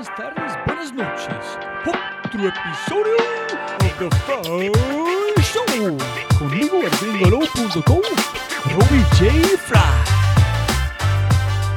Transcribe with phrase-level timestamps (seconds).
[0.00, 1.58] buenas tardes, buenas noches.
[2.24, 3.16] Otro episodio
[3.84, 4.70] of The Fry
[5.42, 5.98] Show.
[6.38, 8.00] Conmigo, gringolo.com,
[8.72, 9.58] Robbie J.
[9.58, 9.78] Fry.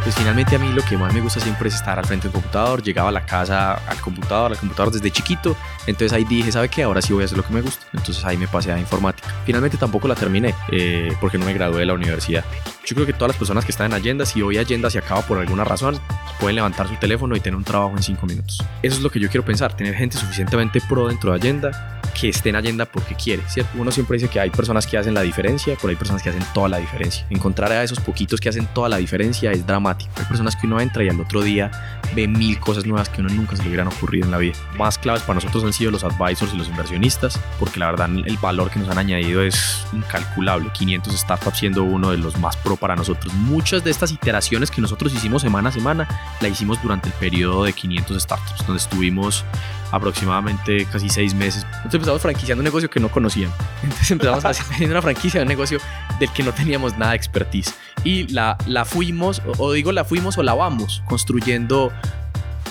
[0.03, 2.33] Pues finalmente a mí lo que más me gusta siempre es estar al frente del
[2.33, 2.81] computador.
[2.81, 5.57] Llegaba a la casa al computador, al computador desde chiquito.
[5.85, 6.83] Entonces ahí dije, ¿sabe qué?
[6.83, 7.85] Ahora sí voy a hacer lo que me gusta.
[7.93, 9.27] Entonces ahí me pasé a informática.
[9.45, 12.45] Finalmente tampoco la terminé eh, porque no me gradué de la universidad.
[12.85, 15.21] Yo creo que todas las personas que están en Agenda, si hoy Agenda se acaba
[15.21, 15.97] por alguna razón,
[16.39, 18.61] pueden levantar su teléfono y tener un trabajo en cinco minutos.
[18.81, 22.29] Eso es lo que yo quiero pensar, tener gente suficientemente pro dentro de Agenda que
[22.29, 23.71] esté en Agenda porque quiere, ¿cierto?
[23.77, 26.43] Uno siempre dice que hay personas que hacen la diferencia, pero hay personas que hacen
[26.53, 27.25] toda la diferencia.
[27.29, 30.11] Encontrar a esos poquitos que hacen toda la diferencia es dramático.
[30.17, 31.71] Hay personas que uno entra y al otro día
[32.15, 34.53] ve mil cosas nuevas que uno nunca se le hubieran ocurrido en la vida.
[34.77, 38.37] Más claves para nosotros han sido los advisors y los inversionistas, porque la verdad el
[38.37, 40.69] valor que nos han añadido es incalculable.
[40.73, 43.33] 500 startups siendo uno de los más pro para nosotros.
[43.33, 46.07] Muchas de estas iteraciones que nosotros hicimos semana a semana,
[46.41, 49.45] la hicimos durante el periodo de 500 startups, donde estuvimos
[49.93, 51.63] aproximadamente casi seis meses.
[51.63, 53.51] Entonces empezamos franquiciando un negocio que no conocían.
[53.83, 55.79] Entonces empezamos haciendo una franquicia de un negocio
[56.19, 57.75] del que no teníamos nada de expertise.
[58.03, 61.93] Y la, la fuimos, o digo la fuimos o la vamos construyendo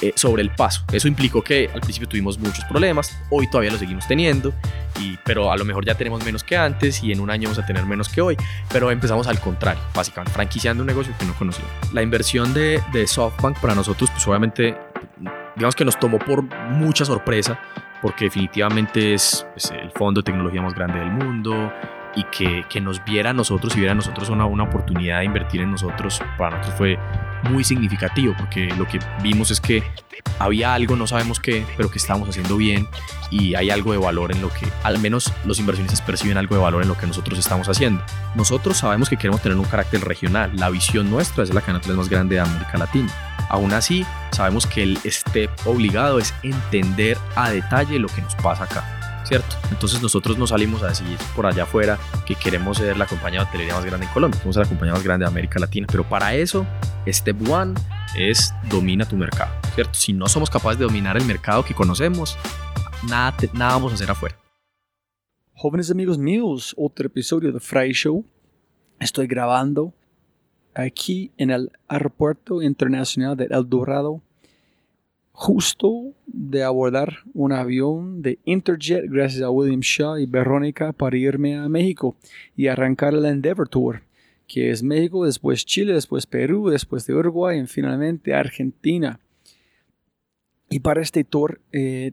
[0.00, 0.82] eh, sobre el paso.
[0.92, 4.52] Eso implicó que al principio tuvimos muchos problemas, hoy todavía lo seguimos teniendo,
[4.98, 7.62] y, pero a lo mejor ya tenemos menos que antes y en un año vamos
[7.62, 8.36] a tener menos que hoy,
[8.72, 11.70] pero empezamos al contrario, básicamente franquiciando un negocio que no conocíamos.
[11.92, 14.76] La inversión de, de SoftBank para nosotros, pues obviamente
[15.56, 17.58] digamos que nos tomó por mucha sorpresa,
[18.00, 21.72] porque definitivamente es, el fondo de tecnología más grande del mundo
[22.14, 25.24] y que, que nos viera a nosotros y viera a nosotros una, una oportunidad de
[25.24, 26.98] invertir en nosotros, para nosotros fue
[27.50, 29.82] muy significativo, porque lo que vimos es que
[30.38, 32.88] había algo, no sabemos qué, pero que estábamos haciendo bien
[33.30, 36.60] y hay algo de valor en lo que, al menos los inversionistas perciben algo de
[36.60, 38.04] valor en lo que nosotros estamos haciendo.
[38.34, 42.08] Nosotros sabemos que queremos tener un carácter regional, la visión nuestra es la cadena más
[42.08, 43.12] grande de América Latina.
[43.48, 48.64] Aún así, sabemos que el step obligado es entender a detalle lo que nos pasa
[48.64, 49.01] acá.
[49.70, 53.46] Entonces nosotros nos salimos a decir por allá afuera que queremos ser la compañía de
[53.46, 56.06] hotelería más grande en Colombia, queremos ser la compañía más grande de América Latina, pero
[56.08, 56.66] para eso,
[57.06, 57.74] step one
[58.16, 59.94] es domina tu mercado, ¿cierto?
[59.94, 62.36] Si no somos capaces de dominar el mercado que conocemos,
[63.08, 64.36] nada, nada vamos a hacer afuera.
[65.54, 68.24] Jóvenes amigos míos, otro episodio de Fry Show.
[68.98, 69.94] Estoy grabando
[70.74, 74.20] aquí en el Aeropuerto Internacional de El Dorado
[75.32, 81.56] justo de abordar un avión de Interjet gracias a William Shaw y Verónica para irme
[81.56, 82.16] a México
[82.56, 84.02] y arrancar el Endeavor Tour,
[84.46, 89.18] que es México, después Chile, después Perú, después de Uruguay y finalmente Argentina.
[90.68, 92.12] Y para este tour eh,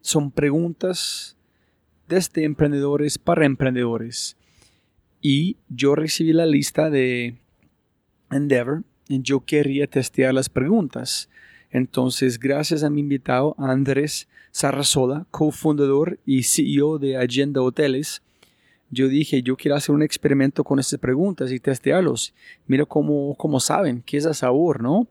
[0.00, 1.36] son preguntas
[2.08, 4.36] desde emprendedores para emprendedores.
[5.20, 7.36] Y yo recibí la lista de
[8.30, 11.28] Endeavor y yo quería testear las preguntas.
[11.76, 18.22] Entonces, gracias a mi invitado Andrés Sarrasola, cofundador y CEO de Agenda Hoteles,
[18.88, 22.32] yo dije, yo quiero hacer un experimento con estas preguntas y testearlos.
[22.66, 25.06] Mira cómo, cómo saben, qué es a sabor, ¿no?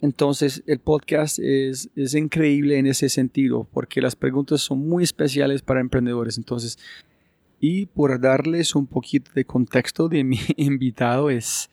[0.00, 5.62] Entonces, el podcast es, es increíble en ese sentido, porque las preguntas son muy especiales
[5.62, 6.36] para emprendedores.
[6.36, 6.80] Entonces,
[7.60, 11.70] y por darles un poquito de contexto de mi invitado es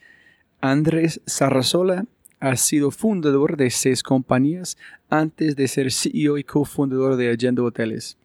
[0.61, 2.05] Andrés Sarrazola
[2.39, 4.77] ha sido fundador de seis compañías
[5.09, 8.17] antes de ser CEO y cofundador de Agenda Hoteles.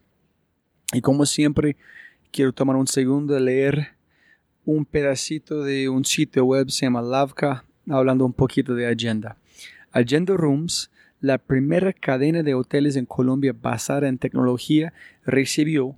[0.93, 1.75] Y como siempre,
[2.31, 3.87] quiero tomar un segundo de leer
[4.65, 9.37] un pedacito de un sitio web, se llama Lavka, hablando un poquito de Agenda.
[9.91, 14.93] Agenda Rooms, la primera cadena de hoteles en Colombia basada en tecnología,
[15.25, 15.97] recibió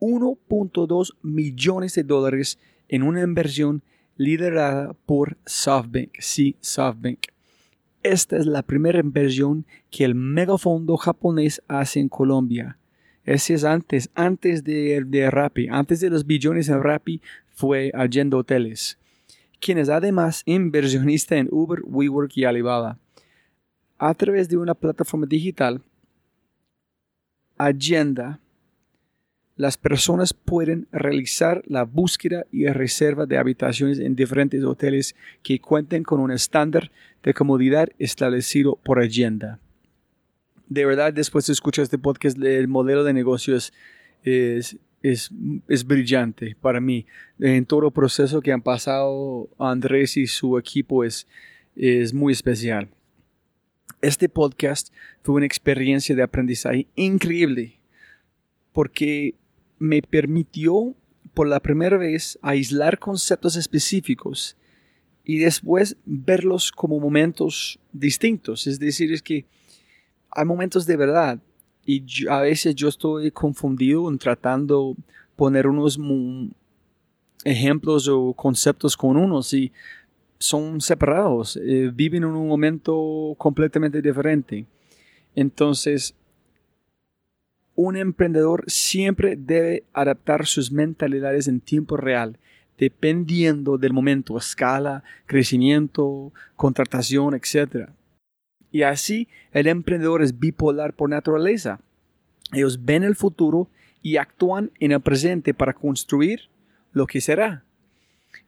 [0.00, 2.58] 1.2 millones de dólares
[2.88, 3.82] en una inversión
[4.16, 6.10] liderada por SoftBank.
[6.18, 7.35] Sí, SoftBank.
[8.06, 12.78] Esta es la primera inversión que el megafondo japonés hace en Colombia.
[13.24, 18.36] Ese es antes, antes de, de Rappi, antes de los billones en Rappi fue Agenda
[18.36, 18.96] Hoteles,
[19.58, 22.96] quien es además inversionista en Uber, WeWork y Alibaba.
[23.98, 25.82] A través de una plataforma digital,
[27.58, 28.38] Agenda
[29.56, 36.02] las personas pueden realizar la búsqueda y reserva de habitaciones en diferentes hoteles que cuenten
[36.02, 36.90] con un estándar
[37.22, 39.58] de comodidad establecido por agenda.
[40.68, 43.72] De verdad, después de escuchar este podcast, el modelo de negocios
[44.24, 45.30] es, es,
[45.68, 47.06] es, brillante para mí.
[47.38, 51.26] En todo el proceso que han pasado Andrés y su equipo es,
[51.76, 52.88] es muy especial.
[54.02, 54.92] Este podcast
[55.22, 57.78] fue una experiencia de aprendizaje increíble
[58.76, 59.34] porque
[59.78, 60.94] me permitió
[61.34, 64.56] por la primera vez aislar conceptos específicos
[65.24, 68.66] y después verlos como momentos distintos.
[68.66, 69.44] Es decir, es que
[70.30, 71.38] hay momentos de verdad
[71.84, 74.96] y a veces yo estoy confundido en tratando
[75.36, 75.98] poner unos
[77.44, 79.72] ejemplos o conceptos con unos y
[80.38, 84.66] son separados, eh, viven en un momento completamente diferente.
[85.34, 86.14] Entonces,
[87.76, 92.38] un emprendedor siempre debe adaptar sus mentalidades en tiempo real,
[92.78, 97.90] dependiendo del momento, escala, crecimiento, contratación, etc.
[98.72, 101.80] Y así el emprendedor es bipolar por naturaleza.
[102.52, 103.68] Ellos ven el futuro
[104.02, 106.48] y actúan en el presente para construir
[106.92, 107.64] lo que será.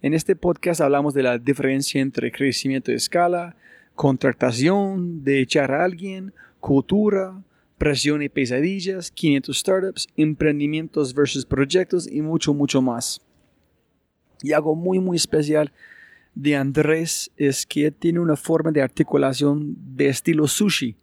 [0.00, 3.56] En este podcast hablamos de la diferencia entre crecimiento de escala,
[3.94, 7.42] contratación, de echar a alguien, cultura,
[7.78, 13.20] presión y pesadillas, 500 startups, emprendimientos versus proyectos y mucho, mucho más.
[14.42, 15.72] Y algo muy, muy especial
[16.34, 20.96] de Andrés es que tiene una forma de articulación de estilo sushi.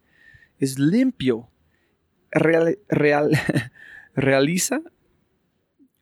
[0.59, 1.49] Es limpio.
[2.31, 3.31] Real, real,
[4.15, 4.81] realiza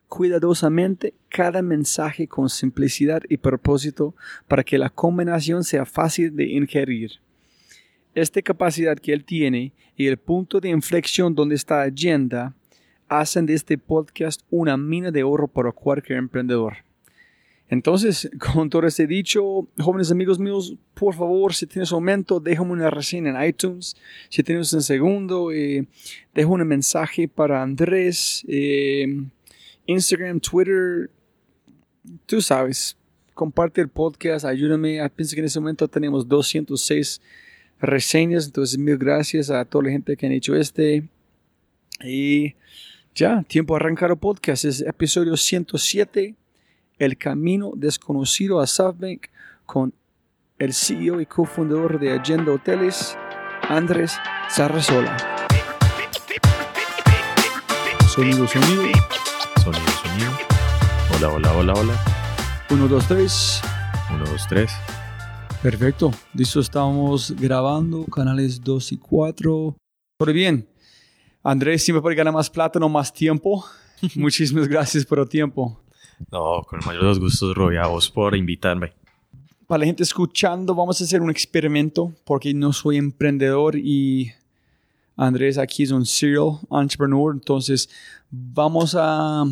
[0.07, 4.15] cuidadosamente cada mensaje con simplicidad y propósito
[4.47, 7.22] para que la combinación sea fácil de ingerir.
[8.15, 12.55] Esta capacidad que él tiene y el punto de inflexión donde está agenda
[13.07, 16.77] hacen de este podcast una mina de oro para cualquier emprendedor.
[17.69, 22.71] Entonces, con todo este dicho, jóvenes amigos míos, por favor, si tienes un momento, déjame
[22.71, 23.95] una reseña en iTunes.
[24.29, 25.87] Si tienes un segundo, eh,
[26.35, 28.45] un mensaje para Andrés.
[28.47, 29.23] Eh,
[29.85, 31.09] Instagram, Twitter,
[32.25, 32.95] tú sabes,
[33.33, 35.01] comparte el podcast, ayúdame.
[35.01, 37.21] Ah, pienso que en ese momento tenemos 206
[37.83, 41.03] reseñas, entonces mil gracias a toda la gente que han hecho este.
[42.03, 42.55] Y
[43.13, 46.35] ya, tiempo de arrancar el podcast, es episodio 107,
[46.97, 49.27] El Camino Desconocido a SoftBank,
[49.65, 49.93] con
[50.57, 53.17] el CEO y cofundador de Agenda Hoteles,
[53.69, 54.17] Andrés
[54.49, 55.17] Sarrazola.
[58.07, 58.83] Sonido, sonido.
[59.63, 60.31] Sonido, sonido.
[61.17, 62.03] Hola, hola, hola, hola.
[62.69, 63.61] 1, 2, 3.
[64.11, 64.71] 1, 2, 3.
[65.63, 66.11] Perfecto.
[66.33, 69.77] Listo, estamos grabando canales 2 y 4.
[70.17, 70.67] Todo bien.
[71.41, 73.63] Andrés, siempre puede ganar más plata, no más tiempo.
[74.15, 75.79] Muchísimas gracias por el tiempo.
[76.29, 78.91] No, con el mayor de los gustos, Roy, a vos por invitarme.
[79.65, 84.33] Para la gente escuchando, vamos a hacer un experimento porque no soy emprendedor y
[85.15, 87.33] Andrés aquí es un serial entrepreneur.
[87.33, 87.89] Entonces,
[88.29, 89.45] vamos a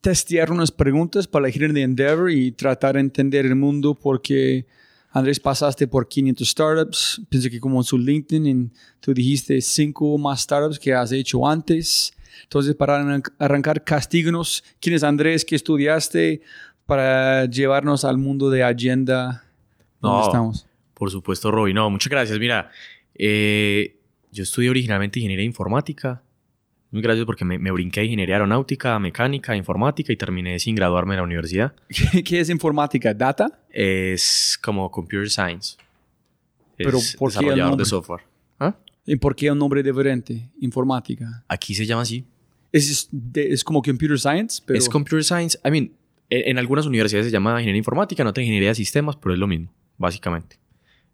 [0.00, 4.66] testear unas preguntas para elegir de Endeavor y tratar de entender el mundo porque
[5.14, 10.40] Andrés pasaste por 500 startups, pienso que como en su LinkedIn tú dijiste cinco más
[10.40, 12.12] startups que has hecho antes.
[12.42, 16.42] Entonces para arrancar, castíganos quién es Andrés, qué estudiaste
[16.84, 19.44] para llevarnos al mundo de agenda.
[20.00, 20.66] ¿Dónde no, estamos?
[20.94, 21.72] Por supuesto, Roy.
[21.72, 22.36] No, muchas gracias.
[22.40, 22.72] Mira,
[23.14, 24.00] eh,
[24.32, 26.24] yo estudié originalmente ingeniería informática.
[26.90, 31.18] Muy gracias porque me, brinqué a ingeniería aeronáutica, mecánica, informática y terminé sin graduarme en
[31.18, 31.72] la universidad.
[32.24, 33.14] ¿Qué, es informática?
[33.14, 33.63] ¿Data?
[33.76, 35.76] Es como computer science.
[36.76, 37.82] Pero ¿por qué el nombre?
[37.82, 38.22] de software.
[38.60, 38.76] ¿Ah?
[39.04, 40.48] ¿Y por qué un nombre diferente?
[40.60, 41.44] Informática.
[41.48, 42.24] Aquí se llama así.
[42.70, 44.78] Es, es como computer science, pero...
[44.78, 45.58] Es computer science.
[45.64, 45.90] I mean,
[46.30, 49.48] en, algunas universidades se llama ingeniería informática, en otras ingeniería de sistemas, pero es lo
[49.48, 50.56] mismo, básicamente.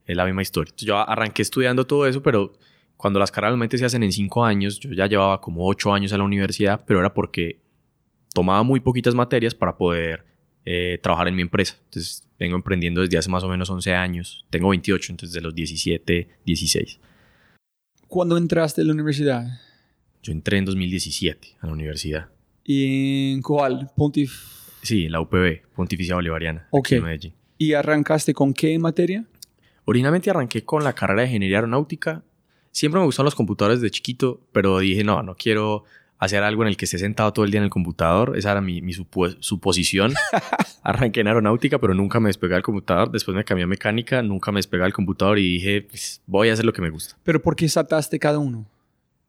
[0.05, 0.69] Es la misma historia.
[0.69, 2.53] Entonces, yo arranqué estudiando todo eso, pero
[2.99, 6.13] cuando las carreras realmente se hacen en cinco años, yo ya llevaba como ocho años
[6.13, 7.59] a la universidad, pero era porque
[8.35, 10.27] tomaba muy poquitas materias para poder
[10.67, 11.77] eh, trabajar en mi empresa.
[11.85, 14.47] Entonces, vengo emprendiendo desde hace más o menos 11 años.
[14.51, 16.99] Tengo 28, entonces de los 17, 16.
[18.09, 19.47] ¿Cuándo entraste a la universidad?
[20.23, 22.29] Yo entré en 2017 a la universidad.
[22.65, 23.91] ¿Y en cuál?
[23.95, 24.33] Pontif...
[24.83, 26.93] Sí, en la UPB, Pontificia Bolivariana, Ok.
[26.93, 27.35] en Medellín.
[27.59, 29.27] ¿Y arrancaste con qué materia?
[29.85, 32.25] Originalmente arranqué con la carrera de Ingeniería Aeronáutica
[32.73, 35.85] Siempre me gustaron los computadores de chiquito, pero dije, no, no quiero
[36.21, 38.37] hacer algo en el que esté sentado todo el día en el computador.
[38.37, 40.13] Esa era mi, suposición.
[40.83, 43.11] Arranqué en aeronáutica, pero nunca me despegué del computador.
[43.11, 46.53] Después me cambié a mecánica, nunca me despegué del computador y dije, pues, voy a
[46.53, 47.17] hacer lo que me gusta.
[47.25, 48.67] ¿Pero por qué saltaste cada uno?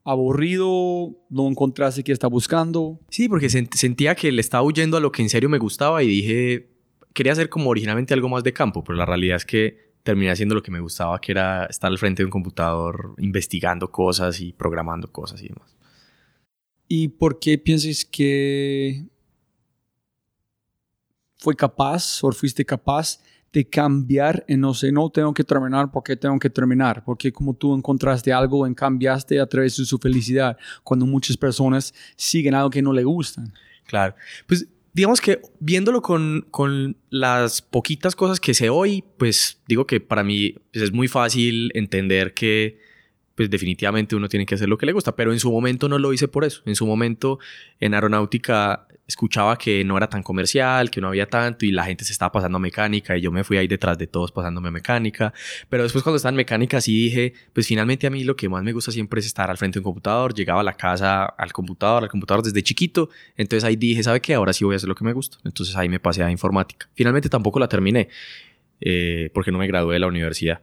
[0.03, 1.11] ¿Aburrido?
[1.29, 2.99] ¿No encontraste qué está buscando?
[3.09, 6.07] Sí, porque sentía que le estaba huyendo a lo que en serio me gustaba y
[6.07, 6.67] dije,
[7.13, 10.55] quería hacer como originalmente algo más de campo, pero la realidad es que terminé haciendo
[10.55, 14.51] lo que me gustaba, que era estar al frente de un computador investigando cosas y
[14.51, 15.77] programando cosas y demás.
[16.93, 19.05] ¿Y por qué piensas que
[21.37, 23.21] fue capaz o fuiste capaz
[23.53, 27.01] de cambiar en no sé, no tengo que terminar porque tengo que terminar?
[27.05, 31.93] Porque como tú encontraste algo en cambiaste a través de su felicidad, cuando muchas personas
[32.17, 33.53] siguen algo que no le gustan.
[33.85, 34.13] Claro,
[34.45, 40.01] pues digamos que viéndolo con, con, las poquitas cosas que sé hoy, pues digo que
[40.01, 42.90] para mí pues, es muy fácil entender que
[43.35, 45.97] pues definitivamente uno tiene que hacer lo que le gusta, pero en su momento no
[45.97, 46.61] lo hice por eso.
[46.65, 47.39] En su momento
[47.79, 52.05] en aeronáutica escuchaba que no era tan comercial, que no había tanto y la gente
[52.05, 54.71] se estaba pasando a mecánica y yo me fui ahí detrás de todos pasándome a
[54.71, 55.33] mecánica,
[55.69, 58.63] pero después cuando estaba en mecánica sí dije, pues finalmente a mí lo que más
[58.63, 61.51] me gusta siempre es estar al frente de un computador, llegaba a la casa al
[61.51, 64.33] computador, al computador desde chiquito, entonces ahí dije, ¿sabe qué?
[64.33, 65.37] Ahora sí voy a hacer lo que me gusta.
[65.43, 66.89] Entonces ahí me pasé a informática.
[66.93, 68.09] Finalmente tampoco la terminé
[68.79, 70.61] eh, porque no me gradué de la universidad.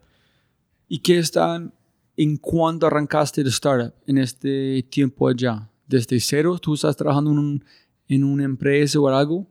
[0.89, 1.73] ¿Y qué están
[2.19, 5.71] en cuándo arrancaste el startup en este tiempo allá?
[5.87, 6.59] ¿Desde cero?
[6.59, 7.65] ¿Tú estás trabajando en, un,
[8.09, 9.47] en una empresa o algo?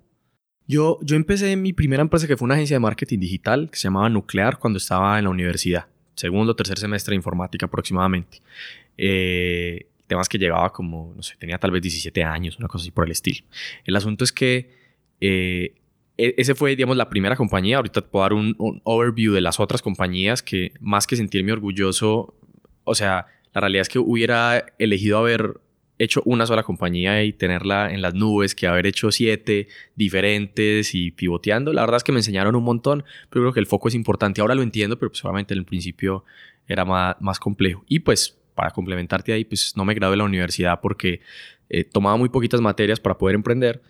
[0.67, 3.77] Yo, yo empecé en mi primera empresa que fue una agencia de marketing digital que
[3.77, 8.41] se llamaba Nuclear cuando estaba en la universidad, segundo o tercer semestre de informática aproximadamente.
[8.97, 12.91] Eh, temas que llegaba como, no sé, tenía tal vez 17 años, una cosa así
[12.91, 13.45] por el estilo.
[13.85, 14.75] El asunto es que
[15.21, 15.73] eh,
[16.17, 17.77] e, ese fue, digamos, la primera compañía.
[17.77, 21.53] Ahorita te puedo dar un, un, overview de las otras compañías que, más que sentirme
[21.53, 22.33] orgulloso,
[22.87, 25.59] o sea, la realidad es que hubiera elegido haber
[25.99, 31.11] hecho una sola compañía y tenerla en las nubes que haber hecho siete diferentes y
[31.11, 31.73] pivoteando.
[31.73, 34.41] La verdad es que me enseñaron un montón, pero creo que el foco es importante.
[34.41, 36.23] Ahora lo entiendo, pero solamente en el principio
[36.67, 37.83] era más, más complejo.
[37.87, 41.21] Y pues para complementarte ahí, pues no me gradué de la universidad porque
[41.69, 43.81] eh, tomaba muy poquitas materias para poder emprender.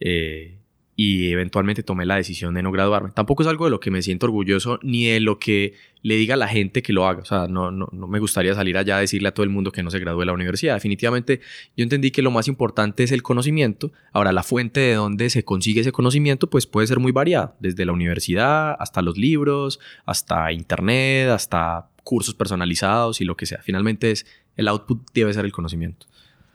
[0.00, 0.58] Eh,
[0.96, 3.10] y eventualmente tomé la decisión de no graduarme.
[3.10, 6.34] Tampoco es algo de lo que me siento orgulloso ni de lo que le diga
[6.34, 7.22] a la gente que lo haga.
[7.22, 9.72] O sea, no, no, no me gustaría salir allá a decirle a todo el mundo
[9.72, 10.74] que no se gradúe de la universidad.
[10.74, 11.40] Definitivamente
[11.76, 13.90] yo entendí que lo más importante es el conocimiento.
[14.12, 17.84] Ahora, la fuente de donde se consigue ese conocimiento pues puede ser muy variada, desde
[17.84, 23.60] la universidad hasta los libros, hasta internet, hasta cursos personalizados y lo que sea.
[23.62, 26.06] Finalmente es el output debe ser el conocimiento.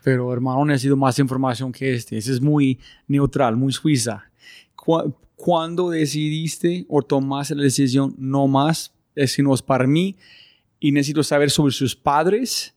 [0.03, 2.17] Pero hermano, necesito más información que este.
[2.17, 4.28] Ese es muy neutral, muy suiza
[5.36, 10.15] cuando decidiste o tomaste la decisión no más, es que no es para mí
[10.79, 12.75] y necesito saber sobre sus padres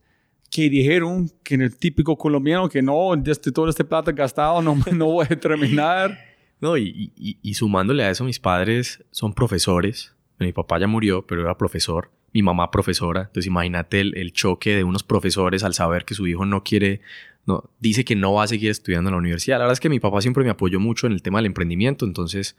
[0.50, 4.76] que dijeron que en el típico colombiano que no, desde todo este plata gastado no,
[4.92, 6.18] no voy a terminar.
[6.60, 7.10] No, y,
[7.54, 10.14] sumándole a eso, mis padres son profesores.
[10.38, 12.10] Mi papá ya murió, pero era profesor.
[12.32, 13.22] Mi mamá profesora.
[13.22, 17.00] Entonces imagínate el, el choque de unos profesores al saber que su hijo no quiere
[17.46, 19.56] no, dice que no va a seguir estudiando en la universidad.
[19.56, 22.04] La verdad es que mi papá siempre me apoyó mucho en el tema del emprendimiento,
[22.04, 22.56] entonces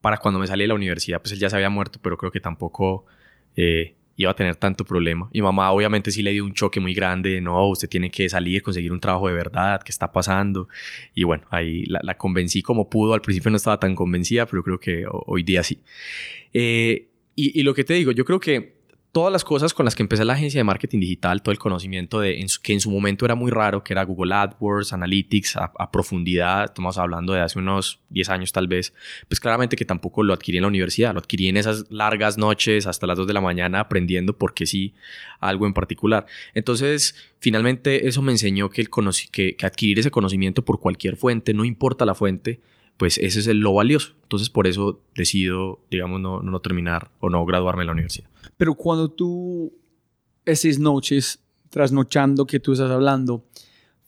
[0.00, 2.30] para cuando me salí de la universidad, pues él ya se había muerto, pero creo
[2.30, 3.04] que tampoco
[3.56, 5.28] eh, iba a tener tanto problema.
[5.32, 8.62] Mi mamá obviamente sí le dio un choque muy grande, no, usted tiene que salir,
[8.62, 10.68] conseguir un trabajo de verdad, ¿qué está pasando?
[11.14, 14.78] Y bueno, ahí la, convencí como pudo, al principio no estaba tan convencida, pero creo
[14.78, 15.80] que hoy día sí.
[16.52, 18.79] Eh, y, y lo que te digo, yo creo que
[19.12, 22.20] todas las cosas con las que empecé la agencia de marketing digital, todo el conocimiento
[22.20, 26.66] de que en su momento era muy raro, que era Google AdWords, Analytics a, profundidad,
[26.66, 28.94] estamos hablando de hace unos 10 años tal vez,
[29.28, 32.86] pues claramente que tampoco lo adquirí en la universidad, lo adquirí en esas largas noches
[32.86, 34.94] hasta las 2 de la mañana aprendiendo porque sí
[35.40, 36.26] algo en particular.
[36.54, 38.90] Entonces, finalmente eso me enseñó que, el
[39.32, 42.60] que, que adquirir ese conocimiento por cualquier fuente, no importa la fuente,
[42.96, 44.14] pues ese es lo valioso.
[44.22, 48.29] Entonces por eso decido, digamos, no, no terminar o no graduarme en la universidad.
[48.60, 49.72] Pero cuando tú,
[50.44, 53.46] esas noches, trasnochando que tú estás hablando,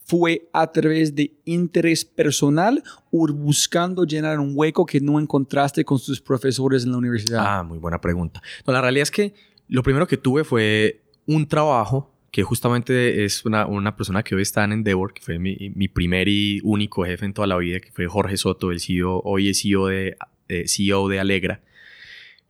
[0.05, 5.99] ¿fue a través de interés personal o buscando llenar un hueco que no encontraste con
[5.99, 7.43] tus profesores en la universidad?
[7.43, 8.43] Ah, muy buena pregunta.
[8.67, 9.33] No, la realidad es que
[9.69, 14.43] lo primero que tuve fue un trabajo que justamente es una, una, persona que hoy
[14.43, 17.81] está en Endeavor, que fue mi, mi, primer y único jefe en toda la vida,
[17.81, 20.15] que fue Jorge Soto, el CEO, hoy es CEO de,
[20.49, 21.63] eh, CEO de Alegra.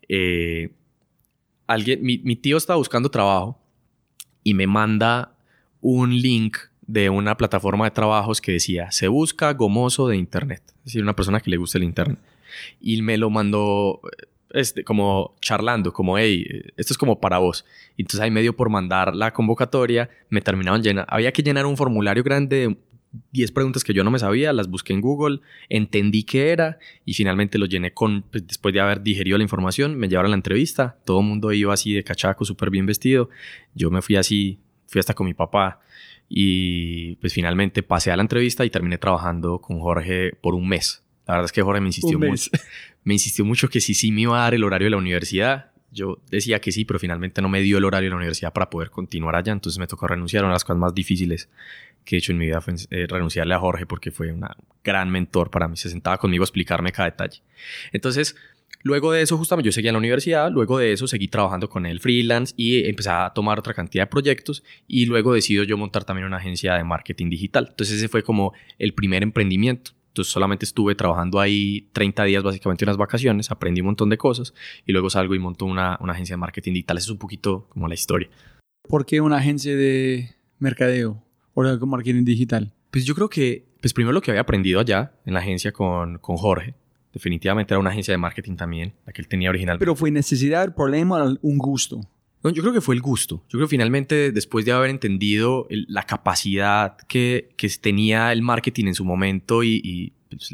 [0.09, 0.71] Eh,
[1.73, 3.59] alguien, mi, tío estaba buscando trabajo
[4.45, 5.35] y me manda
[5.81, 10.85] un link de una plataforma de trabajos que decía, se busca gomoso de Internet, es
[10.85, 12.19] decir, una persona que le gusta el Internet.
[12.81, 14.01] Y me lo mandó
[14.51, 17.65] este, como charlando, como, hey, esto es como para vos.
[17.97, 21.07] Entonces ahí medio por mandar la convocatoria, me terminaron llenar.
[21.09, 22.77] Había que llenar un formulario grande de
[23.33, 27.15] 10 preguntas que yo no me sabía, las busqué en Google, entendí qué era y
[27.15, 30.37] finalmente lo llené con, pues, después de haber digerido la información, me llevaron a la
[30.37, 33.29] entrevista, todo el mundo iba así de cachaco, súper bien vestido,
[33.75, 35.81] yo me fui así, fui hasta con mi papá
[36.29, 41.03] y pues finalmente pasé a la entrevista y terminé trabajando con Jorge por un mes.
[41.27, 42.51] La verdad es que Jorge me insistió mucho.
[43.05, 45.72] Me insistió mucho que sí, sí me iba a dar el horario de la universidad.
[45.93, 48.71] Yo decía que sí, pero finalmente no me dio el horario de la universidad para
[48.71, 49.53] poder continuar allá.
[49.53, 50.43] Entonces me tocó renunciar.
[50.45, 51.51] Una de las cosas más difíciles
[52.05, 54.45] que he hecho en mi vida fue eh, renunciarle a Jorge porque fue un
[54.83, 55.77] gran mentor para mí.
[55.77, 57.43] Se sentaba conmigo a explicarme cada detalle.
[57.93, 58.37] Entonces,
[58.83, 60.51] luego de eso, justamente yo seguía en la universidad.
[60.51, 64.11] Luego de eso, seguí trabajando con él freelance y empecé a tomar otra cantidad de
[64.11, 64.65] proyectos.
[64.89, 67.67] Y luego decido yo montar también una agencia de marketing digital.
[67.69, 69.93] Entonces, ese fue como el primer emprendimiento.
[70.13, 74.53] Entonces solamente estuve trabajando ahí 30 días básicamente unas vacaciones, aprendí un montón de cosas
[74.87, 76.99] y luego salgo y monto una, una agencia de marketing digital.
[76.99, 78.29] Esa es un poquito como la historia.
[78.89, 81.23] ¿por qué una agencia de mercadeo
[81.55, 82.73] o de marketing digital?
[82.91, 86.19] Pues yo creo que, pues primero lo que había aprendido allá en la agencia con,
[86.19, 86.75] con Jorge,
[87.13, 89.79] definitivamente era una agencia de marketing también, la que él tenía original.
[89.79, 92.01] Pero fue necesidad, problema, un gusto.
[92.43, 93.45] No, yo creo que fue el gusto.
[93.49, 98.87] Yo creo que finalmente, después de haber entendido la capacidad que, que, tenía el marketing
[98.87, 100.53] en su momento y, y pues,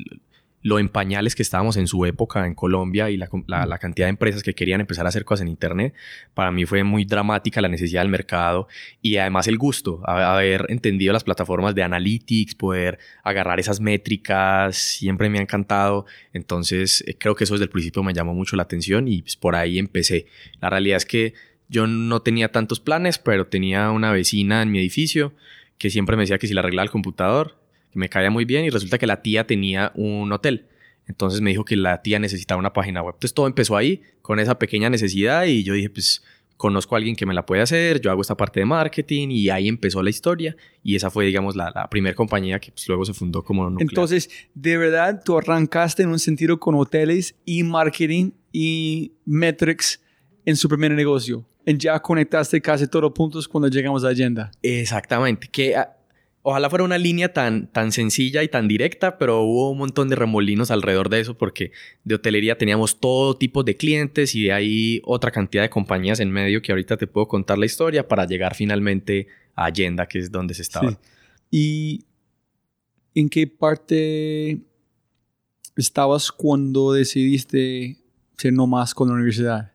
[0.62, 4.10] lo en pañales que estábamos en su época en Colombia y la, la, cantidad de
[4.10, 5.94] empresas que querían empezar a hacer cosas en Internet,
[6.34, 8.68] para mí fue muy dramática la necesidad del mercado
[9.00, 15.30] y además el gusto, haber entendido las plataformas de analytics, poder agarrar esas métricas, siempre
[15.30, 16.06] me ha encantado.
[16.32, 19.36] Entonces, eh, creo que eso desde el principio me llamó mucho la atención y pues,
[19.36, 20.26] por ahí empecé.
[20.60, 21.34] La realidad es que
[21.68, 25.32] yo no tenía tantos planes, pero tenía una vecina en mi edificio
[25.76, 27.56] que siempre me decía que si la arreglaba el computador,
[27.94, 30.66] me caía muy bien y resulta que la tía tenía un hotel.
[31.06, 33.14] Entonces me dijo que la tía necesitaba una página web.
[33.14, 36.22] Entonces todo empezó ahí con esa pequeña necesidad y yo dije, pues
[36.56, 39.48] conozco a alguien que me la puede hacer, yo hago esta parte de marketing y
[39.48, 43.04] ahí empezó la historia y esa fue, digamos, la, la primera compañía que pues, luego
[43.04, 43.88] se fundó como nuclear.
[43.90, 50.02] Entonces, de verdad, tú arrancaste en un sentido con hoteles y marketing y metrics
[50.44, 51.46] en su primer negocio.
[51.76, 54.50] Ya conectaste casi todos los puntos cuando llegamos a Agenda.
[54.62, 55.96] Exactamente, que ah,
[56.42, 60.16] ojalá fuera una línea tan, tan sencilla y tan directa, pero hubo un montón de
[60.16, 61.72] remolinos alrededor de eso porque
[62.04, 66.30] de hotelería teníamos todo tipo de clientes y de ahí otra cantidad de compañías en
[66.30, 70.32] medio que ahorita te puedo contar la historia para llegar finalmente a Allenda, que es
[70.32, 70.98] donde se estaba.
[71.50, 72.04] ¿Y
[73.14, 74.58] en qué parte
[75.76, 77.98] estabas cuando decidiste
[78.38, 79.72] ser no más con la universidad?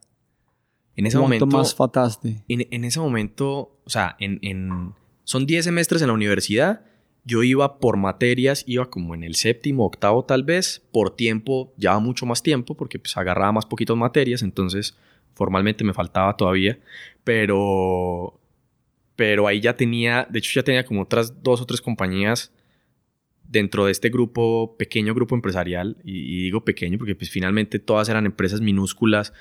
[0.96, 1.46] En ese momento.
[1.46, 2.42] más fataste?
[2.48, 6.84] En, en, ese momento, o sea, en, en son 10 semestres en la universidad.
[7.24, 10.82] Yo iba por materias, iba como en el séptimo, octavo tal vez.
[10.92, 14.96] Por tiempo, ya mucho más tiempo, porque pues agarraba más poquitas materias, entonces
[15.32, 16.78] formalmente me faltaba todavía.
[17.24, 18.38] Pero,
[19.16, 22.52] pero ahí ya tenía, de hecho ya tenía como otras dos o tres compañías
[23.42, 28.08] dentro de este grupo, pequeño grupo empresarial, y, y digo pequeño porque pues finalmente todas
[28.08, 29.32] eran empresas minúsculas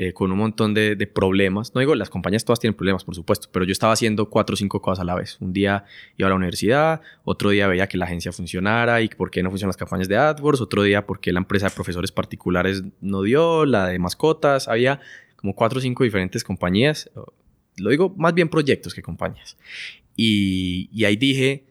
[0.00, 1.74] eh, con un montón de, problemas.
[1.74, 4.56] No digo, las compañías todas tienen problemas, por supuesto, pero yo estaba haciendo cuatro o
[4.56, 5.38] cinco cosas a la vez.
[5.40, 9.28] Un día iba a la universidad, otro día veía que la agencia funcionara y por
[9.32, 12.12] qué no funcionan las campañas de AdWords, otro día por qué la empresa de profesores
[12.12, 15.00] particulares no dio, la de mascotas, había
[15.34, 17.10] como cuatro o cinco diferentes compañías.
[17.78, 19.56] Lo digo más bien proyectos que compañías.
[20.14, 21.64] Y, y ahí dije,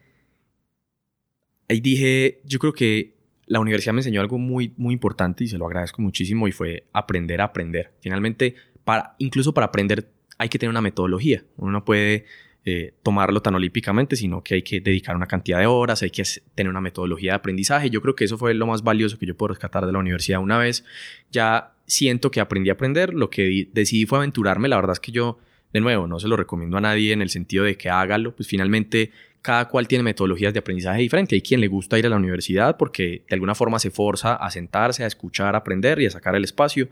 [1.70, 3.17] ahí dije, yo creo que
[3.48, 6.88] la universidad me enseñó algo muy, muy importante y se lo agradezco muchísimo y fue
[6.94, 7.92] aprender a aprender.
[8.02, 11.44] Finalmente, para, incluso para aprender hay que tener una metodología.
[11.58, 12.26] Uno no puede
[12.66, 16.24] eh, tomarlo tan olímpicamente, sino que hay que dedicar una cantidad de horas, hay que
[16.54, 17.90] tener una metodología de aprendizaje.
[17.90, 20.42] Yo creo que eso fue lo más valioso que yo puedo rescatar de la universidad.
[20.42, 20.84] Una vez
[21.32, 24.68] ya siento que aprendí a aprender, lo que decidí fue aventurarme.
[24.68, 25.40] La verdad es que yo,
[25.72, 28.36] de nuevo, no se lo recomiendo a nadie en el sentido de que hágalo.
[28.36, 31.34] Pues finalmente cada cual tiene metodologías de aprendizaje diferentes.
[31.34, 34.50] Hay quien le gusta ir a la universidad porque de alguna forma se forza a
[34.52, 36.90] sentarse, a escuchar, a aprender y a sacar el espacio.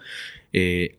[0.53, 0.97] Eh,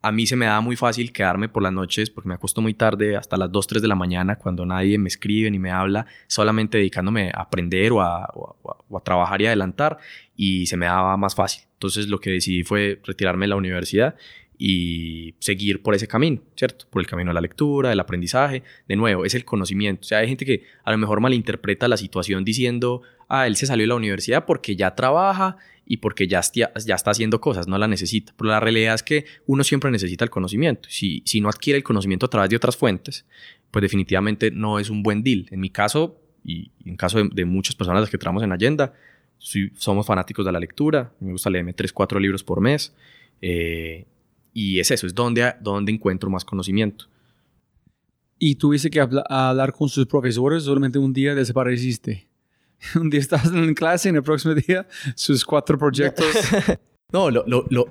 [0.00, 2.72] a mí se me da muy fácil quedarme por las noches porque me acuesto muy
[2.72, 6.06] tarde, hasta las 2, 3 de la mañana, cuando nadie me escribe ni me habla,
[6.28, 9.98] solamente dedicándome a aprender o a, o a trabajar y adelantar,
[10.36, 11.64] y se me daba más fácil.
[11.74, 14.14] Entonces lo que decidí fue retirarme de la universidad
[14.58, 16.86] y seguir por ese camino, ¿cierto?
[16.90, 18.64] Por el camino de la lectura, del aprendizaje.
[18.88, 20.00] De nuevo, es el conocimiento.
[20.02, 23.66] O sea, hay gente que a lo mejor malinterpreta la situación diciendo, ah, él se
[23.66, 27.78] salió de la universidad porque ya trabaja y porque ya, ya está haciendo cosas, no
[27.78, 28.34] la necesita.
[28.36, 30.88] Pero la realidad es que uno siempre necesita el conocimiento.
[30.90, 33.24] Si, si no adquiere el conocimiento a través de otras fuentes,
[33.70, 35.46] pues definitivamente no es un buen deal.
[35.50, 38.92] En mi caso, y en caso de, muchas personas las que trabajamos en Agenda,
[39.38, 41.12] somos fanáticos de la lectura.
[41.20, 42.94] Me gusta leerme 3, 4 libros por mes.
[43.40, 44.04] Eh,
[44.52, 47.06] y es eso, es donde, donde encuentro más conocimiento.
[48.38, 50.62] ¿Y tuviste que hablar con sus profesores?
[50.62, 52.28] Solamente un día desapareciste.
[52.94, 56.26] un día estás en clase y en el próximo día sus cuatro proyectos.
[57.12, 57.86] no, lo, lo, lo,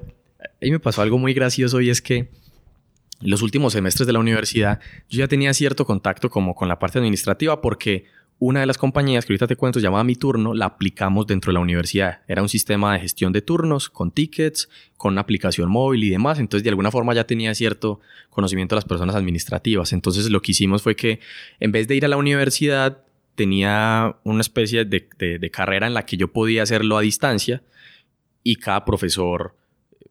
[0.61, 2.17] ahí me pasó algo muy gracioso y es que
[3.19, 6.79] en los últimos semestres de la universidad yo ya tenía cierto contacto como con la
[6.79, 8.05] parte administrativa porque
[8.39, 11.55] una de las compañías que ahorita te cuento, llamada Mi Turno, la aplicamos dentro de
[11.55, 12.21] la universidad.
[12.27, 16.37] Era un sistema de gestión de turnos con tickets, con una aplicación móvil y demás.
[16.39, 19.91] Entonces, de alguna forma ya tenía cierto conocimiento de las personas administrativas.
[19.91, 21.19] Entonces, lo que hicimos fue que
[21.59, 26.05] en vez de ir a la universidad, tenía una especie de, de carrera en la
[26.05, 27.63] que yo podía hacerlo a distancia
[28.43, 29.56] y cada profesor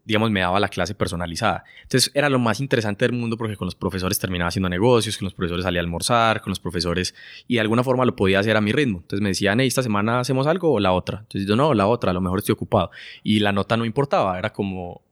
[0.07, 1.65] digamos, me daba la clase personalizada.
[1.83, 5.27] Entonces era lo más interesante del mundo porque con los profesores terminaba haciendo negocios, con
[5.27, 7.15] los profesores salía a almorzar, con los profesores
[7.49, 8.99] y de alguna forma lo podía hacer a mi ritmo.
[8.99, 11.19] Entonces me decían, esta semana hacemos algo o la otra.
[11.19, 12.93] Entonces yo no, la otra, a lo mejor estoy ocupado.
[13.25, 15.03] Y la nota no importaba, era como,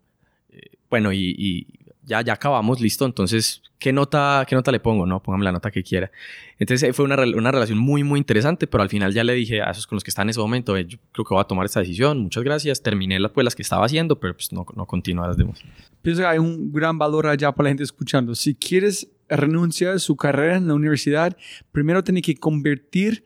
[0.51, 1.67] eh, bueno, y,
[2.07, 5.07] ya, ya acabamos, listo, entonces, ¿qué nota, qué nota le pongo?
[5.07, 6.11] No, póngame la nota que quiera.
[6.59, 9.71] Entonces fue una, una relación muy, muy interesante, pero al final ya le dije a
[9.71, 11.81] esos con los que están en ese momento, yo creo que voy a tomar esta
[11.81, 15.27] decisión, muchas gracias, terminé las, pues, las que estaba haciendo, pero pues no, no continué
[15.27, 15.61] las demás.
[16.03, 18.35] Pienso que hay un gran valor allá para la gente escuchando.
[18.35, 21.37] Si quieres renunciar a su carrera en la universidad,
[21.73, 23.25] primero tienes que convertir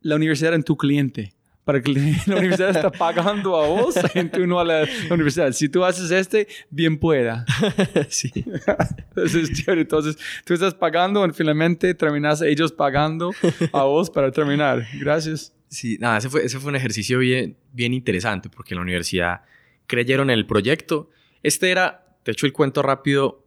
[0.00, 1.33] la universidad en tu cliente
[1.64, 1.92] para que
[2.26, 5.52] la universidad está pagando a vos y tú no a la, universidad.
[5.52, 7.44] Si tú haces este, bien pueda.
[8.08, 8.30] sí.
[8.36, 13.30] Entonces, Entonces, tú estás pagando, finalmente terminas ellos pagando
[13.72, 14.86] a vos para terminar.
[15.00, 15.54] Gracias.
[15.68, 19.40] Sí, nada, ese fue, ese fue un ejercicio bien, bien interesante porque la universidad
[19.86, 21.10] creyeron en el proyecto.
[21.42, 23.44] Este era, de hecho, el cuento rápido,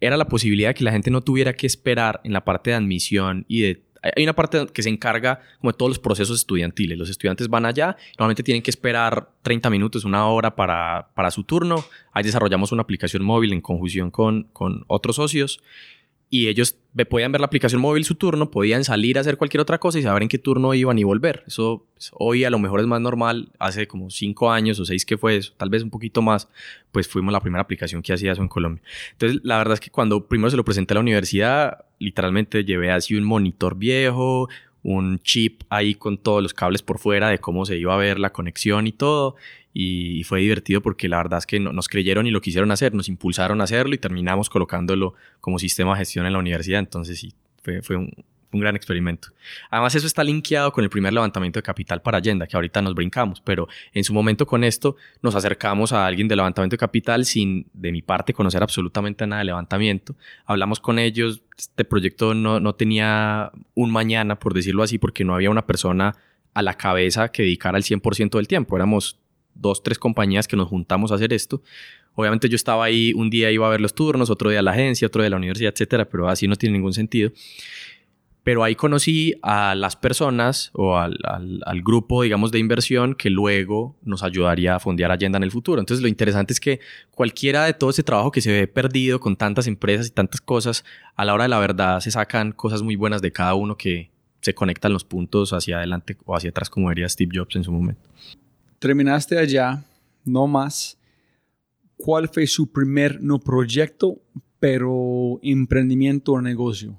[0.00, 2.76] era la posibilidad de que la gente no tuviera que esperar en la parte de
[2.76, 6.98] admisión y de hay una parte que se encarga como de todos los procesos estudiantiles.
[6.98, 11.44] Los estudiantes van allá, normalmente tienen que esperar 30 minutos, una hora para, para su
[11.44, 11.84] turno.
[12.12, 15.60] Ahí desarrollamos una aplicación móvil en conjunción con, con otros socios
[16.30, 16.76] y ellos
[17.08, 20.02] podían ver la aplicación móvil su turno, podían salir a hacer cualquier otra cosa y
[20.02, 21.44] saber en qué turno iban y volver.
[21.46, 25.06] Eso pues, hoy a lo mejor es más normal, hace como cinco años o seis
[25.06, 26.48] que fue eso, tal vez un poquito más,
[26.92, 28.82] pues fuimos la primera aplicación que hacía eso en Colombia.
[29.12, 32.90] Entonces, la verdad es que cuando primero se lo presenté a la universidad, literalmente llevé
[32.90, 34.48] así un monitor viejo,
[34.82, 38.18] un chip ahí con todos los cables por fuera de cómo se iba a ver
[38.18, 39.36] la conexión y todo
[39.80, 43.08] y fue divertido porque la verdad es que nos creyeron y lo quisieron hacer, nos
[43.08, 46.80] impulsaron a hacerlo y terminamos colocándolo como sistema de gestión en la universidad.
[46.80, 48.12] Entonces sí, fue, fue un,
[48.50, 49.28] un, gran experimento.
[49.70, 52.96] Además eso está linkeado con el primer levantamiento de capital para Allenda, que ahorita nos
[52.96, 57.24] brincamos, pero en su momento con esto nos acercamos a alguien de levantamiento de capital
[57.24, 60.16] sin de mi parte conocer absolutamente nada de levantamiento.
[60.44, 65.36] Hablamos con ellos, este proyecto no, no tenía un mañana, por decirlo así, porque no
[65.36, 66.16] había una persona
[66.52, 68.74] a la cabeza que dedicara el 100% del tiempo.
[68.74, 69.20] Éramos
[69.58, 71.62] dos, tres compañías que nos juntamos a hacer esto.
[72.14, 74.72] Obviamente yo estaba ahí, un día iba a ver los turnos, otro día a la
[74.72, 77.30] agencia, otro día a la universidad, etcétera, pero así no tiene ningún sentido.
[78.42, 83.94] Pero ahí conocí a las personas o al, al, grupo, digamos, de inversión que luego
[84.02, 85.80] nos ayudaría a fondear Agenda en el futuro.
[85.80, 89.36] Entonces, lo interesante es que cualquiera de todo ese trabajo que se ve perdido con
[89.36, 92.96] tantas empresas y tantas cosas, a la hora de la verdad se sacan cosas muy
[92.96, 96.88] buenas de cada uno que se conectan los puntos hacia adelante o hacia atrás, como
[96.88, 98.08] diría Steve Jobs en su momento
[98.78, 99.84] terminaste allá,
[100.24, 100.98] no más.
[101.96, 104.20] ¿Cuál fue su primer, no proyecto,
[104.60, 106.98] pero emprendimiento o negocio?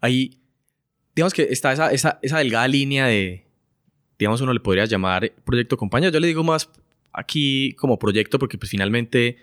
[0.00, 0.38] Ahí,
[1.14, 3.46] digamos que está esa, esa, esa delgada línea de,
[4.18, 6.10] digamos, uno le podría llamar proyecto compañía.
[6.10, 6.70] Yo le digo más
[7.12, 9.38] aquí como proyecto porque pues finalmente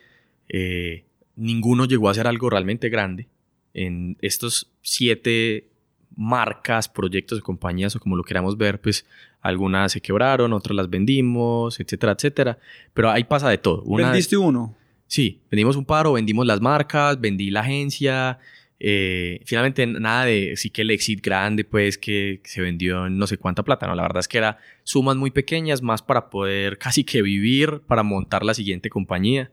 [0.50, 3.28] eh, ninguno llegó a ser algo realmente grande.
[3.74, 5.69] En estos siete
[6.15, 9.06] marcas, proyectos compañías o como lo queramos ver, pues
[9.45, 12.58] algunas se quebraron, otras las vendimos, etcétera, etcétera.
[12.95, 13.84] Pero ahí pasa de todo.
[13.86, 14.75] ¿Vendiste uno?
[15.05, 18.39] Sí, vendimos un paro, vendimos las marcas, vendí la agencia.
[18.79, 23.27] Eh, finalmente nada de sí que el exit grande pues que se vendió en no
[23.27, 26.77] sé cuánta plata, no, la verdad es que era sumas muy pequeñas más para poder
[26.77, 29.51] casi que vivir, para montar la siguiente compañía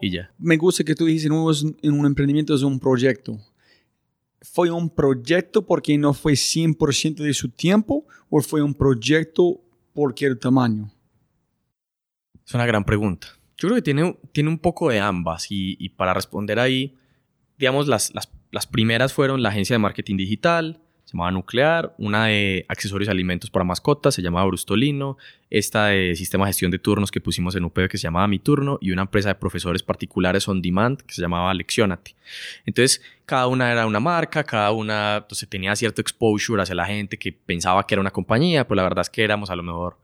[0.00, 0.30] y ya.
[0.38, 3.40] Me gusta que tú dices no en un emprendimiento es un proyecto
[4.44, 9.60] fue un proyecto porque no fue 100% de su tiempo o fue un proyecto
[9.94, 10.92] porque el tamaño?
[12.46, 13.28] Es una gran pregunta.
[13.56, 16.94] Yo creo que tiene, tiene un poco de ambas y, para responder ahí,
[17.56, 20.83] digamos, las, las, las primeras fueron la agencia de marketing digital,
[21.14, 25.16] llamaba Nuclear, una de accesorios y alimentos para mascotas, se llamaba Brustolino,
[25.50, 28.38] esta de sistema de gestión de turnos que pusimos en UPB que se llamaba Mi
[28.38, 32.14] Turno y una empresa de profesores particulares on demand que se llamaba Leccionate.
[32.66, 37.18] Entonces, cada una era una marca, cada una entonces, tenía cierto exposure hacia la gente
[37.18, 39.96] que pensaba que era una compañía, pero la verdad es que éramos a lo mejor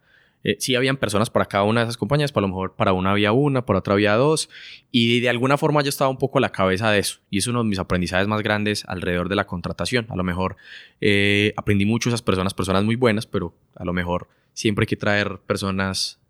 [0.42, 3.10] eh, sí habían personas para cada una de esas compañías, para lo mejor para una
[3.10, 4.48] había una, para otra había dos,
[4.90, 7.46] y de alguna forma yo estaba un poco a la cabeza de eso, y es
[7.46, 10.06] uno de mis aprendizajes más grandes alrededor de la contratación.
[10.08, 10.56] A lo mejor
[11.00, 14.96] eh, aprendí mucho esas personas, personas muy buenas, pero a lo mejor siempre hay que
[14.96, 16.20] traer personas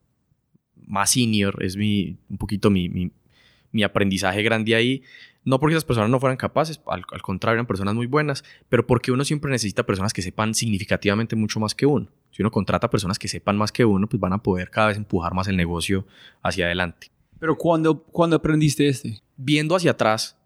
[0.86, 5.02] más senior, es mi, un poquito mi, mi, aprendizaje grande ahí.
[5.42, 9.10] No porque esas personas no fueran capaces, al, contrario, eran personas muy buenas, pero porque
[9.10, 12.08] uno siempre necesita personas que sepan significativamente mucho más que uno.
[12.30, 14.96] Si uno contrata personas que sepan más que uno, pues van a poder cada vez
[14.96, 16.06] empujar más el negocio
[16.42, 17.10] hacia adelante.
[17.38, 19.20] Pero ¿cuándo, ¿cuándo aprendiste este?
[19.36, 20.38] Viendo hacia atrás,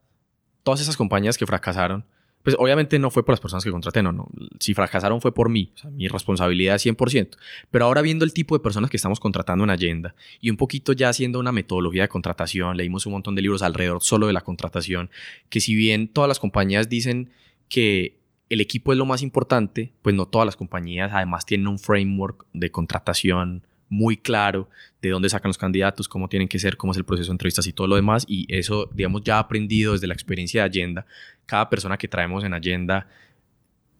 [0.62, 2.04] todas esas compañías que fracasaron,
[2.44, 4.28] pues obviamente no fue por las personas que contraté, no, no.
[4.60, 7.36] Si fracasaron fue por mí, o sea, mi responsabilidad 100%.
[7.70, 10.92] Pero ahora viendo el tipo de personas que estamos contratando en Agenda y un poquito
[10.92, 14.42] ya haciendo una metodología de contratación, leímos un montón de libros alrededor solo de la
[14.42, 15.10] contratación,
[15.48, 17.30] que si bien todas las compañías dicen
[17.70, 21.78] que el equipo es lo más importante, pues no todas las compañías además tienen un
[21.78, 24.68] framework de contratación muy claro
[25.02, 27.66] de dónde sacan los candidatos, cómo tienen que ser, cómo es el proceso de entrevistas
[27.66, 28.24] y todo lo demás.
[28.26, 31.06] Y eso, digamos, ya aprendido desde la experiencia de Agenda.
[31.46, 33.06] Cada persona que traemos en Agenda,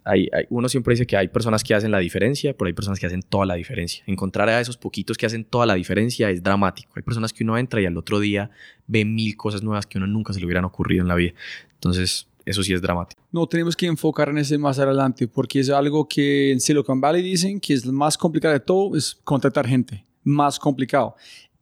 [0.05, 3.07] hay, uno siempre dice que hay personas que hacen la diferencia, pero hay personas que
[3.07, 4.05] hacen toda la diferencia.
[4.07, 6.93] Encontrar a esos poquitos que hacen toda la diferencia es dramático.
[6.97, 8.51] Hay personas que uno entra y al otro día
[8.87, 11.33] ve mil cosas nuevas que uno nunca se le hubieran ocurrido en la vida.
[11.75, 13.23] Entonces, eso sí es dramático.
[13.33, 17.23] No, tenemos que enfocar en ese más adelante, porque es algo que en Silicon Valley
[17.23, 20.05] dicen que es lo más complicado de todo, es contratar gente.
[20.23, 21.15] Más complicado.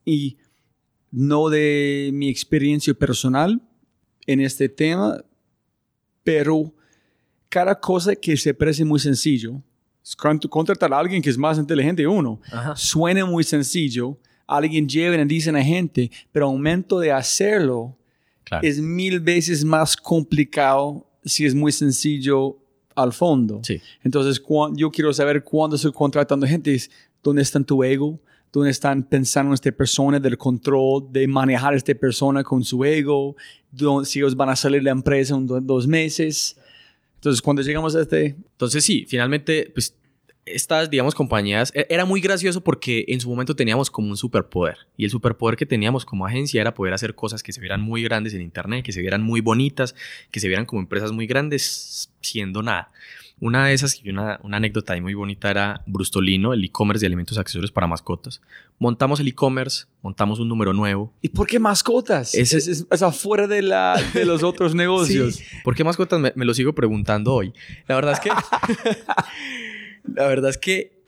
[0.04, 0.36] Y
[1.10, 3.60] no de mi experiencia personal
[4.26, 5.22] en este tema,
[6.24, 6.72] pero
[7.48, 9.62] cada cosa que se parece muy sencillo,
[10.48, 12.40] contratar a alguien que es más inteligente que uno,
[12.74, 17.96] suena muy sencillo, alguien lleva y dice a la gente, pero al momento de hacerlo,
[18.62, 22.58] es mil veces más complicado si es muy sencillo
[22.94, 23.60] al fondo.
[23.62, 23.80] Sí.
[24.02, 24.42] Entonces,
[24.74, 26.76] yo quiero saber cuándo estoy contratando gente,
[27.22, 28.20] dónde está tu ego,
[28.52, 32.84] dónde están pensando en esta persona, del control, de manejar a esta persona con su
[32.84, 33.34] ego,
[34.04, 36.56] si ellos van a salir de la empresa en dos meses.
[37.14, 38.36] Entonces, cuando llegamos a este...
[38.36, 39.94] Entonces, sí, finalmente, pues
[40.44, 44.78] estas, digamos, compañías, e-, era muy gracioso porque en su momento teníamos como un superpoder.
[44.96, 48.02] Y el superpoder que teníamos como agencia era poder hacer cosas que se vieran muy
[48.02, 49.94] grandes en Internet, que se vieran muy bonitas,
[50.30, 52.90] que se vieran como empresas muy grandes, siendo nada.
[53.40, 57.08] Una de esas, y una, una anécdota ahí muy bonita, era Brustolino, el e-commerce de
[57.08, 58.40] alimentos y accesorios para mascotas.
[58.78, 61.12] Montamos el e-commerce, montamos un número nuevo.
[61.22, 62.36] ¿Y por qué mascotas?
[62.36, 65.40] Es, es, afuera de, la, de los otros negocios.
[65.64, 66.20] ¿Por qué mascotas?
[66.20, 67.52] Me, me lo sigo preguntando hoy.
[67.88, 68.30] La verdad es que...
[70.04, 71.02] La verdad es que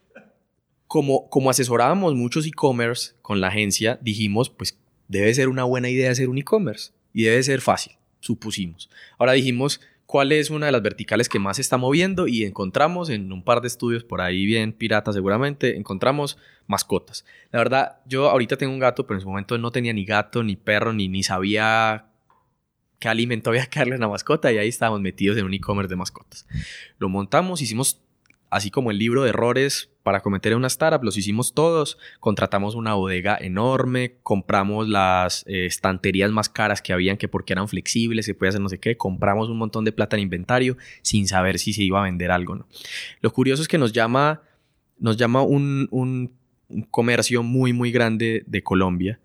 [0.87, 4.79] como, como asesorábamos muchos e-commerce con la agencia, dijimos, pues
[5.09, 8.91] debe ser una buena idea hacer un e-commerce y debe ser fácil, supusimos.
[9.19, 12.29] Ahora dijimos, ¿cuál es una de las verticales que más se está moviendo?
[12.29, 17.25] Y encontramos en un par de estudios por ahí bien pirata seguramente, encontramos mascotas.
[17.51, 20.43] La verdad, yo ahorita tengo un gato, pero en su momento no tenía ni gato,
[20.43, 22.07] ni perro, ni, ni sabía
[23.01, 25.91] qué alimento había que darle a la mascota y ahí estábamos metidos en un e-commerce
[25.91, 26.47] de mascotas.
[26.99, 28.04] Lo montamos, hicimos
[28.55, 32.95] así como el libro de errores para cometer una startup, los hicimos todos, contratamos una
[32.95, 38.35] bodega enorme, compramos las eh, estanterías más caras que habían, que porque eran flexibles, se
[38.35, 41.73] puede hacer no sé qué, compramos un montón de plata en inventario sin saber si
[41.73, 42.69] se iba a vender algo, ¿no?
[43.23, 44.43] Lo curioso es que nos llama,
[45.01, 46.31] nos llama un,
[46.93, 49.19] comercio muy, muy grande de Colombia,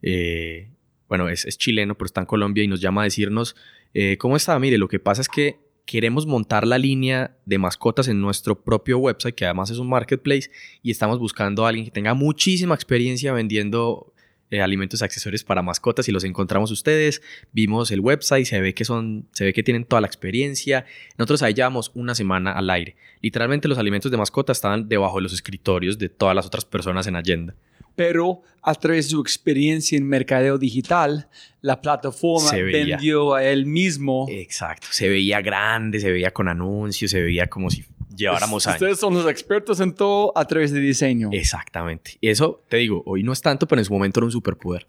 [0.00, 0.70] eh,
[1.08, 3.56] bueno, es, chileno, pero está en Colombia y nos llama a decirnos,
[3.94, 4.56] eh, ¿cómo está?
[4.60, 8.98] Mire, lo que pasa es que queremos montar la línea de mascotas en nuestro propio
[8.98, 10.50] website, que además es un marketplace,
[10.82, 14.12] y estamos buscando a alguien que tenga muchísima experiencia vendiendo
[14.50, 17.22] eh, alimentos y accesorios para mascotas y los encontramos ustedes.
[17.52, 20.84] Vimos el website, se ve que son, se ve que tienen toda la experiencia.
[21.18, 22.96] Nosotros ahí llevamos una semana al aire.
[23.22, 27.06] Literalmente los alimentos de mascota estaban debajo de los escritorios de todas las otras personas
[27.06, 27.54] en Agenda
[27.96, 31.28] pero a través de su experiencia en mercadeo digital,
[31.62, 34.26] la plataforma vendió a él mismo.
[34.28, 37.84] Exacto, se veía grande, se veía con anuncios, se veía como si
[38.16, 38.80] lleváramos años.
[38.80, 41.30] Ustedes son los expertos en todo a través de diseño.
[41.32, 42.18] Exactamente.
[42.20, 44.86] Y eso, te digo, hoy no es tanto, pero en su momento era un superpoder.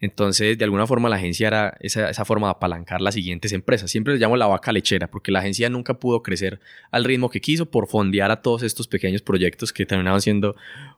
[0.00, 3.90] Entonces, de alguna forma, la agencia era esa, esa, forma de apalancar las siguientes empresas.
[3.90, 7.40] Siempre les llamo la vaca lechera, porque la agencia nunca pudo crecer al ritmo que
[7.40, 10.54] quiso por fondear a todos estos pequeños proyectos que terminaban siendo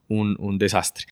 [0.08, 1.06] un, un desastre.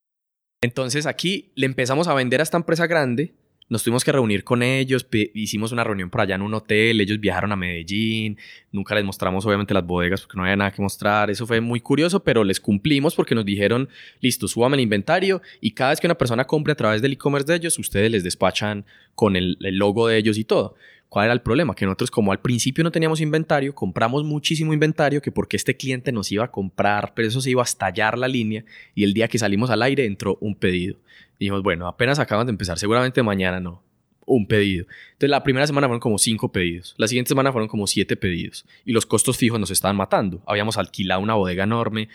[0.61, 3.35] Entonces aquí le empezamos a vender a esta empresa grande,
[3.69, 7.19] nos tuvimos que reunir con ellos, hicimos una reunión por allá en un hotel, ellos
[7.19, 8.39] viajaron a Medellín,
[8.71, 11.81] nunca les mostramos obviamente las bodegas porque no había nada que mostrar, eso fue muy
[11.81, 13.89] curioso, pero les cumplimos porque nos dijeron,
[14.21, 17.47] listo, súbame el inventario y cada vez que una persona compre a través del e-commerce
[17.51, 20.77] de ellos, ustedes les despachan con el logo de ellos y todo.
[21.09, 21.75] ¿Cuál era el problema?
[21.75, 26.11] Que nosotros como al principio no teníamos inventario, compramos muchísimo inventario, que porque este cliente
[26.11, 28.65] nos iba a comprar, pero eso se iba a estallar la línea
[28.95, 30.97] y el día que salimos al aire entró un pedido.
[31.39, 33.83] dijimos, bueno, apenas acaban de empezar, seguramente mañana no,
[34.27, 34.87] un pedido.
[35.13, 38.67] Entonces la primera semana fueron como cinco pedidos, la siguiente semana fueron como siete pedidos
[38.85, 40.43] y los costos fijos nos estaban matando.
[40.47, 42.09] Habíamos alquilado una bodega enorme,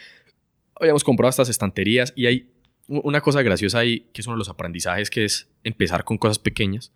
[0.75, 2.49] habíamos comprado estas estanterías y hay
[2.87, 6.39] una cosa graciosa ahí, que es uno de los aprendizajes, que es empezar con cosas
[6.39, 6.91] pequeñas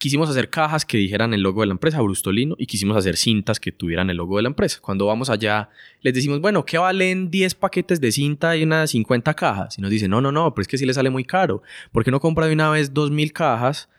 [0.00, 3.60] quisimos hacer cajas que dijeran el logo de la empresa, Brustolino, y quisimos hacer cintas
[3.60, 4.78] que tuvieran el logo de la empresa.
[4.80, 5.68] Cuando vamos allá,
[6.00, 9.78] les decimos, bueno, ¿qué valen 10 paquetes de cinta y unas 50 cajas?
[9.78, 11.62] Y nos dicen, no, no, no, pero es que sí le sale muy caro.
[11.92, 13.90] ¿Por qué no compra de una vez 2.000 cajas?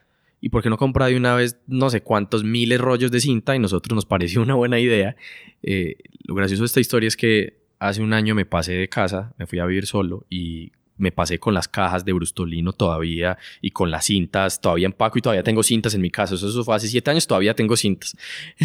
[0.42, 3.56] ¿Y por qué no compra de una vez no sé cuántos miles rollos de cinta?
[3.56, 5.16] Y nosotros nos pareció una buena idea.
[5.62, 9.36] Eh, lo gracioso de esta historia es que hace un año me pasé de casa,
[9.38, 13.72] me fui a vivir solo y me pasé con las cajas de Brustolino todavía y
[13.72, 16.36] con las cintas, todavía empaco y todavía tengo cintas en mi casa.
[16.36, 18.16] Eso, eso fue hace siete años, todavía tengo cintas.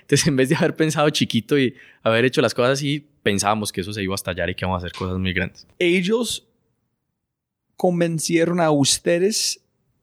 [0.00, 3.80] Entonces, en vez de haber pensado chiquito y haber hecho las cosas así, pensábamos que
[3.80, 5.66] eso se iba a estallar y que íbamos a hacer cosas muy grandes.
[5.78, 6.46] Ellos
[7.76, 9.60] convencieron a ustedes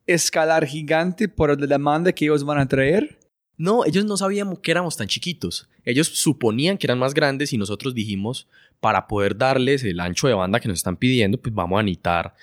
[0.08, 3.14] escalar gigante por la demanda que ellos van a traer.
[3.58, 5.70] No, ellos no sabíamos que éramos tan chiquitos.
[5.84, 8.48] Ellos suponían que eran más grandes y nosotros dijimos,
[8.80, 12.36] para poder darles el ancho de banda que nos están pidiendo, pues vamos a necesitar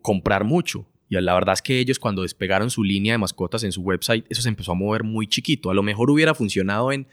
[0.00, 0.86] comprar mucho.
[1.08, 4.24] Y la verdad es que ellos cuando despegaron su línea de mascotas en su website,
[4.30, 5.70] eso se empezó a mover muy chiquito.
[5.70, 7.06] A lo mejor hubiera funcionado en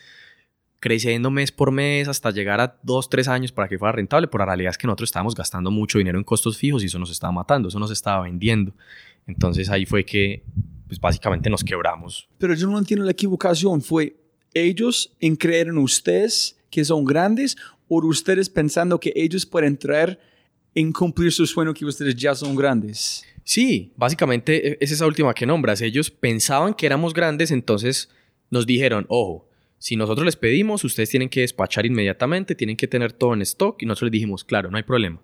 [0.80, 4.40] creciendo mes por mes hasta llegar a dos, tres años para que fuera rentable, pero
[4.40, 7.12] la realidad es que nosotros estábamos gastando mucho dinero en costos fijos y eso nos
[7.12, 8.74] estaba matando, eso nos estaba vendiendo.
[9.28, 10.44] Entonces ahí fue que
[10.90, 12.28] pues básicamente nos quebramos.
[12.40, 13.80] Pero yo no entiendo la equivocación.
[13.80, 14.16] ¿Fue
[14.56, 17.56] ellos en creer en ustedes que son grandes
[17.88, 20.20] o ustedes pensando que ellos pueden traer
[20.74, 23.24] en cumplir su sueño que ustedes ya son grandes?
[23.44, 25.80] Sí, básicamente e, es esa última que nombras.
[25.82, 28.10] Ellos pensaban que éramos grandes, entonces
[28.50, 29.48] nos dijeron, ojo,
[29.78, 33.80] si nosotros les pedimos, ustedes tienen que despachar inmediatamente, tienen que tener todo en stock
[33.84, 35.22] y nosotros les dijimos, claro, no hay problema.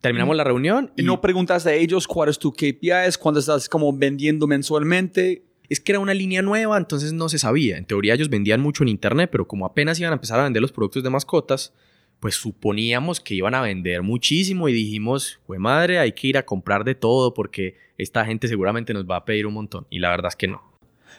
[0.00, 0.92] Terminamos la reunión.
[0.96, 5.42] Y no preguntaste a ellos cuál es tu KPIs, cuándo estás como vendiendo mensualmente.
[5.68, 7.76] Es que era una línea nueva, entonces no se sabía.
[7.76, 10.62] En teoría ellos vendían mucho en internet, pero como apenas iban a empezar a vender
[10.62, 11.72] los productos de mascotas,
[12.20, 16.44] pues suponíamos que iban a vender muchísimo y dijimos, güey madre, hay que ir a
[16.44, 19.86] comprar de todo porque esta gente seguramente nos va a pedir un montón.
[19.90, 20.62] Y la verdad es que no.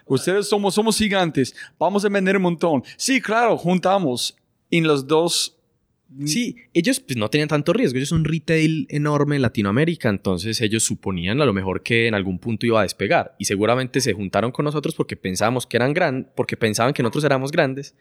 [0.06, 2.84] Ustedes somos, somos gigantes, vamos a vender un montón.
[2.96, 4.38] Sí, claro, juntamos
[4.72, 5.57] en los dos
[6.26, 7.98] Sí, ellos pues, no tenían tanto riesgo.
[7.98, 12.14] Ellos son un retail enorme en Latinoamérica, entonces ellos suponían a lo mejor que en
[12.14, 13.36] algún punto iba a despegar.
[13.38, 17.26] Y seguramente se juntaron con nosotros porque pensábamos que eran grandes, porque pensaban que nosotros
[17.26, 17.96] éramos grandes.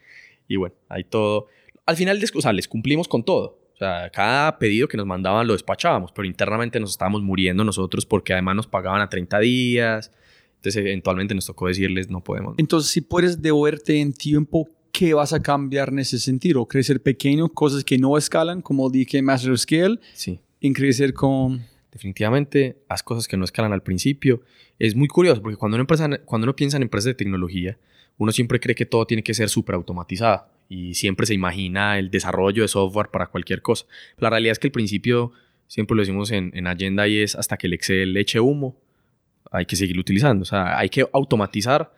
[0.47, 1.47] Y bueno, ahí todo.
[1.85, 3.59] Al final, o sea, les cumplimos con todo.
[3.73, 8.05] O sea, cada pedido que nos mandaban lo despachábamos, pero internamente nos estábamos muriendo nosotros
[8.05, 10.11] porque además nos pagaban a 30 días.
[10.55, 12.55] Entonces, eventualmente nos tocó decirles, no podemos.
[12.57, 16.65] Entonces, si puedes devolverte en tiempo, ¿qué vas a cambiar en ese sentido?
[16.65, 19.99] ¿Crecer pequeño, cosas que no escalan, como dije, Master Scale?
[20.13, 20.39] Sí.
[20.61, 21.63] En crecer con...
[21.91, 24.41] Definitivamente, haz cosas que no escalan al principio.
[24.77, 25.87] Es muy curioso, porque cuando uno,
[26.25, 27.77] cuando uno piensa en empresas de tecnología,
[28.17, 32.11] uno siempre cree que todo tiene que ser súper automatizado y siempre se imagina el
[32.11, 33.85] desarrollo de software para cualquier cosa.
[34.17, 35.31] La realidad es que el principio,
[35.67, 38.75] siempre lo decimos en, en Agenda, y es hasta que el Excel eche humo,
[39.51, 40.43] hay que seguir utilizando.
[40.43, 41.93] O sea, hay que automatizar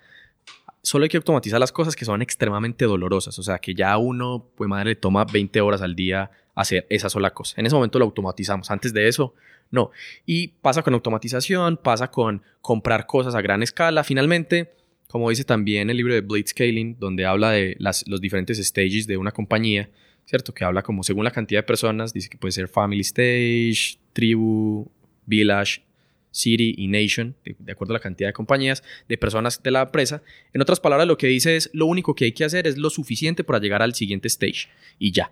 [0.81, 3.37] solo hay que automatizar las cosas que son extremadamente dolorosas.
[3.39, 7.09] O sea, que ya uno, pues madre, le toma 20 horas al día hacer esa
[7.09, 7.55] sola cosa.
[7.57, 8.71] En ese momento lo automatizamos.
[8.71, 9.33] Antes de eso,
[9.71, 9.91] no.
[10.25, 14.03] Y pasa con automatización, pasa con comprar cosas a gran escala.
[14.03, 14.73] Finalmente,
[15.07, 19.17] como dice también el libro de Blitzscaling, donde habla de las, los diferentes stages de
[19.17, 19.89] una compañía,
[20.25, 20.53] ¿cierto?
[20.53, 24.91] Que habla como según la cantidad de personas, dice que puede ser family stage, tribu,
[25.25, 25.83] village,
[26.31, 30.21] City y Nation, de, acuerdo a la cantidad de compañías, de personas de la empresa.
[30.53, 32.89] En otras palabras, lo que dice es, lo único que hay que hacer es lo
[32.89, 35.31] suficiente para llegar al siguiente stage y ya.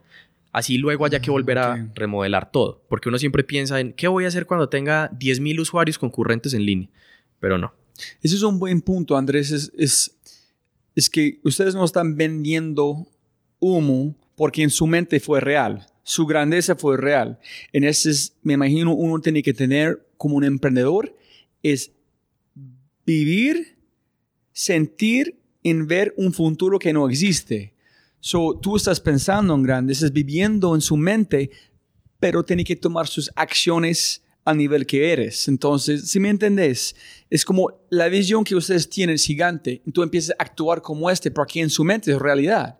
[0.51, 4.25] Así luego haya que volver a remodelar todo, porque uno siempre piensa en, ¿qué voy
[4.25, 6.89] a hacer cuando tenga 10.000 usuarios concurrentes en línea?
[7.39, 7.73] Pero no.
[8.21, 9.51] Ese es un buen punto, Andrés.
[9.51, 10.17] Es, es,
[10.95, 13.07] es que ustedes no están vendiendo
[13.59, 17.37] humo porque en su mente fue real su grandeza fue real.
[17.73, 21.13] En ese, me imagino, uno tiene que tener como un emprendedor,
[21.61, 21.91] es
[23.05, 23.77] vivir,
[24.53, 27.73] sentir en ver un futuro que no existe.
[28.21, 31.51] So, tú estás pensando en grande, estás viviendo en su mente,
[32.21, 35.49] pero tiene que tomar sus acciones al nivel que eres.
[35.49, 36.95] Entonces, si me entendés,
[37.29, 41.31] es como la visión que ustedes tienen gigante, y tú empiezas a actuar como este,
[41.31, 42.79] porque en su mente es realidad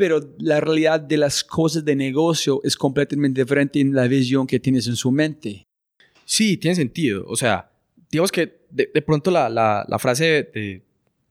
[0.00, 4.58] pero la realidad de las cosas de negocio es completamente diferente en la visión que
[4.58, 5.66] tienes en su mente.
[6.24, 7.22] Sí, tiene sentido.
[7.28, 7.70] O sea,
[8.10, 10.82] digamos que de, pronto la, la, frase de,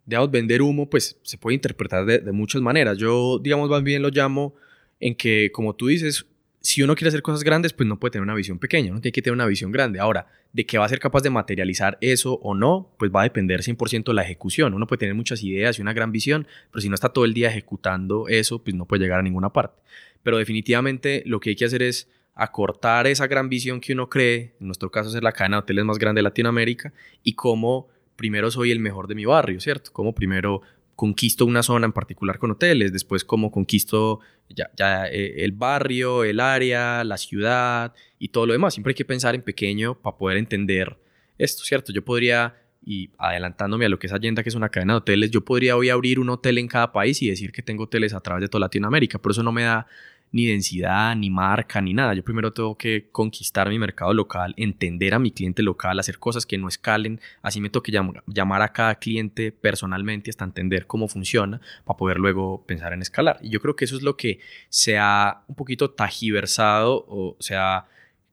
[0.06, 3.00] de vender humo, pues se puede interpretar de, muchas maneras.
[3.00, 4.54] Yo, digamos, más bien lo llamo
[5.00, 6.28] en que, como tú dices,
[6.62, 9.22] si uno quiere hacer cosas grandes, pues no puede tener una visión pequeña, tiene que
[9.22, 10.00] tener una visión grande.
[10.00, 13.24] Ahora, de que va a ser capaz de materializar eso o no, pues va a
[13.24, 14.74] depender 100% de la ejecución.
[14.74, 17.34] Uno puede tener muchas ideas y una gran visión, pero si no está todo el
[17.34, 19.82] día ejecutando eso, pues no puede llegar a ninguna parte.
[20.24, 24.56] Pero definitivamente lo que hay que hacer es acortar esa gran visión que uno cree,
[24.60, 26.94] en nuestro caso es la cadena de hoteles más grande de Latinoamérica,
[27.24, 29.92] y cómo primero soy el mejor de mi barrio, ¿cierto?
[29.94, 30.62] Como primero
[30.96, 34.20] conquisto una zona en particular con hoteles, después como conquisto
[34.50, 38.74] ya, ya eh, el barrio, el área, la ciudad y todo lo demás.
[38.74, 40.98] Siempre hay que pensar en pequeño para poder entender
[41.38, 41.92] esto, ¿cierto?
[41.94, 45.32] Yo podría, y adelantándome a lo que es Allenda, que es una cadena de hoteles,
[45.32, 48.20] yo podría hoy abrir un hotel en cada país y decir que tengo hoteles a
[48.20, 49.88] través de toda Latinoamérica, pero eso no me da
[50.32, 52.14] ni densidad, ni marca, ni nada.
[52.14, 56.46] Yo primero tengo que conquistar mi mercado local, entender a mi cliente local, hacer cosas
[56.46, 57.20] que no escalen.
[57.42, 62.64] Así me toque llamar a cada cliente personalmente hasta entender cómo funciona para poder luego
[62.66, 63.40] pensar en escalar.
[63.42, 67.56] Y yo creo que eso es lo que se ha un poquito tajiversado o se
[67.56, 67.86] ha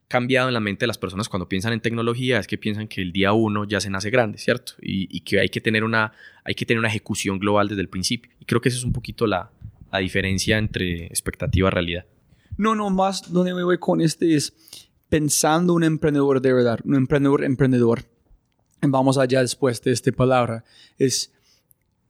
[0.08, 3.02] cambiado en la mente de las personas cuando piensan en tecnología es que piensan que
[3.02, 4.74] el día uno ya se nace grande, ¿cierto?
[4.80, 6.12] Y, que, hay que, tener una,
[6.44, 8.30] hay que tener una ejecución global desde el principio.
[8.40, 9.50] Y creo que esa es un poquito la,
[9.96, 12.06] la diferencia entre expectativa y realidad.
[12.56, 14.52] No, no, más donde me voy con este es
[15.08, 18.04] pensando un emprendedor de verdad, un emprendedor emprendedor.
[18.82, 20.64] Vamos allá después de esta palabra.
[20.98, 21.32] Es,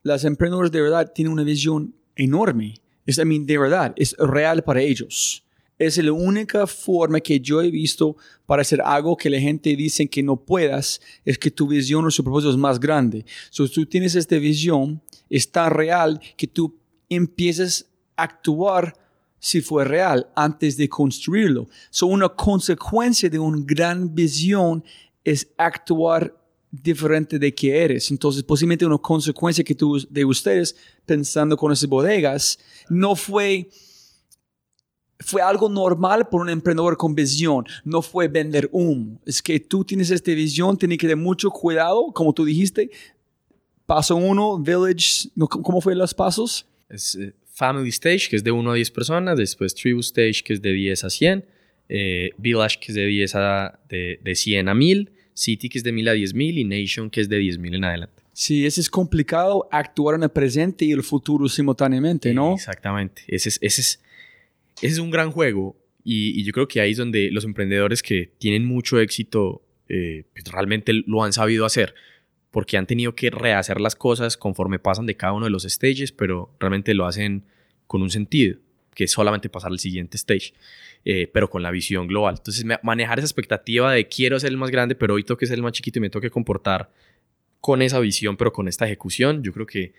[0.03, 2.74] las emprendedoras de verdad tienen una visión enorme.
[3.07, 5.47] Es, I mean, de verdad, es real para ellos
[5.78, 8.16] es la única forma que yo he visto
[8.47, 12.11] para hacer algo que la gente dice que no puedas, es que tu visión o
[12.11, 13.24] su propósito es más grande.
[13.51, 16.78] Si tú tienes esta visión, es tan real que tú
[17.09, 17.86] empiezas
[18.16, 18.94] a actuar
[19.38, 21.68] si fue real antes de construirlo.
[21.90, 24.82] So, una consecuencia de una gran visión
[25.22, 26.34] es actuar
[26.70, 28.11] diferente de que eres.
[28.11, 33.68] Entonces, posiblemente una consecuencia que tú, de ustedes, pensando con esas bodegas, no fue
[35.18, 39.18] fue algo normal por un emprendedor con visión, no fue vender humo.
[39.24, 42.90] Es que tú tienes esta visión, tienes que tener mucho cuidado, como tú dijiste.
[43.86, 46.66] Paso uno, Village, ¿cómo fue los pasos?
[46.89, 50.53] Es eh, Family Stage, que es de 1 a 10 personas, después Tribu Stage, que
[50.53, 51.45] es de 10 a 100,
[51.89, 55.84] eh, Village, que es de 10 a, de, de 100 a 1000, City, que es
[55.84, 58.22] de 1000 a 10000 y Nation, que es de 10000 en adelante.
[58.32, 62.55] Sí, ese es complicado actuar en el presente y el futuro simultáneamente, ¿no?
[62.55, 63.22] Exactamente.
[63.28, 64.03] Ese es, ese es,
[64.82, 68.30] ese es un gran juego y, yo creo que ahí es donde los emprendedores que
[68.39, 71.95] tienen mucho éxito eh, pues realmente lo han sabido hacer
[72.57, 76.11] porque han tenido que rehacer las cosas conforme pasan de cada uno de los stages,
[76.11, 77.44] pero realmente lo hacen
[77.86, 78.57] con un sentido,
[78.94, 80.54] que es solamente pasar al siguiente stage,
[81.04, 82.36] eh, pero con la visión global.
[82.38, 85.57] Entonces, manejar esa expectativa de quiero ser el más grande, pero hoy tengo que ser
[85.57, 86.90] el más chiquito y me tengo que comportar
[87.61, 89.92] con esa visión, pero con esta ejecución, yo creo que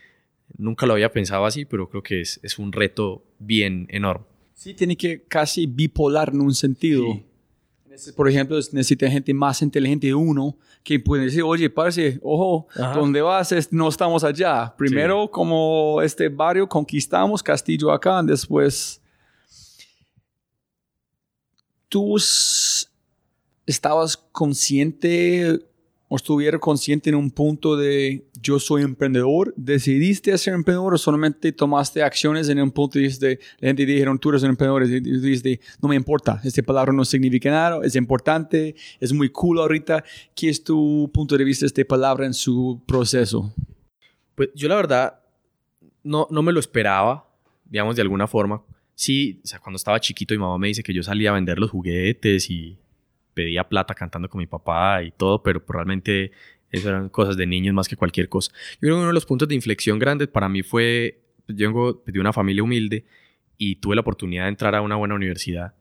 [0.58, 4.26] nunca lo había pensado así, pero creo que es, es un reto bien enorme.
[4.56, 7.22] Sí, tiene que casi bipolar en un sentido.
[8.16, 13.22] Por ejemplo, necesita gente más inteligente de uno que puede decir, oye, parece, ojo, ¿dónde
[13.22, 13.54] vas?
[13.72, 14.74] No estamos allá.
[14.78, 19.02] Primero, como este barrio, conquistamos Castillo acá, después...
[21.90, 22.18] ¿Tú
[23.66, 25.60] estabas consciente
[26.16, 32.02] estuviera consciente en un punto de yo soy emprendedor, decidiste ser emprendedor o solamente tomaste
[32.02, 35.60] acciones en un punto y de, la gente dijeron tú eres un emprendedor y dijiste
[35.82, 40.04] no me importa, esta palabra no significa nada, es importante, es muy cool ahorita.
[40.34, 43.54] ¿Qué es tu punto de vista de esta palabra en su proceso?
[44.36, 45.20] Pues yo la verdad
[46.04, 47.30] no, no me lo esperaba,
[47.66, 48.64] digamos de alguna forma.
[48.96, 51.60] Sí, o sea, cuando estaba chiquito mi mamá me dice que yo salía a vender
[51.60, 52.80] los juguetes y
[53.38, 56.32] pedía plata cantando con mi papá y todo, pero realmente
[56.72, 58.52] eso eran cosas de niños más que cualquier cosa.
[58.74, 62.02] Yo creo que uno de los puntos de inflexión grandes para mí fue, yo vengo
[62.04, 63.06] de una familia humilde
[63.60, 65.76] y tuve la oportunidad de entrar a una buena universidad.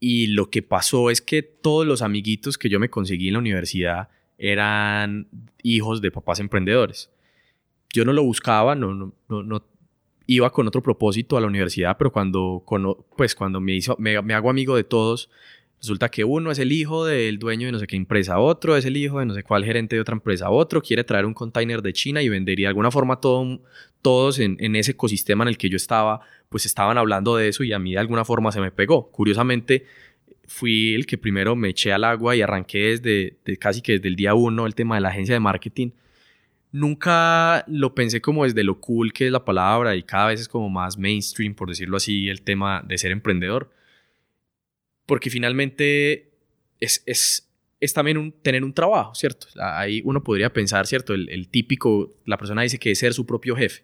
[0.00, 3.38] Y lo que pasó es que todos los amiguitos que yo me conseguí en la
[3.38, 5.28] universidad eran
[5.62, 7.08] hijos de papás emprendedores.
[7.92, 9.64] Yo no lo buscaba, no, no, no,
[10.26, 12.64] iba con otro propósito a la universidad, pero cuando,
[13.16, 15.30] pues cuando me, hizo, me hago amigo de todos,
[15.80, 18.84] Resulta que uno es el hijo del dueño de no sé qué empresa, otro es
[18.84, 21.80] el hijo de no sé cuál gerente de otra empresa, otro quiere traer un container
[21.80, 22.60] de China y vender.
[22.60, 23.62] Y de alguna forma todo,
[24.02, 26.20] todos en, ese ecosistema en el que yo estaba,
[26.50, 29.10] pues estaban hablando de eso y a mí de alguna forma se me pegó.
[29.10, 29.86] Curiosamente,
[30.46, 34.16] fui el que primero me eché al agua y arranqué desde casi que desde el
[34.16, 35.92] día uno el tema de la agencia de marketing.
[36.72, 40.48] Nunca lo pensé como desde lo cool que es la palabra y cada vez es
[40.48, 43.70] como más mainstream, por decirlo así, el tema de ser emprendedor
[45.10, 46.30] porque finalmente
[46.78, 47.50] es, es,
[47.80, 49.48] es también un, tener un trabajo, ¿cierto?
[49.60, 51.14] Ahí uno podría pensar, ¿cierto?
[51.14, 53.82] El, típico, la persona dice que es ser su propio jefe,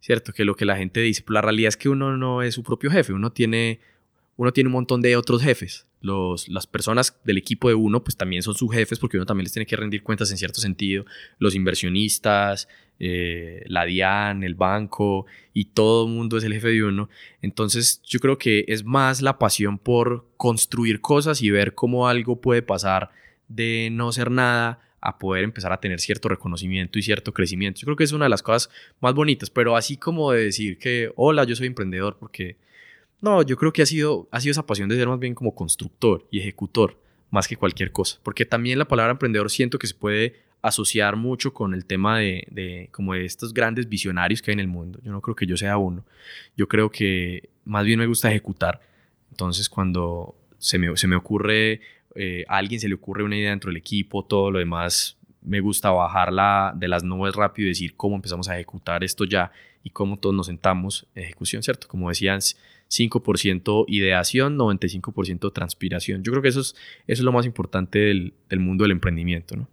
[0.00, 0.32] ¿cierto?
[0.32, 2.90] Que lo que la gente dice, la realidad es que uno no es su propio
[2.90, 3.80] jefe, uno tiene,
[4.36, 5.86] uno tiene un montón de otros jefes.
[6.00, 9.44] Los, las personas del equipo de uno, pues también son sus jefes porque uno también
[9.44, 11.04] les tiene que rendir cuentas en cierto sentido.
[11.38, 12.68] Los inversionistas,
[13.00, 17.08] eh, la DIAN, el banco y todo el mundo es el jefe de uno.
[17.42, 22.40] Entonces yo creo que es más la pasión por construir cosas y ver cómo algo
[22.40, 23.10] puede pasar
[23.48, 27.80] de no ser nada a poder empezar a tener cierto reconocimiento y cierto crecimiento.
[27.80, 28.70] Yo creo que es una de las cosas
[29.00, 32.56] más bonitas, pero así como de decir que, hola, yo soy emprendedor, porque
[33.20, 35.54] no, yo creo que ha sido, ha sido esa pasión de ser más bien como
[35.54, 36.98] constructor y ejecutor,
[37.30, 41.52] más que cualquier cosa, porque también la palabra emprendedor siento que se puede asociar mucho
[41.52, 44.98] con el tema de, de, como de estos grandes visionarios que hay en el mundo.
[45.02, 46.06] Yo no creo que yo sea uno.
[46.56, 48.80] Yo creo que más bien me gusta ejecutar.
[49.30, 51.82] Entonces cuando se me, se me ocurre,
[52.14, 55.90] eh, alguien se le ocurre una idea dentro del equipo, todo lo demás, me gusta
[55.90, 59.52] bajarla de las nubes rápido y decir cómo empezamos a ejecutar esto ya
[59.82, 61.86] y cómo todos nos sentamos ejecución, ¿cierto?
[61.86, 62.40] Como decían,
[62.90, 66.22] 5% ideación, 95% transpiración.
[66.22, 66.74] Yo creo que eso es,
[67.06, 69.68] eso es lo más importante del, del mundo del emprendimiento, ¿no?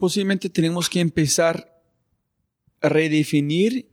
[0.00, 1.78] posiblemente tenemos que empezar
[2.80, 3.86] a redefinir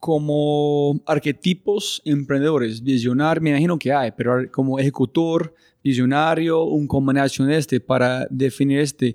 [0.00, 5.54] como arquetipos emprendedores, visionar, me imagino que hay, pero como ejecutor,
[5.84, 9.14] visionario, un combinación este para definir este.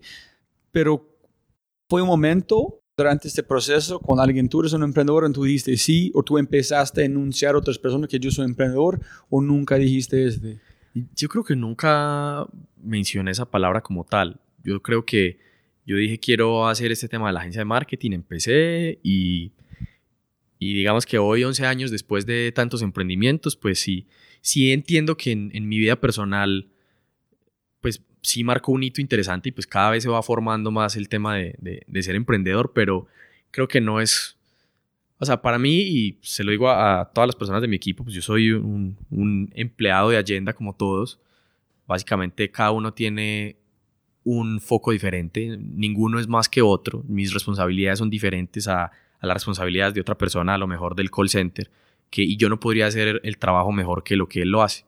[0.71, 1.13] Pero
[1.89, 6.11] fue un momento durante este proceso, cuando alguien tú eres un emprendedor, tú dijiste sí,
[6.13, 8.99] o tú empezaste a enunciar a otras personas que yo soy emprendedor,
[9.29, 10.59] o nunca dijiste este.
[11.15, 12.45] Yo creo que nunca
[12.81, 14.39] mencioné esa palabra como tal.
[14.63, 15.39] Yo creo que
[15.85, 19.51] yo dije quiero hacer este tema de la agencia de marketing, empecé y,
[20.59, 24.07] y digamos que hoy, 11 años después de tantos emprendimientos, pues sí,
[24.41, 26.69] sí entiendo que en, mi vida personal,
[27.79, 31.09] pues sí marcó un hito interesante y pues cada vez se va formando más el
[31.09, 33.07] tema de, de ser emprendedor, pero
[33.51, 34.37] creo que no es
[35.21, 38.03] o sea, para mí, y se lo digo a, todas las personas de mi equipo,
[38.03, 38.97] pues yo soy un,
[39.53, 41.19] empleado de Agenda como todos.
[41.85, 43.55] Básicamente cada uno tiene
[44.23, 48.91] un foco diferente, ninguno es más que otro, mis responsabilidades son diferentes a, a,
[49.27, 51.69] las responsabilidades de otra persona, a lo mejor del call center,
[52.09, 54.85] que, y yo no podría hacer el trabajo mejor que lo que él lo hace.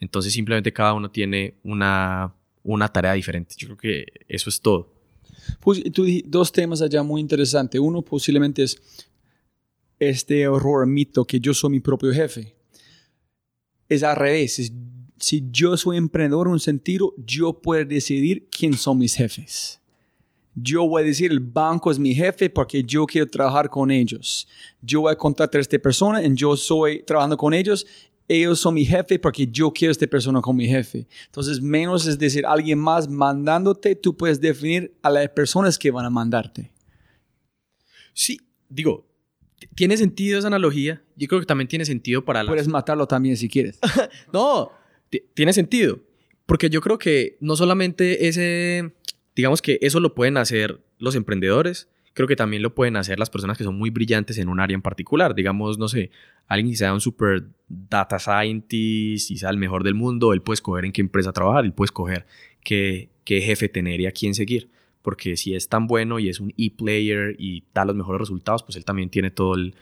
[0.00, 2.32] Entonces simplemente cada uno tiene una,
[2.66, 3.54] una tarea diferente.
[3.56, 4.92] Yo creo que eso es todo.
[5.60, 7.80] Pues tú dos temas allá muy interesantes.
[7.80, 8.76] Uno posiblemente es
[9.98, 12.54] este error mito que yo soy mi propio jefe.
[13.88, 14.72] Es al revés.
[15.18, 19.80] si yo soy emprendedor en un sentido, yo puedo decidir quién son mis jefes.
[20.58, 24.48] Yo voy a decir, el banco es mi jefe porque yo quiero trabajar con ellos.
[24.80, 27.86] Yo voy a contratar a esta persona y yo soy trabajando con ellos.
[28.28, 31.06] Ellos son mi jefe porque yo quiero a esta persona como mi jefe.
[31.26, 36.04] Entonces, menos es decir, alguien más mandándote, tú puedes definir a las personas que van
[36.06, 36.72] a mandarte.
[38.12, 39.06] Sí, digo,
[39.74, 41.02] tiene sentido esa analogía.
[41.16, 42.50] Yo creo que también tiene sentido para la...
[42.50, 43.78] Puedes matarlo también si quieres.
[44.32, 44.72] no,
[45.34, 46.00] tiene sentido.
[46.46, 48.92] Porque yo creo que no solamente ese,
[49.34, 53.28] digamos que eso lo pueden hacer los emprendedores, creo que también lo pueden hacer las
[53.28, 55.34] personas que son muy brillantes en un área en particular.
[55.34, 56.10] Digamos, no sé,
[56.46, 60.54] alguien que sea un super data scientist y sea el mejor del mundo, él puede
[60.54, 62.26] escoger en qué empresa trabajar, él puede escoger
[62.64, 64.70] qué, qué jefe tener y a quién seguir
[65.02, 68.74] porque si es tan bueno y es un e-player y da los mejores resultados, pues
[68.74, 69.76] él también tiene todo el,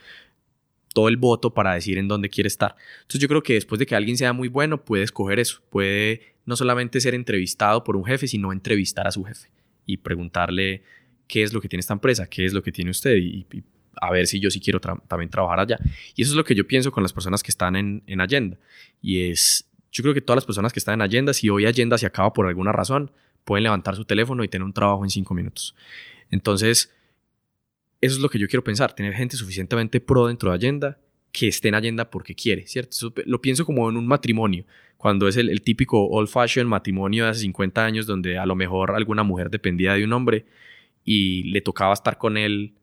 [0.93, 2.77] todo el voto para decir en dónde quiere estar.
[3.03, 6.35] Entonces yo creo que después de que alguien sea muy bueno, puede escoger eso, puede
[6.45, 9.49] no solamente ser entrevistado por un jefe, sino entrevistar a su jefe
[9.87, 10.83] y preguntarle
[11.27, 13.47] qué es lo que tiene esta empresa, qué es lo que tiene usted y,
[14.01, 15.79] a ver si yo sí quiero también trabajar allá.
[16.17, 18.59] Y eso es lo que yo pienso con las personas que están en, en Agenda.
[19.01, 21.97] Y es, yo creo que todas las personas que están en Agenda, si hoy Agenda
[21.97, 23.13] se acaba por alguna razón,
[23.45, 25.77] pueden levantar su teléfono y tener un trabajo en cinco minutos.
[26.31, 26.93] Entonces,
[28.01, 30.99] eso es lo que yo quiero pensar, tener gente suficientemente pro dentro de Agenda
[31.33, 33.13] que esté en Agenda porque quiere, ¿cierto?
[33.27, 34.65] lo pienso como en un matrimonio,
[34.97, 38.93] cuando es el, típico old fashion matrimonio de hace 50 años donde a lo mejor
[38.93, 40.47] alguna mujer dependía de un hombre
[41.05, 42.75] y le tocaba estar con él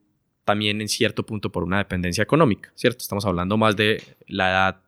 [0.44, 2.98] también en cierto punto por una dependencia económica, ¿cierto?
[2.98, 4.80] Estamos hablando más de la edad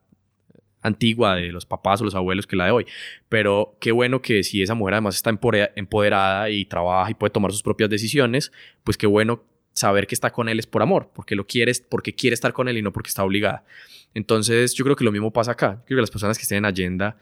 [0.83, 2.87] antigua de los papás o los abuelos que la de hoy.
[3.29, 7.53] Pero qué bueno que si esa mujer además está empoderada y trabaja y puede tomar
[7.53, 8.53] sus propias decisiones,
[8.85, 12.15] pues qué bueno saber que está con él es por amor, porque lo quieres, porque
[12.15, 13.65] quiere estar con él y no porque está obligada.
[14.13, 15.83] Entonces yo creo que lo mismo pasa acá.
[15.87, 17.17] creo que las personas que estén en Agenda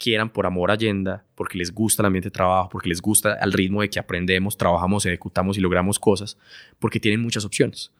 [0.00, 3.34] quieran por amor a Agenda, porque les gusta el ambiente de trabajo, porque les gusta
[3.34, 6.38] el ritmo de que aprendemos, trabajamos, ejecutamos y logramos cosas,
[6.78, 7.92] porque tienen muchas opciones.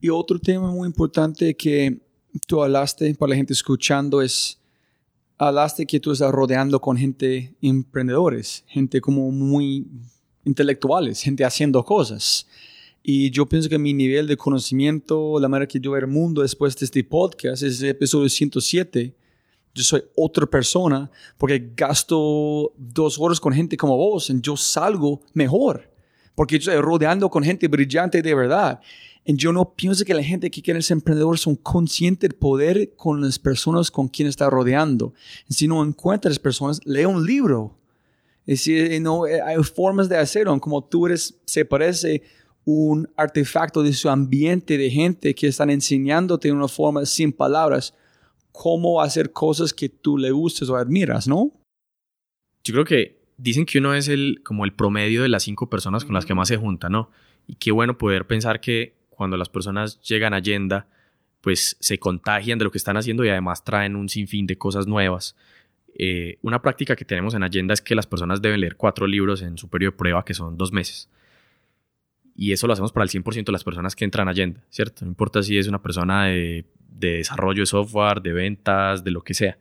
[0.00, 1.98] Y otro tema muy importante que
[2.46, 4.58] tú hablaste, para la gente escuchando, es,
[5.36, 9.86] hablaste que tú estás rodeando con gente emprendedores, gente como muy
[10.44, 12.46] intelectuales, gente haciendo cosas.
[13.02, 16.40] Y yo pienso que mi nivel de conocimiento, la manera que yo veo el mundo
[16.40, 19.14] después de este podcast, es el episodio 107.
[19.74, 25.20] Yo soy otra persona porque gasto dos horas con gente como vos y yo salgo
[25.34, 25.88] mejor
[26.38, 28.78] porque estoy rodeando con gente brillante de verdad.
[29.24, 32.94] Y yo no pienso que la gente que quiere ser emprendedor son conscientes del poder
[32.94, 35.12] con las personas con quien está rodeando.
[35.48, 37.76] Y si no encuentra las personas, lee un libro.
[38.46, 40.56] Y si no, eh, hay formas de hacerlo.
[40.60, 42.22] Como tú eres, se parece
[42.64, 47.94] un artefacto de su ambiente de gente que están enseñándote de una forma sin palabras
[48.58, 51.52] cómo hacer cosas que tú le gustes o admiras, ¿no?
[52.64, 56.04] Yo creo que dicen que uno es el, como el promedio de las cinco personas
[56.04, 57.08] con las que más se junta, ¿no?
[57.46, 60.88] Y qué bueno poder pensar que cuando las personas llegan a Agenda,
[61.40, 64.88] pues se contagian de lo que están haciendo y además traen un sinfín de cosas
[64.88, 65.36] nuevas.
[65.96, 69.40] Eh, una práctica que tenemos en Agenda es que las personas deben leer cuatro libros
[69.40, 71.08] en su periodo de prueba, que son dos meses.
[72.34, 75.04] Y eso lo hacemos para el 100% de las personas que entran a Agenda, ¿cierto?
[75.04, 76.64] No importa si es una persona de,
[76.98, 79.58] de desarrollo de software, de ventas, de lo que sea,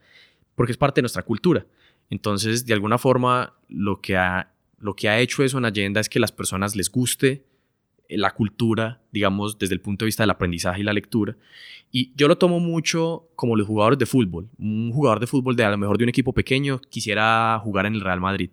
[0.56, 1.66] porque es parte de nuestra cultura.
[2.10, 6.10] Entonces, de alguna forma, lo que ha, lo que ha hecho eso en Agenda es
[6.10, 7.44] que las personas les guste
[8.10, 11.36] la cultura, digamos, desde el punto de vista del aprendizaje y la lectura.
[11.92, 14.50] Y yo lo tomo mucho como los jugadores de fútbol.
[14.58, 17.96] Un jugador de fútbol de a lo mejor de un equipo pequeño quisiera jugar en
[17.96, 18.52] el Real Madrid.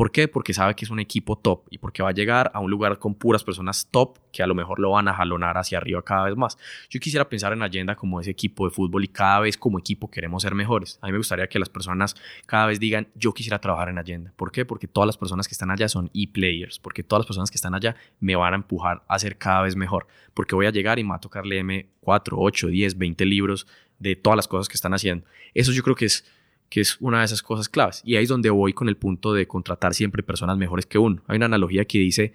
[0.00, 0.28] ¿Por qué?
[0.28, 2.98] Porque sabe que es un equipo top y porque va a llegar a un lugar
[2.98, 6.24] con puras personas top que a lo mejor lo van a jalonar hacia arriba cada
[6.24, 6.56] vez más.
[6.88, 10.10] Yo quisiera pensar en Agenda como ese equipo de fútbol y cada vez como equipo
[10.10, 10.98] queremos ser mejores.
[11.02, 14.32] A mí me gustaría que las personas cada vez digan, yo quisiera trabajar en Agenda.
[14.36, 14.64] ¿Por qué?
[14.64, 17.74] Porque todas las personas que están allá son e-players, porque todas las personas que están
[17.74, 21.04] allá me van a empujar a ser cada vez mejor, porque voy a llegar y
[21.04, 23.66] me va a tocar leerme 4, 8, 10, 20 libros
[23.98, 25.26] de todas las cosas que están haciendo.
[25.52, 26.24] Eso yo creo que es
[26.70, 28.00] que es una de esas cosas claves.
[28.04, 31.20] Y ahí es donde voy con el punto de contratar siempre personas mejores que uno.
[31.26, 32.32] Hay una analogía que dice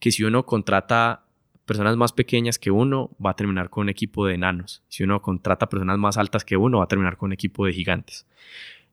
[0.00, 1.24] que si uno contrata
[1.64, 4.82] personas más pequeñas que uno, va a terminar con un equipo de enanos.
[4.88, 7.72] Si uno contrata personas más altas que uno, va a terminar con un equipo de
[7.72, 8.26] gigantes.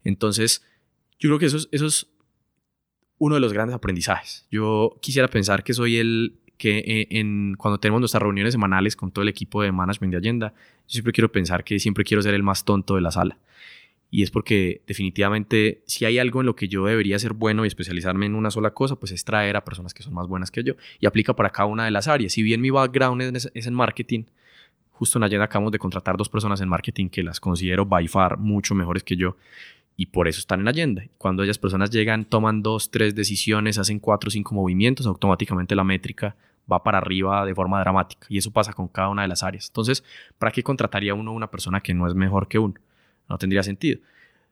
[0.03, 0.63] Entonces,
[1.19, 2.07] yo creo que eso es, eso es
[3.17, 4.47] uno de los grandes aprendizajes.
[4.51, 9.11] Yo quisiera pensar que soy el que eh, en, cuando tenemos nuestras reuniones semanales con
[9.11, 10.53] todo el equipo de management de Agenda,
[10.87, 13.39] yo siempre quiero pensar que siempre quiero ser el más tonto de la sala
[14.13, 17.67] y es porque definitivamente si hay algo en lo que yo debería ser bueno y
[17.67, 20.63] especializarme en una sola cosa, pues es traer a personas que son más buenas que
[20.63, 22.31] yo y aplica para cada una de las áreas.
[22.31, 24.25] Si bien mi background es, en marketing,
[24.91, 28.37] justo en ayer acabamos de contratar dos personas en marketing que las considero by far
[28.37, 29.35] mucho mejores que yo
[29.97, 31.03] y por eso están en agenda.
[31.17, 35.83] Cuando ellas personas llegan, toman dos, tres decisiones, hacen cuatro o cinco movimientos, automáticamente la
[35.83, 36.35] métrica
[36.71, 39.69] va para arriba de forma dramática y eso pasa con cada una de las áreas.
[39.69, 40.03] Entonces,
[40.37, 42.75] ¿para qué contrataría uno una persona que no es mejor que uno?
[43.29, 43.99] No tendría sentido.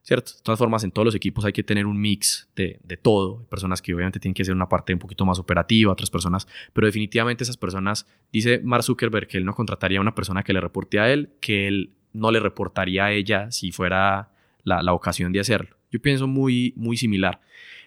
[0.04, 0.32] ¿Cierto?
[0.32, 3.42] De todas formas, en todos los equipos hay que tener un mix de, de todo.
[3.42, 6.48] Hay personas que obviamente tienen que ser una parte un poquito más operativa, otras personas,
[6.74, 10.54] pero definitivamente esas personas, dice Mark Zuckerberg que él no contrataría a una persona que
[10.54, 14.32] le reporte a él, que él no le reportaría a ella si fuera
[14.64, 15.78] la, la ocasión de hacerlo.
[15.92, 17.40] Yo pienso muy, muy similar.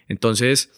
[0.07, 0.71] Entonces,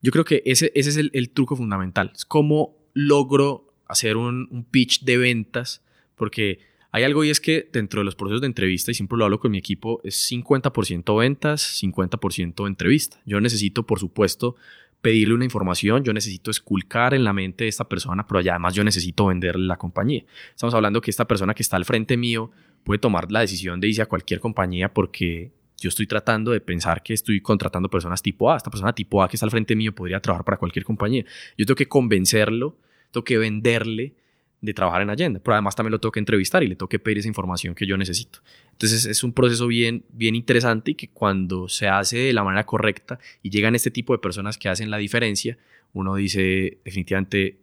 [0.00, 2.12] yo creo que ese, ese es el, el truco fundamental.
[2.14, 5.84] Es cómo logro hacer un pitch de ventas,
[6.16, 6.60] porque
[6.92, 9.38] hay algo y es que dentro de los procesos de entrevista, y siempre lo hablo
[9.38, 13.20] con mi equipo, es 50% ventas, 50% entrevista.
[13.24, 14.56] Yo necesito, por supuesto,
[15.00, 18.84] pedirle una información, yo necesito esculcar en la mente de esta persona, pero además yo
[18.84, 20.24] necesito venderle la compañía.
[20.50, 22.50] Estamos hablando que esta persona que está al frente mío
[22.84, 27.02] puede tomar la decisión de irse a cualquier compañía porque yo estoy tratando de pensar
[27.02, 28.56] que estoy contratando personas tipo A.
[28.56, 31.24] Esta persona tipo A que está al frente mío podría trabajar para cualquier compañía.
[31.56, 32.76] Yo tengo que convencerlo,
[33.10, 34.14] tengo que venderle
[34.60, 36.98] de trabajar en Agenda, pero además también lo tengo que entrevistar y le tengo que
[36.98, 38.40] pedir esa información que yo necesito.
[38.72, 42.66] Entonces es un proceso bien, bien interesante y que cuando se hace de la manera
[42.66, 45.56] correcta y llegan este tipo de personas que hacen la diferencia,
[45.92, 47.58] uno dice definitivamente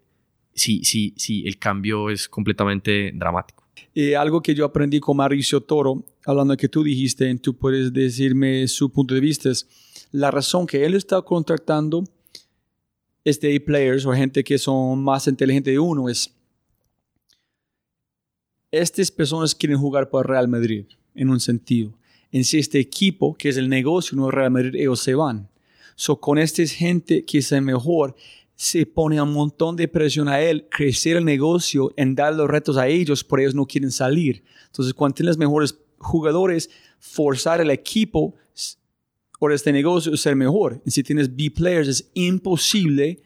[0.54, 3.64] sí, sí, sí, el cambio es completamente dramático.
[3.94, 7.94] Y algo que yo aprendí con Mauricio Toro, hablando de que tú dijiste, tú puedes
[7.94, 9.68] decirme su punto de vista, es
[10.12, 12.04] la razón que él está contratando
[13.24, 16.34] este players o gente que son más inteligentes de uno es
[18.80, 21.94] estas personas quieren jugar para Real Madrid, en un sentido.
[22.32, 25.50] En si este equipo, que es el negocio, no Real Madrid, ellos se van.
[25.96, 28.16] So, con esta gente que es mejor,
[28.56, 32.78] se pone un montón de presión a él, crecer el negocio, en dar los retos
[32.78, 34.44] a ellos, por ellos no quieren salir.
[34.66, 36.70] Entonces, cuando tienes mejores jugadores,
[37.00, 38.36] forzar el equipo
[39.40, 40.82] por este negocio ser mejor.
[40.86, 43.22] Y si tienes B players, es imposible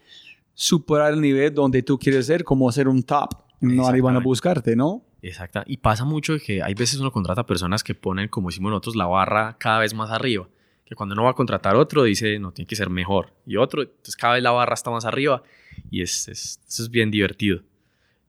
[0.54, 3.30] superar el nivel donde tú quieres ser, como ser un top.
[3.62, 5.04] No van a buscarte, ¿no?
[5.22, 5.62] Exacto.
[5.66, 9.06] Y pasa mucho que hay veces uno contrata personas que ponen, como decimos nosotros, la
[9.06, 10.48] barra cada vez más arriba.
[10.86, 13.34] Que cuando uno va a contratar otro, dice, no, tiene que ser mejor.
[13.46, 15.44] Y otro, entonces cada vez la barra está más arriba.
[15.90, 17.62] Y es, es, eso es bien divertido.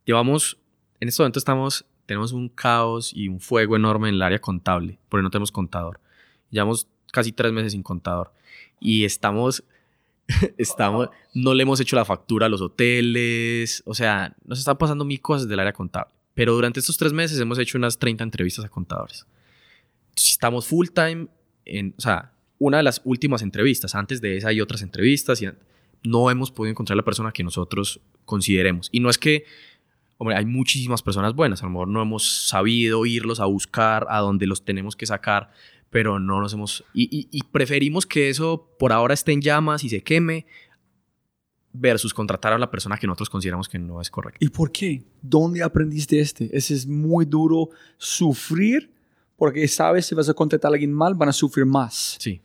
[0.04, 0.58] Llevamos,
[1.00, 4.98] en este momento estamos, tenemos un caos y un fuego enorme en el área contable,
[5.08, 6.00] porque no tenemos contador.
[6.50, 8.32] Llevamos casi tres meses sin contador.
[8.78, 9.64] Y estamos
[10.58, 15.04] estamos, no le hemos hecho la factura a los hoteles, o sea, nos están pasando
[15.04, 16.12] mil cosas del área contable.
[16.34, 19.26] Pero durante estos tres meses hemos hecho unas 30 entrevistas a contadores.
[20.16, 21.28] Estamos full time
[21.64, 25.48] en, o sea, una de las últimas entrevistas, antes de esa hay otras entrevistas y
[26.04, 28.88] no hemos podido encontrar la persona que nosotros consideremos.
[28.92, 29.44] Y no es que,
[30.18, 34.18] hombre, hay muchísimas personas buenas, a lo mejor no hemos sabido irlos a buscar a
[34.20, 35.52] donde los tenemos que sacar,
[35.90, 36.84] pero no nos hemos...
[36.94, 40.46] Y, y- y preferimos que eso por ahora esté en llamas y se queme
[41.72, 44.38] versus contratar a la persona que nosotros consideramos que no es correcta.
[44.44, 45.02] ¿Y por qué?
[45.22, 46.50] ¿Dónde aprendiste este?
[46.56, 48.90] Ese es muy duro sufrir
[49.36, 52.16] porque sabes si vas a contratar a alguien mal, van a sufrir más.
[52.20, 52.40] Sí.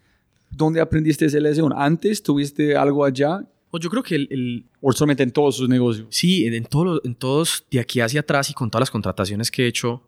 [0.49, 1.73] ¿Dónde aprendiste esa lección?
[1.75, 5.67] ¿Antes tuviste algo allá O yo creo que el, el- o solamente en todos sus
[5.67, 6.07] negocios?
[6.09, 9.51] Sí, en, todos los- en todos, de aquí hacia atrás y con todas las contrataciones
[9.51, 10.01] que he hecho,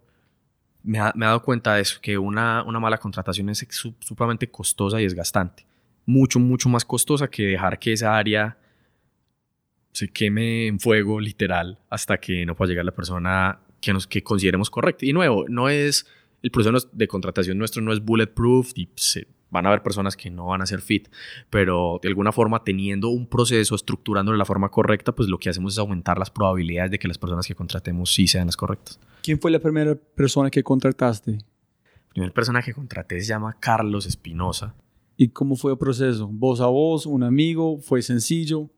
[0.81, 3.93] me, ha- me he dado cuenta de eso, que una, una mala contratación es su-
[3.99, 5.65] supremamente costosa y desgastante.
[6.05, 8.57] Mucho, mucho más costosa que dejar que esa área
[9.99, 14.23] se queme en fuego, literal, hasta que no pueda llegar la persona que, nos, que
[14.23, 15.05] consideremos correcta.
[15.05, 16.07] Y nuevo, no es,
[16.41, 20.29] el proceso de contratación nuestro no es bulletproof y se, van a haber personas que
[20.29, 21.09] no van a ser fit,
[21.49, 25.49] pero de alguna forma teniendo un proceso, estructurándolo de la forma correcta, pues lo que
[25.49, 29.01] hacemos es aumentar las probabilidades de que las personas que contratemos sí sean las correctas.
[29.21, 31.31] ¿Quién fue la primera persona que contrataste?
[31.33, 34.75] La primera persona que contraté se llama Carlos Espinosa.
[35.17, 36.29] ¿Y cómo fue el proceso?
[36.31, 37.05] ¿Voz a voz?
[37.05, 37.79] ¿Un amigo?
[37.79, 38.69] ¿Fue sencillo?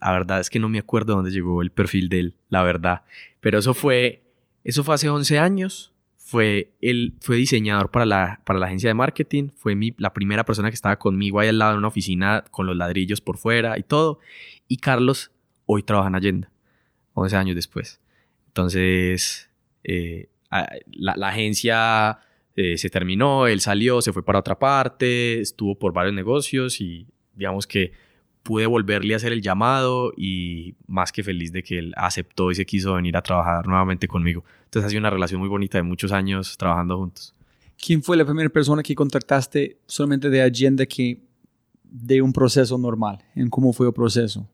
[0.00, 3.02] La verdad es que no me acuerdo dónde llegó el perfil de él, la verdad.
[3.40, 4.22] Pero eso fue,
[4.64, 5.92] eso fue hace 11 años.
[6.16, 9.48] Fue, él fue diseñador para la, para la agencia de marketing.
[9.56, 12.66] Fue mi, la primera persona que estaba conmigo ahí al lado en una oficina con
[12.66, 14.18] los ladrillos por fuera y todo.
[14.68, 15.32] Y Carlos
[15.66, 16.50] hoy trabaja en Allenda,
[17.14, 18.00] 11 años después.
[18.48, 19.50] Entonces,
[19.84, 20.28] eh,
[20.92, 22.20] la agencia
[22.54, 27.06] eh, se terminó, él salió, se fue para otra parte, estuvo por varios negocios y
[27.34, 27.92] digamos que
[28.42, 32.54] pude volverle a hacer el llamado y más que feliz de que él aceptó y
[32.54, 34.44] se quiso venir a trabajar nuevamente conmigo.
[34.64, 37.34] Entonces ha sido una relación muy bonita de muchos años trabajando juntos.
[37.84, 41.20] ¿Quién fue la primera persona que contrataste solamente de agenda que
[41.84, 43.18] de un proceso normal?
[43.34, 44.48] ¿En cómo fue el proceso?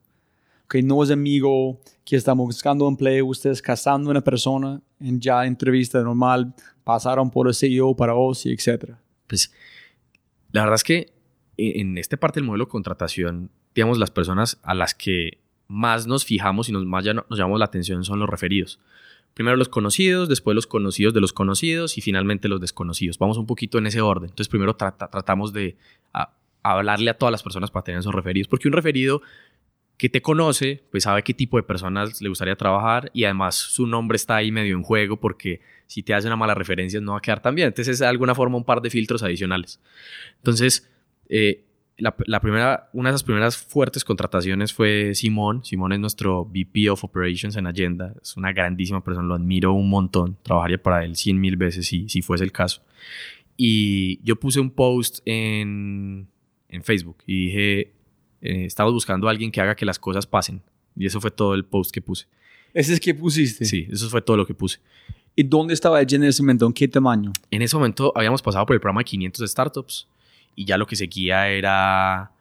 [0.68, 5.46] Que no es amigo, que estamos buscando empleo, ustedes casando a una persona en ya
[5.46, 9.00] entrevista normal, pasaron por el CEO para vos y etcétera.
[9.26, 9.52] Pues
[10.52, 11.12] la verdad es que
[11.56, 16.06] en en esta parte del modelo de contratación, digamos, las personas a las que más
[16.08, 18.80] nos fijamos y nos, más ya no- nos llamamos la atención son los referidos.
[19.34, 23.18] Primero los conocidos, después los conocidos de los conocidos y finalmente los desconocidos.
[23.18, 24.30] Vamos un poquito en ese orden.
[24.30, 25.76] Entonces primero trata- tratamos de
[26.64, 29.22] hablarle a todas las personas para tener esos referidos, porque un referido
[29.96, 33.86] que te conoce, pues sabe qué tipo de personas le gustaría trabajar y además su
[33.86, 37.18] nombre está ahí medio en juego porque si te hace una mala referencia no va
[37.18, 37.68] a quedar tan bien.
[37.68, 39.80] Entonces es de alguna forma un par de filtros adicionales.
[40.38, 40.88] Entonces,
[41.28, 41.64] eh,
[41.98, 45.64] la, la primera, una de esas primeras fuertes contrataciones fue Simón.
[45.64, 48.14] Simón es nuestro VP of Operations en Agenda.
[48.22, 50.36] Es una grandísima persona, lo admiro un montón.
[50.42, 52.82] Trabajaría para él cien mil veces si, si fuese el caso.
[53.56, 56.28] Y yo puse un post en,
[56.68, 57.80] en Facebook y dije,
[58.40, 60.62] eh, estamos buscando a alguien que haga que las cosas pasen.
[60.94, 62.26] Y eso fue todo el post que puse.
[62.72, 63.64] ¿Ese es que pusiste?
[63.64, 64.78] Sí, eso fue todo lo que puse.
[65.34, 66.66] ¿Y dónde estaba agenda en ese momento?
[66.66, 67.32] ¿En qué tamaño?
[67.50, 70.08] En ese momento habíamos pasado por el programa de 500 startups
[70.58, 72.32] y ya lo que seguía era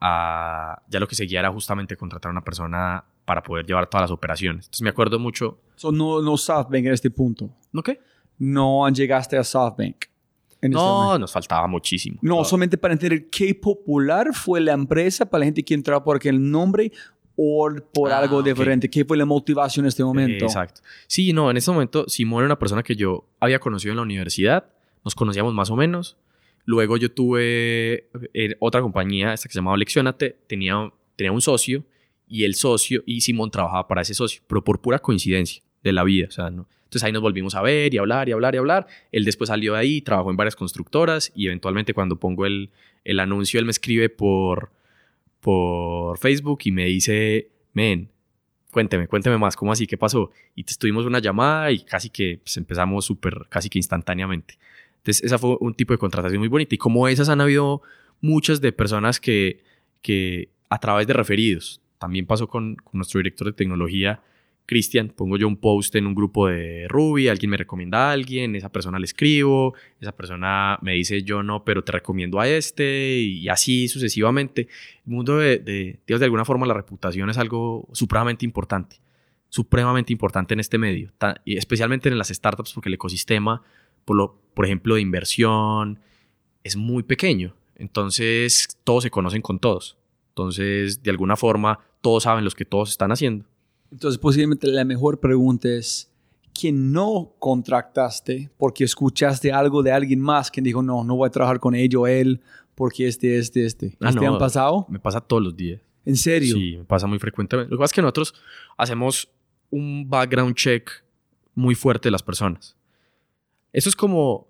[0.00, 4.02] ah, ya lo que seguía era justamente contratar a una persona para poder llevar todas
[4.02, 4.66] las operaciones.
[4.66, 7.50] Entonces me acuerdo mucho, So, no, no SoftBank en este punto.
[7.72, 8.00] ¿no qué?
[8.38, 9.96] No llegaste a SoftBank.
[10.50, 11.18] este No, momento.
[11.20, 12.18] nos faltaba muchísimo.
[12.22, 16.16] No, solamente para entender qué popular fue la empresa para la gente que entraba por
[16.16, 16.90] aquel nombre
[17.36, 18.90] o por Ah, algo diferente.
[18.90, 20.44] ¿Qué fue la motivación en este momento?
[20.44, 20.80] Exacto.
[21.06, 24.02] Sí, no, en ese momento Simón era una persona que yo había conocido en la
[24.02, 24.64] universidad,
[25.04, 26.16] nos conocíamos más o menos.
[26.64, 31.84] Luego yo tuve eh, otra compañía, esta que se llamaba Leccionate, tenía, tenía un socio
[32.28, 36.04] y el socio y Simón trabajaba para ese socio, pero por pura coincidencia de la
[36.04, 36.26] vida.
[36.28, 36.68] O sea, ¿no?
[36.84, 38.86] Entonces ahí nos volvimos a ver y hablar y hablar y hablar.
[39.12, 42.70] Él después salió de ahí, trabajó en varias constructoras y eventualmente cuando pongo el,
[43.04, 44.70] el anuncio, él me escribe por,
[45.40, 48.10] por Facebook y me dice, men,
[48.70, 49.86] cuénteme, cuénteme más, ¿cómo así?
[49.86, 50.30] ¿Qué pasó?
[50.54, 54.58] Y tuvimos una llamada y casi que pues, empezamos súper, casi que instantáneamente.
[55.02, 56.76] Entonces, esa fue un tipo de contratación muy bonita.
[56.76, 57.82] Y como esas han habido
[58.20, 59.64] muchas de personas que,
[60.00, 64.22] que a través de referidos, también pasó con, nuestro director de tecnología,
[64.64, 68.54] Cristian, pongo yo un post en un grupo de Ruby, alguien me recomienda a alguien,
[68.54, 73.18] esa persona le escribo, esa persona me dice yo no, pero te recomiendo a este
[73.18, 74.68] y así sucesivamente.
[75.04, 78.96] El mundo de, de, de alguna forma la reputación es algo supremamente importante,
[79.48, 81.12] supremamente importante en este medio,
[81.44, 83.62] y especialmente en las startups porque el ecosistema,
[84.04, 86.00] por, lo, por ejemplo, de inversión
[86.64, 87.54] es muy pequeño.
[87.76, 89.96] Entonces todos se conocen con todos.
[90.28, 93.44] Entonces, de alguna forma, todos saben los que todos están haciendo.
[93.90, 96.10] Entonces, posiblemente la mejor pregunta es,
[96.58, 101.30] ¿quién no contrataste porque escuchaste algo de alguien más que dijo, no, no voy a
[101.30, 102.40] trabajar con ello él
[102.74, 103.96] porque este, este, este?
[104.00, 104.32] Ah, ¿Este no.
[104.32, 104.86] han pasado?
[104.88, 105.80] Me pasa todos los días.
[106.04, 106.56] ¿En serio?
[106.56, 107.70] Sí, me pasa muy frecuentemente.
[107.70, 108.34] Lo que pasa es que nosotros
[108.76, 109.28] hacemos
[109.70, 110.90] un background check
[111.54, 112.76] muy fuerte de las personas.
[113.72, 114.48] Eso es como,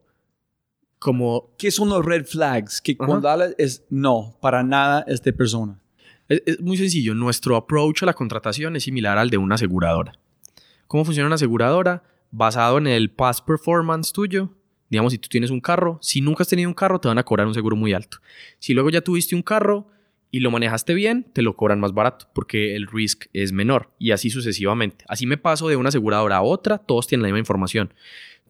[0.99, 1.51] como...
[1.59, 2.81] ¿Qué son los red flags?
[2.81, 5.81] Que cuando hablas es no, para nada esta persona.
[6.29, 7.15] Es, es, muy sencillo.
[7.15, 10.13] Nuestro approach a la contratación es similar al de una aseguradora.
[10.87, 12.03] ¿Cómo funciona una aseguradora?
[12.31, 14.51] Basado en el past performance tuyo.
[14.93, 17.23] Digamos, si tú tienes un carro, si nunca has tenido un carro, te van a
[17.23, 18.19] cobrar un seguro muy alto.
[18.59, 19.87] Si luego ya tuviste un carro
[20.31, 24.11] y lo manejaste bien, te lo cobran más barato porque el risk es menor y
[24.11, 25.07] así sucesivamente.
[25.09, 27.95] Así me paso de una aseguradora a otra, todos tienen la misma información.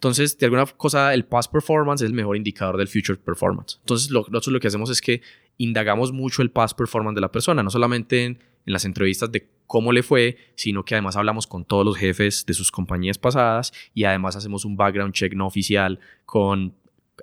[0.03, 3.79] Entonces, de alguna cosa, el past performance es el mejor indicador del future performance.
[3.83, 5.23] Entonces, lo, nosotros lo que hacemos es que
[5.59, 9.93] indagamos mucho el past performance de la persona, no solamente en, las entrevistas de cómo
[9.93, 14.03] le fue, sino que además hablamos con todos los jefes de sus compañías pasadas y
[14.03, 16.75] además hacemos un background check no oficial con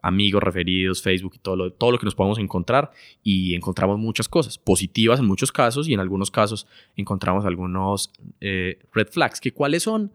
[0.01, 2.91] amigos, referidos, Facebook y todo lo, todo lo que nos podemos encontrar
[3.23, 6.65] y encontramos muchas cosas positivas en muchos casos y en algunos casos
[6.95, 9.41] encontramos algunos eh, red flags.
[9.41, 10.13] ¿Que ¿Cuáles son?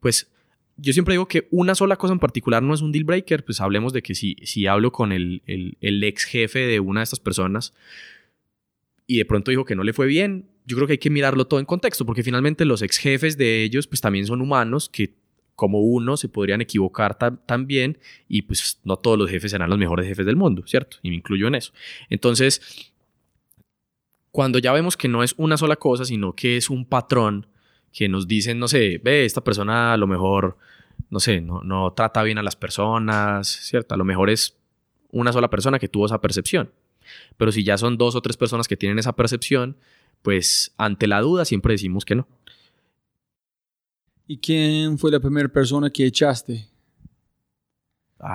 [0.00, 0.30] Pues
[0.76, 3.60] yo siempre digo que una sola cosa en particular no es un deal breaker, pues
[3.60, 7.20] hablemos de que si, si hablo con el, el, ex jefe de una de estas
[7.20, 7.72] personas
[9.06, 11.46] y de pronto dijo que no le fue bien, yo creo que hay que mirarlo
[11.46, 15.14] todo en contexto, porque finalmente los ex jefes de ellos pues también son humanos que
[15.54, 17.16] como uno se podrían equivocar
[17.46, 17.98] también
[18.28, 20.98] y pues no todos los jefes serán los mejores jefes del mundo, ¿cierto?
[21.02, 21.72] Y me incluyo en eso.
[22.10, 22.92] Entonces,
[24.30, 27.46] cuando ya vemos que no es una sola cosa, sino que es un patrón,
[27.96, 30.58] que nos dicen, no sé, ve, esta persona a lo mejor,
[31.08, 33.94] no sé, no, no trata bien a las personas, ¿cierto?
[33.94, 34.54] A lo mejor es
[35.12, 36.70] una sola persona que tuvo esa percepción.
[37.38, 39.78] Pero si ya son dos o tres personas que tienen esa percepción,
[40.20, 42.28] pues ante la duda siempre decimos que no.
[44.26, 46.68] ¿Y quién fue la primera persona que echaste?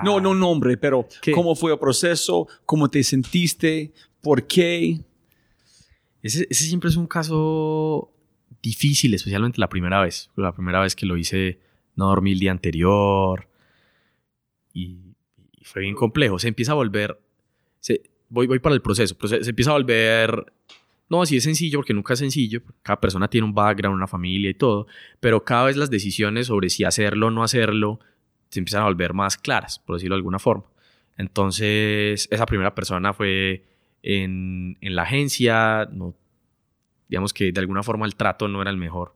[0.04, 2.48] no, no nombre, pero ¿cómo fue el proceso?
[2.66, 3.94] ¿Cómo te sentiste?
[4.22, 5.02] ¿Por qué?
[6.24, 8.12] Ese, ese siempre es un caso
[8.62, 10.30] difícil, especialmente la primera vez.
[10.36, 11.60] La primera vez que lo hice,
[11.96, 13.48] no dormí el día anterior
[14.74, 15.00] y,
[15.64, 16.40] fue bien complejo.
[16.40, 17.20] Se empieza a volver,
[17.80, 20.52] se, voy, voy para el proceso, pero se, empieza a volver,
[21.08, 24.50] no, así es sencillo porque nunca es sencillo, cada persona tiene un background, una familia
[24.50, 24.88] y todo,
[25.20, 28.00] pero cada vez las decisiones sobre si hacerlo o no hacerlo
[28.50, 30.66] se empiezan a volver más claras, por decirlo de alguna forma.
[31.16, 33.64] Entonces, esa primera persona fue
[34.02, 36.16] en, en la agencia, no
[37.12, 39.14] digamos que de alguna forma el trato no era el mejor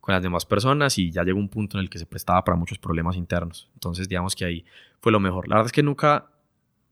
[0.00, 2.56] con las demás personas y ya llegó un punto en el que se prestaba para
[2.56, 3.68] muchos problemas internos.
[3.74, 4.64] Entonces, digamos que ahí
[5.00, 5.46] fue lo mejor.
[5.46, 6.30] La verdad es que nunca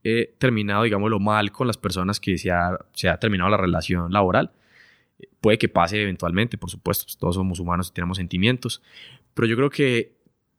[0.03, 4.13] he terminado, lo mal con las personas que se ha, se ha terminado la relación
[4.13, 4.51] laboral.
[5.41, 8.83] Puede que pase eventualmente, por supuesto, pues, todos somos humanos y tenemos sentimientos,
[9.33, 10.15] pero yo creo que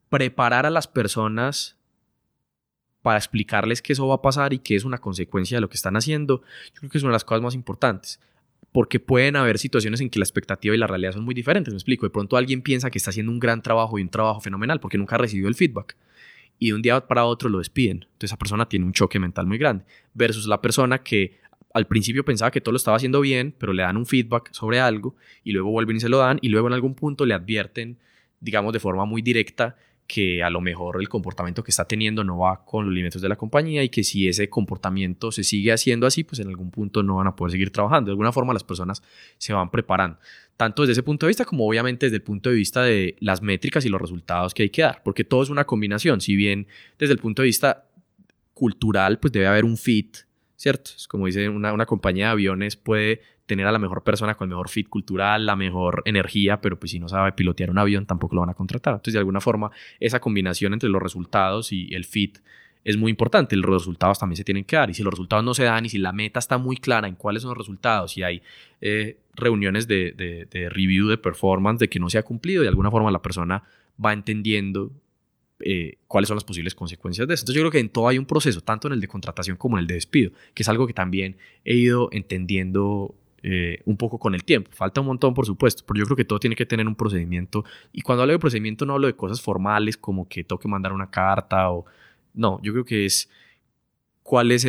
[0.09, 1.77] preparar a las personas
[3.01, 5.75] para explicarles que eso va a pasar y que es una consecuencia de lo que
[5.75, 6.41] están haciendo,
[6.73, 8.19] yo creo que es una de las cosas más importantes
[8.75, 11.73] porque pueden haber situaciones en que la expectativa y la realidad son muy diferentes.
[11.73, 14.41] Me explico, de pronto alguien piensa que está haciendo un gran trabajo y un trabajo
[14.41, 15.95] fenomenal porque nunca ha recibido el feedback
[16.59, 17.99] y de un día para otro lo despiden.
[17.99, 21.39] Entonces esa persona tiene un choque mental muy grande versus la persona que
[21.73, 24.81] al principio pensaba que todo lo estaba haciendo bien, pero le dan un feedback sobre
[24.81, 25.15] algo
[25.45, 27.97] y luego vuelven y se lo dan y luego en algún punto le advierten,
[28.41, 32.37] digamos de forma muy directa, que a lo mejor el comportamiento que está teniendo no
[32.37, 36.05] va con los límites de la compañía y que si ese comportamiento se sigue haciendo
[36.05, 38.09] así, pues en algún punto no van a poder seguir trabajando.
[38.09, 39.01] De alguna forma las personas
[39.37, 40.19] se van preparando,
[40.57, 43.41] tanto desde ese punto de vista como obviamente desde el punto de vista de las
[43.41, 46.67] métricas y los resultados que hay que dar, porque todo es una combinación, si bien
[46.99, 47.85] desde el punto de vista
[48.53, 50.17] cultural, pues debe haber un fit,
[50.55, 50.91] ¿cierto?
[50.95, 54.47] Es como dice una, una compañía de aviones puede tener a la mejor persona con
[54.47, 58.05] el mejor fit cultural, la mejor energía, pero pues si no sabe pilotear un avión
[58.05, 58.95] tampoco lo van a contratar.
[58.95, 62.39] Entonces de alguna forma esa combinación entre los resultados y el fit
[62.83, 63.55] es muy importante.
[63.55, 65.89] Los resultados también se tienen que dar y si los resultados no se dan y
[65.89, 68.41] si la meta está muy clara en cuáles son los resultados y hay
[68.81, 70.13] eh, reuniones de,
[70.49, 73.63] de, review de performance de que no se ha cumplido, de alguna forma la persona
[74.03, 74.91] va entendiendo
[75.59, 77.43] eh, cuáles son las posibles consecuencias de eso.
[77.43, 79.77] Entonces yo creo que en todo hay un proceso, tanto en el de contratación como
[79.77, 84.17] en el de despido, que es algo que también he ido entendiendo eh, un poco
[84.19, 84.71] con el tiempo.
[84.73, 87.63] Falta un montón, por supuesto, pero yo creo que todo tiene que tener un procedimiento.
[87.93, 90.93] Y cuando hablo de procedimiento no hablo de cosas formales como que tengo que mandar
[90.93, 91.85] una carta o...
[92.33, 93.29] No, yo creo que es
[94.23, 94.67] cuál es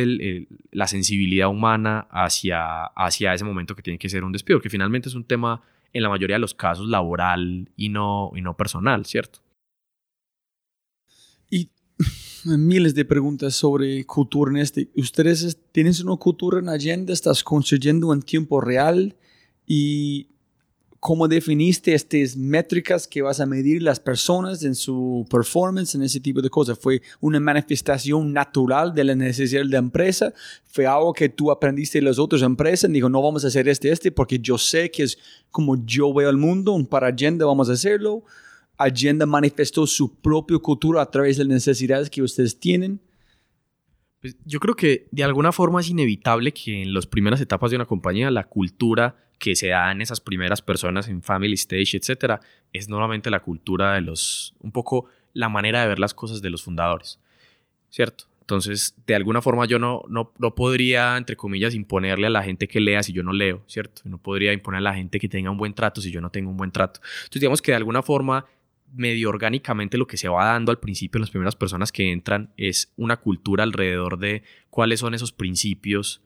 [0.71, 5.09] la sensibilidad humana hacia, hacia ese momento que tiene que ser un despido, que finalmente
[5.09, 5.63] es un tema
[5.93, 9.39] en la mayoría de los casos laboral y no, y no personal, ¿cierto?
[11.49, 11.71] Y
[12.55, 14.89] miles de preguntas sobre cultura en este.
[14.95, 17.13] ¿Ustedes tienen una cultura en agenda?
[17.13, 19.15] ¿Estás construyendo en tiempo real?
[19.65, 20.29] ¿Y
[20.99, 26.19] cómo definiste estas métricas que vas a medir las personas en su performance, en ese
[26.19, 26.79] tipo de cosas?
[26.79, 30.33] ¿Fue una manifestación natural de la necesidad de la empresa?
[30.65, 32.91] ¿Fue algo que tú aprendiste de las otras empresas?
[32.91, 35.17] Dijo, no vamos a hacer este, este, porque yo sé que es
[35.51, 38.23] como yo veo el mundo, para agenda vamos a hacerlo
[38.77, 43.01] Agenda manifestó su propia cultura a través de las necesidades que ustedes tienen?
[44.21, 47.77] Pues yo creo que de alguna forma es inevitable que en las primeras etapas de
[47.77, 52.41] una compañía la cultura que se da en esas primeras personas en family stage, etcétera,
[52.73, 56.49] es normalmente la cultura de los, un poco la manera de ver las cosas de
[56.49, 57.19] los fundadores,
[57.89, 58.25] ¿cierto?
[58.41, 62.69] Entonces, de alguna forma yo no, no, no, podría, entre comillas, imponerle a la gente
[62.69, 64.03] que lea si yo no leo, ¿cierto?
[64.05, 66.49] No podría imponer a la gente que tenga un buen trato si yo no tengo
[66.49, 67.01] un buen trato.
[67.23, 68.45] Entonces, digamos que de alguna forma,
[68.93, 72.93] medio orgánicamente, lo que se va dando al principio las primeras personas que entran es
[72.97, 76.21] una cultura alrededor de cuáles son esos principios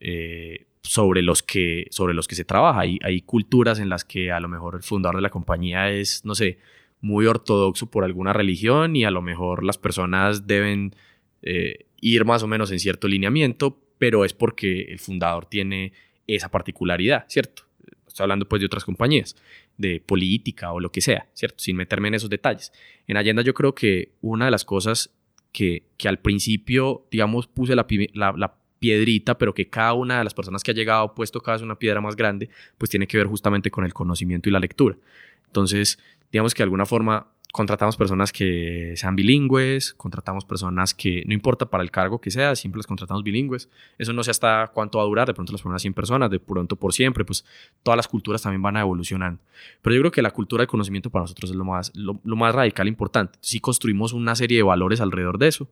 [0.00, 2.80] eh, sobre, los que, sobre los que se trabaja.
[2.80, 6.24] Hay, hay culturas en las que a lo mejor el fundador de la compañía es,
[6.24, 6.58] no sé,
[7.00, 10.94] muy ortodoxo por alguna religión y a lo mejor las personas deben
[11.42, 15.92] eh, ir más o menos en cierto lineamiento, pero es porque el fundador tiene
[16.26, 17.64] esa particularidad, ¿cierto?
[18.06, 19.36] Estoy hablando pues de otras compañías,
[19.76, 21.58] de política o lo que sea, ¿cierto?
[21.58, 22.72] Sin meterme en esos detalles.
[23.06, 25.10] En Allenda yo creo que una de las cosas
[25.52, 30.34] que, que al principio, digamos, puse la, la, piedrita, pero que cada una de las
[30.34, 33.16] personas que ha llegado ha puesto cada vez una piedra más grande, pues tiene que
[33.16, 34.98] ver justamente con el conocimiento y la lectura.
[35.46, 35.98] Entonces,
[36.30, 41.66] digamos que de alguna forma contratamos personas que sean bilingües, contratamos personas que, no importa
[41.66, 43.68] para el cargo que sea, siempre las contratamos bilingües.
[43.96, 46.40] Eso no sé hasta cuánto va a durar, de pronto las primeras 100 personas, de
[46.40, 47.44] pronto por siempre, pues
[47.84, 49.40] todas las culturas también van evolucionando.
[49.82, 52.52] Pero yo creo que la cultura del conocimiento para nosotros es lo más, lo, más
[52.52, 53.38] radical e importante.
[53.40, 55.68] Si construimos una serie de valores alrededor de eso,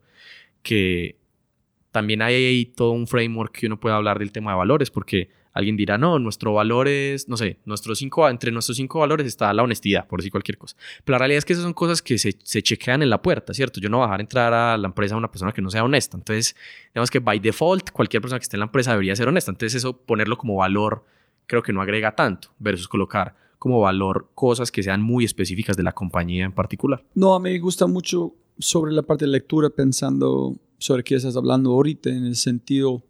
[0.62, 1.16] que
[1.90, 5.30] también hay ahí todo un framework que uno puede hablar del tema de valores, porque
[5.52, 9.52] Alguien dirá, no, nuestro valor es, no sé, nuestros cinco, entre nuestros cinco valores está
[9.52, 10.76] la honestidad, por decir cualquier cosa.
[11.04, 13.52] Pero la realidad es que esas son cosas que se, se chequean en la puerta,
[13.52, 13.80] ¿cierto?
[13.80, 15.84] Yo no voy a dejar entrar a la empresa a una persona que no sea
[15.84, 16.16] honesta.
[16.16, 16.56] Entonces,
[16.94, 19.50] digamos que by default, cualquier persona que esté en la empresa debería ser honesta.
[19.50, 21.04] Entonces, eso, ponerlo como valor,
[21.46, 25.84] creo que no agrega tanto, versus colocar como valor cosas que sean muy específicas de
[25.84, 27.04] la compañía en particular.
[27.14, 31.36] No, a mí me gusta mucho sobre la parte de lectura, pensando sobre qué estás
[31.36, 33.02] hablando ahorita, en el sentido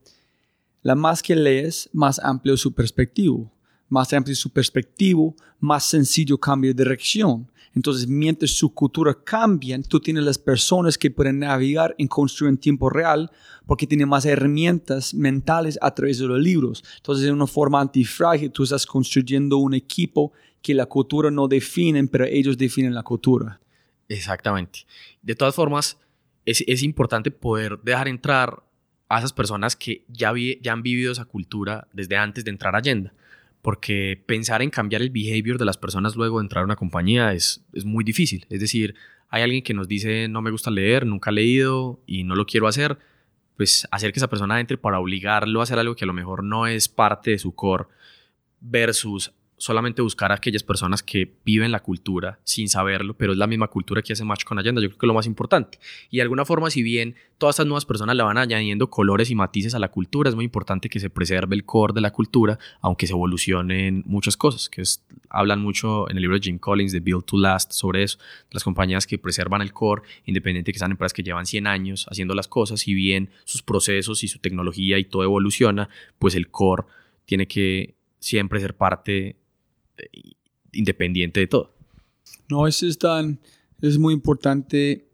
[0.83, 3.51] la más que lees, más amplio su perspectivo.
[3.89, 7.51] Más amplio su perspectivo, más sencillo cambia de dirección.
[7.75, 12.59] Entonces, mientras su cultura cambia, tú tienes las personas que pueden navegar y construir en
[12.59, 13.31] tiempo real
[13.67, 16.85] porque tienen más herramientas mentales a través de los libros.
[16.97, 22.07] Entonces, en una forma antifrágil, tú estás construyendo un equipo que la cultura no define,
[22.07, 23.61] pero ellos definen la cultura.
[24.09, 24.81] Exactamente.
[25.23, 25.97] De todas formas,
[26.45, 28.63] es, es importante poder dejar entrar
[29.13, 30.33] a esas personas que ya,
[30.63, 33.13] ya han vivido esa cultura desde antes de entrar a Allenda.
[33.61, 37.35] Porque pensar en cambiar el behavior de las personas luego de entrar a una compañía
[37.35, 38.47] es, es muy difícil.
[38.49, 38.95] Es decir,
[39.29, 42.47] hay alguien que nos dice no me gusta leer, nunca he leído y no lo
[42.47, 42.99] quiero hacer,
[43.59, 46.43] pues hacer que esa persona entre para obligarlo a hacer algo que a lo mejor
[46.43, 47.85] no es parte de su core
[48.61, 53.47] versus solamente buscar a aquellas personas que viven la cultura sin saberlo, pero es la
[53.47, 54.83] misma cultura que hace match con Allenda.
[54.83, 55.79] Yo creo que es lo más importante.
[56.11, 59.37] Y de alguna forma, si bien todas estas nuevas personas le van añadiendo colores y
[59.37, 62.59] matices a la cultura, es muy importante que se preserve el core de la cultura,
[62.81, 64.83] aunque se evolucionen muchas cosas, que
[65.29, 68.19] hablan mucho en el libro de Jim Collins de Build to Last sobre eso,
[68.51, 72.35] las compañías que preservan el core, independiente que sean empresas que llevan 100 años haciendo
[72.35, 75.89] las cosas, si bien sus procesos y su tecnología y todo evoluciona,
[76.19, 76.83] pues el core
[77.27, 79.37] tiene que siempre ser parte
[80.73, 81.73] independiente de todo.
[82.49, 83.39] No, eso es, tan,
[83.81, 85.07] es muy importante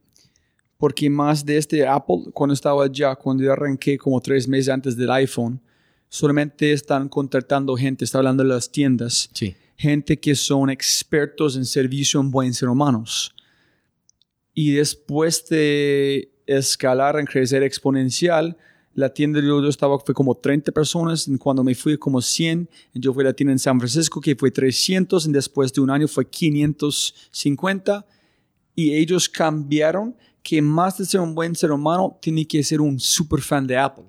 [0.76, 4.96] porque más de este Apple, cuando estaba allá, cuando yo arranqué como tres meses antes
[4.96, 5.60] del iPhone,
[6.08, 9.54] solamente están contratando gente, está hablando de las tiendas, sí.
[9.76, 13.34] gente que son expertos en servicio en buenos ser humanos.
[14.54, 18.56] Y después de escalar en crecer exponencial,
[18.98, 23.14] la tienda yo, yo estaba fue como 30 personas, cuando me fui como 100, yo
[23.14, 26.08] fui a la tienda en San Francisco que fue 300, y después de un año
[26.08, 28.04] fue 550
[28.74, 32.98] y ellos cambiaron que más de ser un buen ser humano tiene que ser un
[32.98, 34.06] super fan de Apple.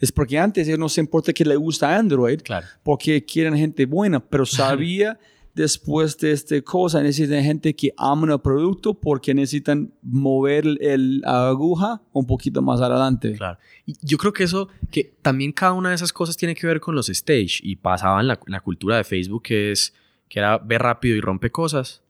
[0.00, 2.66] Es porque antes no se importa que le gusta Android, claro.
[2.82, 5.18] porque quieren gente buena, pero sabía
[5.54, 11.48] después de esta cosa necesitan gente que ama el producto porque necesitan mover el, la
[11.48, 13.34] aguja un poquito más adelante.
[13.34, 13.58] Claro.
[14.02, 16.94] Yo creo que eso, que también cada una de esas cosas tiene que ver con
[16.94, 19.94] los stage y pasaba en la, la cultura de Facebook que es
[20.28, 22.02] que era ver rápido y rompe cosas,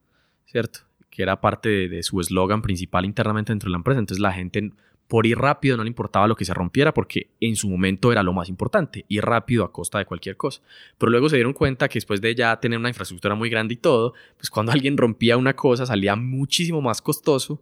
[0.45, 0.79] ¿cierto?
[1.09, 3.99] Que era parte de, de su eslogan principal internamente dentro de la empresa.
[3.99, 4.71] Entonces la gente
[5.07, 8.23] por ir rápido no le importaba lo que se rompiera porque en su momento era
[8.23, 10.61] lo más importante, ir rápido a costa de cualquier cosa.
[10.97, 13.77] Pero luego se dieron cuenta que después de ya tener una infraestructura muy grande y
[13.77, 17.61] todo, pues cuando alguien rompía una cosa salía muchísimo más costoso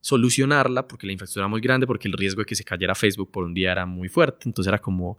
[0.00, 3.30] solucionarla porque la infraestructura era muy grande, porque el riesgo de que se cayera Facebook
[3.30, 4.48] por un día era muy fuerte.
[4.48, 5.18] Entonces era como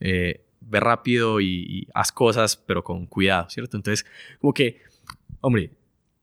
[0.00, 3.76] eh, rápido y, y haz cosas, pero con cuidado, ¿cierto?
[3.76, 4.06] Entonces,
[4.40, 4.82] como que,
[5.40, 5.70] hombre,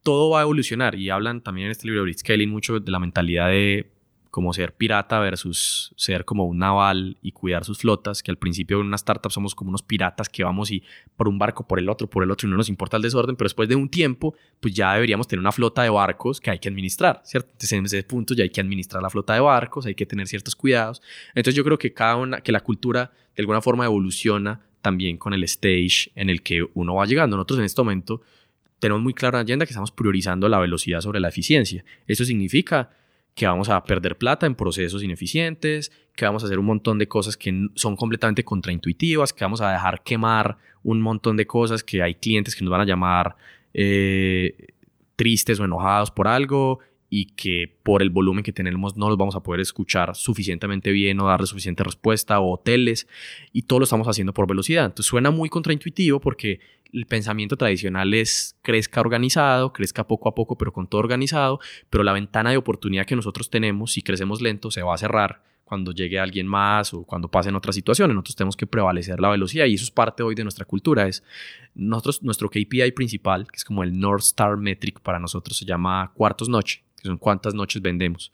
[0.04, 3.00] todo va a evolucionar y hablan también en este libro de Blitzscaling mucho de la
[3.00, 3.90] mentalidad de
[4.36, 8.82] como ser pirata versus ser como un naval y cuidar sus flotas, que al principio
[8.82, 10.84] en una startup somos como unos piratas que vamos y
[11.16, 13.38] por un barco, por el otro, por el otro y no nos importa el desorden,
[13.38, 16.60] pero después de un tiempo, pues ya deberíamos tener una flota de barcos que hay
[16.60, 17.48] que administrar, ¿cierto?
[17.54, 20.28] Entonces en ese punto ya hay que administrar la flota de barcos, hay que tener
[20.28, 21.02] ciertos cuidados.
[21.30, 25.34] Entonces yo creo que cada una, que la cultura de alguna forma evoluciona también con
[25.34, 27.38] el stage en el que uno va llegando.
[27.38, 28.22] Nosotros en este momento
[28.80, 31.86] tenemos muy clara la agenda que estamos priorizando la velocidad sobre la eficiencia.
[32.06, 32.90] Eso significa
[33.36, 37.08] que vamos a perder plata en procesos ineficientes, que vamos a hacer un montón de
[37.08, 42.02] cosas que son completamente contraintuitivas, que vamos a dejar quemar un montón de cosas, que
[42.02, 43.36] hay clientes que nos van a llamar
[43.74, 44.70] eh,
[45.18, 46.80] tristes o enojados por algo
[47.18, 51.18] y que por el volumen que tenemos no los vamos a poder escuchar suficientemente bien
[51.22, 53.08] o darle suficiente respuesta o hoteles
[53.54, 54.84] y todo lo estamos haciendo por velocidad.
[54.84, 56.60] Entonces suena muy contraintuitivo porque
[56.92, 62.04] el pensamiento tradicional es crezca organizado, crezca poco a poco, pero con todo organizado, pero
[62.04, 65.94] la ventana de oportunidad que nosotros tenemos, si crecemos lento, se va a cerrar cuando
[65.94, 68.14] llegue alguien más o cuando pasen otras situaciones.
[68.14, 71.08] Nosotros tenemos que prevalecer la velocidad y eso es parte hoy de nuestra cultura.
[71.08, 71.24] Es
[71.74, 76.50] nuestro KPI principal, que es como el North Star Metric para nosotros, se llama cuartos
[76.50, 78.32] noche son cuántas noches vendemos.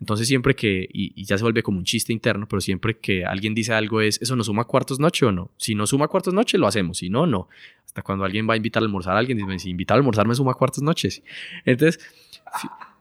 [0.00, 3.54] Entonces siempre que, y, ya se vuelve como un chiste interno, pero siempre que alguien
[3.54, 5.50] dice algo es, ¿eso nos suma cuartos noche o no?
[5.56, 7.48] Si no suma cuartos noche, lo hacemos, si no, no.
[7.84, 10.26] Hasta cuando alguien va a invitar a almorzar a alguien, dice, si invitar a almorzar
[10.26, 11.22] me suma cuartos noches.
[11.64, 12.00] Entonces,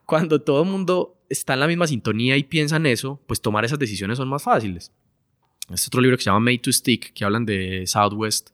[0.05, 3.64] cuando todo el mundo está en la misma sintonía y piensa en eso, pues tomar
[3.64, 4.91] esas decisiones son más fáciles.
[5.70, 8.49] Este otro libro que se llama Made to Stick, que hablan de Southwest,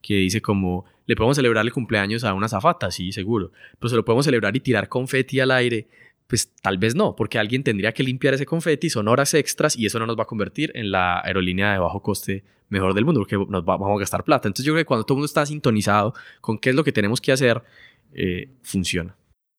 [0.00, 2.90] que dice como, ¿le podemos celebrar el cumpleaños a una zafata?
[2.90, 3.52] Sí, seguro.
[3.78, 5.88] Pero se lo podemos celebrar y tirar confeti al aire
[6.30, 9.86] pues tal vez no, porque alguien tendría que limpiar ese confeti, son horas extras y
[9.86, 13.20] eso no nos va a convertir en la aerolínea de bajo coste mejor del mundo,
[13.20, 14.46] porque nos vamos a gastar plata.
[14.46, 16.92] Entonces yo creo que cuando todo el mundo está sintonizado con qué es lo que
[16.92, 17.60] tenemos que hacer,
[18.14, 19.16] eh, funciona.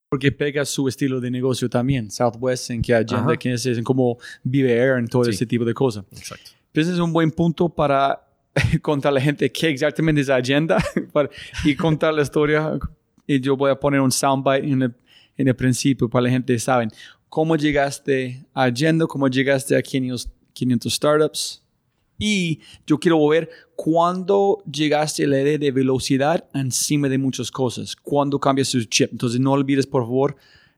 [0.10, 4.18] Porque pega su estilo de negocio también, Southwest, en qué agenda, quién es, en cómo
[4.44, 6.06] vive Air, en todo ese tipo de cosas.
[6.12, 6.52] Exacto.
[6.74, 8.31] Ese es un buen punto para
[8.82, 10.78] contar a la gente qué exactamente es agenda
[11.64, 12.80] y contar la historia.
[13.28, 14.96] Y yo voy a poner un soundbite en el
[15.38, 16.92] en el principio para la gente saben
[17.30, 21.64] cómo llegaste a Agenda, cómo llegaste a 500, 500 startups.
[22.20, 27.96] Y yo quiero ver cuándo llegaste a la idea de velocidad encima de muchas cosas,
[27.96, 29.12] cuándo cambias tu chip.
[29.12, 30.36] Entonces no olvides, por favor,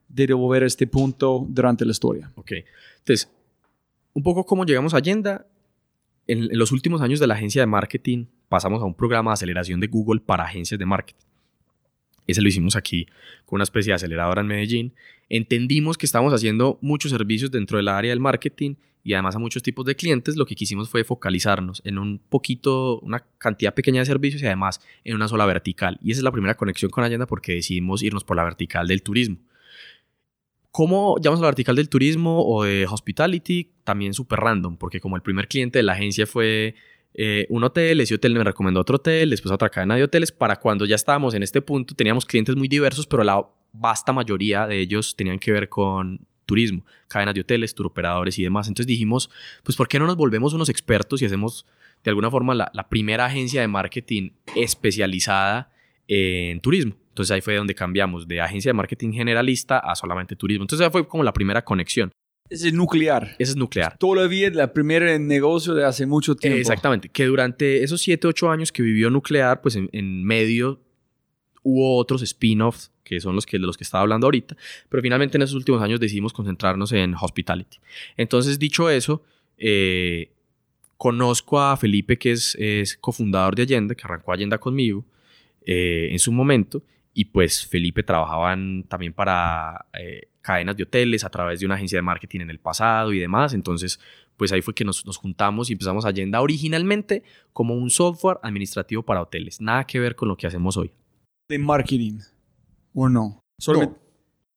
[0.08, 2.32] de devolver este punto durante la historia.
[2.36, 2.52] Ok.
[3.00, 3.28] Entonces,
[4.14, 5.46] un poco cómo llegamos a Agenda.
[6.26, 9.80] En, los últimos años de la agencia de marketing pasamos a un programa de aceleración
[9.80, 11.26] de Google para agencias de marketing.
[12.26, 13.06] Ese lo hicimos aquí
[13.44, 14.94] con una especie de aceleradora en Medellín.
[15.28, 19.62] Entendimos que estábamos haciendo muchos servicios dentro del área del marketing y además a muchos
[19.62, 20.36] tipos de clientes.
[20.36, 24.80] Lo que quisimos fue focalizarnos en un poquito, una cantidad pequeña de servicios y además
[25.04, 25.98] en una sola vertical.
[26.02, 29.02] Y esa es la primera conexión con Allenda porque decidimos irnos por la vertical del
[29.02, 29.36] turismo.
[30.76, 33.70] ¿Cómo llamamos a la vertical del turismo o de hospitality?
[33.84, 36.74] También súper random, porque como el primer cliente de la agencia fue
[37.14, 40.56] eh, un hotel, ese hotel me recomendó otro hotel, después otra cadena de hoteles, para
[40.56, 44.80] cuando ya estábamos en este punto teníamos clientes muy diversos, pero la vasta mayoría de
[44.80, 48.66] ellos tenían que ver con turismo, cadenas de hoteles, turoperadores y demás.
[48.66, 49.30] Entonces dijimos,
[49.62, 51.66] pues ¿por qué no nos volvemos unos expertos y hacemos
[52.02, 55.70] de alguna forma la primera agencia de marketing especializada
[56.08, 56.96] en turismo?
[57.14, 60.64] Entonces ahí fue donde cambiamos de agencia de marketing generalista a solamente turismo.
[60.64, 62.10] Entonces esa fue como la primera conexión.
[62.50, 63.36] Ese es nuclear.
[63.38, 63.96] Ese es nuclear.
[63.98, 66.58] Todavía la primera negocio de hace mucho tiempo.
[66.58, 67.08] Exactamente.
[67.08, 70.80] Que durante esos 7, 8 años que vivió nuclear, pues en, medio
[71.62, 74.56] hubo otros spin-offs que son los que, de los que estaba hablando ahorita,
[74.88, 77.78] pero finalmente en esos últimos años decidimos concentrarnos en hospitality.
[78.16, 79.22] Entonces, dicho eso,
[79.56, 80.30] eh,
[80.96, 85.04] conozco a Felipe, que es, cofundador de Allenda, que arrancó Allenda conmigo
[85.64, 86.82] eh, en su momento,
[87.14, 88.56] y pues Felipe trabajaba
[88.88, 92.58] también para eh, cadenas de hoteles a través de una agencia de marketing en el
[92.58, 93.54] pasado y demás.
[93.54, 94.00] Entonces,
[94.36, 97.22] pues ahí fue que nos, juntamos y empezamos a Agenda originalmente
[97.52, 99.60] como un software administrativo para hoteles.
[99.60, 100.90] Nada que ver con lo que hacemos hoy.
[101.48, 102.18] ¿De marketing
[102.92, 103.40] o no?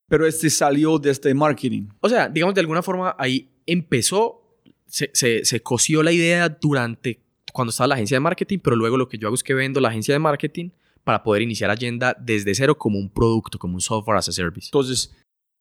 [0.10, 1.90] Pero este salió de este marketing.
[2.02, 4.42] O sea, digamos de alguna forma ahí empezó,
[4.88, 7.22] se, se, se coció la idea durante
[7.54, 9.80] cuando estaba la agencia de marketing, pero luego lo que yo hago es que vendo
[9.80, 10.70] la agencia de marketing
[11.08, 14.68] para poder iniciar Agenda desde cero como un producto, como un software as a service.
[14.68, 15.16] Entonces,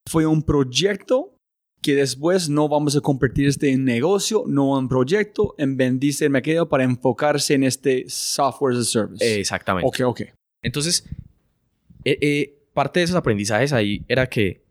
[0.04, 1.36] fue un proyecto
[1.80, 6.32] que después no vamos a convertir este en negocio, no en proyecto, en vendirse el
[6.32, 9.38] mercado para enfocarse en este software as a service.
[9.38, 9.86] Exactamente.
[9.86, 10.22] Ok, ok.
[10.64, 11.04] Entonces,
[12.04, 14.64] eh, eh, parte de esos aprendizajes ahí era que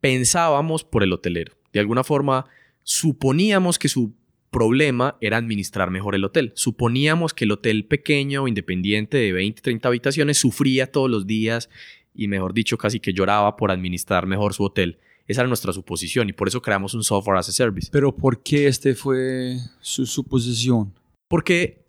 [0.00, 1.54] pensábamos por el hotelero.
[1.72, 2.44] De alguna forma,
[2.82, 4.12] suponíamos que su
[4.54, 6.52] problema era administrar mejor el hotel.
[6.54, 11.68] Suponíamos que el hotel pequeño, independiente de 20, 30 habitaciones, sufría todos los días
[12.14, 14.98] y mejor dicho, casi que lloraba por administrar mejor su hotel.
[15.26, 17.88] Esa era nuestra suposición y por eso creamos un software as a service.
[17.90, 20.94] Pero ¿por qué este fue su suposición?
[21.26, 21.82] Porque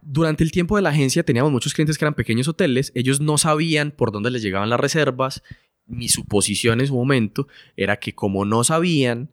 [0.00, 3.38] durante el tiempo de la agencia teníamos muchos clientes que eran pequeños hoteles, ellos no
[3.38, 5.42] sabían por dónde les llegaban las reservas.
[5.86, 9.30] Mi suposición en su momento era que como no sabían,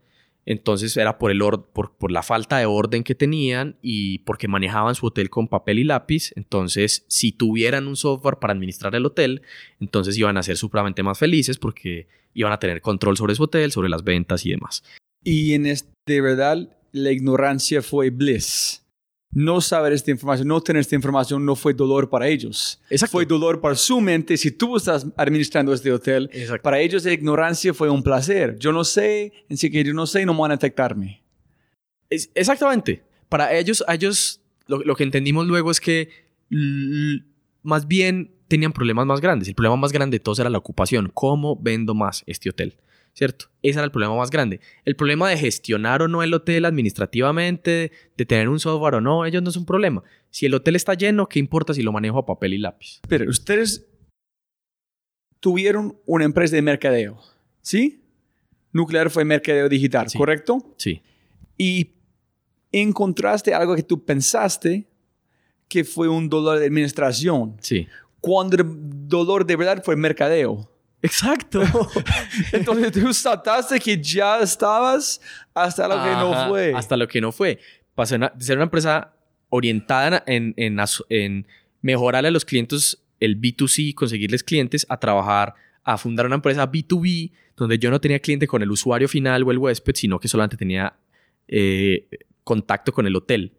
[0.51, 4.95] entonces era por, el por, por, la falta de orden que tenían y porque manejaban
[4.95, 6.33] su hotel con papel y lápiz.
[6.35, 9.43] Entonces, si tuvieran un software para administrar el hotel,
[9.79, 13.71] entonces iban a ser supremamente más felices porque iban a tener control sobre su hotel,
[13.71, 14.83] sobre las ventas y demás.
[15.23, 18.80] Y en este, de verdad, la ignorancia fue bliss
[19.33, 22.81] no saber esta información, no tener esta información no fue dolor para ellos.
[23.09, 24.35] Fue dolor para su mente.
[24.37, 26.29] Si tú estás administrando este hotel,
[26.61, 28.57] para ellos la ignorancia fue un placer.
[28.59, 31.23] Yo no sé, en sí que yo no sé, no van a detectarme.
[32.09, 33.03] exactamente.
[33.29, 36.09] Para ellos, ellos lo, que entendimos luego es que
[37.63, 39.47] más bien tenían problemas más grandes.
[39.47, 41.09] El problema más grande de todos era la ocupación.
[41.13, 42.75] ¿Cómo vendo más este hotel?
[43.13, 43.45] ¿Cierto?
[43.61, 44.59] Ese era el problema más grande.
[44.85, 49.25] El problema de gestionar o no el hotel administrativamente, de tener un software o no,
[49.25, 50.03] ellos no es un problema.
[50.29, 53.01] Si el hotel está lleno, ¿qué importa si lo manejo a papel y lápiz?
[53.07, 53.87] Pero ustedes
[55.39, 57.19] tuvieron una empresa de mercadeo,
[57.61, 58.01] ¿sí?
[58.71, 60.73] Nuclear fue mercadeo digital, ¿correcto?
[60.77, 61.01] Sí.
[61.57, 61.91] Y
[62.71, 64.87] encontraste algo que tú pensaste
[65.67, 67.57] que fue un dolor de administración.
[67.59, 67.87] Sí.
[68.19, 68.65] Cuando el
[69.07, 70.70] dolor de verdad fue mercadeo.
[71.01, 71.61] Exacto.
[72.51, 75.19] Entonces tú saltaste que ya estabas
[75.53, 76.73] hasta lo que no fue.
[76.75, 77.59] Hasta lo que no fue.
[77.95, 79.13] Pasó de ser una empresa
[79.49, 80.79] orientada en, en,
[81.09, 81.47] en
[81.81, 85.53] mejorarle a los clientes el B2C, conseguirles clientes, a trabajar,
[85.83, 89.51] a fundar una empresa B2B, donde yo no tenía cliente con el usuario final o
[89.51, 90.95] el huésped, sino que solamente tenía
[91.47, 92.07] eh,
[92.43, 93.53] contacto con el hotel.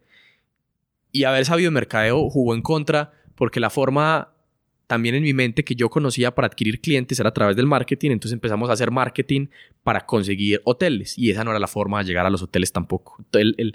[1.12, 4.32] Y haber sabido mercadeo jugó en contra porque la forma
[4.92, 8.10] también en mi mente que yo conocía para adquirir clientes era a través del marketing,
[8.10, 9.46] entonces empezamos a hacer marketing
[9.82, 13.24] para conseguir hoteles y esa no era la forma de llegar a los hoteles tampoco.
[13.32, 13.74] El,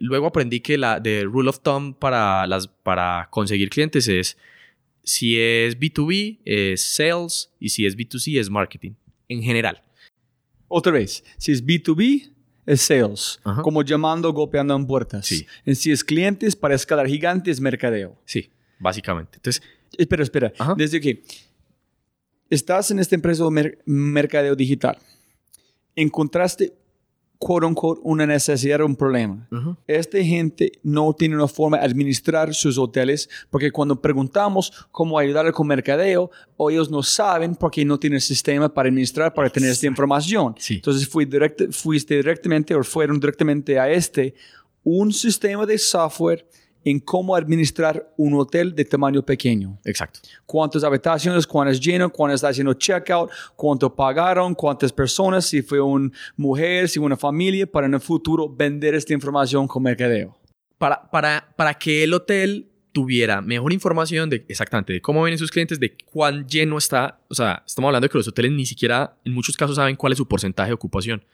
[0.00, 4.38] luego aprendí que la de rule of thumb para, las, para conseguir clientes es
[5.04, 8.94] si es B2B es sales y si es B2C es marketing
[9.28, 9.80] en general.
[10.66, 12.32] Otra vez, si es B2B
[12.66, 15.26] es sales, como llamando, golpeando en puertas.
[15.26, 15.46] Sí.
[15.76, 18.20] Si es clientes para escalar gigantes, mercadeo.
[18.24, 19.36] Sí, básicamente.
[19.36, 19.62] Entonces,
[19.96, 20.52] Espera, espera.
[20.76, 21.22] Desde que
[22.50, 24.98] estás en esta empresa de mercadeo digital,
[25.94, 26.72] encontraste,
[27.38, 29.48] quote unquote, una necesidad o un problema.
[29.86, 35.50] Esta gente no tiene una forma de administrar sus hoteles porque cuando preguntamos cómo ayudar
[35.52, 39.86] con mercadeo, o ellos no saben porque no tienen sistema para administrar, para tener esta
[39.86, 40.54] información.
[40.68, 41.28] Entonces fui
[41.70, 44.34] fuiste directamente o fueron directamente a este
[44.84, 46.46] un sistema de software
[46.86, 49.76] en cómo administrar un hotel de tamaño pequeño.
[49.84, 50.20] Exacto.
[50.46, 56.12] Cuántas habitaciones, cuántas llenas, cuántas está haciendo checkout, cuánto pagaron, cuántas personas, si fue una
[56.36, 60.38] mujer, si una familia, para en el futuro vender esta información con mercadeo.
[60.78, 65.50] Para, para, para que el hotel tuviera mejor información de exactamente de cómo vienen sus
[65.50, 67.18] clientes, de cuán lleno está.
[67.26, 70.12] O sea, estamos hablando de que los hoteles ni siquiera en muchos casos saben cuál
[70.12, 71.24] es su porcentaje de ocupación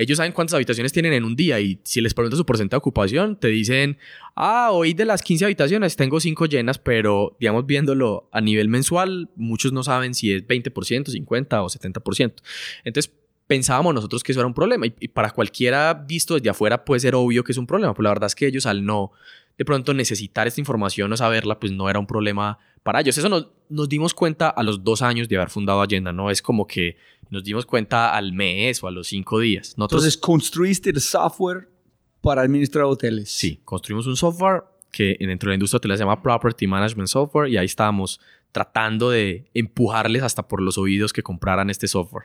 [0.00, 2.78] ellos saben cuántas habitaciones tienen en un día y si les preguntas su porcentaje de
[2.78, 3.98] ocupación, te dicen,
[4.34, 9.28] ah, hoy de las 15 habitaciones tengo 5 llenas, pero digamos viéndolo a nivel mensual,
[9.36, 12.32] muchos no saben si es 20%, 50% o 70%.
[12.84, 13.12] Entonces,
[13.46, 17.14] pensábamos nosotros que eso era un problema y, para cualquiera visto desde afuera puede ser
[17.14, 19.12] obvio que es un problema, pero la verdad es que ellos al no
[19.58, 23.16] de pronto necesitar esta información o saberla, pues no era un problema para ellos.
[23.16, 26.42] Eso nos, nos dimos cuenta a los dos años de haber fundado Agenda, no es
[26.42, 26.96] como que
[27.30, 29.74] nos dimos cuenta al mes o a los cinco días.
[29.78, 31.68] Entonces, ¿construiste el software
[32.20, 33.30] para administrar hoteles?
[33.30, 37.48] Sí, construimos un software que dentro de la industria hotelera se llama Property Management Software
[37.48, 38.20] y ahí estábamos
[38.52, 42.24] tratando de empujarles hasta por los oídos que compraran este software.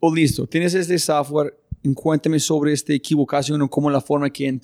[0.00, 0.46] Oh, listo.
[0.46, 1.58] Tienes este software.
[1.94, 4.58] Cuéntame sobre esta equivocación o cómo la forma que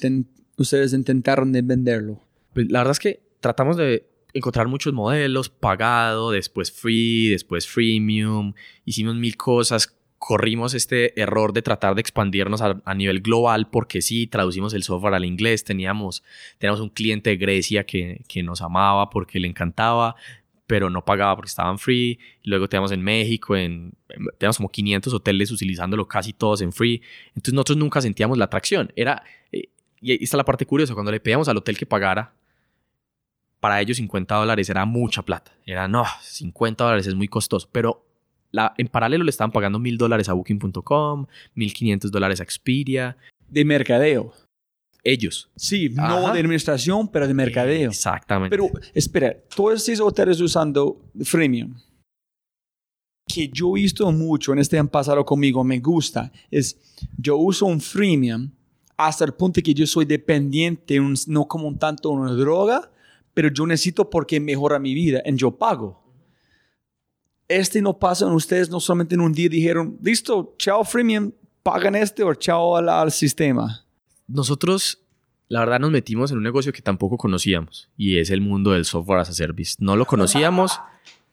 [0.57, 2.21] ustedes intentaron de venderlo.
[2.55, 4.09] Pues la verdad es que tratamos de
[4.39, 8.55] encontrar muchos modelos, pagado, después free, después freemium,
[8.85, 14.27] hicimos mil cosas, corrimos este error de tratar de expandirnos a, nivel global porque sí,
[14.27, 16.23] traducimos el software al inglés, teníamos,
[16.59, 20.17] teníamos un cliente de Grecia que, que nos amaba porque le encantaba,
[20.67, 22.19] pero no pagaba porque estaban free.
[22.45, 23.95] Luego teníamos en México, en,
[24.37, 27.01] teníamos como 500 hoteles utilizándolo casi todos en free.
[27.29, 28.93] Entonces nosotros nunca sentíamos la atracción.
[28.95, 29.71] Era, eh,
[30.03, 32.35] y ahí está la parte curiosa, cuando le pedíamos al hotel que pagara,
[33.61, 35.53] para ellos 50 dólares era mucha plata.
[35.67, 37.69] Era, no, 50 dólares es muy costoso.
[37.73, 38.07] Pero
[38.51, 43.17] la, en paralelo le estaban pagando mil dólares a Booking.com, 1500 dólares a Expedia.
[43.49, 44.33] De mercadeo.
[45.05, 45.51] Ellos.
[45.57, 47.91] Sí, no de administración, pero de mercadeo.
[47.91, 48.55] Exactamente.
[48.55, 51.75] Pero espera, todos esos hoteles usando freemium.
[53.27, 56.79] que yo he visto mucho en este han pasado conmigo, me gusta, es
[57.17, 58.51] yo uso un freemium
[58.97, 62.91] hasta el punto que yo soy dependiente, no como un tanto una droga,
[63.39, 66.03] pero yo necesito porque mejora mi vida y yo pago.
[67.47, 71.31] Este no pasa en ustedes, no solamente en un día dijeron, listo, chao freemium,
[71.63, 73.87] pagan este o chao al, al sistema.
[74.27, 75.05] Nosotros
[75.47, 78.85] la verdad nos metimos en un negocio que tampoco conocíamos y es el mundo del
[78.85, 79.77] software as a service.
[79.79, 80.81] No lo conocíamos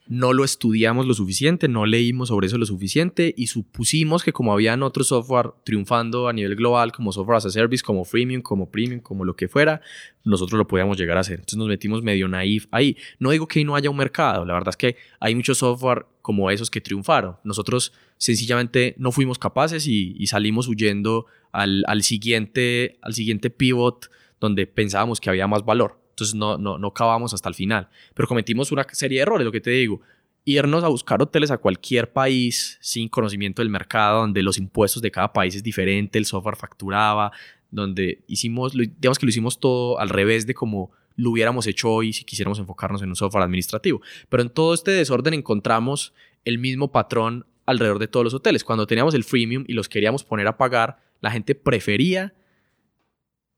[0.07, 4.53] no lo estudiamos lo suficiente, no leímos sobre eso lo suficiente y supusimos que como
[4.53, 8.69] habían otros software triunfando a nivel global como software as a service, como freemium, como
[8.69, 9.81] premium, como lo que fuera,
[10.23, 11.39] nosotros lo podíamos llegar a hacer.
[11.39, 12.97] Entonces nos metimos medio naif ahí.
[13.17, 16.51] No digo que no haya un mercado, la verdad es que hay muchos software como
[16.51, 17.37] esos que triunfaron.
[17.43, 24.09] Nosotros sencillamente no fuimos capaces y, salimos huyendo al, al, siguiente, al siguiente pivot
[24.39, 26.04] donde pensábamos que había más valor.
[26.15, 27.89] Entonces no, no, no acabamos hasta el final.
[28.13, 29.99] Pero cometimos una serie de errores, lo que te digo.
[30.45, 35.11] Irnos a buscar hoteles a cualquier país sin conocimiento del mercado, donde los impuestos de
[35.11, 37.33] cada país es diferente, el software facturaba,
[37.69, 42.13] donde hicimos, digamos que lo hicimos todo al revés de como lo hubiéramos hecho hoy
[42.13, 44.01] si quisiéramos enfocarnos en un software administrativo.
[44.29, 46.13] Pero en todo este desorden encontramos
[46.45, 48.63] el mismo patrón alrededor de todos los hoteles.
[48.63, 52.33] Cuando teníamos el freemium y los queríamos poner a pagar, la gente prefería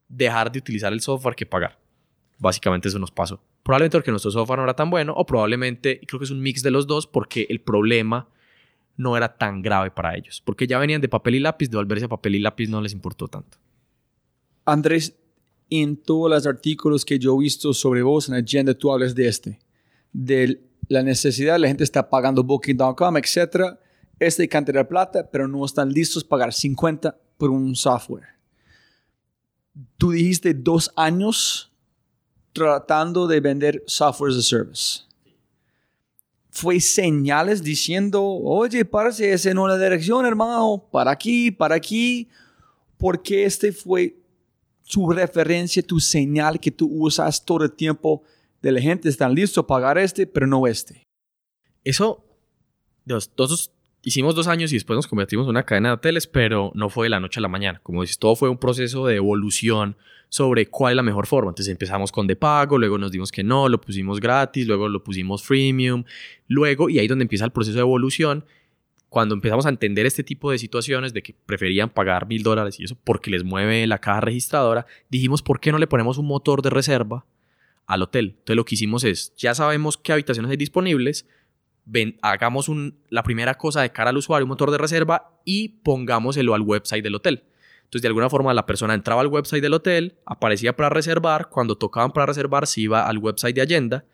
[0.07, 1.77] dejar de utilizar el software que pagar.
[2.39, 3.41] Básicamente eso nos pasó.
[3.63, 6.63] Probablemente porque nuestro software no era tan bueno o probablemente, creo que es un mix
[6.63, 8.29] de los dos, porque el problema
[8.95, 10.41] no era tan grave para ellos.
[10.43, 12.93] Porque ya venían de papel y lápiz, de volverse a papel y lápiz no les
[12.93, 13.57] importó tanto.
[14.65, 15.15] Andrés,
[15.69, 19.27] en todos los artículos que yo he visto sobre vos en Agenda, tú hablas de
[19.27, 19.59] este,
[20.11, 23.77] de la necesidad, la gente está pagando Booking.com, etc.
[24.19, 28.27] Este cantidad de plata, pero no están listos para pagar 50 por un software.
[29.97, 31.71] Tú dijiste dos años
[32.57, 35.01] tratando de vender software as a service.
[36.49, 42.27] Fue señales diciendo, oye, parece ese no la dirección, hermano, para aquí, para aquí,
[42.97, 44.17] porque este fue
[44.89, 48.23] tu referencia, tu señal que tú usas todo el tiempo
[48.59, 51.03] de la gente, están listos a pagar este, pero no este.
[51.83, 52.25] Eso,
[53.05, 53.71] Dios, todos
[54.07, 57.07] hicimos dos años y después nos convertimos en una cadena de hoteles, pero no fue
[57.07, 57.81] de la noche a la mañana.
[57.83, 59.97] Como dices, todo fue un proceso de evolución,
[60.29, 61.51] sobre cuál es la mejor forma.
[61.51, 65.03] Entonces empezamos con de pago, luego nos dimos que no, lo pusimos gratis, luego lo
[65.03, 66.03] pusimos freemium,
[66.47, 68.45] luego, y ahí donde empieza el proceso de evolución,
[69.09, 72.83] cuando empezamos a entender este tipo de situaciones de que preferían pagar mil dólares y
[72.83, 76.61] eso porque les mueve la caja registradora, dijimos, ¿por qué no le ponemos un motor
[76.61, 77.25] de reserva
[77.85, 78.35] al hotel?
[78.39, 81.25] Entonces lo que hicimos es, ya sabemos qué habitaciones hay disponibles,
[81.87, 85.69] ven, hagamos un, la primera cosa de cara al usuario, un motor de reserva y
[85.69, 87.43] pongámoselo al website del hotel.
[87.79, 91.77] Entonces, de alguna forma, la persona entraba al website del hotel, aparecía para reservar, cuando
[91.77, 94.05] tocaban para reservar, se iba al website de Agenda,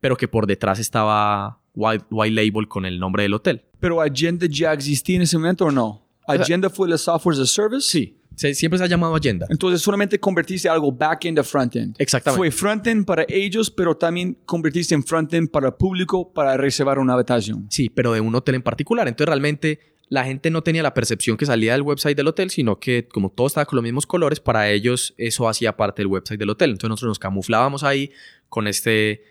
[0.00, 3.64] pero que por detrás estaba white, label con el nombre del hotel.
[3.80, 6.02] ¿Pero Agenda ya existía en ese momento o no?
[6.26, 7.88] ¿Agenda fue el software as a service?
[7.88, 8.18] Sí.
[8.36, 9.46] Siempre se ha llamado Agenda.
[9.50, 11.96] Entonces solamente convertiste algo back-end a front-end.
[11.98, 12.38] Exactamente.
[12.38, 17.14] Fue front-end para ellos, pero también convertiste en front-end para el público para reservar una
[17.14, 17.66] habitación.
[17.70, 19.08] Sí, pero de un hotel en particular.
[19.08, 22.78] Entonces realmente la gente no tenía la percepción que salía del website del hotel, sino
[22.78, 26.38] que como todo estaba con los mismos colores, para ellos eso hacía parte del website
[26.38, 26.70] del hotel.
[26.70, 28.12] Entonces nosotros nos camuflábamos ahí
[28.48, 29.24] con este,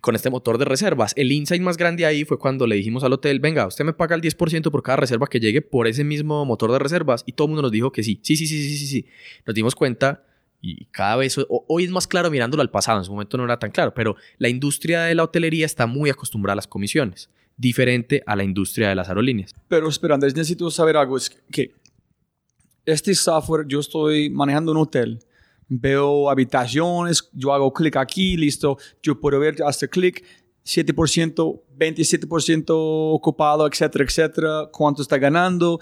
[0.00, 1.12] con este motor de reservas.
[1.16, 4.16] El insight más grande ahí fue cuando le dijimos al hotel, venga, usted me paga
[4.16, 7.24] el 10% por cada reserva que llegue por ese mismo motor de reservas.
[7.26, 9.06] Y todo el mundo nos dijo que sí, sí, sí, sí, sí, sí, sí.
[9.46, 10.24] Nos dimos cuenta
[10.60, 13.58] y cada vez, hoy es más claro mirándolo al pasado, en ese momento no era
[13.58, 18.22] tan claro, pero la industria de la hotelería está muy acostumbrada a las comisiones diferente
[18.24, 19.54] a la industria de las aerolíneas.
[19.66, 21.16] Pero espera, Andrés, necesito saber algo.
[21.16, 21.72] Es que
[22.86, 25.18] este software, yo estoy manejando un hotel,
[25.68, 30.24] veo habitaciones, yo hago clic aquí, listo, yo puedo ver hasta clic,
[30.64, 35.80] 7%, 27% ocupado, etcétera, etcétera, cuánto está ganando.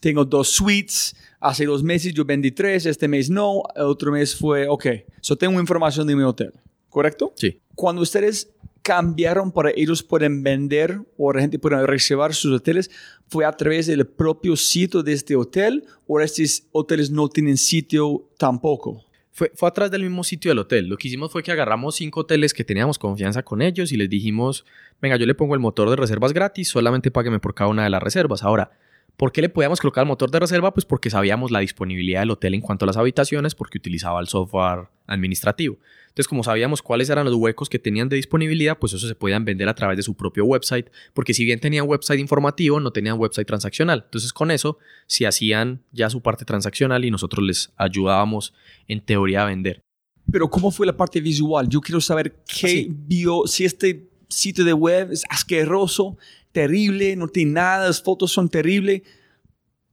[0.00, 4.34] Tengo dos suites, hace dos meses yo vendí tres, este mes no, el otro mes
[4.34, 4.86] fue, ok,
[5.20, 6.52] so tengo información de mi hotel,
[6.88, 7.32] ¿correcto?
[7.36, 7.60] Sí.
[7.74, 8.48] Cuando ustedes
[8.82, 12.90] cambiaron para ellos pueden vender o la gente pueda reservar sus hoteles
[13.28, 18.30] fue a través del propio sitio de este hotel o estos hoteles no tienen sitio
[18.38, 19.04] tampoco?
[19.38, 20.88] Fue, fue a través del mismo sitio del hotel.
[20.88, 24.10] Lo que hicimos fue que agarramos cinco hoteles que teníamos confianza con ellos y les
[24.10, 24.66] dijimos,
[25.00, 27.90] venga, yo le pongo el motor de reservas gratis, solamente págueme por cada una de
[27.90, 28.42] las reservas.
[28.42, 28.72] Ahora,
[29.18, 30.72] ¿Por qué le podíamos colocar el motor de reserva?
[30.72, 34.28] Pues porque sabíamos la disponibilidad del hotel en cuanto a las habitaciones, porque utilizaba el
[34.28, 35.76] software administrativo.
[36.06, 39.44] Entonces, como sabíamos cuáles eran los huecos que tenían de disponibilidad, pues eso se podían
[39.44, 43.18] vender a través de su propio website, porque si bien tenían website informativo, no tenían
[43.18, 44.02] website transaccional.
[44.04, 44.78] Entonces, con eso,
[45.08, 48.54] se hacían ya su parte transaccional y nosotros les ayudábamos
[48.86, 49.82] en teoría a vender.
[50.30, 51.68] Pero, ¿cómo fue la parte visual?
[51.68, 56.16] Yo quiero saber qué vio, si este sitio de web es asqueroso,
[56.52, 59.02] terrible, no tiene nada, las fotos son terribles.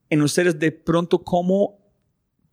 [0.08, 1.86] En ustedes de pronto, ¿cómo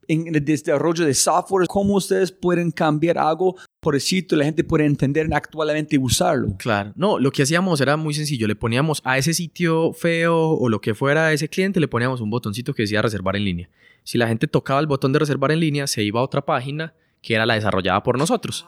[0.08, 4.64] en el desarrollo de software, cómo ustedes pueden cambiar algo por el sitio, la gente
[4.64, 6.56] puede entender actualmente y usarlo.
[6.58, 10.70] Claro, no, lo que hacíamos era muy sencillo, le poníamos a ese sitio feo o
[10.70, 13.70] lo que fuera a ese cliente, le poníamos un botoncito que decía reservar en línea.
[14.04, 16.94] Si la gente tocaba el botón de reservar en línea, se iba a otra página
[17.22, 18.68] que era la desarrollada por nosotros.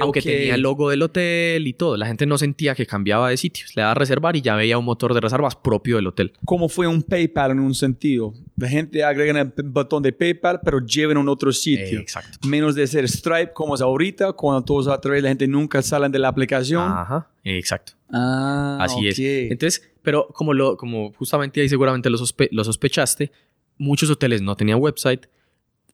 [0.00, 3.36] Aunque tenía el logo del hotel y todo, la gente no sentía que cambiaba de
[3.36, 3.74] sitios.
[3.76, 6.32] Le daba a reservar y ya veía un motor de reservas propio del hotel.
[6.44, 8.34] Como fue un PayPal en un sentido.
[8.56, 11.98] La gente agrega el botón de PayPal, pero llevan a un otro sitio.
[12.00, 12.46] exacto.
[12.46, 16.12] Menos de ser Stripe como es ahorita, cuando todos a través la gente nunca salen
[16.12, 16.82] de la aplicación.
[16.82, 17.92] Ajá, exacto.
[18.12, 19.18] Ah, Así es.
[19.18, 22.18] Entonces, pero como, lo, como justamente ahí seguramente lo,
[22.50, 23.30] lo sospechaste,
[23.78, 25.26] muchos hoteles no tenían website.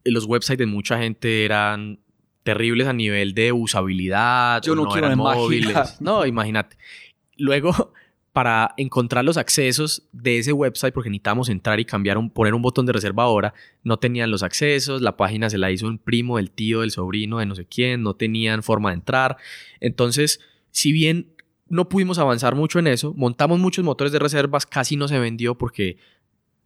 [0.05, 1.99] Los websites de mucha gente eran
[2.47, 4.63] terribles a nivel de usabilidad.
[4.63, 6.01] Yo no, quiero móviles.
[6.01, 6.79] No, imagínate.
[7.37, 7.93] Luego,
[8.33, 12.63] para encontrar los accesos de ese website, porque necesitábamos entrar y cambiar, un, poner un
[12.63, 13.53] botón de reserva ahora,
[13.83, 17.39] no tenían los accesos, la página se la hizo un primo, del tío, del sobrino,
[17.39, 19.39] de no sé quién, no tenían forma de entrar.
[19.81, 20.41] Entonces,
[20.71, 21.35] si bien
[21.69, 25.59] no pudimos avanzar mucho en eso, montamos muchos motores de reservas, casi no se vendió
[25.59, 25.99] porque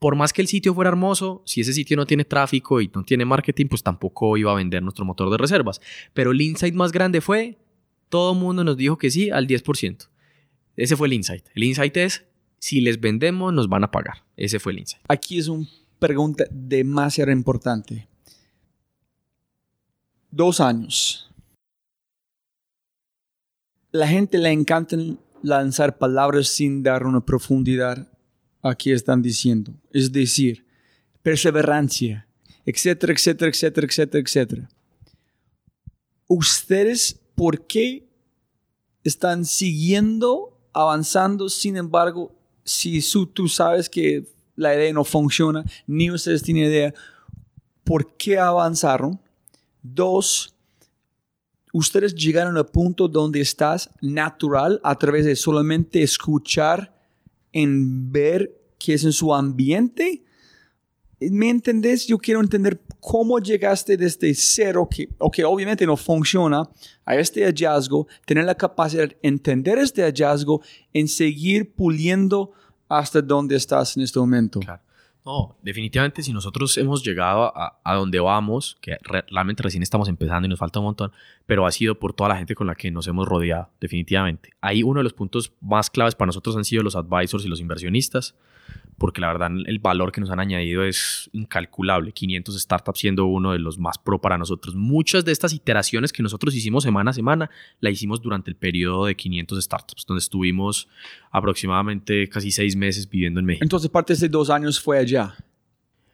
[0.01, 3.05] por más que el sitio fuera hermoso, si ese sitio no tiene tráfico y no
[3.05, 5.81] tiene marketing, pues tampoco iba a vender nuestro motor de reservas.
[6.15, 7.59] Pero el insight más grande fue,
[8.09, 10.09] todo el mundo nos dijo que sí al 10%.
[10.77, 11.45] Ese fue el insight.
[11.55, 12.25] El insight es,
[12.59, 14.25] si les vendemos, nos van a pagar.
[14.39, 15.05] Ese fue el insight.
[15.07, 15.69] Aquí es una
[15.99, 18.09] pregunta demasiado importante.
[20.31, 21.31] Dos años.
[23.93, 24.97] La gente le encanta
[25.43, 28.10] lanzar palabras sin dar una profundidad
[28.63, 29.73] aquí están diciendo.
[29.93, 30.65] Es decir,
[31.23, 32.27] perseverancia,
[32.65, 34.69] etcétera, etcétera, etcétera, etcétera, etcétera.
[36.27, 38.07] ¿Ustedes por qué
[39.03, 41.49] están siguiendo, avanzando?
[41.49, 42.35] Sin embargo,
[42.65, 43.01] si
[43.33, 46.95] tú sabes que la idea no funciona, ni ustedes tienen idea,
[47.83, 49.19] ¿por qué avanzaron?
[49.83, 50.55] Dos,
[51.73, 57.00] ustedes llegaron al punto donde estás natural a través de solamente escuchar
[57.53, 60.25] en ver qué es en su ambiente.
[61.21, 62.07] ¿Me entendés?
[62.07, 66.69] Yo quiero entender cómo llegaste desde cero, que okay, obviamente no funciona,
[67.05, 70.63] a este hallazgo, tener la capacidad de entender este hallazgo,
[70.93, 72.53] en seguir puliendo
[72.89, 74.61] hasta donde estás en este momento.
[74.61, 74.83] Claro.
[75.25, 80.47] No, definitivamente si nosotros hemos llegado a, a donde vamos, que realmente recién estamos empezando
[80.47, 81.13] y nos falta un montón,
[81.47, 84.51] pero ha sido por toda la gente con la que nos hemos rodeado, definitivamente.
[84.61, 87.61] Ahí uno de los puntos más claves para nosotros han sido los advisors y los
[87.61, 88.35] inversionistas
[89.01, 92.13] porque la verdad el valor que nos han añadido es incalculable.
[92.13, 94.75] 500 startups siendo uno de los más pro para nosotros.
[94.75, 97.51] Muchas de estas iteraciones que nosotros hicimos semana a semana,
[97.81, 100.87] la hicimos durante el periodo de 500 startups, donde estuvimos
[101.31, 103.65] aproximadamente casi seis meses viviendo en México.
[103.65, 105.35] Entonces, parte de dos años fue allá,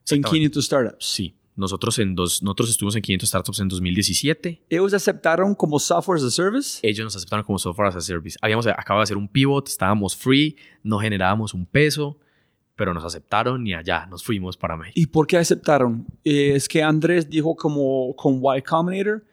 [0.09, 1.05] en 500 startups.
[1.05, 1.35] Sí.
[1.57, 4.63] Nosotros, en dos, nosotros estuvimos en 500 startups en 2017.
[4.71, 6.79] ¿Ellos aceptaron como software as a service?
[6.85, 8.39] Ellos nos aceptaron como software as a service.
[8.41, 12.21] Habíamos acabado de hacer un pivot, estábamos free, no generábamos un peso
[12.77, 15.01] pero nos aceptaron y allá nos fuimos para México.
[15.01, 16.07] ¿Y por qué aceptaron?
[16.23, 19.25] Es que Andrés dijo como con Y Combinator,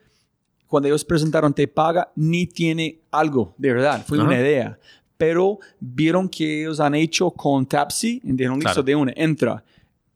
[0.66, 4.80] cuando ellos presentaron Te Paga, ni tiene algo, de verdad, fue una idea.
[5.18, 9.64] Pero vieron que ellos han hecho con Tapsi, y dijeron, listo, de una, entra.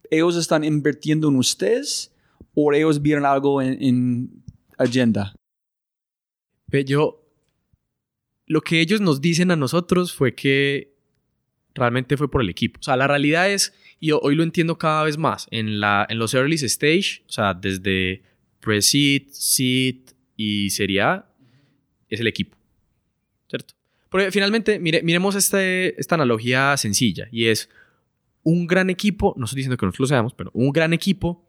[0.10, 2.12] ¿Ellos están invirtiendo en ustedes
[2.56, 4.44] o ellos vieron algo en, en
[4.78, 5.36] agenda?
[6.86, 7.22] Yo,
[8.46, 10.97] lo que ellos nos dicen a nosotros fue que
[11.78, 12.80] realmente fue por el equipo.
[12.80, 16.20] O sea, la realidad es, y hoy lo entiendo cada vez más, en, la, en
[16.20, 18.24] los early stage, o sea, desde
[18.60, 19.96] pre-seed, seed
[20.36, 21.26] y Serie A,
[22.10, 22.58] es el equipo.
[23.48, 23.74] ¿Cierto?
[24.10, 27.70] Porque finalmente, mire, miremos este, esta analogía sencilla y es
[28.44, 31.46] un gran equipo, no estoy diciendo que nosotros lo seamos, pero un gran equipo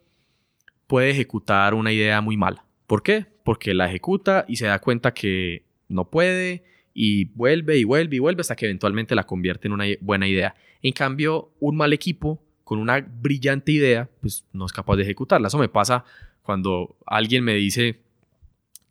[0.87, 2.65] puede ejecutar una idea muy mala.
[2.87, 3.27] ¿Por qué?
[3.45, 6.65] Porque la ejecuta y se da cuenta que no puede
[7.01, 10.57] y vuelve y vuelve y vuelve hasta que eventualmente la convierte en una buena idea.
[10.83, 15.47] En cambio, un mal equipo con una brillante idea, pues no es capaz de ejecutarla.
[15.47, 16.05] Eso me pasa
[16.43, 18.01] cuando alguien me dice,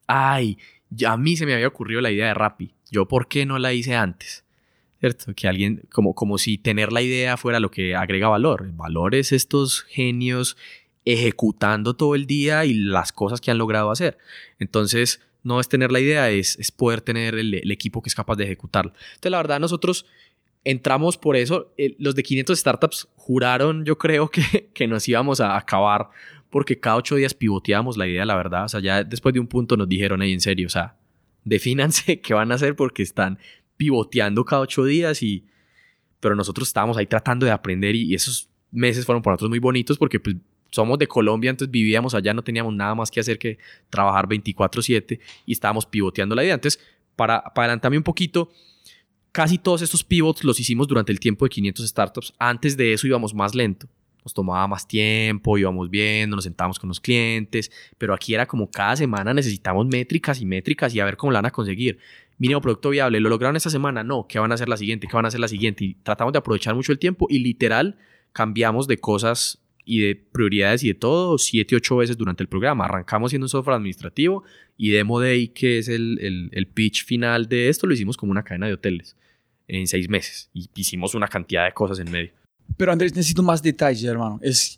[0.07, 0.57] ay,
[1.05, 3.73] a mí se me había ocurrido la idea de Rappi, yo por qué no la
[3.73, 4.45] hice antes.
[5.01, 5.33] ¿Cierto?
[5.35, 8.63] Que alguien, como, como si tener la idea fuera lo que agrega valor.
[8.63, 10.55] El valor es estos genios
[11.03, 14.17] ejecutando todo el día y las cosas que han logrado hacer.
[14.59, 18.35] Entonces, no es tener la idea, es, es poder tener el, equipo que es capaz
[18.35, 18.91] de ejecutarlo.
[18.91, 20.05] Entonces, la verdad, nosotros
[20.63, 21.73] entramos por eso.
[21.97, 26.09] los de 500 startups juraron, yo creo, que, que nos íbamos a acabar
[26.49, 28.65] porque cada ocho días pivoteábamos la idea, la verdad.
[28.65, 30.95] O sea, ya después de un punto nos dijeron, ahí en serio, o sea,
[31.43, 33.39] defínanse qué van a hacer porque están
[33.77, 35.45] pivoteando cada ocho días y
[36.19, 39.97] pero nosotros estábamos ahí tratando de aprender y, esos meses fueron para nosotros muy bonitos
[39.97, 40.35] porque pues
[40.69, 43.57] somos de Colombia, entonces vivíamos allá, no teníamos nada más que hacer que
[43.89, 46.55] trabajar 24/7 y estábamos pivoteando la idea.
[46.55, 46.81] Entonces,
[47.15, 48.51] para, para adelantarme un poquito,
[49.31, 52.33] casi todos estos pivots los hicimos durante el tiempo de 500 startups.
[52.39, 53.87] Antes de eso íbamos más lento.
[54.23, 58.69] Nos tomaba más tiempo, íbamos viendo, nos sentábamos con los clientes, pero aquí era como
[58.69, 61.97] cada semana necesitamos métricas y métricas y a ver cómo la van a conseguir
[62.37, 64.03] mínimo producto viable, ¿lo lograron esta semana?
[64.03, 65.07] No, ¿qué van a hacer la siguiente?
[65.07, 65.85] ¿Qué van a hacer la siguiente?
[65.85, 67.97] Y tratamos de aprovechar mucho el tiempo y literal
[68.33, 72.83] cambiamos de cosas y de prioridades y de todo siete, ocho veces durante el programa.
[72.83, 74.43] Arrancamos siendo un software administrativo
[74.75, 78.43] y Demo Day, que es el, el, pitch final de esto, lo hicimos como una
[78.43, 79.15] cadena de hoteles
[79.69, 82.31] en seis meses y hicimos una cantidad de cosas en medio.
[82.75, 84.39] Pero Andrés, necesito más detalles, hermano.
[84.41, 84.77] Es,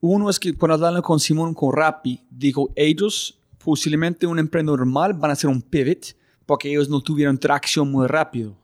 [0.00, 5.14] uno es que cuando hablando con Simón, con Rappi, dijo, ellos posiblemente un emprendedor normal
[5.14, 6.14] van a hacer un pivot
[6.44, 8.56] porque ellos no tuvieron tracción muy rápido.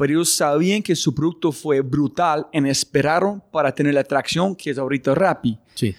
[0.00, 4.70] Pero ellos sabían que su producto fue brutal y esperaron para tener la tracción que
[4.70, 5.58] es ahorita Rappi.
[5.74, 5.94] Sí.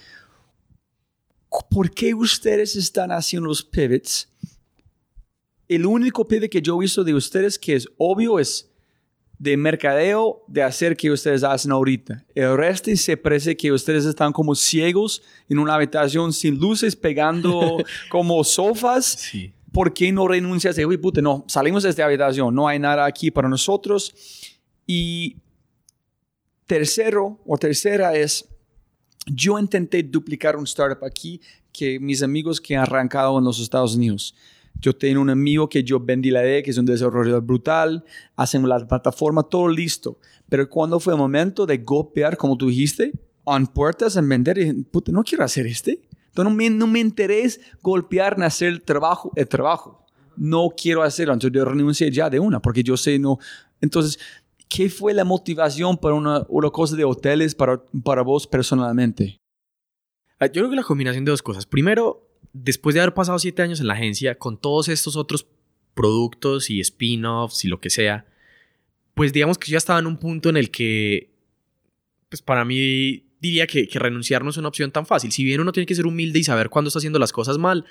[1.70, 4.28] ¿Por qué ustedes están haciendo los pivots?
[5.68, 8.72] El único pivot que yo he visto de ustedes que es obvio es
[9.38, 12.26] de mercadeo de hacer que ustedes hacen ahorita.
[12.34, 17.78] El resto se parece que ustedes están como ciegos en una habitación sin luces pegando
[18.10, 19.06] como sofás.
[19.06, 19.54] Sí.
[19.72, 20.78] ¿Por qué no renuncias?
[20.78, 24.14] Uy, puta, no, salimos de esta habitación, no hay nada aquí para nosotros.
[24.86, 25.38] Y
[26.66, 28.48] tercero o tercera es,
[29.28, 31.42] yo intenté duplicar un startup aquí
[31.72, 34.36] que mis amigos que han arrancado en los Estados Unidos.
[34.80, 38.04] Yo tengo un amigo que yo vendí la idea, que es un desarrollador brutal,
[38.36, 40.18] hacemos la plataforma, todo listo.
[40.50, 43.12] Pero cuando fue el momento de golpear, como tú dijiste,
[43.46, 46.02] en puertas, en vender, dije, puta, no quiero hacer este.
[46.32, 50.06] Entonces no me, interesa golpear ni hacer el trabajo, el trabajo.
[50.38, 51.34] No quiero hacerlo.
[51.34, 53.38] Entonces yo renuncié ya de una, porque yo sé no.
[53.82, 54.18] Entonces,
[54.70, 59.42] ¿qué fue la motivación para una, una cosa de hoteles para, para vos personalmente?
[60.40, 61.66] Ah, yo creo que la combinación de dos cosas.
[61.66, 65.46] Primero, después de haber pasado siete años en la agencia, con todos estos otros
[65.94, 68.26] productos y spin-offs y lo que sea,
[69.16, 71.30] pues digamos que yo ya estaba en un punto en el que,
[72.30, 75.32] pues para mí diría que, renunciar no es una opción tan fácil.
[75.32, 77.86] Si bien uno tiene que ser humilde y saber cuándo está haciendo las cosas mal,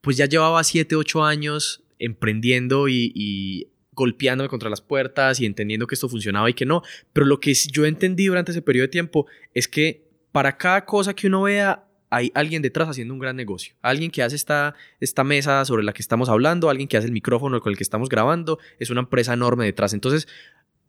[0.00, 5.96] pues ya llevaba 7, 8 años emprendiendo y, golpeándome contra las puertas y entendiendo que
[5.96, 6.82] esto funcionaba y que no.
[7.12, 11.14] Pero lo que yo entendí durante ese periodo de tiempo es que para cada cosa
[11.14, 13.74] que uno vea hay alguien detrás haciendo un gran negocio.
[13.82, 17.12] Alguien que hace esta, esta mesa sobre la que estamos hablando, alguien que hace el
[17.12, 19.92] micrófono con el que estamos grabando, es una empresa enorme detrás.
[19.92, 20.28] Entonces,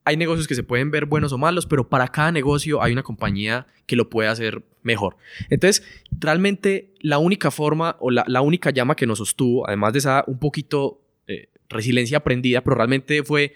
[0.06, 3.04] hay negocios que se pueden ver buenos o malos, pero para cada negocio hay una
[3.04, 5.18] compañía que lo puede hacer mejor.
[5.50, 10.24] Entonces, realmente la única forma o la, única llama que nos sostuvo, además de esa
[10.28, 13.56] un poquito eh, resiliencia aprendida, pero realmente fue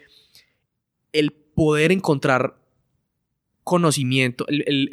[1.12, 2.56] el poder encontrar
[3.64, 4.90] conocimiento, el,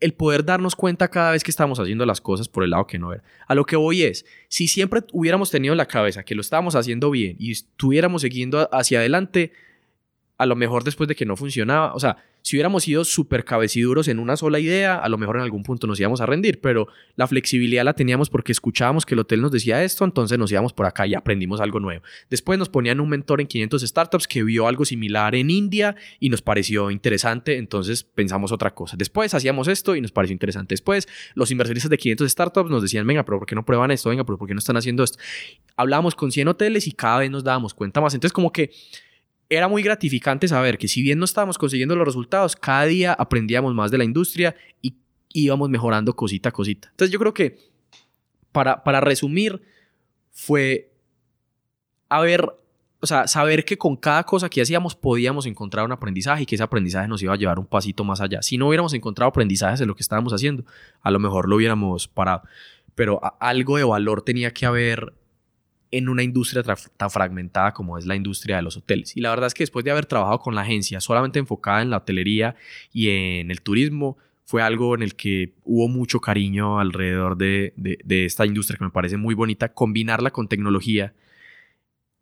[0.00, 2.98] el, poder darnos cuenta cada vez que estamos haciendo las cosas por el lado que
[2.98, 3.24] no era.
[3.48, 6.76] A lo que voy es, si siempre hubiéramos tenido en la cabeza que lo estábamos
[6.76, 9.52] haciendo bien y estuviéramos siguiendo hacia adelante,
[10.38, 14.06] a lo mejor después de que no funcionaba, o sea, si hubiéramos sido súper cabeciduros
[14.06, 16.86] en una sola idea, a lo mejor en algún punto nos íbamos a rendir, pero
[17.16, 20.72] la flexibilidad la teníamos porque escuchábamos que el hotel nos decía esto, entonces nos íbamos
[20.72, 22.04] por acá y aprendimos algo nuevo.
[22.30, 26.28] Después nos ponían un mentor en 500 startups que vio algo similar en India y
[26.28, 28.96] nos pareció interesante, entonces pensamos otra cosa.
[28.96, 30.74] Después hacíamos esto y nos pareció interesante.
[30.74, 34.10] Después los inversionistas de 500 startups nos decían, venga, pero ¿por qué no prueban esto?
[34.10, 35.18] Venga, pero ¿por qué no están haciendo esto?
[35.76, 38.14] Hablábamos con 100 hoteles y cada vez nos dábamos cuenta más.
[38.14, 38.70] Entonces como que
[39.48, 43.74] era muy gratificante saber que si bien no estábamos consiguiendo los resultados, cada día aprendíamos
[43.74, 44.96] más de la industria y
[45.32, 46.88] íbamos mejorando cosita a cosita.
[46.90, 47.58] Entonces yo creo que
[48.52, 49.62] para, para resumir
[50.32, 50.90] fue
[52.08, 52.44] haber,
[53.00, 56.56] o sea, saber que con cada cosa que hacíamos podíamos encontrar un aprendizaje y que
[56.56, 58.42] ese aprendizaje nos iba a llevar un pasito más allá.
[58.42, 60.64] Si no hubiéramos encontrado aprendizajes en lo que estábamos haciendo,
[61.02, 62.42] a lo mejor lo hubiéramos parado.
[62.94, 65.12] Pero algo de valor tenía que haber
[65.90, 69.16] en una industria tan fragmentada como es la industria de los hoteles.
[69.16, 71.90] Y la verdad es que después de haber trabajado con la agencia solamente enfocada en
[71.90, 72.56] la hotelería
[72.92, 77.74] y en el turismo, fue algo en el que hubo mucho cariño alrededor de,
[78.08, 79.72] esta industria que me parece muy bonita.
[79.72, 81.14] Combinarla con tecnología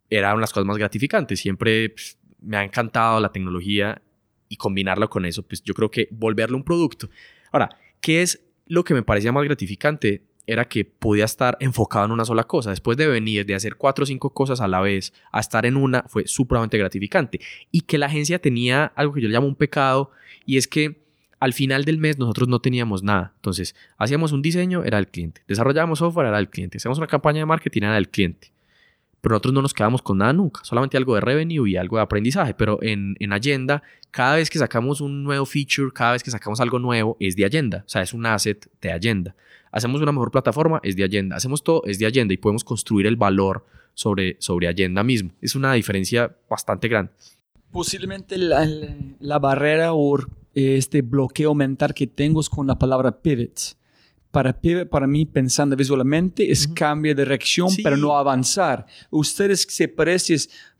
[0.09, 1.39] era una de las cosas más gratificantes.
[1.39, 4.01] Siempre pues, me ha encantado la tecnología
[4.49, 7.09] y combinarla con eso, pues yo creo que volverlo un producto.
[7.51, 10.23] Ahora, ¿qué es lo que me parecía más gratificante?
[10.47, 12.69] Era que podía estar enfocado en una sola cosa.
[12.69, 15.75] Después de venir, de hacer cuatro o cinco cosas a la vez, a estar en
[15.75, 17.39] una, fue supremamente gratificante.
[17.71, 20.11] Y que la agencia tenía algo que yo le llamo un pecado,
[20.45, 21.03] y es que
[21.39, 23.33] al final del mes nosotros no teníamos nada.
[23.35, 25.41] Entonces, hacíamos un diseño, era el cliente.
[25.47, 26.77] Desarrollábamos software, era el cliente.
[26.77, 28.51] Hacíamos una campaña de marketing, era el cliente.
[29.25, 32.03] pero nosotros no nos quedamos con nada nunca, solamente algo de revenue y algo de
[32.03, 33.81] aprendizaje, pero en, en Agenda,
[34.11, 37.43] cada vez que sacamos un nuevo feature, cada vez que sacamos algo nuevo, es de
[37.43, 39.35] Agenda, o sea, es un asset de Agenda.
[39.75, 43.07] Hacemos una mejor plataforma, es de Agenda, hacemos todo, es de Agenda y podemos construir
[43.07, 45.31] el valor sobre, sobre Agenda mismo.
[45.41, 47.11] Es una diferencia bastante grande.
[47.71, 48.65] Posiblemente la,
[49.19, 50.17] la barrera o
[50.53, 53.75] este bloqueo mental que tengo es con la palabra pivot
[54.31, 54.57] para,
[54.89, 58.85] para mí, pensando visualmente, es cambio de dirección, pero no avanzar.
[59.09, 60.37] Ustedes se parecen,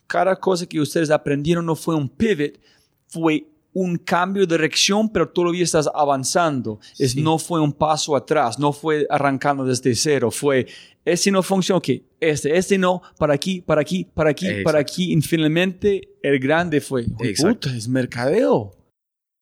[0.08, 2.60] cada cosa que ustedes aprendieron no fue un pivot,
[3.08, 3.46] fue
[3.76, 6.80] un cambio de dirección, pero todavía estás avanzando.
[6.98, 10.66] Es, no fue un paso atrás, no fue arrancando desde cero, fue,
[11.04, 11.90] este no funciona, ok,
[12.22, 15.14] este, este no, para aquí, para aquí, para aquí, para aquí.
[15.14, 17.04] Y finalmente el grande fue,
[17.38, 18.74] puta, es mercadeo.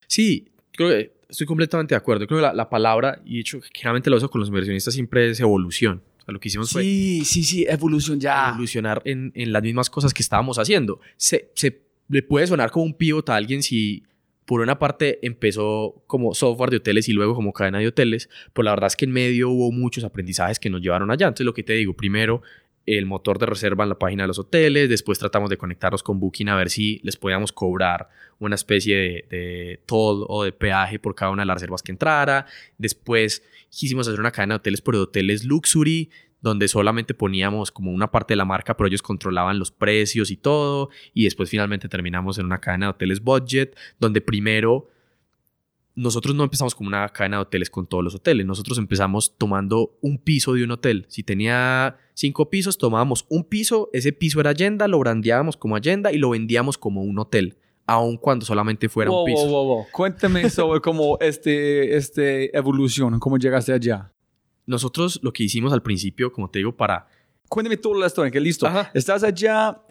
[0.08, 2.26] Sí, creo que estoy completamente de acuerdo.
[2.26, 5.40] Creo que la, palabra, y de hecho, generalmente lo uso con los inversionistas, siempre es
[5.40, 6.02] evolución.
[6.22, 6.82] O sea, lo que hicimos fue.
[6.82, 8.50] Sí, sí, sí, evolución ya.
[8.50, 11.00] Evolucionar en, en las mismas cosas que estábamos haciendo.
[11.18, 14.04] Se, se, le puede sonar como un pivot a alguien si
[14.46, 18.64] por una parte empezó como software de hoteles y luego como cadena de hoteles, pero
[18.64, 21.28] la verdad es que en medio hubo muchos aprendizajes que nos llevaron allá.
[21.28, 22.42] Entonces, lo que te digo, primero
[22.86, 26.20] el motor de reserva en la página de los hoteles, después tratamos de conectarnos con
[26.20, 28.10] Booking a ver si les podíamos cobrar
[28.40, 32.46] una especie de, toll o de peaje por cada una de las reservas que entrara,
[32.78, 36.10] después quisimos hacer una cadena de hoteles por hoteles luxury,
[36.44, 40.36] donde solamente poníamos como una parte de la marca, pero ellos controlaban los precios y
[40.36, 44.90] todo, y después finalmente terminamos en una cadena de hoteles budget, donde primero
[45.96, 48.46] nosotros no empezamos como una cadena de hoteles con todos los hoteles.
[48.46, 51.06] Nosotros empezamos tomando un piso de un hotel.
[51.08, 56.12] Si tenía cinco pisos, tomábamos un piso, ese piso era Agenda, lo brandeábamos como Agenda
[56.12, 59.48] y lo vendíamos como un hotel, aun cuando solamente fuera un piso.
[59.48, 64.13] Wow, Cuéntame sobre cómo este, este evolución, cómo llegaste allá.
[64.66, 67.08] Nosotros lo que hicimos al principio, como te digo, para...
[67.50, 68.68] Cuéntame toda la historia, que listo.
[68.94, 69.82] Estás allá,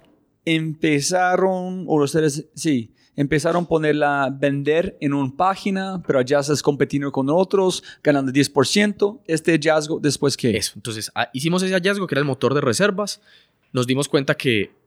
[0.44, 7.12] empezaron, o ustedes, sí, empezaron a ponerla, vender en una página, pero allá estás competiendo
[7.12, 9.20] con otros, ganando 10%.
[9.26, 10.56] Este hallazgo, ¿después qué?
[10.56, 13.20] Eso, entonces ah, hicimos ese hallazgo que era el motor de reservas.
[13.72, 14.81] Nos dimos cuenta que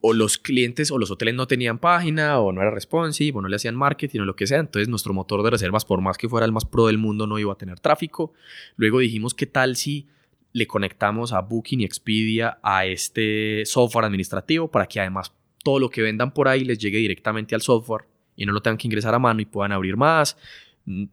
[0.00, 3.48] o los clientes o los hoteles no tenían página o no era responsive o no
[3.48, 4.60] le hacían marketing o lo que sea.
[4.60, 7.38] Entonces nuestro motor de reservas, por más que fuera el más pro del mundo, no
[7.38, 8.32] iba a tener tráfico.
[8.76, 10.06] Luego dijimos, ¿qué tal si
[10.52, 15.90] le conectamos a Booking y Expedia a este software administrativo para que además todo lo
[15.90, 18.06] que vendan por ahí les llegue directamente al software
[18.36, 20.36] y no lo tengan que ingresar a mano y puedan abrir más.
[20.84, 21.04] Mm,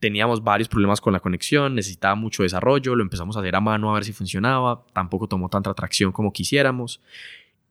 [0.00, 3.90] teníamos varios problemas con la conexión, necesitaba mucho desarrollo, lo empezamos a hacer a mano
[3.90, 7.00] a ver si funcionaba, tampoco tomó tanta atracción como quisiéramos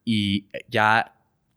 [0.06, 1.12] y ya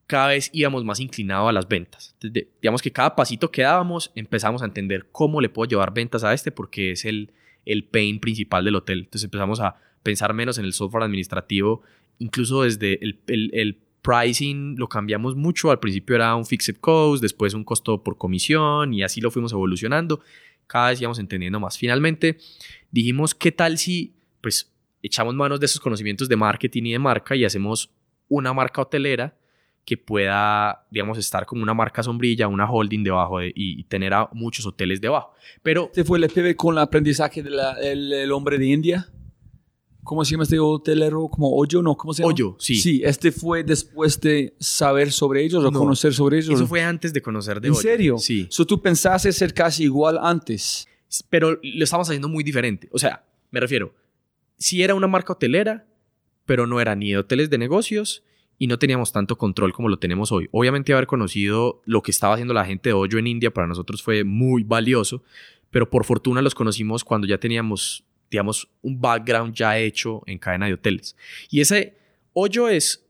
[0.07, 2.15] cada vez íbamos más inclinados a las ventas.
[2.61, 6.33] digamos que cada pasito que dábamos empezamos a entender cómo le puedo llevar ventas a
[6.33, 7.31] este porque es el,
[7.65, 9.01] el pain principal del hotel.
[9.01, 11.83] Entonces empezamos a pensar menos en el software administrativo,
[12.17, 15.69] incluso desde el, el, el pricing lo cambiamos mucho.
[15.69, 19.51] Al principio era un fixed cost, después un costo por comisión y así lo fuimos
[19.51, 20.21] evolucionando.
[20.65, 21.77] Cada vez íbamos entendiendo más.
[21.77, 22.39] Finalmente
[22.89, 24.71] dijimos, ¿qué tal si pues
[25.03, 27.91] echamos manos de esos conocimientos de marketing y de marca y hacemos
[28.29, 29.35] una marca hotelera
[29.85, 34.65] que pueda, digamos, estar como una marca sombrilla, una holding debajo y, tener a muchos
[34.65, 35.33] hoteles debajo.
[35.63, 35.85] Pero...
[35.85, 39.09] ¿Este fue el FB con el aprendizaje del hombre de India?
[40.03, 41.27] ¿Cómo se llama este hotelero?
[41.27, 41.81] ¿Como Hoyo?
[41.81, 42.33] No, ¿cómo se llama?
[42.33, 42.75] Hoyo, sí.
[42.75, 46.55] Sí, este fue después de saber sobre ellos o conocer sobre ellos.
[46.55, 47.81] Eso fue antes de conocer de ¿En Hoyo.
[47.81, 48.17] serio?
[48.17, 48.47] Sí.
[48.49, 50.87] So, tú pensaste ser casi igual antes.
[51.29, 52.87] Pero lo estamos haciendo muy diferente.
[52.91, 53.93] O sea, me refiero,
[54.57, 55.85] sí era una marca hotelera,
[56.49, 58.23] pero no era ni hoteles de negocios
[58.57, 60.49] y no teníamos tanto control como lo tenemos hoy.
[60.51, 64.01] Obviamente haber conocido lo que estaba haciendo la gente de Hoyo en India para nosotros
[64.01, 65.21] fue muy valioso,
[65.69, 70.65] pero por fortuna los conocimos cuando ya teníamos digamos, un background ya hecho en cadena
[70.65, 71.15] de hoteles.
[71.51, 71.93] Y ese
[72.33, 73.05] hoyo es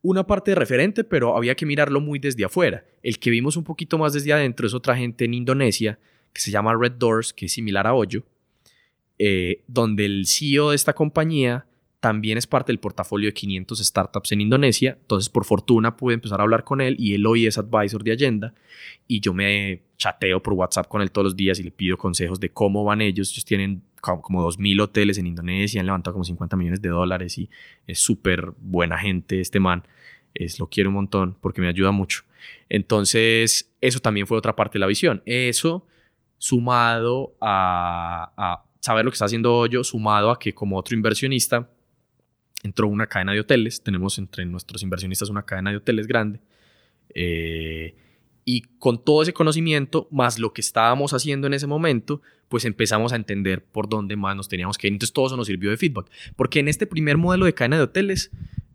[0.00, 2.84] una parte de referente, pero había que mirarlo muy desde afuera.
[3.02, 5.98] El que vimos un poquito más desde adentro es otra gente en Indonesia
[6.32, 8.24] que se llama Red Doors, que es similar a Hoyo,
[9.18, 11.66] eh, donde el CEO de esta compañía
[12.04, 14.98] también es parte del portafolio de 500 startups en Indonesia.
[15.00, 18.12] Entonces, por fortuna, pude empezar a hablar con él y él hoy es advisor de
[18.12, 18.52] Agenda.
[19.08, 22.38] Y yo me chateo por WhatsApp con él todos los días y le pido consejos
[22.38, 23.32] de cómo van ellos.
[23.32, 27.48] Ellos tienen como 2.000 hoteles en Indonesia, han levantado como 50 millones de dólares y
[27.86, 29.82] es súper buena gente este man.
[30.34, 32.24] Es, lo quiero un montón porque me ayuda mucho.
[32.68, 35.22] Entonces, eso también fue otra parte de la visión.
[35.24, 35.86] Eso
[36.36, 41.70] sumado a, a saber lo que está haciendo yo, sumado a que como otro inversionista,
[42.64, 43.80] entró una cadena de hoteles.
[43.84, 46.40] Tenemos entre nuestros inversionistas una cadena de hoteles grande.
[47.14, 47.94] Eh,
[48.46, 52.20] Y con todo ese conocimiento, más lo que estábamos haciendo en ese momento,
[52.50, 54.92] pues empezamos a entender por dónde más nos teníamos que ir.
[54.92, 56.10] Entonces todo eso nos sirvió de feedback.
[56.36, 58.30] Porque en este primer modelo de cadena de hoteles,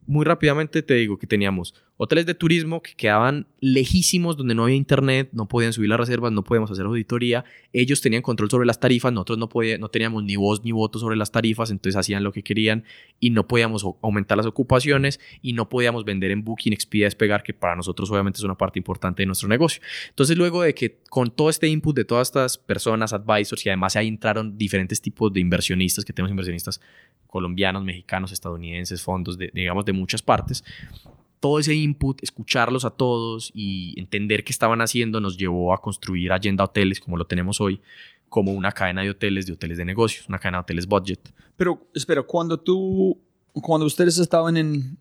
[0.09, 4.75] muy rápidamente te digo que teníamos hoteles de turismo que quedaban lejísimos, donde no había
[4.75, 7.45] internet, no podían subir las reservas, no podíamos hacer auditoría.
[7.73, 10.97] Ellos tenían control sobre las tarifas, nosotros no, podíamos, no teníamos ni voz ni voto
[10.97, 12.85] sobre las tarifas, entonces hacían lo que querían
[13.19, 17.53] y no podíamos aumentar las ocupaciones y no podíamos vender en Booking, Expedia, Despegar, que
[17.53, 19.79] para nosotros obviamente es una parte importante de nuestro negocio.
[20.07, 23.95] Entonces luego de que con todo este input de todas estas personas, advisors y además
[23.95, 26.81] ahí entraron diferentes tipos de inversionistas, que tenemos inversionistas
[27.27, 30.63] colombianos, mexicanos, estadounidenses, fondos, de, digamos, de muchas partes.
[31.39, 36.31] Todo ese input, escucharlos a todos y entender qué estaban haciendo nos llevó a construir
[36.31, 37.81] Agenda Hoteles como lo tenemos hoy,
[38.27, 41.33] como una cadena de hoteles, de hoteles de negocios, una cadena de hoteles budget.
[41.55, 43.17] Pero, espera, cuando tú,
[43.53, 44.97] cuando ustedes estaban en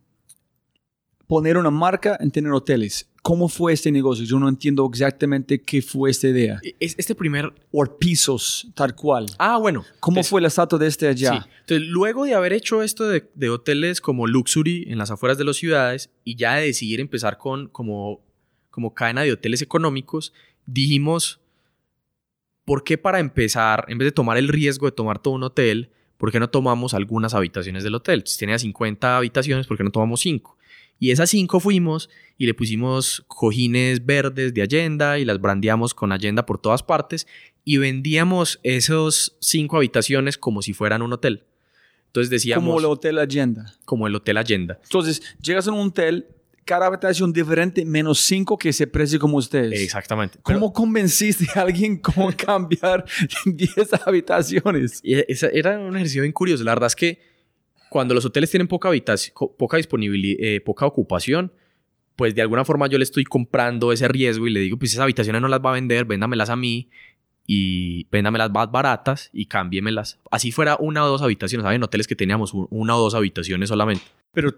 [1.26, 4.24] poner una marca en tener hoteles, ¿Cómo fue este negocio?
[4.24, 6.60] Yo no entiendo exactamente qué fue esta idea.
[6.62, 7.52] E, es este primer...
[7.70, 9.26] O pisos, tal cual.
[9.36, 9.84] Ah, bueno.
[10.00, 11.32] ¿Cómo fue el estatus de este allá?
[11.32, 11.50] Sí.
[11.60, 15.44] Entonces, luego de haber hecho esto de, de, hoteles como Luxury en las afueras de
[15.44, 18.22] las ciudades y ya de decidir empezar con como,
[18.70, 20.32] como cadena de hoteles económicos,
[20.64, 21.38] dijimos,
[22.64, 25.90] ¿por qué para empezar, en vez de tomar el riesgo de tomar todo un hotel,
[26.16, 28.22] ¿por qué no tomamos algunas habitaciones del hotel?
[28.24, 30.57] Si tenía 50 habitaciones, ¿por qué no tomamos 5?
[30.98, 36.12] Y esas cinco fuimos y le pusimos cojines verdes de Allenda y las brandeamos con
[36.12, 37.26] Allenda por todas partes
[37.64, 41.44] y vendíamos esos cinco habitaciones como si fueran un hotel.
[42.06, 42.64] Entonces decíamos...
[42.64, 43.74] Como el Hotel Allenda.
[43.84, 44.80] Como el Hotel Allenda.
[44.82, 46.26] Entonces, llegas a un hotel,
[46.64, 49.80] cada habitación diferente, menos cinco que se precie como ustedes.
[49.80, 50.38] Exactamente.
[50.42, 53.04] ¿Cómo convenciste a alguien cómo cambiar
[53.44, 53.72] 10
[54.06, 55.02] habitaciones?
[55.04, 56.64] Era un ejercicio bien curioso.
[56.64, 57.20] La verdad es que
[57.90, 61.52] cuando los hoteles tienen poca habitación, poca disponibilidad, eh, poca ocupación,
[62.16, 65.02] pues de alguna forma yo le estoy comprando ese riesgo y le digo, pues esas
[65.02, 66.90] habitaciones no las va a vender, véndamelas a mí
[67.46, 70.18] y véndamelas más baratas y cámbiemelas.
[70.30, 71.64] Así fuera una o dos habitaciones.
[71.64, 74.04] Había hoteles que teníamos una o dos habitaciones solamente.
[74.32, 74.52] Pero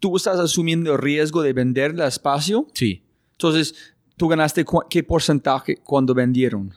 [0.00, 2.66] tú estás asumiendo el riesgo de vender el espacio.
[2.74, 3.04] Sí.
[3.32, 6.74] Entonces, ¿tú ganaste qué porcentaje cuando vendieron?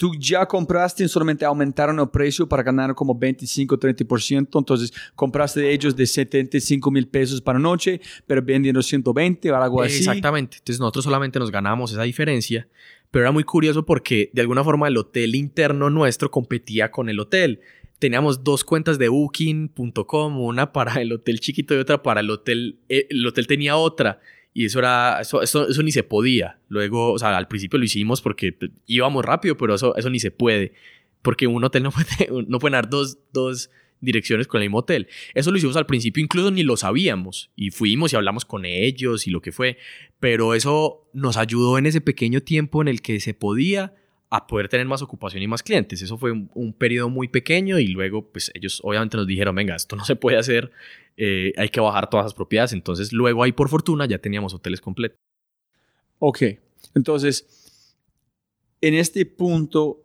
[0.00, 5.60] Tú ya compraste y solamente aumentaron el precio para ganar como 25, 30%, entonces compraste
[5.60, 9.98] de ellos de 75 mil pesos para noche, pero vendiendo 120 o algo así.
[9.98, 12.66] Exactamente, entonces nosotros solamente nos ganamos esa diferencia,
[13.10, 17.20] pero era muy curioso porque de alguna forma el hotel interno nuestro competía con el
[17.20, 17.60] hotel.
[17.98, 22.78] Teníamos dos cuentas de booking.com, una para el hotel chiquito y otra para el hotel,
[22.88, 24.18] eh, el hotel tenía otra
[24.52, 26.58] y eso era, eso, eso, eso, ni se podía.
[26.68, 28.56] Luego, o sea, al principio lo hicimos porque
[28.86, 30.72] íbamos rápido, pero eso, eso ni se puede.
[31.22, 33.70] Porque un hotel no puede, no puede dar dos, dos
[34.00, 35.08] direcciones con el mismo hotel.
[35.34, 37.50] Eso lo hicimos al principio, incluso ni lo sabíamos.
[37.54, 39.78] Y fuimos y hablamos con ellos y lo que fue.
[40.18, 43.94] Pero eso nos ayudó en ese pequeño tiempo en el que se podía
[44.30, 46.00] a poder tener más ocupación y más clientes.
[46.02, 49.96] Eso fue un, periodo muy pequeño y luego pues ellos obviamente nos dijeron, venga, esto
[49.96, 50.70] no se puede hacer,
[51.16, 52.72] eh, hay que bajar todas las propiedades.
[52.72, 55.18] Entonces luego ahí por fortuna ya teníamos hoteles completos.
[56.20, 56.42] Ok,
[56.94, 57.96] entonces
[58.80, 60.04] en este punto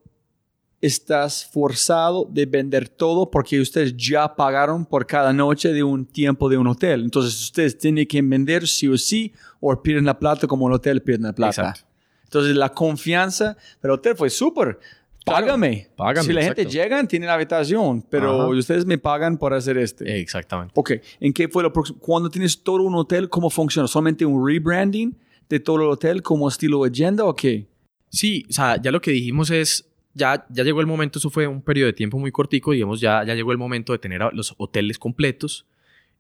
[0.82, 6.50] estás forzado de vender todo porque ustedes ya pagaron por cada noche de un tiempo
[6.50, 7.04] de un hotel.
[7.04, 11.02] Entonces ustedes tienen que vender sí o sí o pierden la plata como el hotel
[11.04, 11.70] pierden la plata.
[11.70, 11.95] Exacto.
[12.36, 14.78] Entonces la confianza del hotel fue súper.
[15.24, 15.88] Págame.
[15.96, 16.28] Págame.
[16.28, 20.20] Si la gente llega, tiene la habitación, pero ustedes me pagan por hacer este.
[20.20, 20.74] Exactamente.
[20.76, 20.92] Ok.
[21.22, 21.98] ¿En qué fue lo próximo?
[22.00, 23.88] Cuando tienes todo un hotel, ¿cómo funciona?
[23.88, 25.18] ¿Solamente un rebranding
[25.48, 27.68] de todo el hotel como estilo agenda o qué?
[28.10, 31.48] Sí, o sea, ya lo que dijimos es, ya, ya llegó el momento, eso fue
[31.48, 34.54] un periodo de tiempo muy cortico, digamos, ya, ya llegó el momento de tener los
[34.58, 35.66] hoteles completos.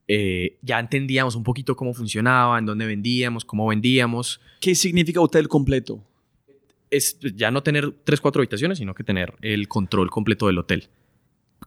[0.08, 4.40] Eh, ya entendíamos un poquito cómo funcionaba, en dónde vendíamos, cómo vendíamos.
[4.62, 6.04] ¿Qué significa hotel completo?
[6.92, 10.88] Es ya no tener tres, cuatro habitaciones, sino que tener el control completo del hotel.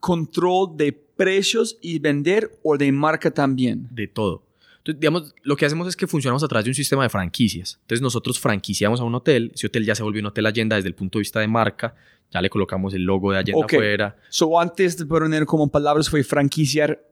[0.00, 3.88] ¿Control de precios y vender o de marca también?
[3.90, 4.44] De todo.
[4.78, 7.78] Entonces, digamos, lo que hacemos es que funcionamos a través de un sistema de franquicias.
[7.82, 9.50] Entonces, nosotros franquiciamos a un hotel.
[9.54, 11.94] Ese hotel ya se volvió un hotel Allenda desde el punto de vista de marca.
[12.30, 14.16] Ya le colocamos el logo de Allenda afuera.
[14.28, 17.02] So, antes de poner como palabras, fue franquiciar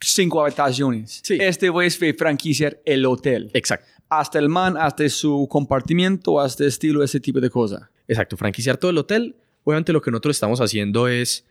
[0.00, 1.20] cinco habitaciones.
[1.22, 1.38] Sí.
[1.40, 3.50] Este vez fue franquiciar el hotel.
[3.54, 3.86] Exacto.
[4.08, 7.90] Hasta el man, hasta su compartimiento, hasta estilo, ese tipo de cosa.
[8.06, 9.36] Exacto, franquiciar todo el hotel.
[9.64, 11.44] Obviamente lo que nosotros estamos haciendo es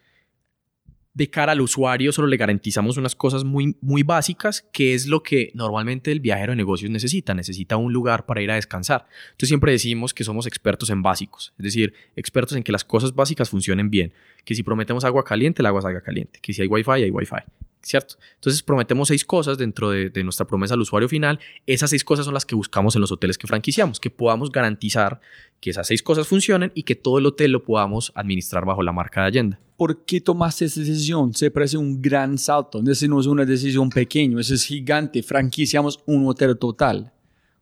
[1.18, 5.24] de cara al usuario solo le garantizamos unas cosas muy, muy básicas, que es lo
[5.24, 7.34] que normalmente el viajero de negocios necesita.
[7.34, 9.08] Necesita un lugar para ir a descansar.
[9.32, 13.16] Entonces siempre decimos que somos expertos en básicos, es decir, expertos en que las cosas
[13.16, 14.14] básicas funcionen bien.
[14.46, 16.38] Que si prometemos agua caliente, el agua salga caliente.
[16.40, 17.36] Que si hay wifi, hay wifi.
[17.82, 18.16] ¿Cierto?
[18.36, 21.40] Entonces prometemos seis cosas dentro de, de, nuestra promesa al usuario final.
[21.66, 25.22] Esas seis cosas son las que buscamos en los hoteles que franquiciamos, que podamos garantizar
[25.60, 28.92] que esas seis cosas funcionen y que todo el hotel lo podamos administrar bajo la
[28.92, 29.60] marca de Allenda.
[29.78, 31.34] ¿Por qué tomaste esa decisión?
[31.34, 32.82] Se parece un gran salto.
[32.88, 35.22] Ese no es una decisión pequeña, eso es gigante.
[35.22, 37.14] Franquiciamos un hotel total.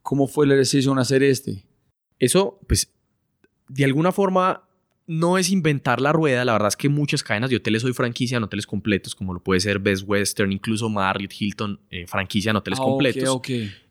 [0.02, 1.66] ¿Cómo fue la decisión hacer este?
[2.20, 2.94] Eso, pues,
[3.68, 4.64] de alguna forma
[5.08, 8.44] no es inventar la rueda, la verdad es que muchas cadenas de hoteles hoy franquician
[8.44, 12.84] hoteles completos, como lo puede ser Best Western, incluso Marriott, Hilton, eh, franquician hoteles Ah,
[12.84, 13.24] completos.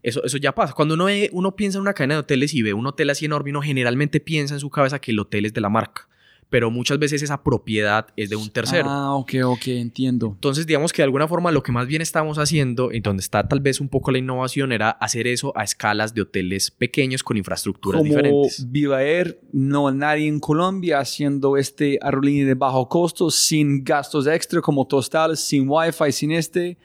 [0.03, 0.73] Eso, eso ya pasa.
[0.73, 3.25] Cuando uno, ve- uno piensa en una cadena de hoteles y ve un hotel así
[3.27, 6.09] enorme, uno generalmente piensa en su cabeza que el hotel es de la marca,
[6.51, 8.89] pero muchas veces esa propiedad es de un tercero.
[8.89, 10.33] Ah, ok, ok, entiendo.
[10.35, 13.49] Entonces, digamos que de alguna forma lo que más bien estamos haciendo, y donde está
[13.49, 17.37] tal vez un poco la innovación, era hacer eso a escalas de hoteles pequeños con
[17.37, 18.71] infraestructuras Como diferentes.
[18.71, 24.27] Viva Air, no hay nadie en Colombia haciendo este aerolínea de bajo costo, sin gastos
[24.27, 26.79] extra como tostales, sin wifi, sin este.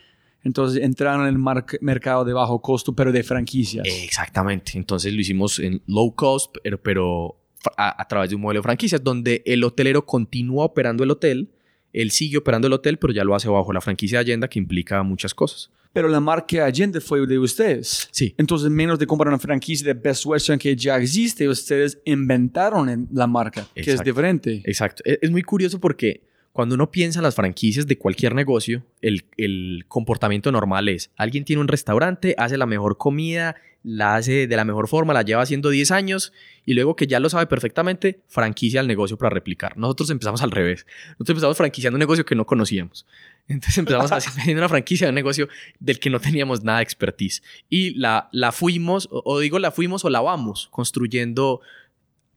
[0.43, 3.85] Entonces entraron en el mercado de bajo costo, pero de franquicias.
[3.85, 4.73] Exactamente.
[4.75, 7.38] Entonces lo hicimos en low cost, pero, pero
[7.77, 11.49] a, a través de un modelo de franquicias, donde el hotelero continúa operando el hotel,
[11.93, 14.59] él sigue operando el hotel, pero ya lo hace bajo la franquicia de Allenda, que
[14.59, 15.71] implica muchas cosas.
[15.91, 18.07] Pero la marca Allende fue de ustedes.
[18.11, 18.35] Sí.
[18.37, 23.07] Entonces, menos de comprar una franquicia de Best Western que ya existe, ustedes inventaron en-
[23.11, 24.61] la marca, que es diferente.
[24.65, 25.01] Exacto.
[25.03, 26.21] E, Es, es muy curioso porque
[26.59, 31.45] cuando uno piensa en las franquicias de cualquier negocio, el, el comportamiento normal es, alguien
[31.45, 35.41] tiene un restaurante, hace la mejor comida, la hace de la mejor forma, la lleva
[35.41, 36.33] haciendo 10 años
[36.65, 39.77] y luego que ya lo sabe perfectamente, franquicia el negocio para replicar.
[39.77, 40.85] Nosotros empezamos al revés.
[41.11, 43.05] Nosotros empezamos franquiciando un negocio que no conocíamos.
[43.47, 45.47] Entonces empezamos haciendo una franquicia de un negocio
[45.79, 47.41] del que no teníamos nada de expertise.
[47.69, 51.61] Y la, la fuimos, o, o digo la fuimos o la vamos construyendo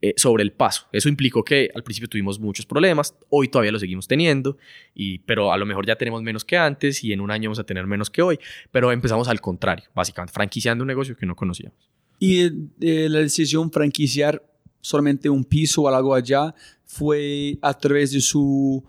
[0.04, 0.88] eh, sobre el paso.
[0.92, 4.58] Eso implicó que al principio tuvimos muchos problemas, hoy todavía lo seguimos teniendo,
[4.94, 7.60] y, pero a lo mejor ya tenemos menos que antes y en un año vamos
[7.60, 8.38] a tener menos que hoy,
[8.72, 11.88] pero empezamos al contrario, básicamente franquiciando un negocio que no conocíamos.
[12.18, 14.44] Y la decisión franquiciar
[14.80, 16.54] solamente un piso o algo allá
[16.84, 18.84] fue a través de su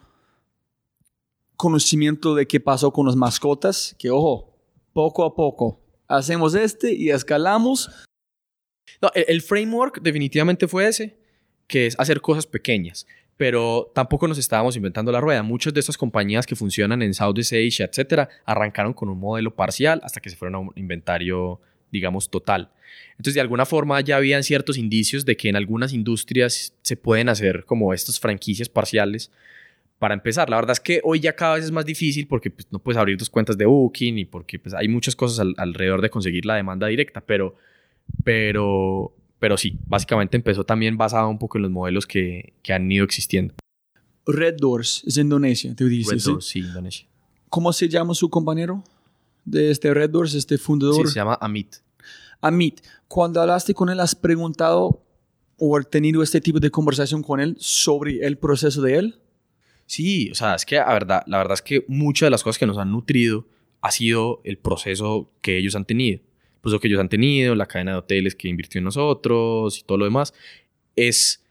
[1.56, 4.58] conocimiento de qué pasó con las mascotas, que ojo,
[4.94, 7.90] poco a poco hacemos este y escalamos.
[9.02, 11.16] No, el, framework definitivamente fue ese,
[11.68, 13.08] que es hacer cosas pequeñas.
[13.36, 15.42] Pero tampoco nos estábamos inventando la rueda.
[15.42, 20.00] Muchas de estas compañías que funcionan en Southeast Asia, etcétera, arrancaron con un modelo parcial
[20.04, 21.60] hasta que se fueron a un inventario,
[21.92, 22.70] digamos, total.
[23.14, 27.28] Entonces, de alguna forma, ya habían ciertos indicios de que en algunas industrias se pueden
[27.28, 29.32] hacer como estas franquicias parciales
[29.98, 30.50] para empezar.
[30.50, 33.00] La verdad es que hoy ya cada vez es más difícil porque pues, no puedes
[33.00, 36.46] abrir tus cuentas de Booking y porque pues, hay muchas cosas al- alrededor de conseguir
[36.46, 37.56] la demanda directa, pero,
[38.24, 42.92] pero, pero sí, básicamente empezó también basado un poco en los modelos que, que han
[42.92, 43.54] ido existiendo.
[44.26, 46.14] Red Doors es Indonesia, tú dices.
[46.14, 46.30] Red ¿sí?
[46.30, 47.08] Doors, sí, Indonesia.
[47.50, 48.84] ¿Cómo se llama su compañero
[49.46, 51.08] de este Red Doors, este fundador?
[51.08, 51.76] Sí, se llama Amit.
[52.42, 55.04] Amit, cuando hablaste con él, ¿has preguntado
[55.58, 59.20] o has tenido este tipo de conversación con él sobre el proceso de él?
[59.86, 62.58] Sí, o sea, es que la verdad, la verdad es que muchas de las cosas
[62.58, 63.46] que nos han nutrido
[63.82, 66.22] ha sido el proceso que ellos han tenido.
[66.64, 69.84] El proceso que ellos han tenido, la cadena de hoteles que invirtió en nosotros y
[69.84, 70.34] todo lo demás.
[70.96, 71.44] Es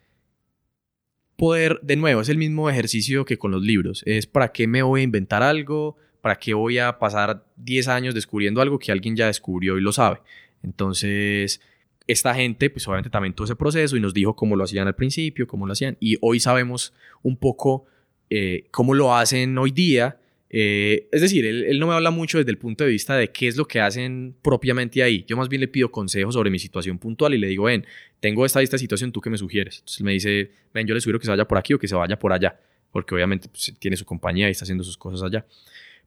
[1.36, 4.02] poder, de nuevo, es el mismo ejercicio que con los libros.
[4.06, 8.14] Es para qué me voy a inventar algo, para qué voy a pasar 10 años
[8.14, 10.20] descubriendo algo que alguien ya descubrió y lo sabe.
[10.62, 11.60] Entonces,
[12.06, 14.94] esta gente, pues obviamente también tuvo ese proceso y nos dijo cómo lo hacían al
[14.94, 15.96] principio, cómo lo hacían.
[16.00, 17.86] Y hoy sabemos un poco
[18.30, 20.18] eh, cómo lo hacen hoy día.
[20.54, 23.48] Eh, es decir, él, no me habla mucho desde el punto de vista de qué
[23.48, 25.24] es lo que hacen propiamente ahí.
[25.26, 27.86] Yo más bien le pido consejos sobre mi situación puntual y le digo, ven,
[28.20, 29.78] tengo esta, esta situación, ¿tú qué me sugieres?
[29.78, 31.88] Entonces él me dice, ven, yo le sugiero que se vaya por aquí o que
[31.88, 32.60] se vaya por allá,
[32.90, 35.46] porque obviamente pues, tiene su compañía y está haciendo sus cosas allá.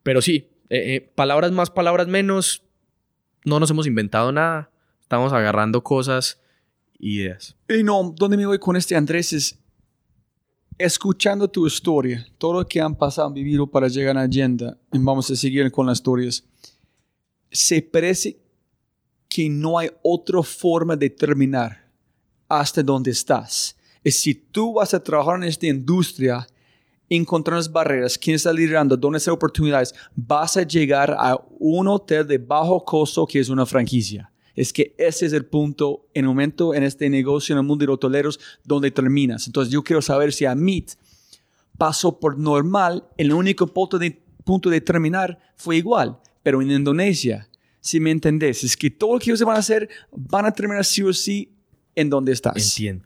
[0.03, 2.61] Pero sí, eh, eh, palabras más, palabras menos,
[3.45, 4.69] no nos hemos inventado nada,
[5.01, 6.39] estamos agarrando cosas,
[6.99, 7.55] ideas.
[7.67, 9.59] Y no, donde me voy con este Andrés es
[10.77, 15.29] escuchando tu historia, todo lo que han pasado, vivido para llegar a Agenda, y vamos
[15.31, 16.43] a seguir con las historias.
[17.51, 18.37] Se parece
[19.29, 21.85] que no hay otra forma de terminar
[22.47, 23.75] hasta donde estás.
[24.03, 26.45] Es si tú vas a trabajar en esta industria,
[27.09, 32.27] encontrar las barreras, quién está liderando, dónde están oportunidades, vas a llegar a un hotel
[32.27, 34.31] de bajo costo que es una franquicia.
[34.55, 37.83] Es que ese es el punto en el momento en este negocio, en el mundo
[37.83, 39.47] de los hoteleros, donde terminas.
[39.47, 40.91] Entonces yo quiero saber si Amit
[41.77, 47.49] pasó por normal, el único punto de, punto de terminar fue igual, pero en Indonesia,
[47.81, 50.85] si me entendés, es que todo lo que ellos van a hacer van a terminar
[50.85, 51.51] sí o sí
[51.93, 52.55] en donde estás.
[52.55, 53.05] Entiendo.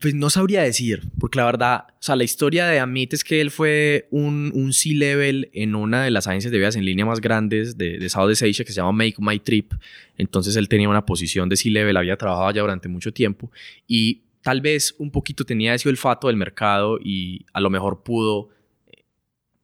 [0.00, 3.42] Pues no sabría decir, porque la verdad, o sea, la historia de Amit es que
[3.42, 7.20] él fue un, un C-Level en una de las agencias de viajes en línea más
[7.20, 9.74] grandes de, de Southeast Asia que se llama Make My Trip.
[10.16, 13.50] Entonces él tenía una posición de C-Level, había trabajado allá durante mucho tiempo
[13.86, 18.48] y tal vez un poquito tenía ese olfato del mercado y a lo mejor pudo
[18.88, 19.04] eh,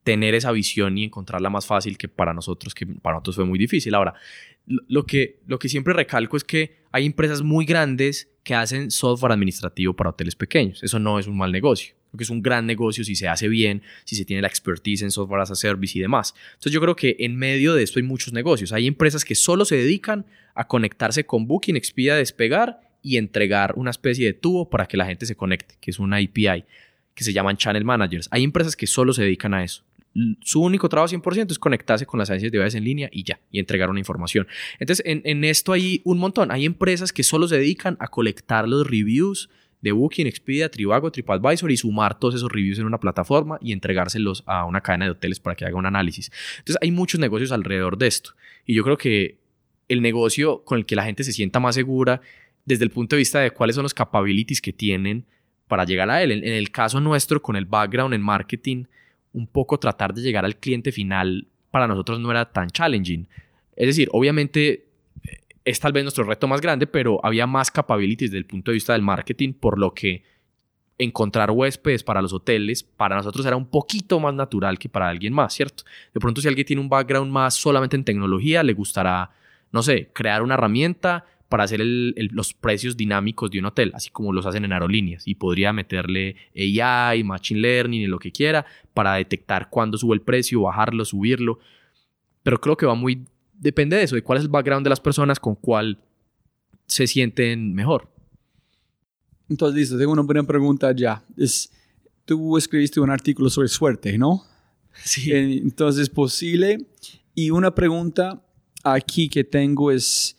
[0.05, 3.59] tener esa visión y encontrarla más fácil que para nosotros, que para nosotros fue muy
[3.59, 3.95] difícil.
[3.95, 4.15] Ahora,
[4.67, 9.33] lo que, lo que siempre recalco es que hay empresas muy grandes que hacen software
[9.33, 10.83] administrativo para hoteles pequeños.
[10.83, 11.95] Eso no es un mal negocio.
[12.09, 15.03] Creo que es un gran negocio si se hace bien, si se tiene la expertise
[15.03, 16.35] en software as a service y demás.
[16.55, 18.73] Entonces yo creo que en medio de esto hay muchos negocios.
[18.73, 23.91] Hay empresas que solo se dedican a conectarse con Booking, Expedia, Despegar y entregar una
[23.91, 26.65] especie de tubo para que la gente se conecte, que es una API,
[27.15, 28.29] que se llaman Channel Managers.
[28.31, 29.85] Hay empresas que solo se dedican a eso
[30.41, 33.41] su único trabajo 100% es conectarse con las agencias de viajes en línea y ya,
[33.51, 34.47] y entregar una información.
[34.79, 36.51] Entonces, en, esto hay un montón.
[36.51, 39.49] Hay empresas que solo se dedican a colectar los reviews
[39.81, 44.43] de Booking, Expedia, Trivago, TripAdvisor y sumar todos esos reviews en una plataforma y entregárselos
[44.47, 46.33] a una cadena de hoteles para que haga un análisis.
[46.59, 48.31] Entonces, hay muchos negocios alrededor de esto.
[48.67, 49.39] Y yo creo que
[49.89, 52.21] el negocio con el que la gente se sienta más segura
[52.65, 55.25] desde el punto de vista de cuáles son los capabilities que tienen
[55.69, 56.33] para llegar a él.
[56.33, 58.85] en el caso nuestro, con el background en marketing,
[59.33, 63.29] un poco tratar de llegar al cliente final para nosotros no era tan challenging.
[63.77, 64.87] Es decir, obviamente
[65.25, 68.71] eh, es tal vez nuestro reto más grande, pero había más capabilities desde el punto
[68.71, 70.23] de vista del marketing, por lo que
[70.99, 75.33] encontrar huéspedes para los hoteles para nosotros era un poquito más natural que para alguien
[75.33, 75.85] más, ¿cierto?
[76.13, 79.31] De pronto si alguien tiene un background más solamente en tecnología, le gustará,
[79.71, 84.33] no sé, crear una herramienta para hacer los precios dinámicos de un hotel, así como
[84.33, 85.27] los hacen en aerolíneas.
[85.27, 90.21] Y podría meterle AI, Machine Learning y lo que quiera para detectar cuándo sube el
[90.21, 91.59] precio, bajarlo, subirlo.
[92.43, 93.25] Pero creo que va muy...
[93.55, 95.99] Depende de eso, de cuál es el background de las personas, con cuál
[96.87, 98.11] se sienten mejor.
[99.49, 101.25] Entonces, listo, tengo una buena pregunta ya.
[101.37, 101.73] Es,
[102.25, 104.45] tú escribiste un artículo sobre suerte, ¿no?
[105.05, 105.33] Sí.
[105.33, 106.87] Entonces, posible.
[107.35, 108.43] Y una pregunta
[108.85, 110.38] aquí que tengo es,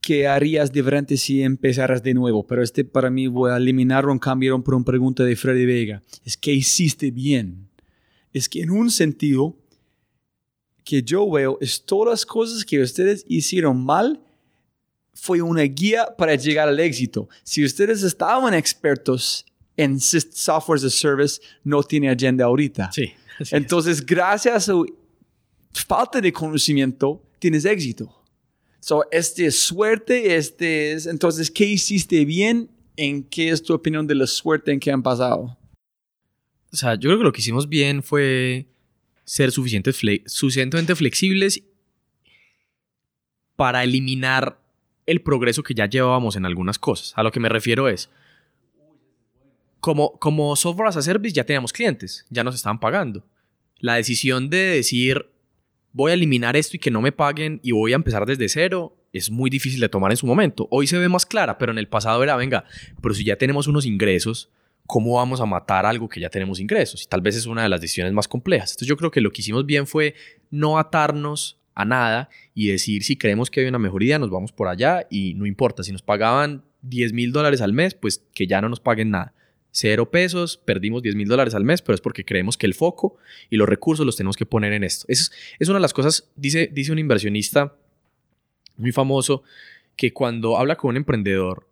[0.00, 2.46] ¿qué harías diferente si empezaras de nuevo?
[2.46, 6.02] Pero este para mí voy a eliminarlo, cambiarlo por una pregunta de Freddy Vega.
[6.24, 7.68] Es que hiciste bien.
[8.32, 9.56] Es que en un sentido
[10.84, 14.20] que yo veo es todas las cosas que ustedes hicieron mal
[15.12, 17.28] fue una guía para llegar al éxito.
[17.42, 19.44] Si ustedes estaban expertos
[19.76, 22.90] en software as a service, no tiene agenda ahorita.
[22.92, 23.12] Sí.
[23.50, 24.86] Entonces, gracias a su
[25.72, 28.19] falta de conocimiento, tienes éxito.
[28.80, 31.06] So, este es suerte, este es...
[31.06, 32.70] Entonces, ¿qué hiciste bien?
[32.96, 35.56] ¿En qué es tu opinión de la suerte en que han pasado?
[36.72, 38.66] O sea, yo creo que lo que hicimos bien fue
[39.24, 41.62] ser suficientemente flexibles
[43.56, 44.58] para eliminar
[45.06, 47.12] el progreso que ya llevábamos en algunas cosas.
[47.16, 48.08] A lo que me refiero es,
[49.80, 53.26] como, como software as a service ya teníamos clientes, ya nos estaban pagando.
[53.78, 55.26] La decisión de decir,
[55.92, 58.96] voy a eliminar esto y que no me paguen y voy a empezar desde cero,
[59.12, 60.68] es muy difícil de tomar en su momento.
[60.70, 62.64] Hoy se ve más clara, pero en el pasado era, venga,
[63.00, 64.50] pero si ya tenemos unos ingresos,
[64.86, 67.02] ¿cómo vamos a matar algo que ya tenemos ingresos?
[67.02, 68.70] Y tal vez es una de las decisiones más complejas.
[68.70, 70.14] Entonces yo creo que lo que hicimos bien fue
[70.50, 74.68] no atarnos a nada y decir si creemos que hay una mejoría, nos vamos por
[74.68, 78.60] allá y no importa, si nos pagaban 10 mil dólares al mes, pues que ya
[78.60, 79.34] no nos paguen nada
[79.70, 83.16] cero pesos, perdimos 10 mil dólares al mes, pero es porque creemos que el foco
[83.48, 85.04] y los recursos los tenemos que poner en esto.
[85.08, 87.76] Es, es una de las cosas, dice, dice un inversionista
[88.76, 89.42] muy famoso,
[89.96, 91.68] que cuando habla con un emprendedor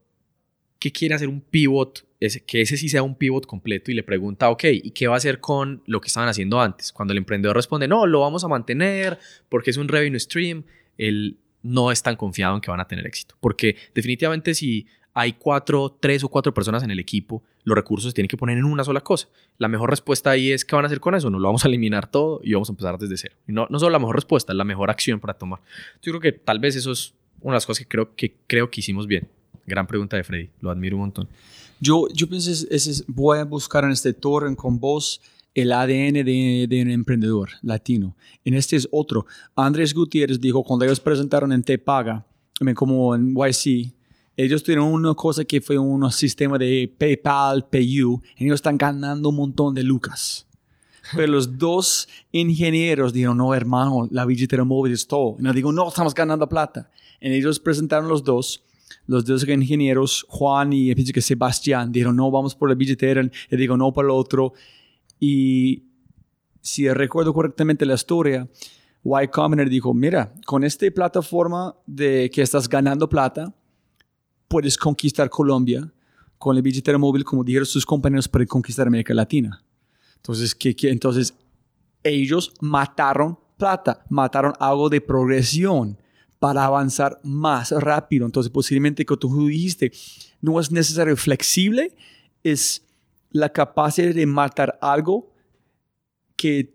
[0.79, 2.07] que quiere hacer un pivot,
[2.47, 5.17] que ese sí sea un pivot completo y le pregunta, ok, ¿y qué va a
[5.17, 6.93] hacer con lo que estaban haciendo antes?
[6.93, 9.19] Cuando el emprendedor responde, no, lo vamos a mantener
[9.49, 10.65] porque es un revenue stream,
[10.99, 13.37] él no es tan confiado en que van a tener éxito.
[13.41, 14.87] Porque definitivamente si
[15.19, 18.65] hay cuatro, tres o cuatro personas en el equipo, los recursos tienen que poner en
[18.65, 19.29] una sola cosa.
[19.59, 21.29] La mejor respuesta ahí es, ¿qué van a hacer con eso?
[21.29, 23.35] No lo vamos a eliminar todo y vamos a empezar desde cero.
[23.49, 25.59] No, no solo la mejor respuesta, es la mejor acción para tomar.
[26.03, 28.71] Yo creo que tal vez eso es una de las cosas que creo que, creo
[28.71, 29.27] que hicimos bien.
[29.67, 31.29] Gran pregunta de Freddy, lo admiro un montón.
[31.81, 35.21] Yo, yo pienso, es, voy a buscar en este torrent con vos
[35.53, 38.17] el ADN de, de, un emprendedor latino.
[38.45, 39.27] En este es otro.
[39.57, 42.25] Andrés Gutiérrez dijo, cuando ellos presentaron en Te Paga,
[42.77, 43.98] como en YC,
[44.45, 49.31] ellos tuvieron una cosa que fue un sistema de PayPal, PayU, y ellos están ganando
[49.31, 50.47] un montón de lucas.
[51.17, 55.35] Pero los dos ingenieros dijeron, no, hermano, la billetera móvil es todo.
[55.41, 56.89] Y nos digo, no, estamos ganando plata.
[57.21, 58.63] Y ellos presentaron los dos,
[59.09, 63.29] los dos ingenieros, Juan y pienso que Sebastián, dijeron, no, vamos por la billetera.
[63.51, 64.53] Y digo, no, para el otro.
[65.19, 65.83] Y
[66.61, 68.49] si recuerdo correctamente la historia,
[69.03, 73.53] Y Combinator dijo, mira, con esta plataforma de que estás ganando plata,
[74.49, 75.93] puedes conquistar Colombia,
[76.39, 79.63] con la billetera móvil, como dijeron sus compañeros, para conquistar América Latina.
[80.17, 81.35] Entonces, entonces
[82.03, 85.99] ellos mataron plata, mataron algo de progresión
[86.39, 88.25] para avanzar más rápido.
[88.25, 89.93] Entonces, posiblemente, como tú dijiste,
[90.41, 91.95] no es necesario flexible,
[92.43, 92.85] es
[93.31, 95.33] la capacidad de matar algo
[96.37, 96.75] que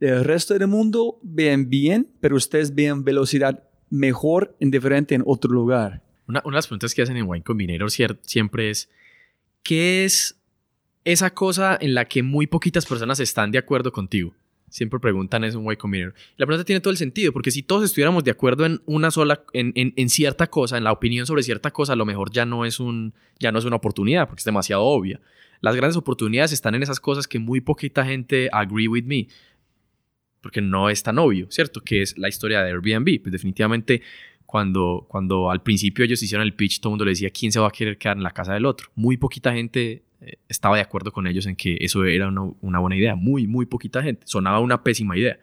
[0.00, 5.52] el resto del mundo vean bien, pero ustedes vean velocidad mejor en diferente en otro
[5.52, 6.03] lugar.
[6.26, 8.88] Una, una de las preguntas que hacen en Wine Combinator siempre es,
[9.62, 10.40] ¿qué es
[11.04, 14.34] esa cosa en la que muy poquitas personas están de acuerdo contigo?
[14.70, 16.14] Siempre preguntan eso en Wine Combinator.
[16.36, 19.42] La pregunta tiene todo el sentido, porque si todos estuviéramos de acuerdo en una sola,
[19.52, 22.44] en, en, en, cierta cosa, en la opinión sobre cierta cosa, a lo mejor ya
[22.44, 25.20] no, es un, ya no es una oportunidad, porque es demasiado obvia.
[25.60, 29.28] Las grandes oportunidades están en esas cosas que muy poquita gente agree with me
[30.44, 31.80] porque no es tan obvio, ¿cierto?
[31.80, 33.22] Que es la historia de Airbnb.
[33.22, 34.02] Pues definitivamente
[34.54, 37.58] cuando, cuando al principio ellos hicieron el pitch, todo el mundo le decía quién se
[37.58, 38.88] va a querer quedar en la casa del otro.
[38.94, 42.78] Muy poquita gente eh, estaba de acuerdo con ellos en que eso era una, una,
[42.78, 43.16] buena idea.
[43.16, 44.22] Muy, muy poquita gente.
[44.26, 45.40] Sonaba una pésima idea.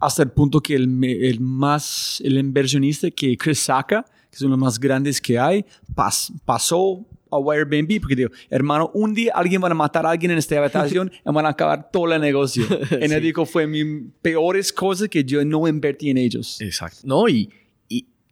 [0.00, 4.56] Hasta el punto que el, el más, el inversionista que Chris Saka, que es uno
[4.56, 9.34] de los más grandes que hay, pas, pasó a Airbnb porque digo, hermano, un día
[9.36, 12.20] alguien va a matar a alguien en esta habitación y van a acabar todo el
[12.20, 12.64] negocio.
[12.90, 16.60] En el dijo, fue mi peores cosas que yo no invertí en ellos.
[16.60, 17.02] Exacto.
[17.04, 17.48] No, y,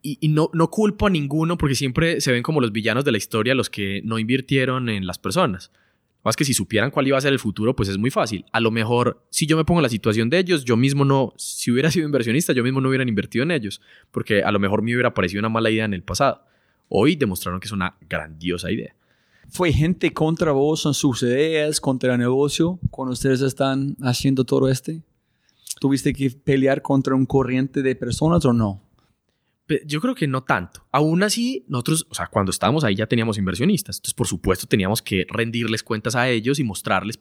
[0.04, 3.10] y, y, no, no culpo a ninguno porque siempre se ven como los villanos de
[3.10, 5.72] la historia los que no invirtieron en las personas.
[6.22, 8.44] Más que si supieran cuál iba a ser el futuro, pues es muy fácil.
[8.52, 11.32] A lo mejor, si yo me pongo en la situación de ellos, yo mismo no,
[11.36, 14.82] si hubiera sido inversionista, yo mismo no hubiera invertido en ellos, porque a lo mejor
[14.82, 16.42] me hubiera parecido una mala idea en el pasado.
[16.88, 18.94] Hoy demostraron que es una grandiosa idea.
[19.48, 24.68] ¿Fue gente contra vos en sus ideas, contra el negocio, cuando ustedes están haciendo todo
[24.68, 25.02] este?
[25.80, 28.83] ¿Tuviste que pelear contra un corriente de personas o no?
[29.86, 30.86] Yo creo que no tanto.
[30.92, 33.96] Aún así, nosotros, o sea, cuando estábamos ahí ya teníamos inversionistas.
[33.96, 37.18] Entonces, por supuesto, teníamos que rendirles cuentas a ellos y mostrarles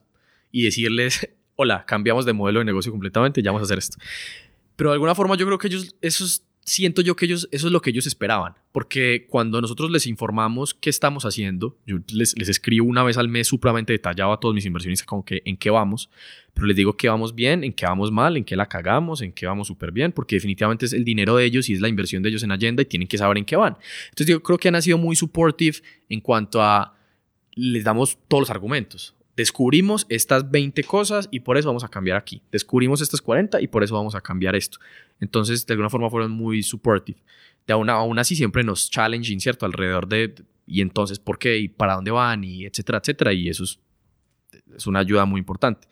[0.51, 3.97] y decirles, hola, cambiamos de modelo de negocio completamente, ya vamos a hacer esto.
[4.75, 7.73] Pero de alguna forma yo creo que ellos, esos siento yo que ellos, eso es
[7.73, 12.49] lo que ellos esperaban, porque cuando nosotros les informamos qué estamos haciendo, yo les, les
[12.49, 15.69] escribo una vez al mes supremamente detallado a todos mis inversionistas como que en qué
[15.69, 16.09] vamos,
[16.53, 19.33] pero les digo que vamos bien, en qué vamos mal, en qué la cagamos, en
[19.33, 22.23] qué vamos súper bien, porque definitivamente es el dinero de ellos y es la inversión
[22.23, 23.77] de ellos en Agenda y tienen que saber en qué van.
[24.09, 25.79] Entonces yo creo que han sido muy supportive
[26.09, 26.95] en cuanto a
[27.55, 32.17] les damos todos los argumentos descubrimos estas 20 cosas y por eso vamos a cambiar
[32.17, 32.41] aquí.
[32.51, 34.77] Descubrimos estas 40 y por eso vamos a cambiar esto.
[35.19, 37.19] Entonces, de alguna forma fueron muy supportive.
[37.65, 39.65] De aún, aún así siempre nos challenging, ¿cierto?
[39.65, 40.35] Alrededor de,
[40.65, 41.57] y entonces, ¿por qué?
[41.57, 42.43] ¿Y para dónde van?
[42.43, 43.33] Y etcétera, etcétera.
[43.33, 43.79] Y eso es,
[44.75, 45.87] es una ayuda muy importante.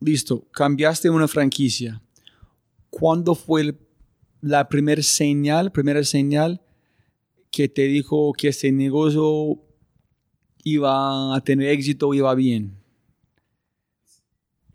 [0.00, 2.00] Listo, cambiaste una franquicia.
[2.90, 3.74] ¿Cuándo fue
[4.40, 6.60] la primera señal, primera señal
[7.50, 9.58] que te dijo que este negocio
[10.64, 12.76] iba a tener éxito, iba bien.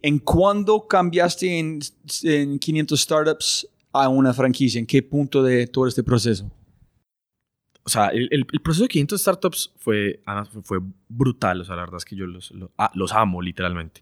[0.02, 4.80] ¿En cuándo cambiaste en, 500 startups a una franquicia?
[4.80, 6.50] ¿En qué punto de todo este proceso?
[7.84, 10.22] O sea, el, proceso de 500 startups fue,
[10.64, 10.80] fue
[11.10, 11.62] brutal.
[11.62, 14.02] O sea, la verdad es que yo los, ah, los amo, literalmente.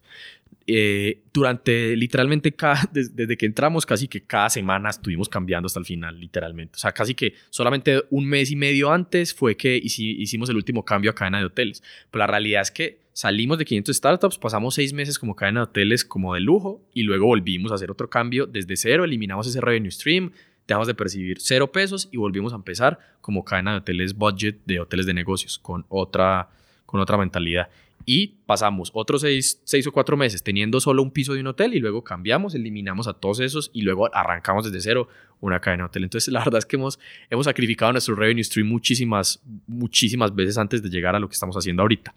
[0.69, 5.85] Eh, durante literalmente cada, desde, que entramos casi que cada semana estuvimos cambiando hasta el
[5.85, 6.75] final, literalmente.
[6.75, 10.83] O sea, casi que solamente un mes y medio antes fue que hicimos el último
[10.83, 11.81] cambio a cadena de hoteles.
[12.11, 15.63] Pero la realidad es que salimos de 500 startups, pasamos seis meses como cadena de
[15.63, 19.61] hoteles como de lujo y luego volvimos a hacer otro cambio desde cero, eliminamos ese
[19.61, 20.31] revenue stream,
[20.67, 24.81] dejamos de percibir cero pesos y volvimos a empezar como cadena de hoteles budget de
[24.81, 26.49] hoteles de negocios con otra,
[26.85, 27.69] con otra mentalidad.
[28.05, 31.73] Y pasamos otros seis, seis, o cuatro meses teniendo solo un piso de un hotel
[31.73, 35.09] y luego cambiamos, eliminamos a todos esos y luego arrancamos desde cero
[35.41, 36.03] una cadena de hotel.
[36.05, 36.99] Entonces, la verdad es que hemos,
[37.29, 41.55] hemos sacrificado nuestro revenue stream muchísimas, muchísimas veces antes de llegar a lo que estamos
[41.57, 42.13] haciendo ahorita.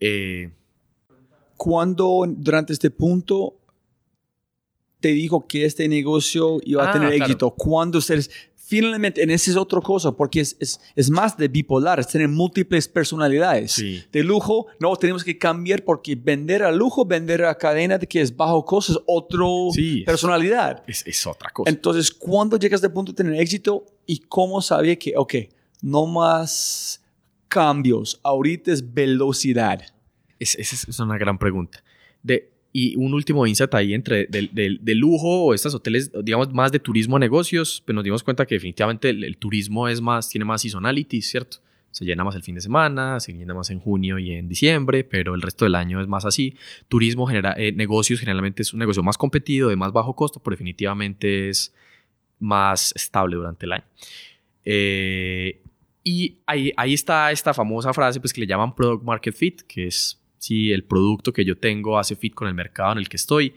[0.00, 0.50] Eh,
[1.56, 3.56] ¿Cuándo durante este punto
[5.00, 7.50] te dijo que este negocio iba a ah, tener éxito?
[7.50, 8.30] ¿Cuándo ustedes
[8.68, 12.28] finalmente, en esa es otra cosa, porque es, es, es, más de bipolar, es tener
[12.28, 13.82] múltiples personalidades.
[14.12, 18.20] De lujo, no, tenemos que cambiar porque vender a lujo, vender a cadena de que
[18.20, 19.46] es bajo costo, es otra
[20.04, 20.82] personalidad.
[20.86, 21.70] Es, es, otra cosa.
[21.70, 25.34] Entonces, ¿cuándo llegas a punto de tener éxito y cómo sabía que, ok,
[25.80, 27.02] no más
[27.48, 29.80] cambios, ahorita es velocidad?
[30.38, 31.82] Esa es, es una gran pregunta.
[32.22, 36.78] De, y un último insight ahí entre de, lujo o estos hoteles, digamos, más de
[36.78, 40.62] turismo a negocios, pues nos dimos cuenta que definitivamente el, turismo es más, tiene más
[40.62, 41.56] seasonality, ¿cierto?
[41.90, 45.02] Se llena más el fin de semana, se llena más en junio y en diciembre,
[45.02, 46.54] pero el resto del año es más así.
[46.86, 50.52] Turismo, genera, eh, negocios, generalmente es un negocio más competido, de más bajo costo, pero
[50.52, 51.74] definitivamente es
[52.38, 53.84] más estable durante el año.
[54.64, 55.60] Eh,
[56.04, 59.88] Y ahí, ahí está esta famosa frase pues, que le llaman Product Market Fit, que
[59.88, 63.16] es si el producto que yo tengo hace fit con el mercado en el que
[63.16, 63.54] estoy,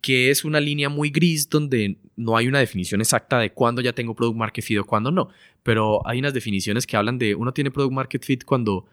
[0.00, 3.92] que es una línea muy gris donde no hay una definición exacta de cuándo ya
[3.92, 5.28] tengo Product Market Fit o cuándo no,
[5.62, 8.86] pero hay unas definiciones que hablan de uno tiene Product Market Fit cuando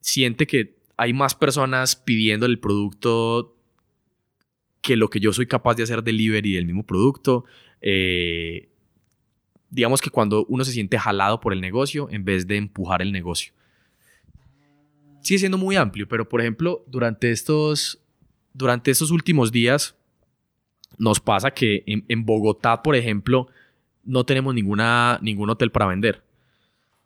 [0.00, 3.56] siente que hay más personas pidiendo el producto
[4.80, 7.44] que lo que yo soy capaz de hacer delivery del mismo producto.
[7.80, 8.68] Eh,
[9.70, 13.12] digamos que cuando uno se siente jalado por el negocio en vez de empujar el
[13.12, 13.52] negocio.
[15.22, 18.00] Sigue siendo muy amplio, pero por ejemplo, durante estos,
[18.52, 19.96] durante estos últimos días
[20.98, 23.48] nos pasa que en, Bogotá, por ejemplo,
[24.04, 26.22] no tenemos ninguna, ningún hotel para vender.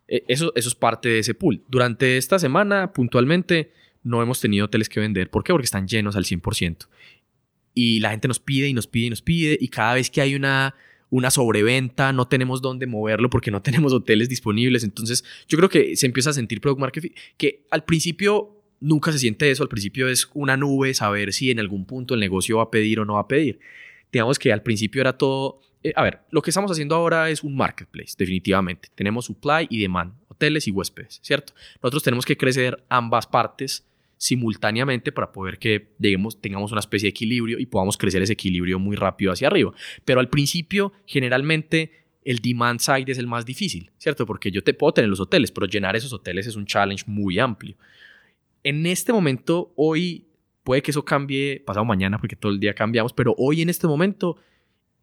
[0.09, 1.63] E, eso, eso es parte de ese pool.
[1.69, 3.71] Durante esta semana, puntualmente,
[4.03, 5.31] no hemos tenido hoteles que vender.
[5.31, 5.53] ¿Por qué?
[5.53, 6.89] Porque están llenos al 100%.
[7.75, 9.59] Y la gente nos pide y nos pide y nos pide.
[9.61, 10.75] Y cada vez que hay una
[11.17, 14.85] una sobreventa, no tenemos dónde moverlo porque no tenemos hoteles disponibles.
[14.85, 19.19] Entonces, yo creo que se empieza a sentir product market que al principio nunca se
[19.19, 22.65] siente eso, al principio es una nube, saber si en algún punto el negocio va
[22.65, 23.59] a pedir o no va a pedir.
[24.13, 27.43] Digamos que al principio era todo, eh, a ver, lo que estamos haciendo ahora es
[27.43, 28.91] un marketplace, definitivamente.
[28.95, 31.55] Tenemos supply y demand, hoteles y huéspedes, ¿cierto?
[31.83, 33.87] Nosotros tenemos que crecer ambas partes
[34.19, 38.79] simultáneamente para poder que lleguemos, tengamos una especie de equilibrio y podamos crecer ese equilibrio
[38.79, 39.73] muy rápido hacia arriba.
[40.05, 41.93] Pero al principio, generalmente,
[42.25, 44.27] el demand side es el más difícil, ¿cierto?
[44.27, 47.39] Porque yo te puedo tener los hoteles, pero llenar esos hoteles es un challenge muy
[47.39, 47.77] amplio.
[48.65, 50.27] En este momento, hoy,
[50.65, 53.87] puede que eso cambie pasado mañana, porque todo el día cambiamos, pero hoy en este
[53.87, 54.39] momento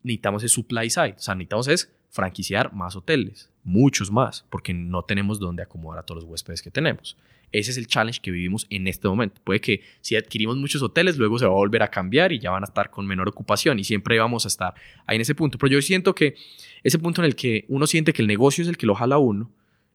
[0.01, 5.03] necesitamos el supply side, o sea, necesitamos es franquiciar más hoteles, muchos más, porque no
[5.03, 7.17] tenemos dónde acomodar a todos los huéspedes que tenemos.
[7.53, 9.39] Ese es el challenge que vivimos en este momento.
[9.43, 12.49] Puede que si adquirimos muchos hoteles, luego se va a volver a cambiar y ya
[12.49, 14.73] van a estar con menor ocupación y siempre vamos a estar
[15.05, 15.59] ahí en ese punto.
[15.59, 16.35] Pero yo siento que
[16.81, 19.19] ese punto en el que uno siente que el negocio es el que lo jala
[19.19, 19.51] uno,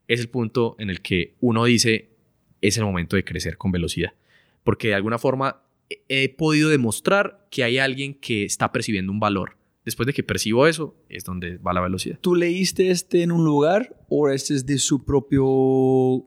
[0.07, 2.09] es el punto en el que uno dice
[2.61, 4.13] es el momento de crecer con velocidad.
[4.63, 5.61] Porque de alguna forma
[6.07, 9.57] he podido demostrar que hay alguien que está percibiendo un valor.
[9.83, 12.19] Después de que percibo eso, es donde va la velocidad.
[12.21, 16.25] ¿Tú leíste este en un lugar o este es de su propio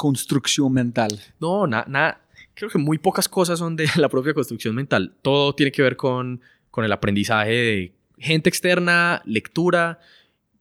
[0.00, 1.20] construcción mental?
[1.40, 2.22] No, nada.
[2.54, 5.14] creo que muy pocas cosas son de la propia construcción mental.
[5.20, 6.40] Todo tiene que ver con,
[6.70, 10.00] con el aprendizaje de gente externa, lectura.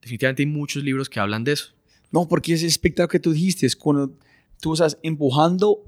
[0.01, 1.71] Definitivamente hay muchos libros que hablan de eso.
[2.11, 4.11] No, porque ese espectáculo que tú dijiste es cuando
[4.59, 5.85] tú estás empujando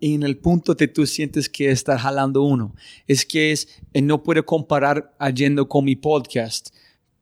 [0.00, 2.74] en el punto que tú sientes que está jalando uno.
[3.06, 6.70] Es que es, no puedo comparar yendo con mi podcast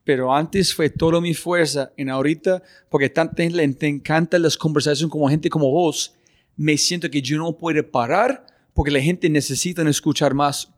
[0.08, 1.92] pero antes fue toda mi fuerza.
[1.98, 6.14] En ahorita, porque gente le encanta las conversaciones como gente como vos,
[6.56, 10.72] me siento que yo no puedo parar porque la gente necesita escuchar más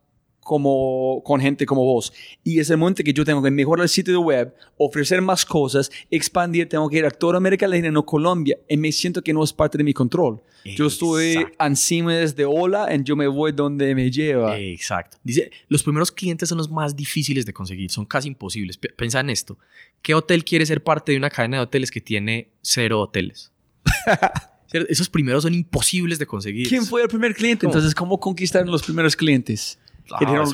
[0.51, 2.13] como, con gente como vos.
[2.43, 5.93] Y es el momento que yo tengo que mejorar el sitio web, ofrecer más cosas,
[6.11, 9.45] expandir, tengo que ir a toda América Latina, no Colombia, y me siento que no
[9.45, 10.43] es parte de mi control.
[10.65, 14.59] Yo estoy encima desde hola y yo me voy donde me lleva.
[14.59, 15.19] Exacto.
[15.23, 18.77] Dice, los primeros clientes son los más difíciles de conseguir, son casi imposibles.
[18.77, 19.57] Piensa en esto.
[20.03, 23.53] ¿Qué hotel quiere ser parte de una cadena de hoteles que tiene cero hoteles?
[24.73, 26.69] Esos primeros son imposibles de conseguir.
[26.69, 27.67] ¿Quién fue el primer cliente?
[27.67, 29.79] Entonces, ¿cómo conquistaron los primeros clientes?
[30.13, 30.45] Ah,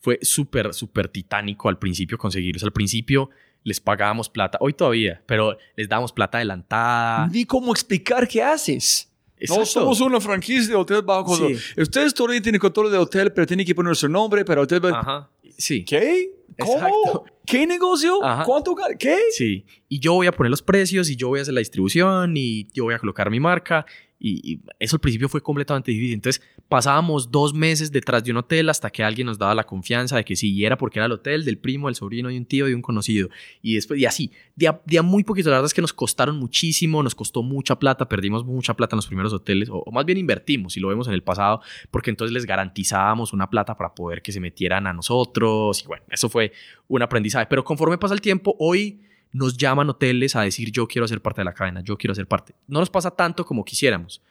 [0.00, 2.62] fue súper, súper titánico al principio conseguirlos.
[2.62, 3.30] Al principio
[3.64, 7.26] les pagábamos plata, hoy todavía, pero les dábamos plata adelantada.
[7.28, 9.12] Ni cómo explicar qué haces.
[9.48, 11.56] No somos una franquicia de hotel bajo control.
[11.76, 14.80] Ustedes todavía tienen control de hotel, pero tienen que poner su nombre, pero hotel...
[14.92, 15.28] Ajá.
[15.56, 15.84] Sí.
[15.84, 16.30] ¿Qué?
[16.58, 17.24] ¿Cómo?
[17.44, 18.18] ¿Qué negocio?
[18.44, 18.74] ¿Cuánto?
[18.98, 19.16] ¿Qué?
[19.32, 19.64] Sí.
[19.88, 22.68] Y yo voy a poner los precios y yo voy a hacer la distribución y
[22.72, 23.86] yo voy a colocar mi marca
[24.20, 26.14] y, eso al principio fue completamente difícil.
[26.14, 30.16] Entonces pasábamos dos meses detrás de un hotel hasta que alguien nos daba la confianza
[30.16, 32.66] de que sí, era porque era el hotel del primo, del sobrino, de un tío,
[32.66, 33.28] de un conocido.
[33.62, 35.50] Y después, y así, de muy poquito.
[35.50, 38.98] La verdad es que nos costaron muchísimo, nos costó mucha plata, perdimos mucha plata en
[38.98, 42.32] los primeros hoteles, o, más bien invertimos, si lo vemos en el pasado, porque entonces
[42.32, 45.82] les garantizábamos una plata para poder que se metieran a nosotros.
[45.82, 46.52] Y bueno, eso fue
[46.88, 47.46] un aprendizaje.
[47.48, 49.00] Pero conforme pasa el tiempo, hoy
[49.32, 52.26] nos llaman hoteles a decir yo quiero ser parte de la cadena, yo quiero ser
[52.26, 52.54] parte.
[52.66, 54.22] No nos pasa tanto como quisiéramos,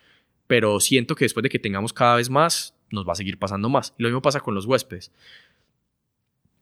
[0.47, 3.69] pero siento que después de que tengamos cada vez más, nos va a seguir pasando
[3.69, 3.93] más.
[3.97, 5.11] Y lo mismo pasa con los huéspedes.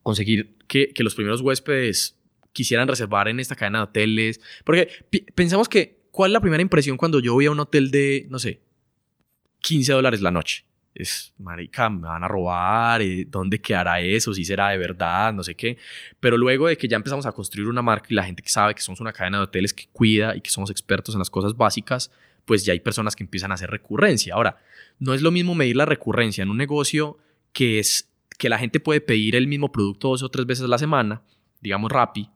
[0.03, 2.18] Conseguir que, los primeros huéspedes
[2.52, 4.41] quisieran reservar en esta cadena de hoteles.
[4.64, 4.90] Porque
[5.34, 8.40] pensamos que, ¿cuál es la primera impresión cuando yo voy a un hotel de, no
[8.40, 8.62] sé,
[9.62, 10.66] 15 dólares la noche?
[10.95, 14.34] Es, marica, me van a robar, eh, ¿dónde quedará eso?
[14.34, 15.77] Si será de verdad, no sé qué.
[16.19, 18.73] Pero luego de que ya empezamos a construir una marca y la gente que sabe
[18.73, 21.55] que somos una cadena de hoteles que cuida y que somos expertos en las cosas
[21.55, 22.11] básicas,
[22.45, 24.35] pues ya hay personas que empiezan a hacer recurrencia.
[24.35, 24.57] Ahora,
[24.97, 27.17] no es lo mismo medir la recurrencia en un negocio
[27.51, 30.69] que es que la gente puede pedir el mismo producto dos o tres veces a
[30.69, 31.22] la semana,
[31.61, 32.30] digamos Rappi,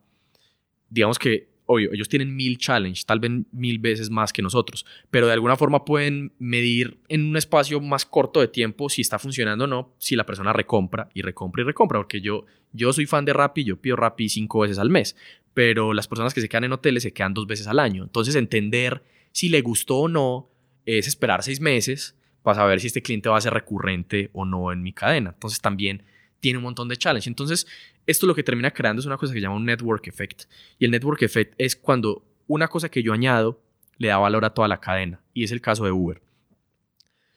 [0.89, 5.27] digamos que obvio, ellos tienen mil challenge, tal vez mil veces más que nosotros, pero
[5.27, 9.65] de alguna forma pueden medir en un espacio más corto de tiempo si está funcionando
[9.65, 13.23] o no, si la persona recompra y recompra y recompra, porque yo, yo soy fan
[13.23, 15.15] de Rappi, yo pido Rappi cinco veces al mes,
[15.53, 18.01] pero las personas que se quedan en hoteles se quedan dos veces al año.
[18.01, 20.49] Entonces entender si le gustó o no
[20.87, 24.71] es esperar seis meses para saber si este cliente va a ser recurrente o no
[24.71, 25.31] en mi cadena.
[25.35, 26.01] Entonces también
[26.39, 27.29] tiene un montón de challenge.
[27.29, 27.67] Entonces
[28.09, 30.43] esto lo que termina creando es una cosa que se llama un network effect.
[30.77, 33.61] Y el network effect es cuando una cosa que yo añado
[33.97, 35.21] le da valor a toda la cadena.
[35.33, 36.21] Y es el caso de Uber.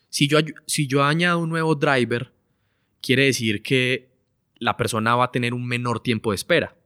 [0.08, 2.32] Si yo, si yo añado un nuevo driver,
[3.00, 4.08] quiere decir que
[4.56, 6.76] la persona va a tener un menor tiempo de espera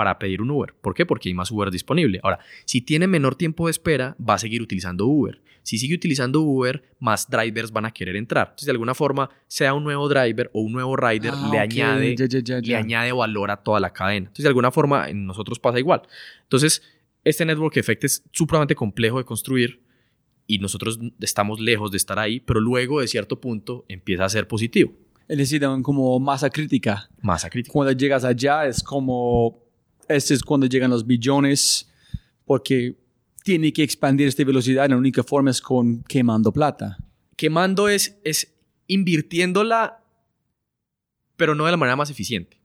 [0.00, 0.72] para pedir un Uber.
[0.80, 1.04] ¿Por qué?
[1.04, 2.20] Porque hay más Uber disponible.
[2.22, 5.42] Ahora, si tiene menor tiempo de espera, va a seguir utilizando Uber.
[5.62, 8.46] Si sigue utilizando Uber, más drivers van a querer entrar.
[8.46, 12.16] Entonces, de alguna forma, sea un nuevo driver o un nuevo rider, Ah, le, añade,
[12.16, 14.28] ya, ya, ya, le añade valor a toda la cadena.
[14.28, 16.00] Entonces, de alguna forma, en nosotros pasa igual.
[16.44, 16.82] Entonces,
[17.22, 19.82] este network effect es supremamente complejo de construir
[20.46, 24.48] y nosotros estamos lejos de estar ahí, pero luego, de cierto punto, empieza a ser
[24.48, 24.94] positivo.
[25.30, 27.08] Es decir, como masa crítica.
[27.22, 27.72] Masa crítica.
[27.72, 29.62] Cuando llegas allá es como,
[30.16, 31.90] este es cuando llegan los billones,
[32.44, 32.96] porque
[33.42, 34.88] tiene que expandir esta velocidad.
[34.88, 36.98] La única forma es con quemando plata.
[37.36, 38.54] quemando es, es
[38.86, 40.02] invirtiéndola,
[41.36, 42.60] pero no de la manera más eficiente.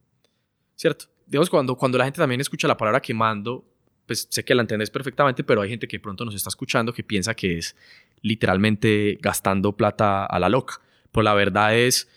[0.76, 1.06] ¿Cierto?
[1.26, 3.64] Digamos, cuando, cuando la gente también escucha la palabra quemando,
[4.06, 7.04] pues sé que la entendés perfectamente, pero hay gente que pronto nos está escuchando que
[7.04, 7.76] piensa que es
[8.22, 10.82] literalmente gastando plata a la loca.
[11.12, 12.10] Pero la verdad es,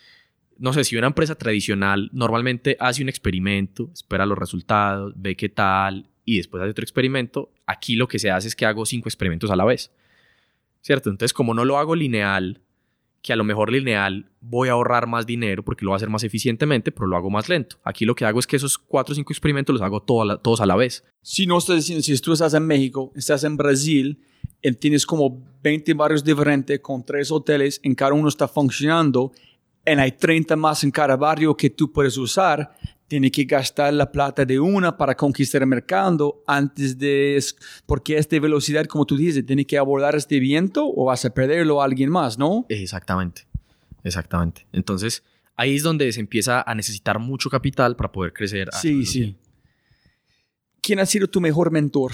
[0.59, 5.48] no sé, si una empresa tradicional normalmente hace un experimento, espera los resultados, ve qué
[5.48, 9.09] tal y después hace otro experimento, aquí lo que se hace es que hago cinco
[9.09, 9.93] experimentos a la vez.
[10.80, 11.10] ¿Cierto?
[11.10, 12.60] Entonces, como no lo hago lineal,
[13.22, 16.09] que a lo mejor lineal voy a ahorrar más dinero porque lo voy a hacer
[16.09, 17.76] más eficientemente, pero lo hago más lento.
[17.82, 20.66] Aquí lo que hago es que esos cuatro o cinco experimentos los hago todos a
[20.66, 21.05] la vez.
[21.22, 24.20] Si no estás diciendo, si tú estás en México, estás en Brasil,
[24.62, 29.32] y tienes como 20 barrios diferentes con tres hoteles, en cada uno está funcionando,
[29.93, 34.10] y hay 30 más en cada barrio que tú puedes usar, tienes que gastar la
[34.12, 37.43] plata de una para conquistar el mercado antes de...
[37.86, 41.81] Porque esta velocidad, como tú dices, tiene que abordar este viento o vas a perderlo
[41.81, 42.66] a alguien más, ¿no?
[42.69, 43.47] Exactamente,
[44.05, 44.66] exactamente.
[44.73, 45.23] Entonces,
[45.56, 48.69] ahí es donde se empieza a necesitar mucho capital para poder crecer.
[48.81, 49.36] Sí, sí.
[50.81, 52.12] ¿Quién ha sido tu mejor mentor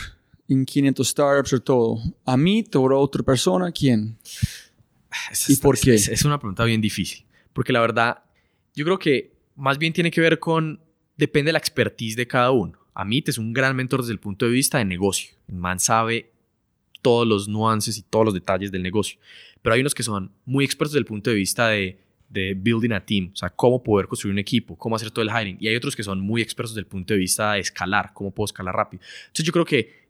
[0.48, 1.98] en 500 startups o todo?
[2.24, 3.70] ¿A mí, o a otra persona?
[3.72, 4.16] ¿Quién?
[5.30, 5.94] Es- ¿Y es- por qué?
[5.94, 7.24] Es, es una pregunta bien difícil.
[7.54, 8.22] Porque la verdad,
[8.74, 10.80] yo creo que más bien tiene que ver con.
[11.16, 12.76] Depende de la expertise de cada uno.
[12.92, 15.34] Amit es un gran mentor desde el punto de vista de negocio.
[15.48, 16.32] El man sabe
[17.02, 19.18] todos los nuances y todos los detalles del negocio.
[19.62, 21.98] Pero hay unos que son muy expertos desde el punto de vista de,
[22.28, 25.30] de building a team, o sea, cómo poder construir un equipo, cómo hacer todo el
[25.30, 25.56] hiring.
[25.60, 28.32] Y hay otros que son muy expertos desde el punto de vista de escalar, cómo
[28.32, 29.02] puedo escalar rápido.
[29.26, 30.03] Entonces yo creo que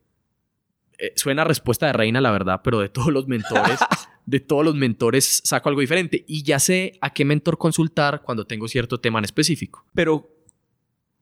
[0.98, 3.78] eh, suena a respuesta de reina, la verdad, pero de todos los mentores,
[4.26, 8.46] de todos los mentores saco algo diferente y ya sé a qué mentor consultar cuando
[8.46, 9.84] tengo cierto tema en específico.
[9.94, 10.30] Pero,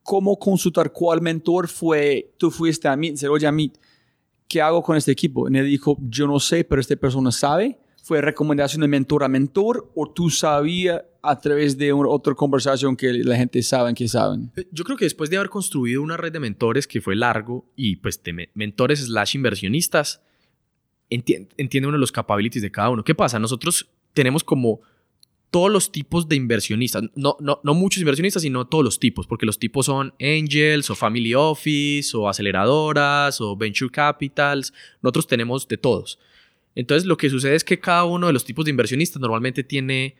[0.02, 2.34] ¿cómo consultar cuál mentor fue?
[2.38, 3.72] Tú fuiste a mí, se oye a mí,
[4.48, 5.48] ¿qué hago con este equipo?
[5.48, 7.78] Y él dijo, yo no sé, pero esta persona sabe.
[8.04, 12.96] ¿Fue recomendación de mentor a mentor o tú sabías a través de una, otra conversación
[12.96, 14.50] que la gente sabe que saben?
[14.56, 17.64] Eh, Yo creo que después de haber construido una red de mentores que fue largo
[17.76, 20.20] y pues de me- mentores slash inversionistas,
[21.10, 23.04] enti- entiende uno los capabilities de cada uno.
[23.04, 23.38] ¿Qué pasa?
[23.38, 24.80] Nosotros tenemos como
[25.52, 29.44] todos los tipos de inversionistas, no, no, no muchos inversionistas, sino todos los tipos, porque
[29.46, 34.72] los tipos son angels o family office o aceleradoras o venture capitals,
[35.02, 36.18] nosotros tenemos de todos.
[36.74, 40.16] Entonces lo que sucede es que cada uno de los tipos de inversionistas normalmente tiene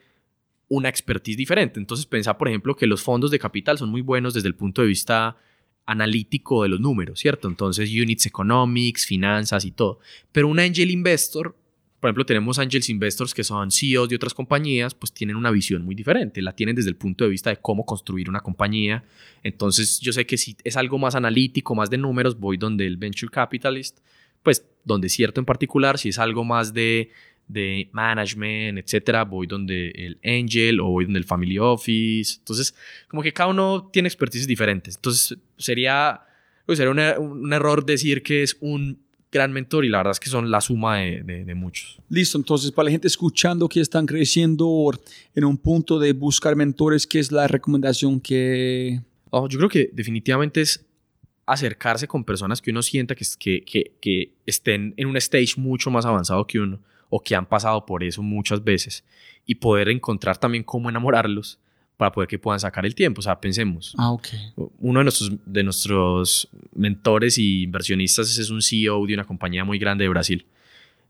[0.69, 1.79] una expertise diferente.
[1.79, 4.83] Entonces pensá, por ejemplo, que los fondos de capital son muy buenos desde el punto
[4.83, 5.37] de vista
[5.85, 7.49] analítico de los números, ¿cierto?
[7.49, 9.99] Entonces units economics, finanzas y todo.
[10.31, 11.57] Pero un angel investor,
[12.01, 15.85] por ejemplo, tenemos angels investors que son CEOs de otras compañías, pues tienen una visión
[15.85, 16.41] muy diferente.
[16.43, 19.05] La tienen desde el punto de vista de cómo construir una compañía.
[19.43, 22.97] Entonces yo sé que si es algo más analítico, más de números, voy donde el
[22.97, 23.99] venture capitalist,
[24.43, 27.11] pues donde cierto en particular, si es algo más de
[27.49, 32.37] de management, etcétera, voy donde el angel o voy donde el family office.
[32.39, 32.75] Entonces,
[33.09, 34.95] como que cada uno tiene expertices diferentes.
[34.97, 36.21] Entonces, sería,
[36.65, 39.01] pues, sería un, er- un error decir que es un
[39.31, 41.99] gran mentor y la verdad es que son la suma de, de- de muchos.
[42.09, 44.91] Listo, entonces para la gente escuchando que están creciendo
[45.35, 49.01] en un punto de buscar mentores, ¿qué es la recomendación que...
[49.31, 50.87] Oh, yo creo que definitivamente es
[51.47, 55.91] acercarse con personas que uno sienta que, que, que, que estén en un stage mucho
[55.91, 59.05] más avanzado que uno o que han pasado por eso muchas veces
[59.45, 61.59] y poder encontrar también cómo enamorarlos
[61.97, 63.21] para poder que puedan sacar el tiempo.
[63.21, 63.95] O sea, pensemos.
[63.99, 64.17] Ah.
[64.79, 69.79] Uno de nuestros, de nuestros mentores y inversionistas es un CEO de una compañía muy
[69.79, 70.47] grande de Brasil.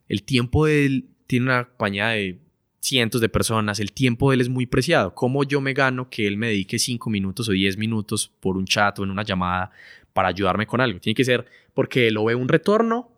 [0.08, 2.38] El tiempo de él tiene una compañía de
[2.82, 5.14] cientos de personas, el tiempo de él es muy preciado.
[5.14, 8.66] ¿Cómo yo me gano que él me dedique 5 minutos o 10 minutos por un
[8.66, 9.70] chat o en una llamada
[10.12, 10.98] para ayudarme con algo?
[10.98, 13.08] Tiene que ser porque lo ve un retorno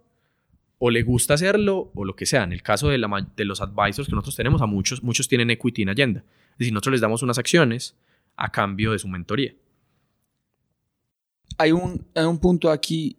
[0.79, 2.45] o le gusta hacerlo o lo que sea.
[2.45, 5.89] En el caso de los advisors que nosotros tenemos, a muchos, muchos tienen equity en
[5.89, 6.21] agenda.
[6.53, 7.97] Es decir, nosotros les damos unas acciones
[8.37, 9.55] a cambio de su mentoría.
[11.57, 13.17] Hay un, hay un punto aquí,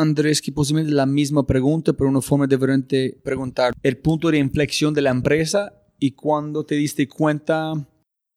[0.00, 3.74] Andrés, que posiblemente la misma pregunta, pero una forma diferente de preguntar.
[3.82, 7.72] El punto de inflexión de la empresa y cuando te diste cuenta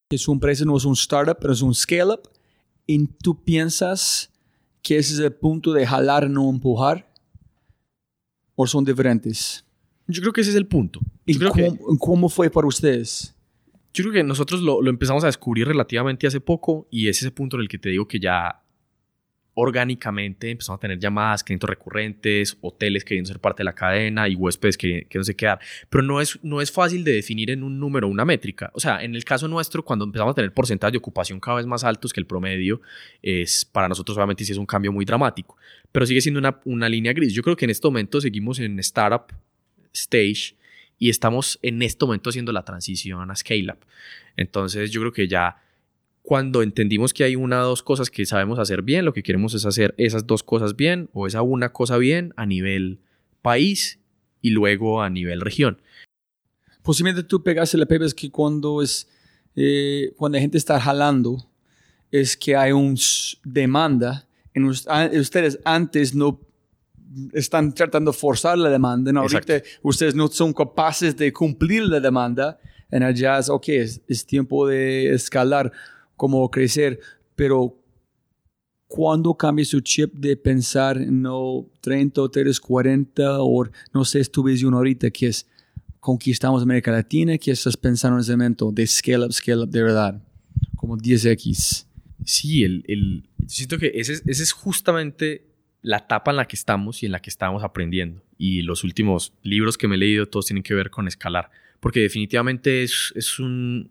[0.08, 2.22] que su empresa no es un startup, pero es un scale-up,
[2.86, 4.32] y tú piensas
[4.82, 7.12] que ese es el punto de jalar, no empujar,
[8.56, 9.64] o son diferentes.
[10.08, 11.00] Yo creo que ese es el punto.
[11.24, 13.36] ¿Y cómo, cómo fue para ustedes?
[13.94, 17.30] Yo creo que nosotros lo, lo, empezamos a descubrir relativamente hace poco y es ese
[17.30, 18.62] punto en el que te digo que ya
[19.62, 24.34] orgánicamente empezamos a tener llamadas, clientes recurrentes, hoteles queriendo ser parte de la cadena y
[24.34, 25.60] huéspedes que, no se quedar.
[25.90, 28.70] Pero no es, no es fácil de definir en un número, una métrica.
[28.72, 31.66] O sea, en el caso nuestro, cuando empezamos a tener porcentajes de ocupación cada vez
[31.66, 32.80] más altos que el promedio,
[33.22, 35.58] es para nosotros obviamente sí es un cambio muy dramático.
[35.92, 37.34] Pero sigue siendo una, una línea gris.
[37.34, 39.24] Yo creo que en este momento seguimos en startup
[39.92, 40.54] stage
[40.98, 43.84] y estamos en este momento haciendo la transición a Scale Up.
[44.38, 45.56] Entonces yo creo que ya
[46.22, 49.54] cuando entendimos que hay una o dos cosas que sabemos hacer bien, lo que queremos
[49.54, 53.00] es hacer esas dos cosas bien o esa una cosa bien a nivel
[53.42, 54.00] país
[54.42, 55.80] y luego a nivel región.
[56.82, 59.08] Posiblemente tú pegaste la pepe es que cuando es
[59.56, 61.48] eh, cuando la gente está jalando
[62.10, 62.96] es que hay un
[63.44, 66.40] demanda en ustedes antes no
[67.32, 69.12] están tratando de forzar la demanda.
[69.12, 69.20] ¿no?
[69.20, 72.58] Ahorita ustedes no son capaces de cumplir la demanda.
[72.90, 75.72] En allá es, ok, es, es tiempo de escalar,
[76.20, 77.00] como crecer,
[77.34, 77.82] pero
[78.86, 82.30] cuando cambia su chip de pensar en no 30 o
[82.60, 85.48] 40 o no sé, es tu visión ahorita que es
[85.98, 89.82] conquistamos América Latina, que estás pensando en ese momento de scale up, scale up de
[89.82, 90.22] verdad,
[90.76, 91.86] como 10x.
[92.26, 95.46] Sí, el, el, siento que ese, ese es justamente
[95.80, 98.22] la etapa en la que estamos y en la que estamos aprendiendo.
[98.36, 102.00] Y los últimos libros que me he leído todos tienen que ver con escalar, porque
[102.00, 103.90] definitivamente es, es, un,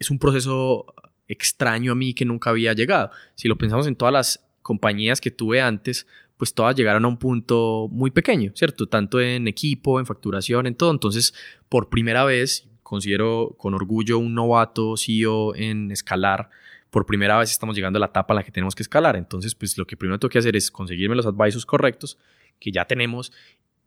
[0.00, 0.86] es un proceso
[1.28, 3.12] extraño a mí que nunca había llegado.
[3.36, 7.18] Si lo pensamos en todas las compañías que tuve antes, pues todas llegaron a un
[7.18, 8.88] punto muy pequeño, ¿cierto?
[8.88, 10.90] Tanto en equipo, en facturación, en todo.
[10.90, 11.34] Entonces,
[11.68, 16.50] por primera vez, considero con orgullo un novato CEO en escalar
[16.90, 19.16] por primera vez estamos llegando a la etapa en la que tenemos que escalar.
[19.16, 22.18] Entonces, pues lo que primero tengo que hacer es conseguirme los advisors correctos
[22.58, 23.32] que ya tenemos,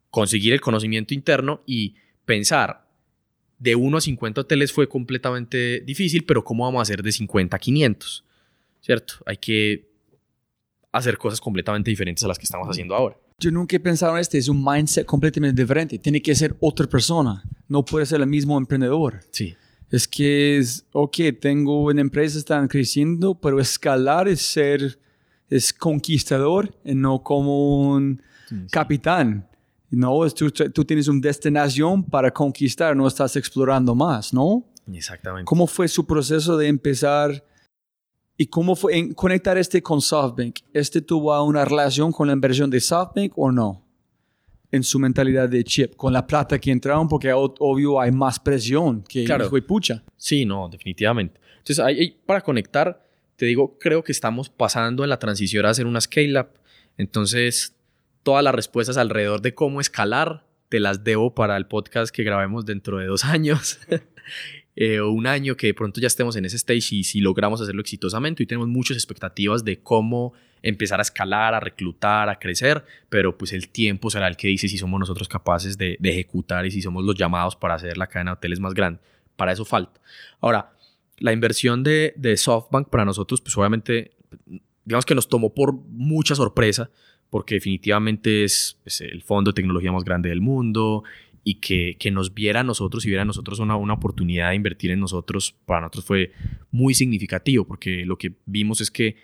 [0.10, 1.96] conseguir el conocimiento interno y
[2.26, 2.83] pensar
[3.64, 7.56] de 1 a 50 hoteles fue completamente difícil, pero ¿cómo vamos a hacer de 50
[7.56, 8.26] a 500?
[8.82, 9.14] ¿Cierto?
[9.26, 9.90] Hay que
[10.92, 13.18] hacer cosas completamente diferentes a las que estamos haciendo ahora.
[13.40, 15.98] Yo nunca he pensado en este, es un mindset completamente diferente.
[15.98, 19.22] Tiene que ser otra persona, no puede ser el mismo emprendedor.
[19.32, 19.56] Sí
[19.94, 24.98] es que es, ok, tengo una empresa, están creciendo, pero escalar es ser,
[25.52, 28.20] es conquistador y no como un
[28.72, 29.48] capitán.
[29.96, 34.66] No, tú, tú, tienes una destinación para conquistar, no estás explorando más, ¿no?
[34.92, 35.46] Exactamente.
[35.46, 37.46] ¿Cómo fue su proceso de empezar
[38.36, 40.60] y cómo fue en conectar este con SoftBank?
[40.74, 43.84] ¿Este tuvo una relación con la inversión de SoftBank o no?
[44.74, 49.04] en su mentalidad de chip con la plata que entraron porque obvio hay más presión
[49.04, 49.46] que claro.
[49.46, 50.04] hijo pucha.
[50.18, 51.40] Sí, no, definitivamente.
[51.60, 55.86] Entonces, ahí, para conectar, te digo, creo que estamos pasando en la transición a hacer
[55.86, 56.48] una scale-up.
[56.98, 57.73] Entonces,
[58.24, 62.66] todas las respuestas alrededor de cómo escalar te las debo para el podcast que grabemos
[62.66, 63.80] dentro de dos años.
[64.76, 67.62] Eh, o un año que de pronto ya estemos en ese stage y si logramos
[67.62, 70.34] hacerlo exitosamente y tenemos muchas expectativas de cómo
[70.64, 74.68] empezar a escalar, a reclutar, a crecer, pero pues el tiempo será el que dice
[74.68, 78.32] si somos nosotros capaces de, ejecutar y si somos los llamados para hacer la cadena
[78.32, 79.00] de hoteles más grande.
[79.36, 80.02] Para eso falta.
[80.40, 80.74] Ahora,
[81.20, 84.16] la inversión de, de SoftBank para nosotros, pues obviamente,
[84.86, 86.90] digamos que nos tomó por mucha sorpresa,
[87.34, 91.04] porque definitivamente es, es el fondo de tecnología más grande del mundo
[91.44, 94.56] y que, que, nos viera a nosotros y viera a nosotros una, una oportunidad de
[94.56, 96.32] invertir en nosotros, para nosotros fue
[96.70, 99.16] muy significativo, porque lo que vimos es que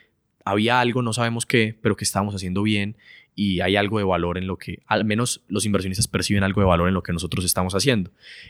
[0.44, 2.98] había algo, no sabemos qué, pero que estábamos haciendo bien
[3.36, 6.68] y hay algo de valor en lo que, al menos los inversionistas perciben algo de
[6.68, 8.10] valor en lo que nosotros estamos haciendo.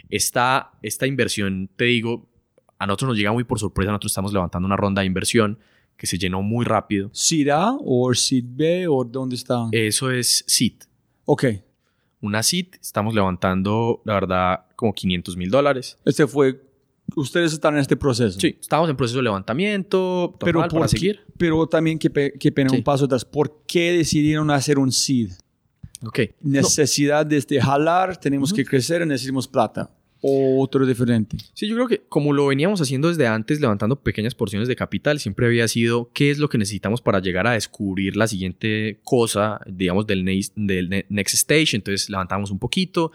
[0.09, 2.29] Esta, esta inversión, te digo,
[2.77, 5.59] a nosotros nos llega muy por sorpresa, nosotros estamos levantando una ronda de inversión
[5.99, 7.09] que se llenó muy rápido.
[7.13, 9.67] ¿Seed A o Seed B o dónde está?
[9.73, 10.73] Eso es Seed.
[11.25, 11.43] Ok.
[12.21, 15.97] Una Seed, estamos levantando, la verdad, como 500 mil dólares.
[16.05, 16.61] Este fue
[17.15, 18.39] ustedes están en este proceso.
[18.39, 21.19] Sí, estábamos en proceso de levantamiento, pero por para seguir.
[21.37, 22.77] Pero también que, pe- que pena Sí.
[22.77, 23.25] un paso atrás.
[23.25, 25.31] ¿Por qué decidieron hacer un seed?
[26.05, 26.19] Ok.
[26.41, 29.89] Necesidad de este jalar, tenemos que crecer, necesitamos plata.
[30.21, 31.37] Otro diferente.
[31.53, 35.19] Sí, yo creo que como lo veníamos haciendo desde antes, levantando pequeñas porciones de capital,
[35.19, 39.61] siempre había sido qué es lo que necesitamos para llegar a descubrir la siguiente cosa,
[39.65, 41.69] digamos, del, next- del ne- next stage.
[41.75, 43.11] Entonces levantamos un poquito,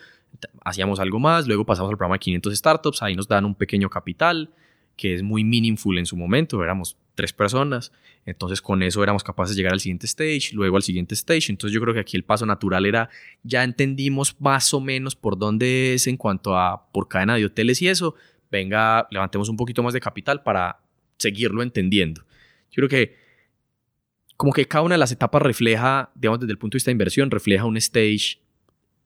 [0.64, 3.90] hacíamos algo más, luego pasamos al programa de 500 startups, ahí nos dan un pequeño
[3.90, 4.48] capital
[4.96, 7.92] que es muy meaningful en su momento, éramos tres personas,
[8.26, 11.74] entonces con eso éramos capaces de llegar al siguiente stage, luego al siguiente stage, entonces
[11.74, 13.08] yo creo que aquí el paso natural era,
[13.42, 17.80] ya entendimos más o menos por dónde es en cuanto a por cadena de hoteles
[17.82, 18.14] y eso,
[18.50, 20.80] venga, levantemos un poquito más de capital para
[21.18, 22.22] seguirlo entendiendo.
[22.70, 23.16] Yo creo que
[24.36, 26.92] como que cada una de las etapas refleja, digamos, desde el punto de vista de
[26.92, 28.40] inversión, refleja un stage,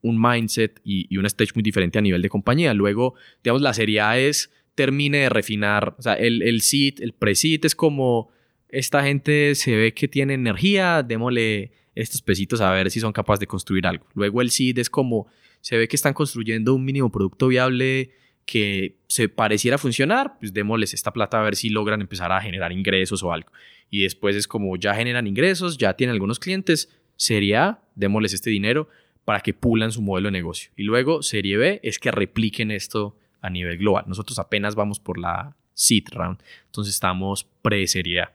[0.01, 2.73] un mindset y, un stage muy diferente a nivel de compañía.
[2.73, 6.62] Luego, digamos, la serie A es termine de refinar, o sea, el, el
[7.00, 8.30] el pre-seed es como
[8.68, 13.40] esta gente se ve que tiene energía, démosle estos pesitos a ver si son capaces
[13.40, 14.06] de construir algo.
[14.14, 15.26] Luego el seed es como
[15.62, 18.12] se ve que están construyendo un mínimo producto viable
[18.46, 22.70] que se pareciera funcionar, pues démosles esta plata a ver si logran empezar a generar
[22.70, 23.50] ingresos o algo.
[23.90, 28.50] Y después es como ya generan ingresos, ya tienen algunos clientes, serie A, démosles este
[28.50, 28.88] dinero
[29.24, 30.70] para que pulan su modelo de negocio.
[30.76, 34.05] Y luego serie B es que repliquen esto a nivel global.
[34.06, 38.32] Nosotros apenas vamos por la seed round, entonces estamos pre-serie A.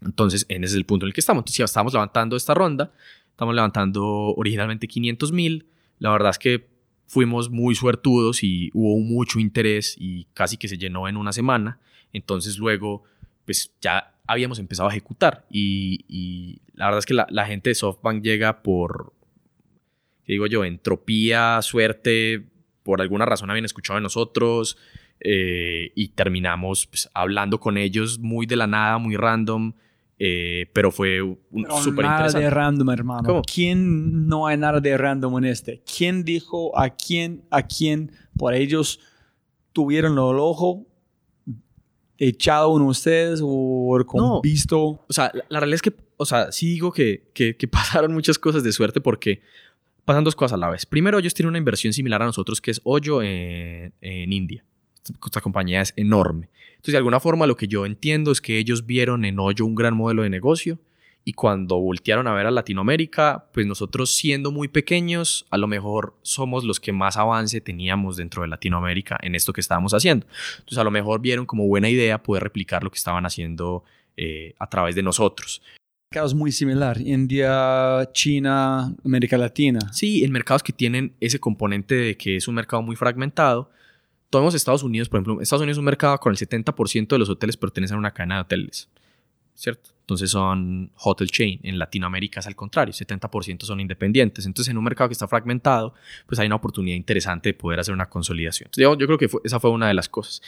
[0.00, 1.40] Entonces, en ese es el punto en el que estamos.
[1.40, 2.92] Entonces, ya estamos levantando esta ronda.
[3.30, 4.04] Estamos levantando
[4.36, 5.66] originalmente 500 mil.
[5.98, 6.68] La verdad es que
[7.06, 11.80] fuimos muy suertudos y hubo mucho interés y casi que se llenó en una semana.
[12.12, 13.04] Entonces, luego,
[13.44, 15.46] pues ya habíamos empezado a ejecutar.
[15.50, 19.12] Y, la verdad es que la, la gente de SoftBank llega por,
[20.24, 20.64] ¿qué digo yo?
[20.64, 22.44] Entropía, suerte.
[22.88, 24.78] Por alguna razón habían escuchado de nosotros.
[25.20, 29.74] eh, y terminamos pues, hablando con ellos muy de la nada, muy random.
[30.18, 31.36] Eh, pero fue un-
[31.82, 32.44] súper nada interesante.
[32.44, 33.22] de random, hermano.
[33.26, 33.42] ¿Cómo?
[33.42, 35.82] ¿Quién no hay nada de random en este?
[35.84, 39.00] ¿Quién dijo a quién, a quién por ellos
[39.74, 40.86] tuvieron el ojo
[42.16, 44.40] echado en ustedes o con No.
[44.40, 44.78] visto?
[44.80, 47.68] O sea, la, la realidad es que, o sea, sí digo que, que, que
[48.06, 49.42] pasaron muchas cosas de suerte porque
[50.08, 50.86] pasan dos cosas a la vez.
[50.86, 54.64] Primero, ellos tienen una inversión similar a nosotros que es Hoyo en, India.
[55.22, 56.48] Esta compañía es enorme.
[56.70, 59.74] Entonces, de alguna forma, lo que yo entiendo es que ellos vieron en Hoyo un
[59.74, 60.78] gran modelo de negocio
[61.24, 66.14] y cuando voltearon a ver a Latinoamérica, pues nosotros siendo muy pequeños, a lo mejor
[66.22, 70.26] somos los que más avance teníamos dentro de Latinoamérica en esto que estábamos haciendo.
[70.52, 73.84] Entonces, a lo mejor vieron como buena idea poder replicar lo que estaban haciendo
[74.16, 75.60] eh, a través de nosotros.
[76.10, 76.98] Mercados muy similar.
[77.02, 79.78] India, China, América Latina.
[79.92, 83.70] Sí, en mercados que tienen ese componente de que es un mercado muy fragmentado.
[84.30, 85.42] Tomemos Estados Unidos, por ejemplo.
[85.42, 88.36] Estados Unidos es un mercado con el 70% de los hoteles pertenecen a una cadena
[88.36, 88.88] de hoteles.
[89.54, 89.90] ¿Cierto?
[90.00, 91.60] Entonces son hotel chain.
[91.62, 94.46] En Latinoamérica es al contrario, 70% son independientes.
[94.46, 95.92] Entonces en un mercado que está fragmentado,
[96.26, 98.70] pues hay una oportunidad interesante de poder hacer una consolidación.
[98.74, 100.40] Yo, yo creo que esa fue una de las cosas.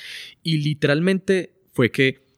[0.42, 2.30] Y literalmente fue que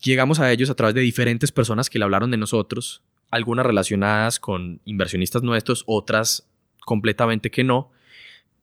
[0.00, 4.40] llegamos a ellos a través de diferentes personas que le hablaron de nosotros, algunas relacionadas
[4.40, 6.48] con inversionistas nuestros, otras
[6.80, 7.90] completamente que no.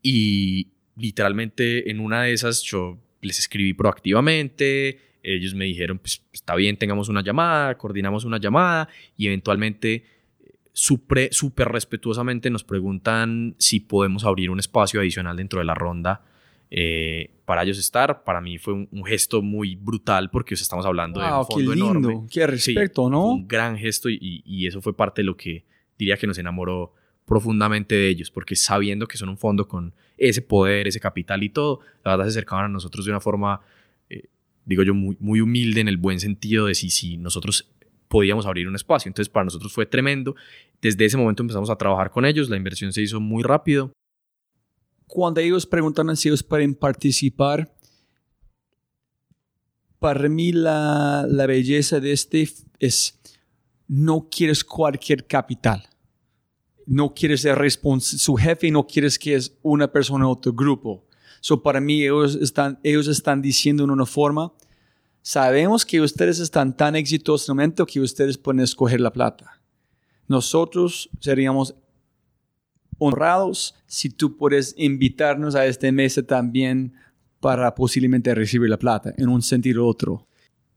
[0.02, 6.56] Y literalmente en una de esas yo les escribí proactivamente, ellos me dijeron, pues está
[6.56, 8.88] bien, tengamos una llamada, coordinamos una llamada
[9.18, 10.06] y eventualmente
[10.74, 16.22] súper súper respetuosamente nos preguntan si podemos abrir un espacio adicional dentro de la ronda
[16.72, 18.24] eh, para ellos estar.
[18.24, 21.32] Para mí fue un, un gesto muy brutal porque o sea, estamos hablando de un
[21.34, 21.90] Wow, qué fondo lindo.
[22.10, 22.28] enorme.
[22.32, 23.26] Qué respeto, ¿no?
[23.34, 25.64] un gran gesto y, y- y eso fue parte de lo que
[25.98, 26.94] diría que nos enamoró
[27.26, 31.50] profundamente de ellos, porque sabiendo que son un fondo con ese poder, ese capital y
[31.50, 33.62] todo, la verdad se acercaban a nosotros de una forma,
[34.10, 34.26] eh,
[34.66, 37.68] digo yo, muy, muy humilde en el buen sentido de si, si nosotros
[38.08, 39.10] podíamos abrir un espacio.
[39.10, 40.36] Entonces para nosotros fue tremendo.
[40.82, 43.92] Desde ese momento empezamos a trabajar con ellos, la inversión se hizo muy rápido.
[45.08, 47.74] Cuando ellos preguntan si ellos pueden participar,
[50.00, 52.50] para mí la, la belleza de este
[52.80, 53.20] es
[53.88, 55.88] no quieres cualquier capital.
[56.86, 61.06] No quieres ser su jefe, no quieres que es una persona de otro grupo.
[61.42, 64.54] So para mí ellos están, ellos están diciendo en una forma,
[65.22, 69.62] sabemos que ustedes están tan exitosos en el momento que ustedes pueden escoger la plata.
[70.28, 71.76] Nosotros seríamos
[72.98, 76.94] honrados si tú puedes invitarnos a este mesa también
[77.40, 80.28] para posiblemente recibir la plata en un sentido u otro.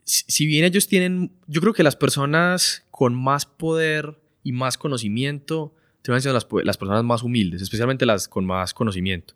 [0.04, 5.74] si bien ellos tienen, yo creo que las personas con más poder y más conocimiento
[6.02, 9.34] terminan siendo las, las personas más humildes, especialmente las con más conocimiento.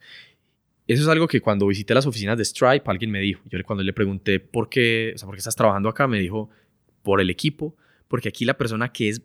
[0.87, 3.43] eso es algo que cuando visité las oficinas de Stripe, alguien me dijo.
[3.51, 6.51] Yo cuando le pregunté por qué, o sea, por qué estás trabajando acá, me dijo,
[7.03, 7.77] por el equipo,
[8.09, 9.23] porque aquí la persona que es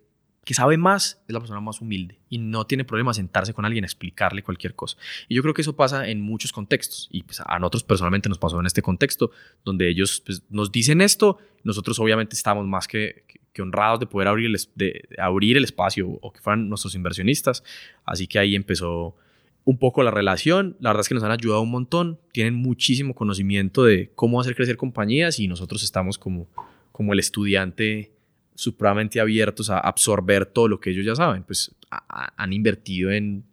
[0.48, 3.84] que sabe más es la persona más humilde y no tiene problema sentarse con alguien
[3.84, 4.96] a explicarle cualquier cosa.
[5.28, 8.38] Y yo creo que eso pasa en muchos contextos y pues, a nosotros personalmente nos
[8.38, 9.30] pasó en este contexto
[9.66, 13.26] donde ellos pues, nos dicen esto, nosotros obviamente estamos más que,
[13.60, 17.62] honrados de poder abrir el, de, abrir el espacio o que fueran nuestros inversionistas.
[18.06, 19.18] Así que ahí empezó
[19.66, 20.78] un poco la relación.
[20.80, 22.20] La verdad es que nos han ayudado un montón.
[22.32, 26.48] Tienen muchísimo conocimiento de cómo hacer crecer compañías y nosotros estamos como,
[26.94, 28.14] como el estudiante
[28.58, 31.44] supremamente abiertos a absorber todo lo que ellos ya saben.
[31.44, 33.44] Pues han invertido en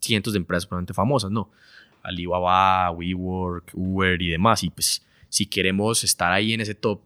[0.00, 1.52] cientos de empresas supremamente famosas, ¿no?
[2.02, 4.64] Alibaba, WeWork, Uber y demás.
[4.64, 7.00] Y pues si queremos estar ahí en ese top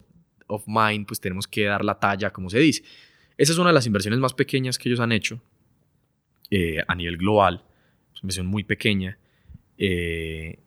[0.47, 2.83] of mind, pues tenemos que dar la talla, como se dice.
[3.37, 5.39] Esa es una de las inversiones más pequeñas que ellos han hecho
[6.51, 7.63] eh, a nivel global.
[8.15, 9.19] Es una inversión muy pequeña.
[9.77, 10.61] Eh,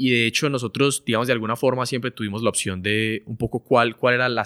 [0.00, 3.58] y de hecho nosotros, digamos, de alguna forma siempre tuvimos la opción de un poco
[3.58, 4.44] cuál, cuál era la,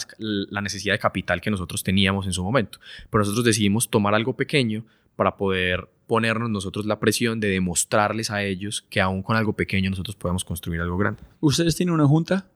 [0.62, 2.79] necesidad de capital que nosotros teníamos en su momento.
[3.11, 4.83] Pero nosotros decidimos tomar algo pequeño
[5.15, 9.91] para poder ponernos nosotros la presión de demostrarles a ellos que aún con algo pequeño
[9.91, 11.23] nosotros podemos construir algo grande.
[11.41, 12.51] ¿Ustedes tienen una junta?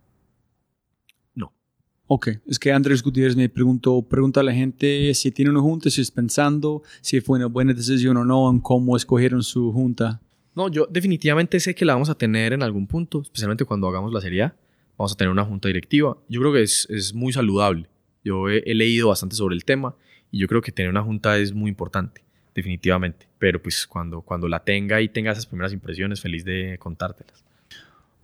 [1.35, 1.53] No.
[2.07, 5.91] Ok, es que Andrés Gutiérrez me preguntó, pregunta a la gente si tiene una junta,
[5.91, 10.23] si es pensando, si fue una buena decisión o no en cómo escogieron su junta.
[10.57, 14.13] No, yo definitivamente sé que la vamos a tener en algún punto, especialmente cuando hagamos
[14.13, 14.51] la serie
[14.97, 16.17] Vamos a tener una junta directiva.
[16.27, 17.87] Yo creo que es, es muy saludable.
[18.25, 19.95] Yo he, leído bastante sobre el tema
[20.33, 22.25] y yo creo que tener una junta es muy importante,
[22.55, 23.29] definitivamente.
[23.39, 27.45] Pero pues cuando, cuando la tenga y tenga esas primeras impresiones, feliz de contártelas.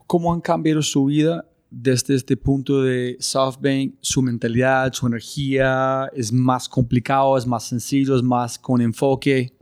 [0.07, 3.97] ¿Cómo han cambiado su vida desde este punto de SoftBank?
[4.01, 9.53] Su mentalidad, su energía, ¿es más complicado, es más sencillo, es más con enfoque?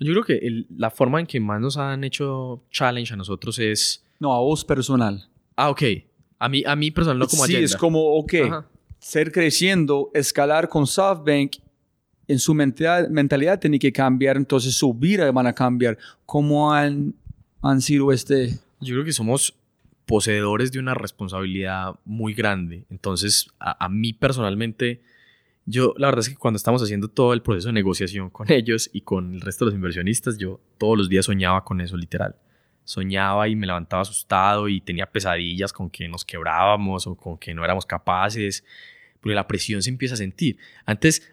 [0.00, 4.04] Yo creo que la forma en que más nos han hecho challenge a nosotros es...
[4.20, 5.28] No, a vos personal.
[5.56, 5.82] Ah, ok.
[6.38, 8.34] A mí, a mí personal, no como Sí, es como, ok,
[9.00, 11.56] ser creciendo, escalar con SoftBank,
[12.28, 15.98] en su mentalidad, mentalidad tiene que cambiar, entonces su vida van a cambiar.
[16.26, 17.14] ¿Cómo han,
[17.62, 18.58] han sido este...?
[18.80, 19.54] Yo creo que somos
[20.06, 22.84] poseedores de una responsabilidad muy grande.
[22.90, 25.00] Entonces, a, a mí personalmente
[25.70, 28.88] yo, la verdad es que cuando estamos haciendo todo el proceso de negociación con ellos
[28.92, 32.36] y con el resto de los inversionistas, yo todos los días soñaba con eso, literal.
[32.84, 37.52] Soñaba y me levantaba asustado y tenía pesadillas con que nos quebrábamos o con que
[37.52, 38.64] no éramos capaces,
[39.20, 40.56] porque la presión se empieza a sentir.
[40.86, 41.30] Antes,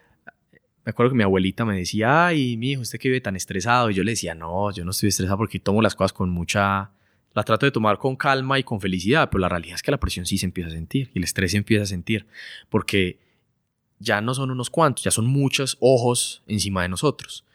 [0.83, 3.89] me acuerdo que mi abuelita me decía, ay, mi hijo, usted que vive tan estresado.
[3.89, 6.91] Y yo le decía, no, yo no estoy estresado porque tomo las cosas con mucha.
[7.33, 9.99] La trato de tomar con calma y con felicidad, pero la realidad es que la
[9.99, 12.27] presión sí se empieza a sentir y el estrés se empieza a sentir,
[12.69, 13.24] porque
[13.99, 17.45] ya no son unos cuantos, ya son muchos ojos encima de nosotros.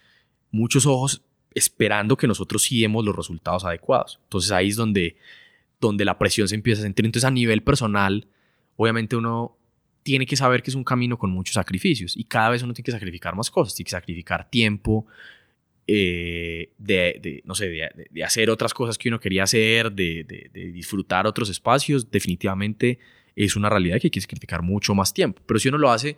[0.50, 1.22] Muchos ojos
[1.54, 4.20] esperando que nosotros sí demos los resultados adecuados.
[4.24, 5.16] Entonces ahí es donde,
[5.80, 7.04] donde la presión se empieza a sentir.
[7.04, 8.26] Entonces a nivel personal,
[8.76, 9.56] obviamente uno
[10.02, 12.86] tiene que saber que es un camino con muchos sacrificios y cada vez uno tiene
[12.86, 15.06] que sacrificar más cosas, tiene que sacrificar tiempo,
[15.86, 21.26] eh, de, no sé, de, hacer otras cosas que uno quería hacer, de, de disfrutar
[21.26, 22.98] otros espacios, definitivamente
[23.36, 25.42] es una realidad que hay que sacrificar mucho más tiempo.
[25.46, 26.16] Pero si uno lo hace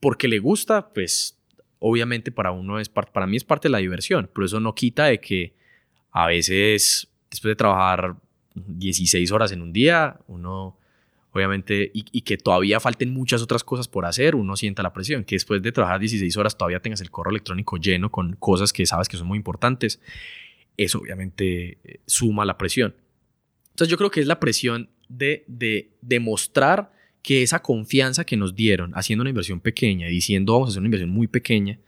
[0.00, 1.38] porque le gusta, pues
[1.78, 4.74] obviamente para uno es parte, para mí es parte de la diversión, pero eso no
[4.74, 5.54] quita de que
[6.10, 8.16] a veces después de trabajar
[8.54, 10.78] 16 horas en un día, uno
[11.34, 15.34] obviamente, y, que todavía falten muchas otras cosas por hacer, uno sienta la presión, que
[15.34, 19.08] después de trabajar 16 horas todavía tengas el correo electrónico lleno con cosas que sabes
[19.08, 20.00] que son muy importantes,
[20.76, 22.94] eso obviamente eh, suma la presión.
[23.70, 26.92] Entonces yo creo que es la presión de, de demostrar
[27.22, 30.88] que esa confianza que nos dieron haciendo una inversión pequeña, diciendo vamos a hacer una
[30.88, 31.78] inversión muy pequeña,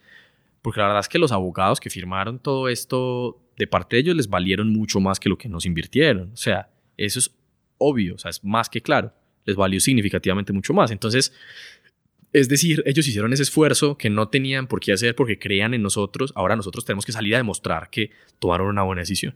[0.63, 4.17] porque la verdad es que los abogados que firmaron todo esto, de parte de ellos
[4.17, 6.31] les valieron mucho más que lo que nos invirtieron.
[6.33, 7.31] O sea, eso es
[7.79, 9.13] obvio, o sea, es más que claro,
[9.45, 10.91] les valió significativamente mucho más.
[10.91, 11.33] Entonces,
[12.33, 15.83] es decir, ellos hicieron ese esfuerzo que no tenían por qué hacer porque creían en
[15.83, 19.35] nosotros, ahora nosotros tenemos que salir a demostrar que tomaron una buena decisión.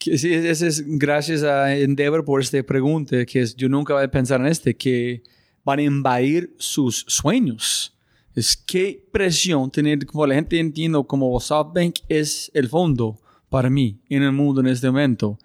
[0.00, 4.10] Sí, ese es gracias a Endeavor por esta pregunta, que es, yo nunca voy a
[4.10, 5.22] pensar en este, que
[5.64, 7.94] van a invadir sus sueños.
[8.34, 13.98] Es qué presión tener, como la gente entiende, como SoftBank es el fondo para mí
[14.08, 15.38] en el mundo en este momento.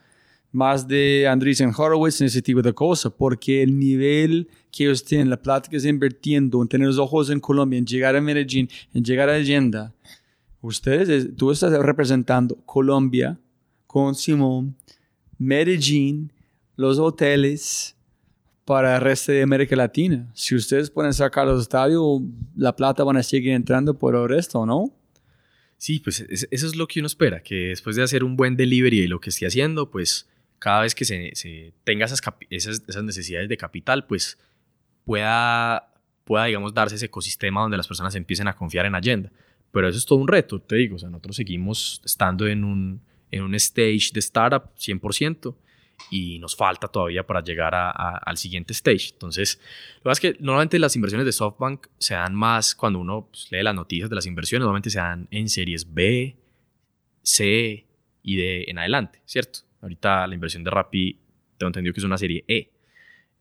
[0.52, 5.30] Más de Andreessen Horowitz en ese tipo de cosas, porque el nivel que ellos tienen,
[5.30, 8.70] la plata que están invirtiendo, en tener los ojos en Colombia, en llegar a Medellín,
[8.94, 9.94] en llegar a Allenda,
[10.61, 13.40] ustedes, tú estás representando Colombia,
[13.92, 14.74] con Simón,
[15.38, 16.32] Medellín,
[16.78, 17.94] los hoteles
[18.64, 20.32] para el resto de América Latina.
[20.34, 22.22] Si ustedes pueden sacar los estadios,
[22.56, 24.94] la plata van a seguir entrando por el resto, ¿no?
[25.76, 29.02] Sí, pues eso es lo que uno espera, que después de hacer un buen delivery
[29.02, 34.06] de lo que esté haciendo, pues cada vez que se, tenga esas, necesidades de capital,
[34.06, 34.38] pues
[35.03, 35.92] pueda,
[36.24, 39.34] pueda, digamos, darse ese ecosistema donde las personas empiecen a confiar en Agenda.
[39.74, 43.02] Pero eso es todo un reto, te digo, o sea, nosotros seguimos estando en un,
[43.32, 45.56] en un stage de startup 100%
[46.10, 49.10] y nos falta todavía para llegar a, al siguiente stage.
[49.14, 49.60] Entonces,
[50.03, 53.51] lo que es que normalmente las inversiones de SoftBank se dan más cuando uno pues,
[53.51, 56.38] lee las noticias de las inversiones, normalmente se dan en series B,
[57.22, 57.85] C
[58.24, 59.60] y D en adelante, ¿cierto?
[59.82, 61.19] Ahorita la inversión de Rappi,
[61.58, 62.72] tengo entendido que es una serie E.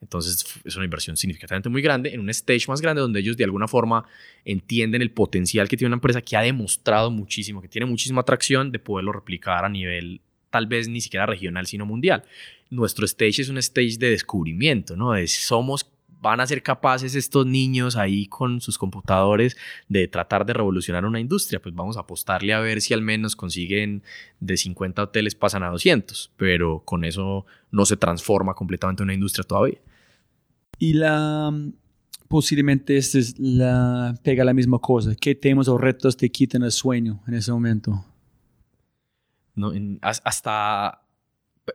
[0.01, 3.45] Entonces es una inversión significativamente muy grande en un stage más grande donde ellos de
[3.45, 4.05] alguna forma
[4.45, 8.73] entienden el potencial que tiene una empresa que ha demostrado muchísimo, que tiene muchísima atracción
[8.73, 10.21] de poderlo replicar a nivel
[10.51, 12.25] tal vez ni siquiera regional, sino mundial.
[12.71, 15.13] Nuestro stage es un stage de descubrimiento, ¿no?
[15.13, 15.89] De somos,
[16.21, 19.57] van a ser capaces estos niños ahí con sus computadores
[19.89, 23.37] de tratar de revolucionar una industria, pues vamos a apostarle a ver si al menos
[23.37, 24.03] consiguen
[24.41, 29.45] de 50 hoteles pasan a 200, pero con eso no se transforma completamente una industria
[29.45, 29.79] todavía.
[30.81, 31.53] Y la
[32.27, 35.15] posiblemente esta es la pega la misma cosa.
[35.15, 38.03] ¿Qué temas o retos te quitan el sueño en ese momento?
[40.01, 41.03] Hasta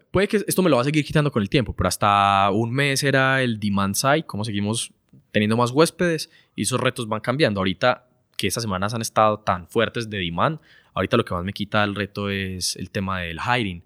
[0.10, 2.72] puede que esto me lo va a seguir quitando con el tiempo, pero hasta un
[2.72, 4.92] mes era el demand side, cómo seguimos
[5.32, 7.60] teniendo más huéspedes y esos retos van cambiando.
[7.60, 10.60] Ahorita que estas semanas han estado tan fuertes de demand,
[10.96, 13.84] ahorita lo que más me quita el reto es el tema del hiring.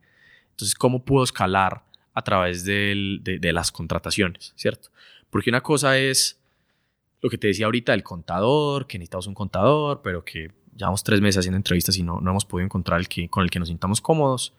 [0.51, 4.89] Entonces, ¿cómo puedo escalar a través de, de, las contrataciones, ¿cierto?
[5.29, 6.39] Porque una cosa es
[7.21, 11.21] lo que te decía ahorita del contador, que necesitamos un contador, pero que llevamos tres
[11.21, 13.67] meses haciendo entrevistas y no, no hemos podido encontrar el que, con el que nos
[13.67, 14.53] sintamos cómodos.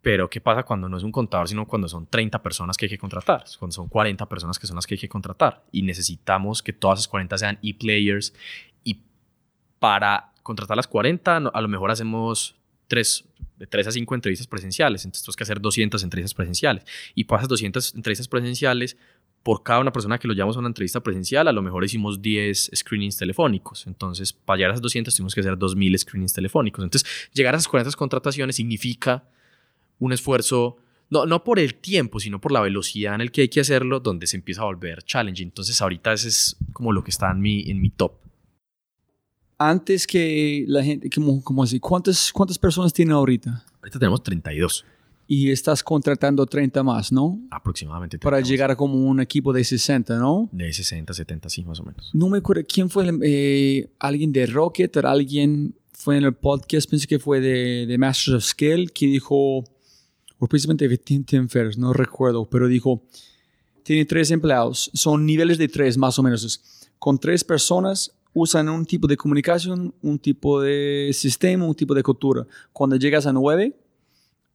[0.00, 2.90] Pero, ¿qué pasa cuando no es un contador, sino cuando son 30 personas que hay
[2.90, 3.44] que contratar?
[3.58, 5.64] Cuando son 40 personas que son las que hay que contratar.
[5.72, 8.32] Y necesitamos que todas esas 40 sean e-players.
[8.84, 9.02] Y
[9.80, 13.24] para contratar las 40, a lo mejor hacemos tres,
[13.58, 15.04] de 3 a 5 entrevistas presenciales.
[15.04, 16.84] Entonces, tenemos que hacer 200 entrevistas presenciales.
[17.14, 18.96] Y para esas 200 entrevistas presenciales,
[19.42, 22.20] por cada una persona que lo llamamos a una entrevista presencial, a lo mejor hicimos
[22.20, 23.86] 10 screenings telefónicos.
[23.86, 26.84] Entonces, para llegar a esas 200, tuvimos que hacer 2000 screenings telefónicos.
[26.84, 29.28] Entonces, llegar a esas 40 contrataciones significa
[29.98, 30.76] un esfuerzo,
[31.10, 34.00] no, no por el tiempo, sino por la velocidad en el que hay que hacerlo,
[34.00, 35.48] donde se empieza a volver challenging.
[35.48, 38.27] Entonces, ahorita ese es como lo que está en mi, en mi top.
[39.58, 43.64] Antes que la gente, como, como así, ¿cuántas, ¿cuántas personas tienen ahorita?
[43.80, 44.84] Ahorita tenemos 32
[45.30, 47.38] y estás contratando 30 más, ¿no?
[47.50, 48.18] Aproximadamente.
[48.18, 50.48] Para llegar a como un equipo de 60, ¿no?
[50.50, 52.10] De 60, 70, sí, más o menos.
[52.14, 56.88] No me acuerdo quién fue, eh, alguien de Rocket o alguien fue en el podcast,
[56.88, 59.58] pensé que fue de, de Masters of Skill, que dijo,
[60.38, 63.02] o precisamente de Tim Ferriss, no recuerdo, pero dijo,
[63.82, 66.62] tiene tres empleados, son niveles de tres más o menos.
[66.98, 72.02] Con tres personas usan un tipo de comunicación, un tipo de sistema, un tipo de
[72.02, 72.46] cultura.
[72.72, 73.74] Cuando llegas a nueve,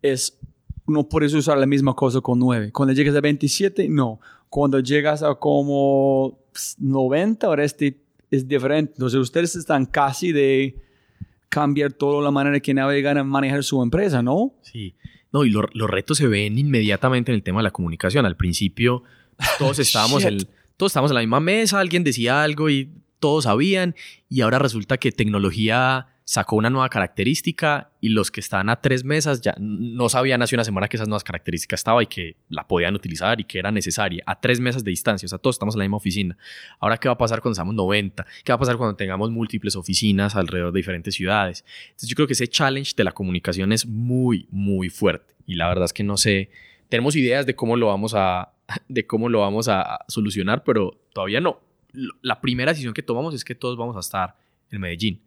[0.02, 0.38] es
[0.88, 2.72] no puedes usar la misma cosa con 9.
[2.72, 4.20] Cuando llegas a 27, no.
[4.50, 6.40] Cuando llegas a como
[6.78, 8.94] 90, ahora este es diferente.
[8.96, 10.82] Entonces ustedes están casi de
[11.50, 14.56] cambiar toda la manera que navegan a manejar su empresa, ¿no?
[14.62, 14.96] Sí.
[15.32, 18.26] No, y los retos se ven inmediatamente en el tema de la comunicación.
[18.26, 19.04] Al principio
[19.58, 20.38] todos estábamos, en,
[20.78, 22.92] todos estábamos en la misma mesa, alguien decía algo y
[23.24, 23.96] todos sabían
[24.28, 29.06] y ahora resulta que tecnología sacó una nueva característica y los que están a tres
[29.06, 32.68] mesas ya no sabían hace una semana que esas nuevas características estaba y que la
[32.68, 35.76] podían utilizar y que era necesaria a tres mesas de distancia, o sea, todos estamos
[35.76, 36.38] en la misma oficina.
[36.82, 38.26] Ahora, ¿qué va a pasar cuando seamos 90?
[38.44, 41.64] ¿Qué va a pasar cuando tengamos múltiples oficinas alrededor de diferentes ciudades?
[41.86, 45.70] Entonces, yo creo que ese challenge de la comunicación es muy, muy fuerte y la
[45.70, 46.50] verdad es que no sé,
[46.90, 48.52] tenemos ideas de cómo lo vamos a,
[48.90, 51.63] de cómo lo vamos a solucionar, pero todavía no.
[52.22, 54.36] La primera decisión que tomamos es que todos vamos a estar
[54.72, 55.22] en Medellín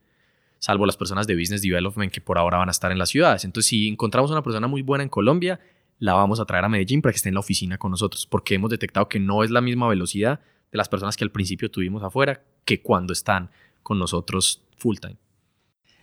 [0.59, 3.45] salvo las personas de Business Development que por ahora van a estar en las ciudades.
[3.45, 5.61] Entonces, si encontramos una persona muy buena en Colombia,
[5.99, 8.55] la vamos a traer a Medellín para que esté en la oficina con nosotros, porque
[8.55, 12.03] hemos detectado que no es la misma velocidad de las personas que al principio tuvimos
[12.03, 13.51] afuera que cuando están
[13.83, 15.17] con nosotros full time.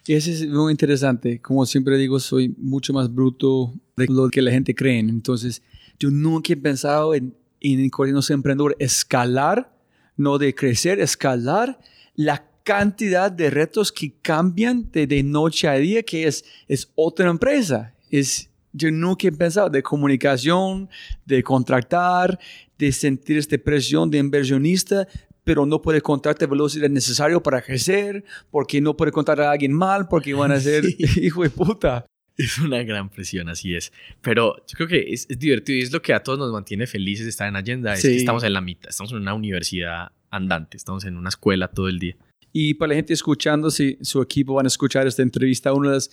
[0.05, 1.41] Y eso es muy interesante.
[1.41, 4.99] Como siempre digo, soy mucho más bruto de lo que la gente cree.
[4.99, 5.61] Entonces,
[5.99, 7.91] yo nunca he pensado en, en el
[8.29, 9.71] Emprendedor escalar,
[10.17, 11.79] no de crecer, escalar
[12.15, 17.93] la cantidad de retos que cambian de, noche a día, que es, es otra empresa.
[18.09, 20.89] Es, yo nunca he pensado de comunicación,
[21.25, 22.39] de contratar,
[22.77, 25.07] de sentir esta presión de inversionista,
[25.43, 29.73] pero no puede contratar la velocidad necesaria para crecer, porque no puede contratar a alguien
[29.73, 30.85] mal, porque van a ser
[31.21, 32.05] hijo de puta.
[32.37, 33.91] Es una gran presión, así es.
[34.21, 37.27] Pero yo creo que es, divertido y es lo que a todos nos mantiene felices
[37.27, 37.93] estar en Agenda.
[37.93, 41.67] Es que estamos en la mitad, estamos en una universidad andante, estamos en una escuela
[41.67, 42.15] todo el día.
[42.51, 45.95] Y para la gente escuchando, si su equipo van a escuchar esta entrevista, uno de
[45.95, 46.11] los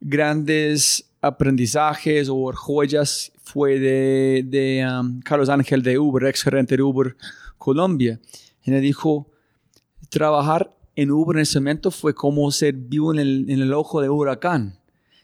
[0.00, 6.82] grandes aprendizajes o joyas fue de, de um, Carlos Ángel de Uber, ex gerente de
[6.82, 7.16] Uber
[7.56, 8.20] Colombia.
[8.64, 9.30] Y le dijo,
[10.10, 14.00] trabajar en Uber en ese momento fue como ser vivo en el, en el ojo
[14.00, 14.81] de huracán.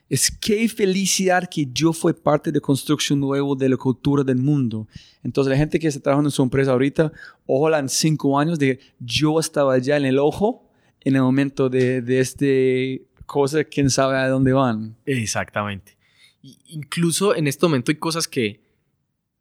[0.09, 4.89] Es qué felicidad que yo fui parte de construcción nuevo de la cultura del mundo.
[5.23, 7.13] Entonces, la gente que está trabajando en su empresa ahorita,
[7.47, 10.65] ojalá en cinco años, de yo estaba ya en el ojo
[11.01, 14.97] en el momento de, de este cosa, quién sabe a dónde van.
[15.07, 15.97] Exactamente.
[16.43, 18.61] incluso en este momento hay cosas que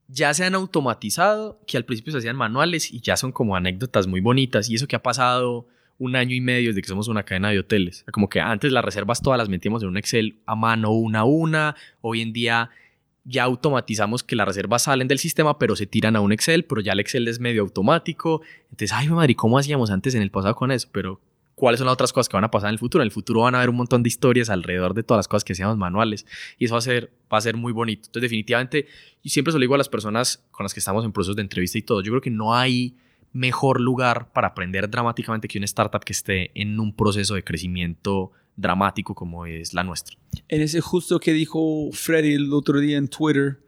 [0.07, 4.07] ya se han automatizado, que al principio se hacían manuales y ya son como anécdotas
[4.07, 4.69] muy bonitas.
[4.69, 5.67] Y eso que ha pasado
[5.99, 8.05] un año y medio desde que somos una cadena de hoteles.
[8.11, 11.23] Como que antes las reservas todas las metíamos en un Excel a mano una a
[11.23, 11.75] una.
[12.01, 12.69] Hoy en día
[13.27, 16.81] ya automatizamos que las reservas salen del sistema, pero se tiran a un Excel, pero
[16.81, 18.41] ya el Excel es medio automático.
[18.71, 20.87] Entonces, ay, madre, ¿cómo hacíamos antes en el pasado con eso?
[20.93, 21.19] Pero,
[21.55, 23.01] ¿cuáles son las otras cosas que van a pasar en el futuro?
[23.01, 25.43] En el futuro van a haber un montón de historias alrededor de todas las cosas
[25.43, 26.25] que hacíamos manuales
[26.57, 28.03] y eso va a ser, va a ser muy bonito.
[28.05, 28.87] Entonces, definitivamente,
[29.21, 31.41] y siempre se lo digo a las personas con las que estamos en procesos de
[31.41, 32.95] entrevista y todo, yo creo que no hay
[33.37, 38.31] mejor lugar para aprender dramáticamente que una startup que esté en un proceso de crecimiento
[38.55, 40.17] dramático como es la nuestra.
[40.47, 43.59] En ese justo que dijo Freddy el otro día en Twitter,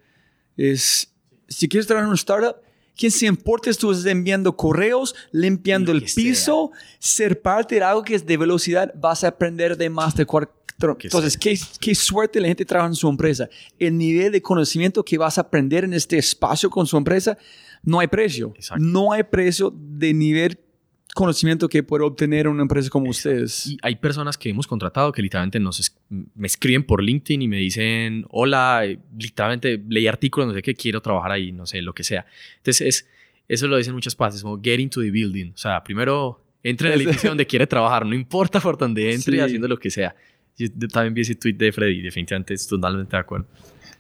[0.58, 1.14] es,
[1.48, 2.56] si quieres trabajar en una startup,
[2.98, 8.16] quien se importa tú estás enviando correos, limpiando el piso, ser parte de algo que
[8.16, 10.56] es de velocidad, vas a aprender de más de cuatro.
[10.82, 13.50] Entonces, qué, qué, suerte la gente trabaja en su empresa.
[13.78, 17.38] El nivel de conocimiento que vas a aprender en este espacio con su empresa
[17.84, 18.54] no hay precio.
[18.78, 20.60] No hay precio de nivel
[21.14, 23.68] conocimiento que puede obtener una empresa como ustedes.
[23.68, 27.58] Y hay personas que hemos contratado que literalmente nos me escriben por LinkedIn y me
[27.58, 28.84] dicen, hola,
[29.18, 32.26] literalmente leí artículos, no sé qué, quiero trabajar ahí, no sé, lo que sea.
[32.58, 33.10] Entonces, es,
[33.48, 35.52] eso lo dicen muchas partes, como get into the building.
[35.54, 39.42] O sea, primero entre en el edificio donde quiere trabajar, no importa por dónde entre,
[39.42, 40.16] haciendo lo que sea.
[40.58, 43.48] Yo también vi ese tweet de Freddy, definitivamente estoy totalmente de acuerdo.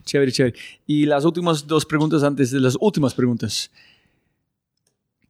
[0.09, 0.57] Chévere, chévere.
[0.87, 3.69] Y las últimas dos preguntas antes de las últimas preguntas.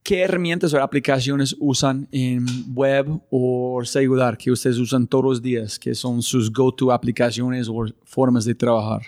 [0.01, 5.77] ¿Qué herramientas o aplicaciones usan en web o celular que ustedes usan todos los días?
[5.77, 9.01] que son sus go-to aplicaciones o formas de trabajar?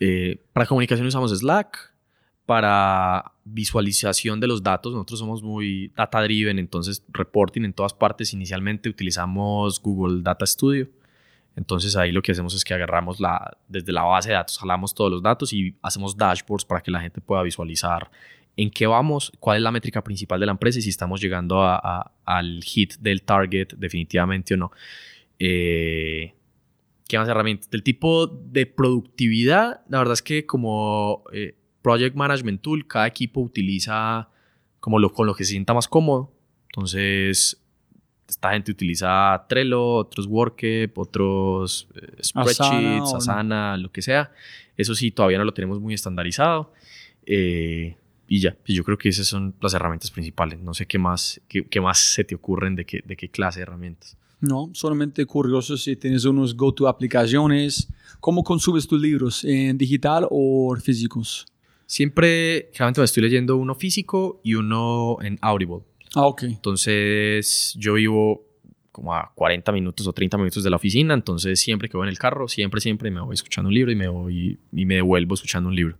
[0.00, 1.92] Eh, para comunicación usamos Slack.
[2.44, 8.32] Para visualización de los datos, nosotros somos muy data driven, entonces reporting en todas partes.
[8.32, 10.88] Inicialmente utilizamos Google Data Studio
[11.56, 14.94] entonces ahí lo que hacemos es que agarramos la, desde la base de datos, jalamos
[14.94, 18.10] todos los datos y hacemos dashboards para que la gente pueda visualizar
[18.56, 21.62] en qué vamos, cuál es la métrica principal de la empresa y si estamos llegando
[22.24, 24.72] al hit del target definitivamente o no.
[25.38, 26.34] Eh,
[27.08, 27.70] ¿Qué más herramientas?
[27.70, 33.40] Del tipo de productividad, la verdad es que como eh, Project Management Tool, cada equipo
[33.40, 34.28] utiliza
[34.80, 36.32] como lo, con lo que se sienta más cómodo.
[36.70, 37.61] Entonces,
[38.32, 44.32] esta gente utiliza Trello, otros Workup, otros eh, spreadsheets, Asana, lo que sea.
[44.76, 46.72] Eso sí, todavía no lo tenemos muy estandarizado.
[47.26, 47.96] Eh,
[48.26, 50.58] y ya, pues yo creo que esas son las herramientas principales.
[50.60, 53.64] No sé qué más, qué, más se te ocurren de qué, de qué clase de
[53.64, 54.16] herramientas.
[54.40, 57.88] No, solamente curioso si tienes unos go-to aplicaciones.
[58.18, 59.44] ¿Cómo consumes tus libros?
[59.44, 61.46] ¿En digital o físicos?
[61.86, 65.82] Siempre, generalmente me estoy leyendo uno físico y uno en Audible.
[66.14, 66.44] Ah, ok.
[66.44, 68.44] Entonces yo vivo
[68.90, 72.10] como a 40 minutos o 30 minutos de la oficina, entonces siempre que voy en
[72.10, 75.34] el carro, siempre, siempre me voy escuchando un libro y me voy y me devuelvo
[75.34, 75.96] escuchando un libro.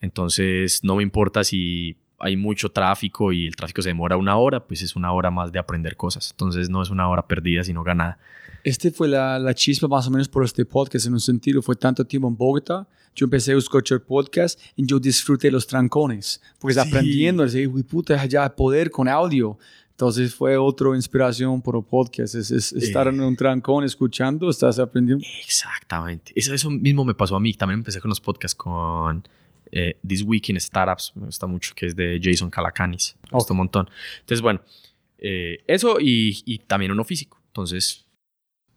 [0.00, 4.66] Entonces no me importa si hay mucho tráfico y el tráfico se demora una hora,
[4.66, 6.30] pues es una hora más de aprender cosas.
[6.30, 8.18] Entonces no es una hora perdida, sino ganada.
[8.62, 11.60] Este fue la, la chispa más o menos por este podcast en un sentido.
[11.60, 16.40] Fue tanto tiempo en Bogotá yo empecé a escuchar podcast y yo disfruté los trancones,
[16.58, 19.58] porque aprendiendo, así, puta, ya poder con audio.
[19.90, 25.24] Entonces fue otra inspiración por el podcast, es, estar en un trancón escuchando, estás aprendiendo.
[25.44, 29.22] Exactamente, eso, eso mismo me pasó a mí, también empecé con los podcasts con
[29.70, 33.52] eh, This Week in Startups, me gusta mucho, que es de Jason Calacanis, me gusta
[33.52, 33.88] un montón.
[34.18, 34.62] Entonces, bueno,
[35.18, 38.04] eh, eso y, y también uno físico, entonces...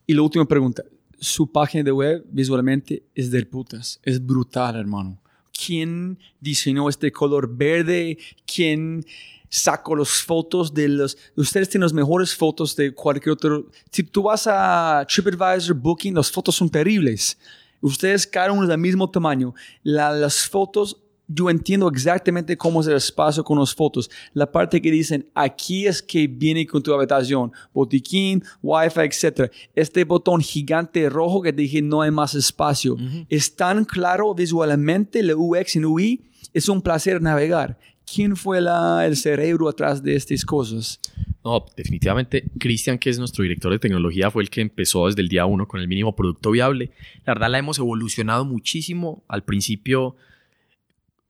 [0.05, 0.83] Y la última pregunta,
[1.19, 3.99] su página de web visualmente es del putas.
[4.03, 5.19] Es brutal, hermano.
[5.51, 8.17] ¿Quién diseñó este color verde?
[8.45, 9.03] ¿Quién
[9.49, 11.17] sacó las fotos de los...
[11.35, 13.69] Ustedes tienen las mejores fotos de cualquier otro...
[13.91, 17.37] Si tú vas a TripAdvisor, Booking, las fotos son terribles.
[17.81, 19.53] Ustedes cada uno del mismo tamaño.
[19.83, 20.97] las fotos
[21.27, 24.09] yo entiendo exactamente cómo es el espacio con las fotos.
[24.33, 29.51] La parte que dicen, aquí es que viene con tu habitación, botiquín, wifi, etc.
[29.75, 32.97] Este botón gigante rojo que dije, no hay más espacio.
[33.29, 36.21] Es tan claro visualmente, la UX y UI,
[36.53, 37.77] es un placer navegar.
[38.11, 41.01] ¿Quién fue la, el cerebro atrás de estas cosas?
[41.43, 45.27] No, definitivamente Cristian, que es nuestro director de tecnología, fue el que empezó desde el
[45.27, 46.91] día uno con el mínimo producto viable.
[47.25, 49.23] La verdad la hemos evolucionado muchísimo.
[49.27, 50.15] Al principio,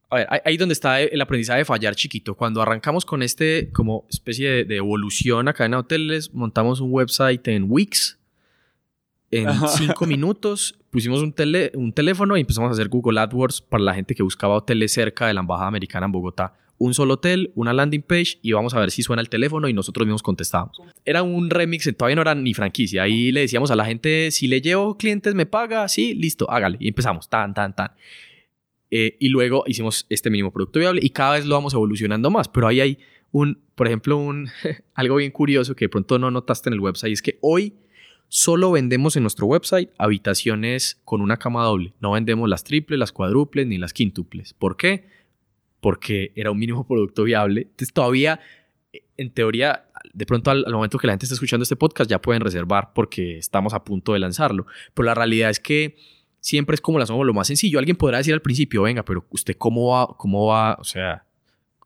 [0.09, 2.35] a ver, ahí donde está el aprendizaje de fallar chiquito.
[2.35, 7.65] Cuando arrancamos con este como especie de, evolución acá en hoteles, montamos un website en
[7.69, 8.17] Wix.
[9.29, 13.83] En cinco minutos pusimos un, tele, un teléfono y empezamos a hacer Google AdWords para
[13.83, 17.51] la gente que buscaba hoteles cerca de la Embajada Americana en Bogotá un solo hotel,
[17.55, 20.79] una landing page y vamos a ver si suena el teléfono y nosotros mismos contestábamos.
[21.05, 23.03] Era un remix, todavía no era ni franquicia.
[23.03, 26.77] Ahí le decíamos a la gente, si le llevo clientes, me paga, sí, listo, hágale.
[26.79, 27.91] Y empezamos, tan, tan, tan.
[28.89, 32.47] Eh, y luego hicimos este mínimo producto viable y cada vez lo vamos evolucionando más.
[32.47, 32.99] Pero ahí hay
[33.31, 34.49] un, por ejemplo, un,
[34.93, 37.73] algo bien curioso que de pronto no notaste en el website, es que hoy
[38.29, 41.93] solo vendemos en nuestro website habitaciones con una cama doble.
[41.99, 44.53] No vendemos las triples, las cuádruples ni las quíntuples.
[44.53, 45.07] ¿Por qué?
[45.79, 47.61] Porque era un mínimo producto viable.
[47.61, 48.39] Entonces todavía,
[49.17, 52.41] en teoría, de pronto al, momento que la gente está escuchando este podcast ya pueden
[52.41, 54.65] reservar porque estamos a punto de lanzarlo.
[54.93, 55.95] Pero la realidad es que
[56.39, 57.79] siempre es como la somos lo más sencillo.
[57.79, 61.23] Alguien podrá decir al principio, venga, pero usted cómo va, cómo va, o sea,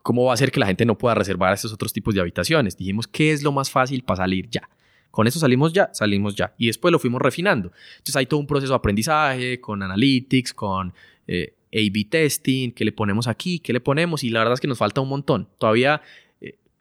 [0.04, 2.78] cómo va a hacer que la gente no pueda reservar estos otros tipos de habitaciones.
[2.78, 4.70] Dijimos, ¿qué es lo más fácil para salir ya?
[5.12, 6.54] Con eso salimos ya, salimos ya.
[6.58, 7.72] Y después lo fuimos refinando.
[7.94, 10.94] Entonces hay todo un proceso de aprendizaje con analytics, con
[11.28, 14.24] eh, A-B testing, qué le ponemos aquí, qué le ponemos.
[14.24, 15.50] Y la verdad es que nos falta un montón.
[15.58, 16.02] Todavía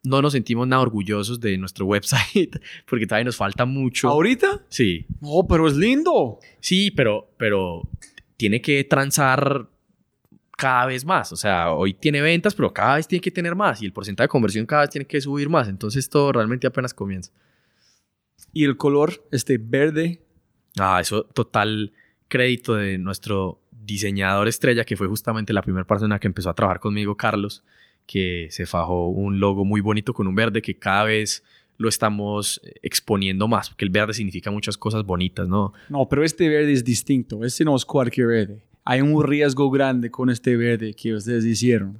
[0.03, 4.09] no nos sentimos nada orgullosos de nuestro website porque todavía nos falta mucho.
[4.09, 4.63] ¿Ahorita?
[4.69, 5.05] Sí.
[5.19, 6.39] No, pero es lindo.
[6.59, 7.87] Sí, pero, pero
[8.37, 9.69] tiene que transar
[10.57, 11.31] cada vez más.
[11.31, 14.25] O sea, hoy tiene ventas, pero cada vez tiene que tener más y el porcentaje
[14.25, 15.67] de conversión cada vez tiene que subir más.
[15.67, 17.31] Entonces todo realmente apenas comienza.
[18.53, 20.21] Y el color, este verde.
[20.79, 21.93] Ah, eso total
[22.27, 26.79] crédito de nuestro diseñador estrella, que fue justamente la primera persona que empezó a trabajar
[26.79, 27.63] conmigo, Carlos,
[28.11, 31.43] que se fajó un logo muy bonito con un verde que cada vez
[31.77, 35.71] lo estamos exponiendo más, porque el verde significa muchas cosas bonitas, ¿no?
[35.87, 38.61] No, pero este verde es distinto, este no es cualquier verde.
[38.83, 41.99] Hay un riesgo grande con este verde que ustedes hicieron.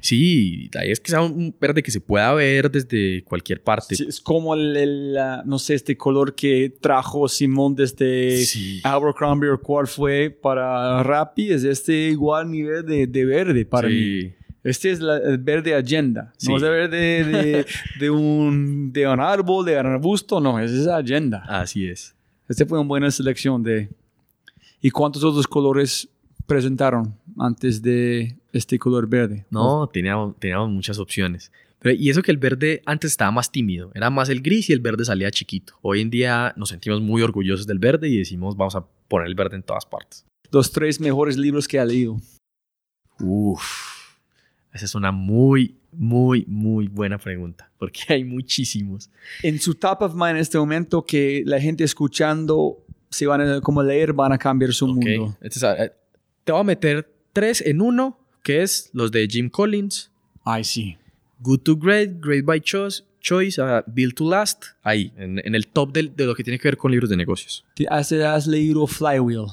[0.00, 3.94] Sí, es que sea un verde que se pueda ver desde cualquier parte.
[3.94, 8.80] es como el, no sé, este color que trajo Simón desde sí.
[8.84, 14.32] Abercrombie o cuál fue para Rappi, es este igual nivel de, de verde para mí.
[14.64, 17.66] Este es el verde agenda, no es el verde de,
[18.00, 21.44] de, un, de un árbol, de un arbusto, no, es esa agenda.
[21.46, 22.16] Así es.
[22.48, 23.90] Este fue una buena selección de...
[24.80, 26.08] ¿Y cuántos otros colores
[26.46, 29.44] presentaron antes de este color verde?
[29.50, 31.52] No, teníamos, teníamos muchas opciones.
[31.78, 34.72] Pero, y eso que el verde antes estaba más tímido, era más el gris y
[34.72, 35.74] el verde salía chiquito.
[35.82, 39.34] Hoy en día nos sentimos muy orgullosos del verde y decimos vamos a poner el
[39.34, 40.24] verde en todas partes.
[40.50, 42.18] Los tres mejores libros que ha leído.
[43.20, 43.93] Uf,
[44.74, 49.08] esa es una muy, muy, muy buena pregunta, porque hay muchísimos.
[49.42, 53.60] En su top of mind en este momento que la gente escuchando, si van a
[53.60, 55.36] como leer, van a cambiar su mundo.
[55.40, 55.60] Este
[56.42, 60.10] te voy a meter tres en uno, que es los de Jim Collins.
[60.44, 60.98] Ay, sí.
[61.38, 64.64] Good to Great, Great by Choice, Choice uh, Build to Last.
[64.82, 67.64] Ahí, en, el top de, lo que tiene que ver con libros de negocios.
[67.88, 69.46] ¿Has, has leído Flywheel?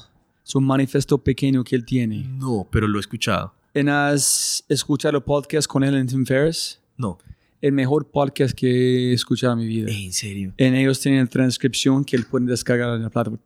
[0.46, 2.26] Es un manifiesto pequeño que él tiene.
[2.28, 3.54] No, pero lo he escuchado.
[3.74, 6.82] ¿Has escuchado el podcast con él en Tim Ferriss?
[6.98, 7.18] No.
[7.62, 9.92] El mejor podcast que he escuchado en mi vida.
[9.92, 10.54] ¿En serio?
[10.58, 13.40] En ellos tienen transcripción que él puede descargar en la plataforma.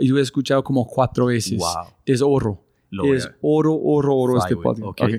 [0.00, 1.58] yo he escuchado como cuatro veces.
[1.58, 1.92] Wow.
[2.06, 2.64] Es oro
[3.14, 4.88] es oro, oro, oro este podcast.
[4.88, 5.18] Okay.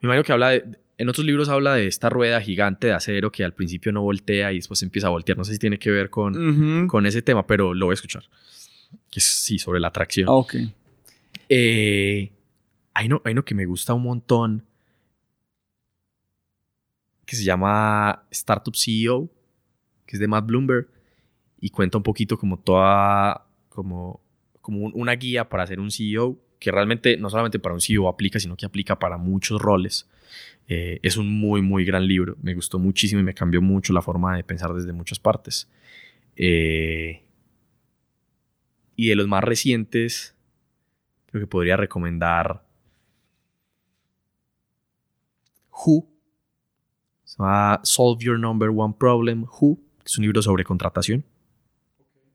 [0.00, 0.64] Me imagino que habla de,
[0.98, 4.52] en otros libros habla de esta rueda gigante de acero que al principio no voltea
[4.52, 5.38] y después empieza a voltear.
[5.38, 8.24] No sé si tiene que ver con, con ese tema, pero lo voy a escuchar.
[9.10, 10.28] Que sí, sobre la atracción.
[10.28, 10.54] Ah, ok.
[11.48, 12.30] Eh,
[12.94, 14.66] hay, uno, que me gusta un montón
[17.24, 19.30] que se llama Startup CEO,
[20.06, 20.88] que es de Matt Bloomberg
[21.60, 24.20] y cuenta un poquito como toda, como,
[24.60, 28.38] como una guía para ser un CEO que realmente no solamente para un CEO aplica,
[28.38, 30.08] sino que aplica para muchos roles.
[30.68, 32.36] Eh, es un muy, muy gran libro.
[32.40, 35.68] Me gustó muchísimo y me cambió mucho la forma de pensar desde muchas partes.
[36.36, 37.22] Eh,
[38.94, 40.36] y de los más recientes,
[41.26, 42.64] creo que podría recomendar
[45.84, 46.08] Who.
[47.24, 51.24] Se llama Solve Your Number One Problem, Who, que es un libro sobre contratación.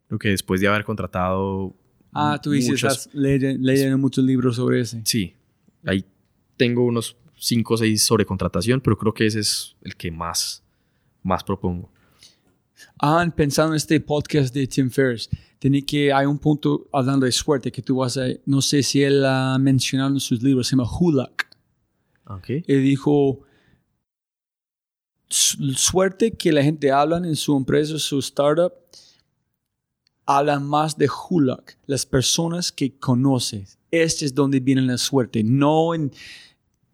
[0.08, 1.76] Creo que después de haber contratado
[2.20, 5.02] Ah, tú dices, muchos, leyendo muchos libros sobre ese.
[5.06, 5.36] Sí,
[5.86, 6.04] ahí
[6.56, 10.64] tengo unos 5 o 6 sobre contratación, pero creo que ese es el que más,
[11.22, 11.92] más propongo.
[13.00, 17.32] Ah, pensando en este podcast de Tim Ferriss, tiene que hay un punto hablando de
[17.32, 20.76] suerte que tú vas a, no sé si él ha mencionado en sus libros, se
[20.76, 21.47] llama Hulak.
[22.30, 22.64] Okay.
[22.68, 23.42] Él dijo,
[25.30, 28.74] suerte que la gente habla en su empresa, su startup,
[30.26, 33.78] hablan más de Hulak, las personas que conoces.
[33.92, 36.12] Este es donde viene la suerte, no en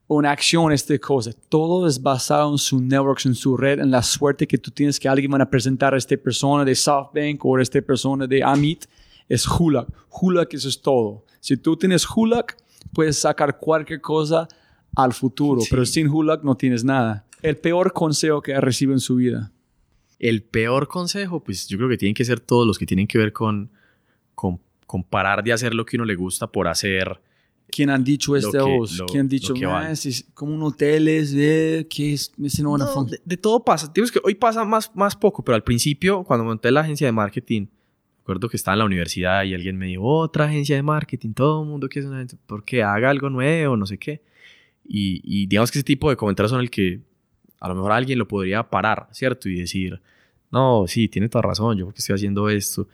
[0.07, 1.31] una acción, esta cosa.
[1.49, 4.99] Todo es basado en su network, en su red, en la suerte que tú tienes
[4.99, 8.43] que alguien va a presentar a esta persona de SoftBank o a esta persona de
[8.43, 8.85] Amit.
[9.27, 9.87] Es Hulak.
[10.09, 11.25] Hulak, eso es todo.
[11.39, 12.57] Si tú tienes Hulak,
[12.93, 14.47] puedes sacar cualquier cosa
[14.95, 17.25] al futuro, pero sin Hulak no tienes nada.
[17.41, 19.51] El peor consejo que ha recibido en su vida.
[20.19, 23.17] El peor consejo, pues yo creo que tienen que ser todos los que tienen que
[23.17, 23.69] ver con,
[24.35, 24.59] con,
[25.09, 27.19] parar de hacer lo que uno le gusta por hacer.
[27.69, 29.01] ¿Quién han dicho este voz?
[29.07, 33.63] ¿Quién han dicho, es como un hotel es, de, que es, no, de, de, todo
[33.65, 33.91] pasa.
[33.91, 37.11] Tienes que hoy pasa más, más poco, pero al principio, cuando monté la agencia de
[37.11, 37.65] marketing,
[38.19, 41.63] recuerdo que estaba en la universidad y alguien me dijo, otra agencia de marketing, todo
[41.63, 44.21] el mundo quiere una agencia, porque haga algo nuevo, no sé qué.
[44.85, 47.01] Y, y digamos que ese tipo de comentarios son el que
[47.59, 49.47] a lo mejor alguien lo podría parar, ¿cierto?
[49.47, 50.01] Y decir,
[50.51, 52.87] no, sí, tiene toda razón, yo porque estoy haciendo esto.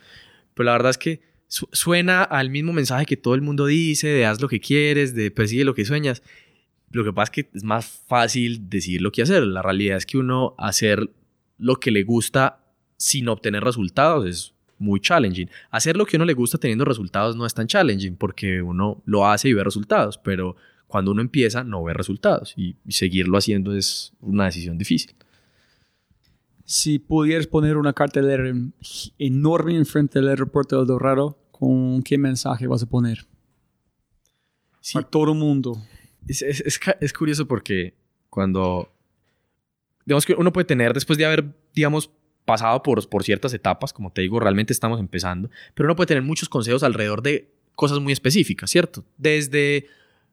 [0.54, 4.26] Pero la verdad es que suena al mismo mensaje que todo el mundo dice, de
[4.26, 6.22] haz lo que quieres, de persigue lo que sueñas.
[6.92, 9.44] Lo que pasa es que es más fácil decir lo que hacer.
[9.44, 11.10] La realidad es que uno hacer
[11.58, 12.60] lo que le gusta
[12.98, 15.50] sin obtener resultados es muy challenging.
[15.72, 19.28] Hacer lo que uno le gusta teniendo resultados no es tan challenging porque uno lo
[19.28, 20.56] hace y ve resultados, pero
[20.90, 25.16] cuando uno empieza no ve resultados y, seguirlo haciendo es una decisión difícil.
[26.66, 28.52] Si pudieras poner una cartelera
[29.20, 33.28] enorme enfrente del aeropuerto de Dorado, ¿con qué mensaje vas a poner?
[34.82, 34.94] Sí.
[34.94, 35.80] Para todo el mundo.
[36.28, 37.94] Es, es, curioso porque
[38.32, 38.92] cuando,
[40.06, 42.10] digamos que uno puede tener, después de haber, digamos,
[42.46, 46.24] pasado por, por ciertas etapas, como te digo, realmente estamos empezando, pero uno puede tener
[46.24, 49.06] muchos consejos alrededor de cosas muy específicas, ¿cierto?
[49.18, 49.88] Desde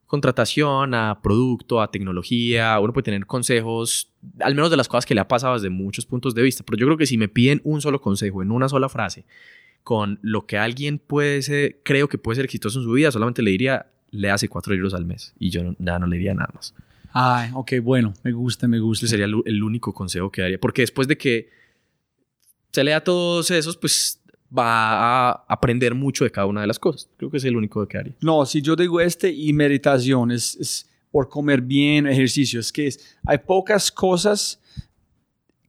[0.07, 2.78] contratación, a producto, a tecnología.
[2.81, 4.10] Uno puede tener consejos,
[4.41, 6.65] al menos de las cosas que le ha pasado desde muchos puntos de vista.
[6.65, 9.25] Pero yo creo que si me piden un solo consejo en una sola frase
[9.83, 13.43] con lo que alguien puede ser, creo que puede ser exitoso en su vida, solamente
[13.43, 15.35] le diría, le hace cuatro libros al mes.
[15.39, 16.75] Y yo ya no le diría nada más.
[17.12, 19.07] Ay, ok, bueno, me gusta, me gusta.
[19.07, 20.60] Ese sería el, el único consejo que daría.
[20.60, 21.49] Porque después de que
[22.73, 24.20] se lea todos esos, pues
[24.57, 27.08] va a aprender mucho de cada una de las cosas.
[27.16, 28.16] Creo que es el único que haría.
[28.20, 33.18] No, si yo digo este y meditación, es, por comer bien, ejercicio, es que es,
[33.25, 34.60] hay pocas cosas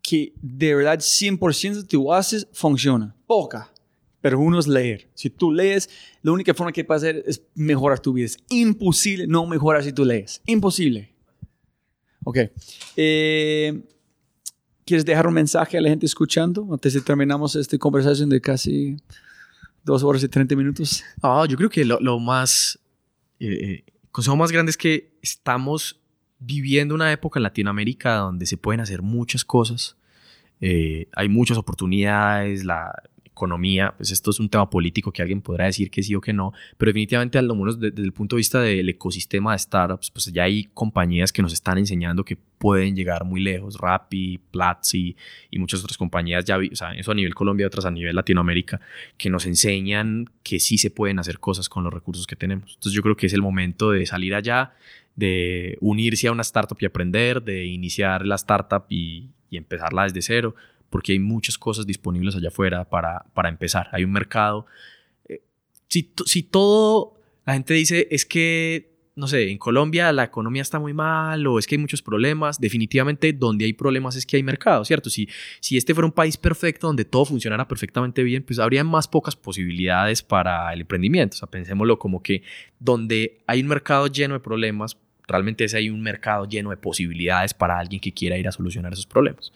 [0.01, 3.15] que de verdad 100% tú haces, funciona.
[3.25, 3.71] Poca.
[4.21, 5.09] Pero uno es leer.
[5.13, 5.89] Si tú lees,
[6.21, 8.25] la única forma que puedes hacer es mejorar tu vida.
[8.25, 10.41] Es imposible no mejorar si tú lees.
[10.45, 11.13] Imposible.
[12.23, 12.39] Ok.
[12.95, 13.83] Eh,
[14.87, 18.95] ¿Quieres dejar un mensaje a la gente escuchando antes de terminamos esta conversación de casi
[19.83, 21.03] dos horas y 30 minutos?
[21.21, 22.79] Ah, yo creo que lo, más,
[23.37, 25.99] eh, eh, consejo más grande es que estamos
[26.39, 29.97] viviendo una época en Latinoamérica donde se pueden hacer muchas cosas.
[30.61, 32.93] Eh, hay muchas oportunidades, la,
[33.37, 36.33] economía, pues esto es un tema político que alguien podrá decir que sí o que
[36.33, 40.25] no, pero definitivamente al menos desde el punto de vista del ecosistema de startups, pues
[40.33, 45.15] ya hay compañías que nos están enseñando que pueden llegar muy lejos, Rappi, Platzi
[45.51, 48.81] y muchas otras compañías, ya o sea, eso a nivel Colombia, otras a nivel Latinoamérica,
[49.17, 52.73] que nos enseñan que sí se pueden hacer cosas con los recursos que tenemos.
[52.73, 54.73] Entonces yo creo que es el momento de salir allá,
[55.15, 60.21] de unirse a una startup y aprender, de iniciar la startup y, y empezarla desde
[60.21, 60.55] cero
[60.89, 63.89] porque hay muchas cosas disponibles allá afuera para, para empezar.
[63.91, 64.65] Hay un mercado.
[65.27, 65.41] Eh,
[65.87, 67.17] si, si todo
[67.47, 71.59] la gente dice es que, no sé, en Colombia la economía está muy mal o
[71.59, 75.09] es que hay muchos problemas, definitivamente donde hay problemas es que hay mercado, ¿cierto?
[75.09, 75.29] Si,
[75.61, 79.37] si este fuera un país perfecto donde todo funcionara perfectamente bien, pues habría más pocas
[79.37, 81.35] posibilidades para el emprendimiento.
[81.35, 82.43] O sea, pensémoslo como que
[82.79, 87.53] donde hay un mercado lleno de problemas, realmente ese hay un mercado lleno de posibilidades
[87.53, 89.53] para alguien que quiera ir a solucionar esos problemas.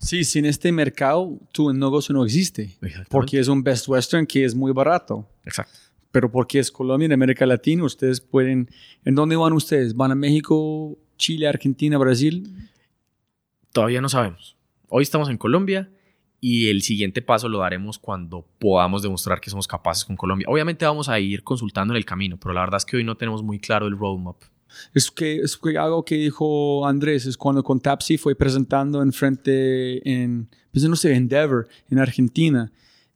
[0.00, 2.76] Sí, sin este mercado, tu negocio no existe.
[3.10, 5.28] Porque es un Best Western que es muy barato.
[5.44, 5.78] Exacto.
[6.10, 8.70] Pero porque es Colombia, en América Latina, ustedes pueden...
[9.04, 9.94] ¿En dónde van ustedes?
[9.94, 12.50] ¿Van a México, Chile, Argentina, Brasil?
[13.72, 14.56] Todavía no sabemos.
[14.88, 15.90] Hoy estamos en Colombia
[16.40, 20.46] y el siguiente paso lo daremos cuando podamos demostrar que somos capaces con Colombia.
[20.48, 23.16] Obviamente vamos a ir consultando en el camino, pero la verdad es que hoy no
[23.16, 24.36] tenemos muy claro el roadmap.
[24.94, 29.12] Es que, es que algo que dijo Andrés es cuando con Tapsi fue presentando en
[29.12, 32.72] frente en, pues no sé, Endeavor, en Argentina.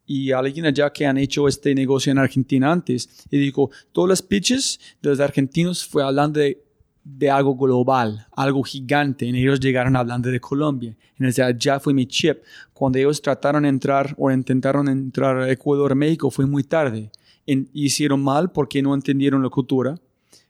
[0.07, 3.09] Y alguien allá que han hecho este negocio en Argentina antes.
[3.31, 6.63] Y dijo, todos los pitches de los argentinos fue hablando de,
[7.03, 9.25] de algo global, algo gigante.
[9.25, 10.95] Y ellos llegaron hablando de Colombia.
[11.19, 12.43] Y decía, ya fue mi chip.
[12.75, 17.11] Cuando ellos trataron de entrar o intentaron entrar a Ecuador, México, fue muy tarde.
[17.47, 19.99] hicieron mal porque no entendieron la cultura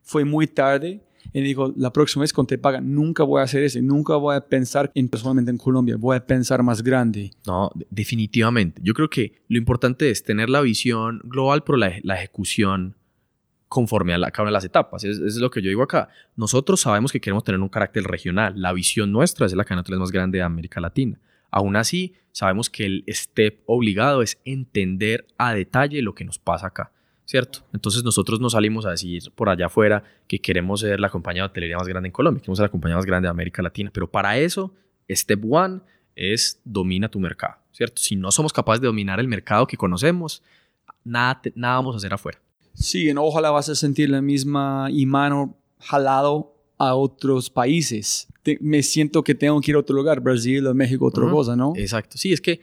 [0.04, 1.00] fue muy tarde
[1.32, 4.36] Y digo, la próxima vez cuando te pagan, nunca voy a hacer eso, nunca voy
[4.36, 5.10] a pensar en
[5.48, 7.32] en Colombia, voy a pensar más grande.
[7.46, 8.80] No, definitivamente.
[8.84, 12.94] Yo creo que lo importante es tener la visión global, pero la, la ejecución
[13.68, 15.02] conforme a, la, cada una de las etapas.
[15.02, 16.08] Es, es, lo que yo digo acá.
[16.36, 18.54] Nosotros sabemos que queremos tener un carácter regional.
[18.56, 21.18] La visión nuestra es la cadena más grande de América Latina.
[21.50, 26.68] Aún así, sabemos que el step obligado es entender a detalle lo que nos pasa
[26.68, 26.92] acá.
[27.26, 27.60] ¿Cierto?
[27.72, 31.46] Entonces nosotros nos salimos a decir por allá afuera que queremos ser la compañía de
[31.46, 34.10] hotelería más grande en Colombia, queremos ser la compañía más grande de América Latina, pero
[34.10, 34.74] para eso,
[35.08, 35.80] step one
[36.16, 38.02] es domina tu mercado, ¿cierto?
[38.02, 40.42] Si no somos capaces de dominar el mercado que conocemos,
[41.02, 42.38] nada, nada vamos a hacer afuera.
[42.74, 48.26] Sí, en ojalá vas a sentir la misma imán jalado a otros países.
[48.60, 51.72] me siento que tengo que ir a otro lugar, Brasil o México, otra cosa, ¿no?
[51.76, 52.18] Exacto.
[52.18, 52.60] Sí, es que,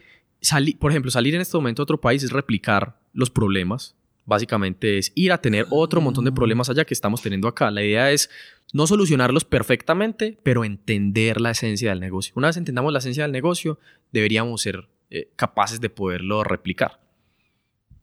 [0.80, 3.96] por ejemplo, salir en este momento a otro país es replicar los problemas.
[4.26, 7.72] Básicamente es ir a tener otro montón de problemas allá que estamos teniendo acá.
[7.72, 8.30] La idea es
[8.74, 12.34] no solucionarlos perfectamente, pero entender la esencia del negocio.
[12.36, 13.80] Una vez entendamos la esencia del negocio,
[14.12, 17.00] deberíamos ser eh, capaces de poderlo replicar.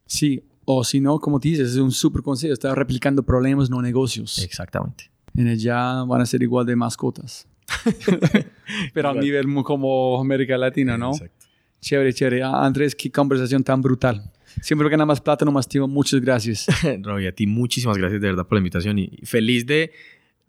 [0.07, 4.39] Sí, o si no, como dices, es un súper consejo, está replicando problemas, no negocios.
[4.39, 5.11] Exactamente.
[5.35, 7.47] En ya van a ser igual de mascotas.
[8.93, 11.13] Pero a nivel como América Latina, ¿no?
[11.13, 11.47] Exacto.
[11.81, 12.43] Chévere, chévere.
[12.43, 14.31] Ah, Andrés, qué conversación tan brutal.
[14.63, 15.89] Siempre gana más plata, no más tiempo.
[15.89, 16.67] Muchas gracias.
[17.03, 19.93] Roy, a ti muchísimas gracias de verdad por la invitación y feliz de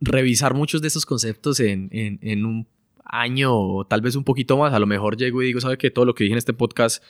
[0.02, 2.68] revisar muchos de estos conceptos en, en, en un
[3.04, 4.74] año o tal vez un poquito más.
[4.74, 7.04] A lo mejor llego y digo, ¿sabe que todo lo que dije en este podcast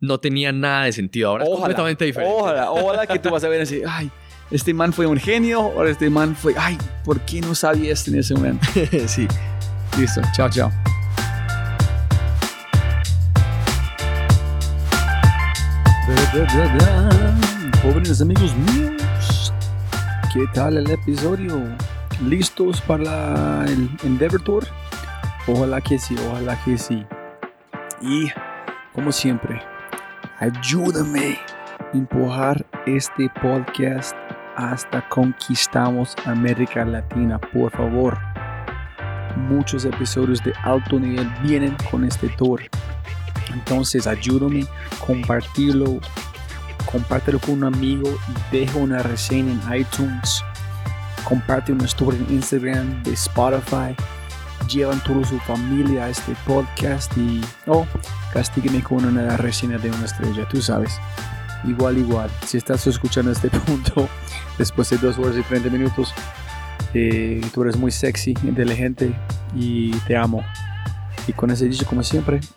[0.00, 1.30] no tenía nada de sentido.
[1.30, 2.34] Ahora es completamente diferente.
[2.34, 4.10] Ojalá, ojalá que tú vas a ver así, ay,
[4.50, 8.10] este man fue un genio, o este man fue, ay, ¿por qué no sabía esto
[8.10, 8.66] en ese momento?
[9.06, 9.26] sí.
[9.98, 10.70] Listo, chao, chao.
[17.82, 19.52] Jóvenes amigos míos,
[20.32, 21.60] ¿qué tal el episodio?
[22.22, 24.66] ¿Listos para el Endeavor Tour?
[25.48, 27.04] Ojalá que sí, ojalá que sí.
[28.00, 28.28] Y
[28.92, 29.60] como siempre,
[30.38, 31.40] ayúdame
[31.80, 34.14] a empujar este podcast
[34.54, 38.16] hasta conquistamos América Latina, por favor.
[39.36, 42.62] Muchos episodios de alto nivel vienen con este tour.
[43.52, 44.66] Entonces ayúdame
[45.06, 45.98] compartirlo,
[46.90, 50.42] compártelo con un amigo y deja una reseña en iTunes.
[51.24, 53.96] Comparte una story en Instagram, de Spotify.
[54.68, 57.86] Llevan toda su familia a este podcast y oh,
[58.32, 60.98] castígueme con una reseña de una estrella, tú sabes.
[61.64, 62.30] Igual, igual.
[62.44, 64.08] Si estás escuchando este punto
[64.58, 66.12] después de dos horas y 30 minutos,
[66.94, 69.14] eh, tú eres muy sexy, inteligente
[69.54, 70.44] y te amo.
[71.26, 72.40] Y con ese dicho, como siempre,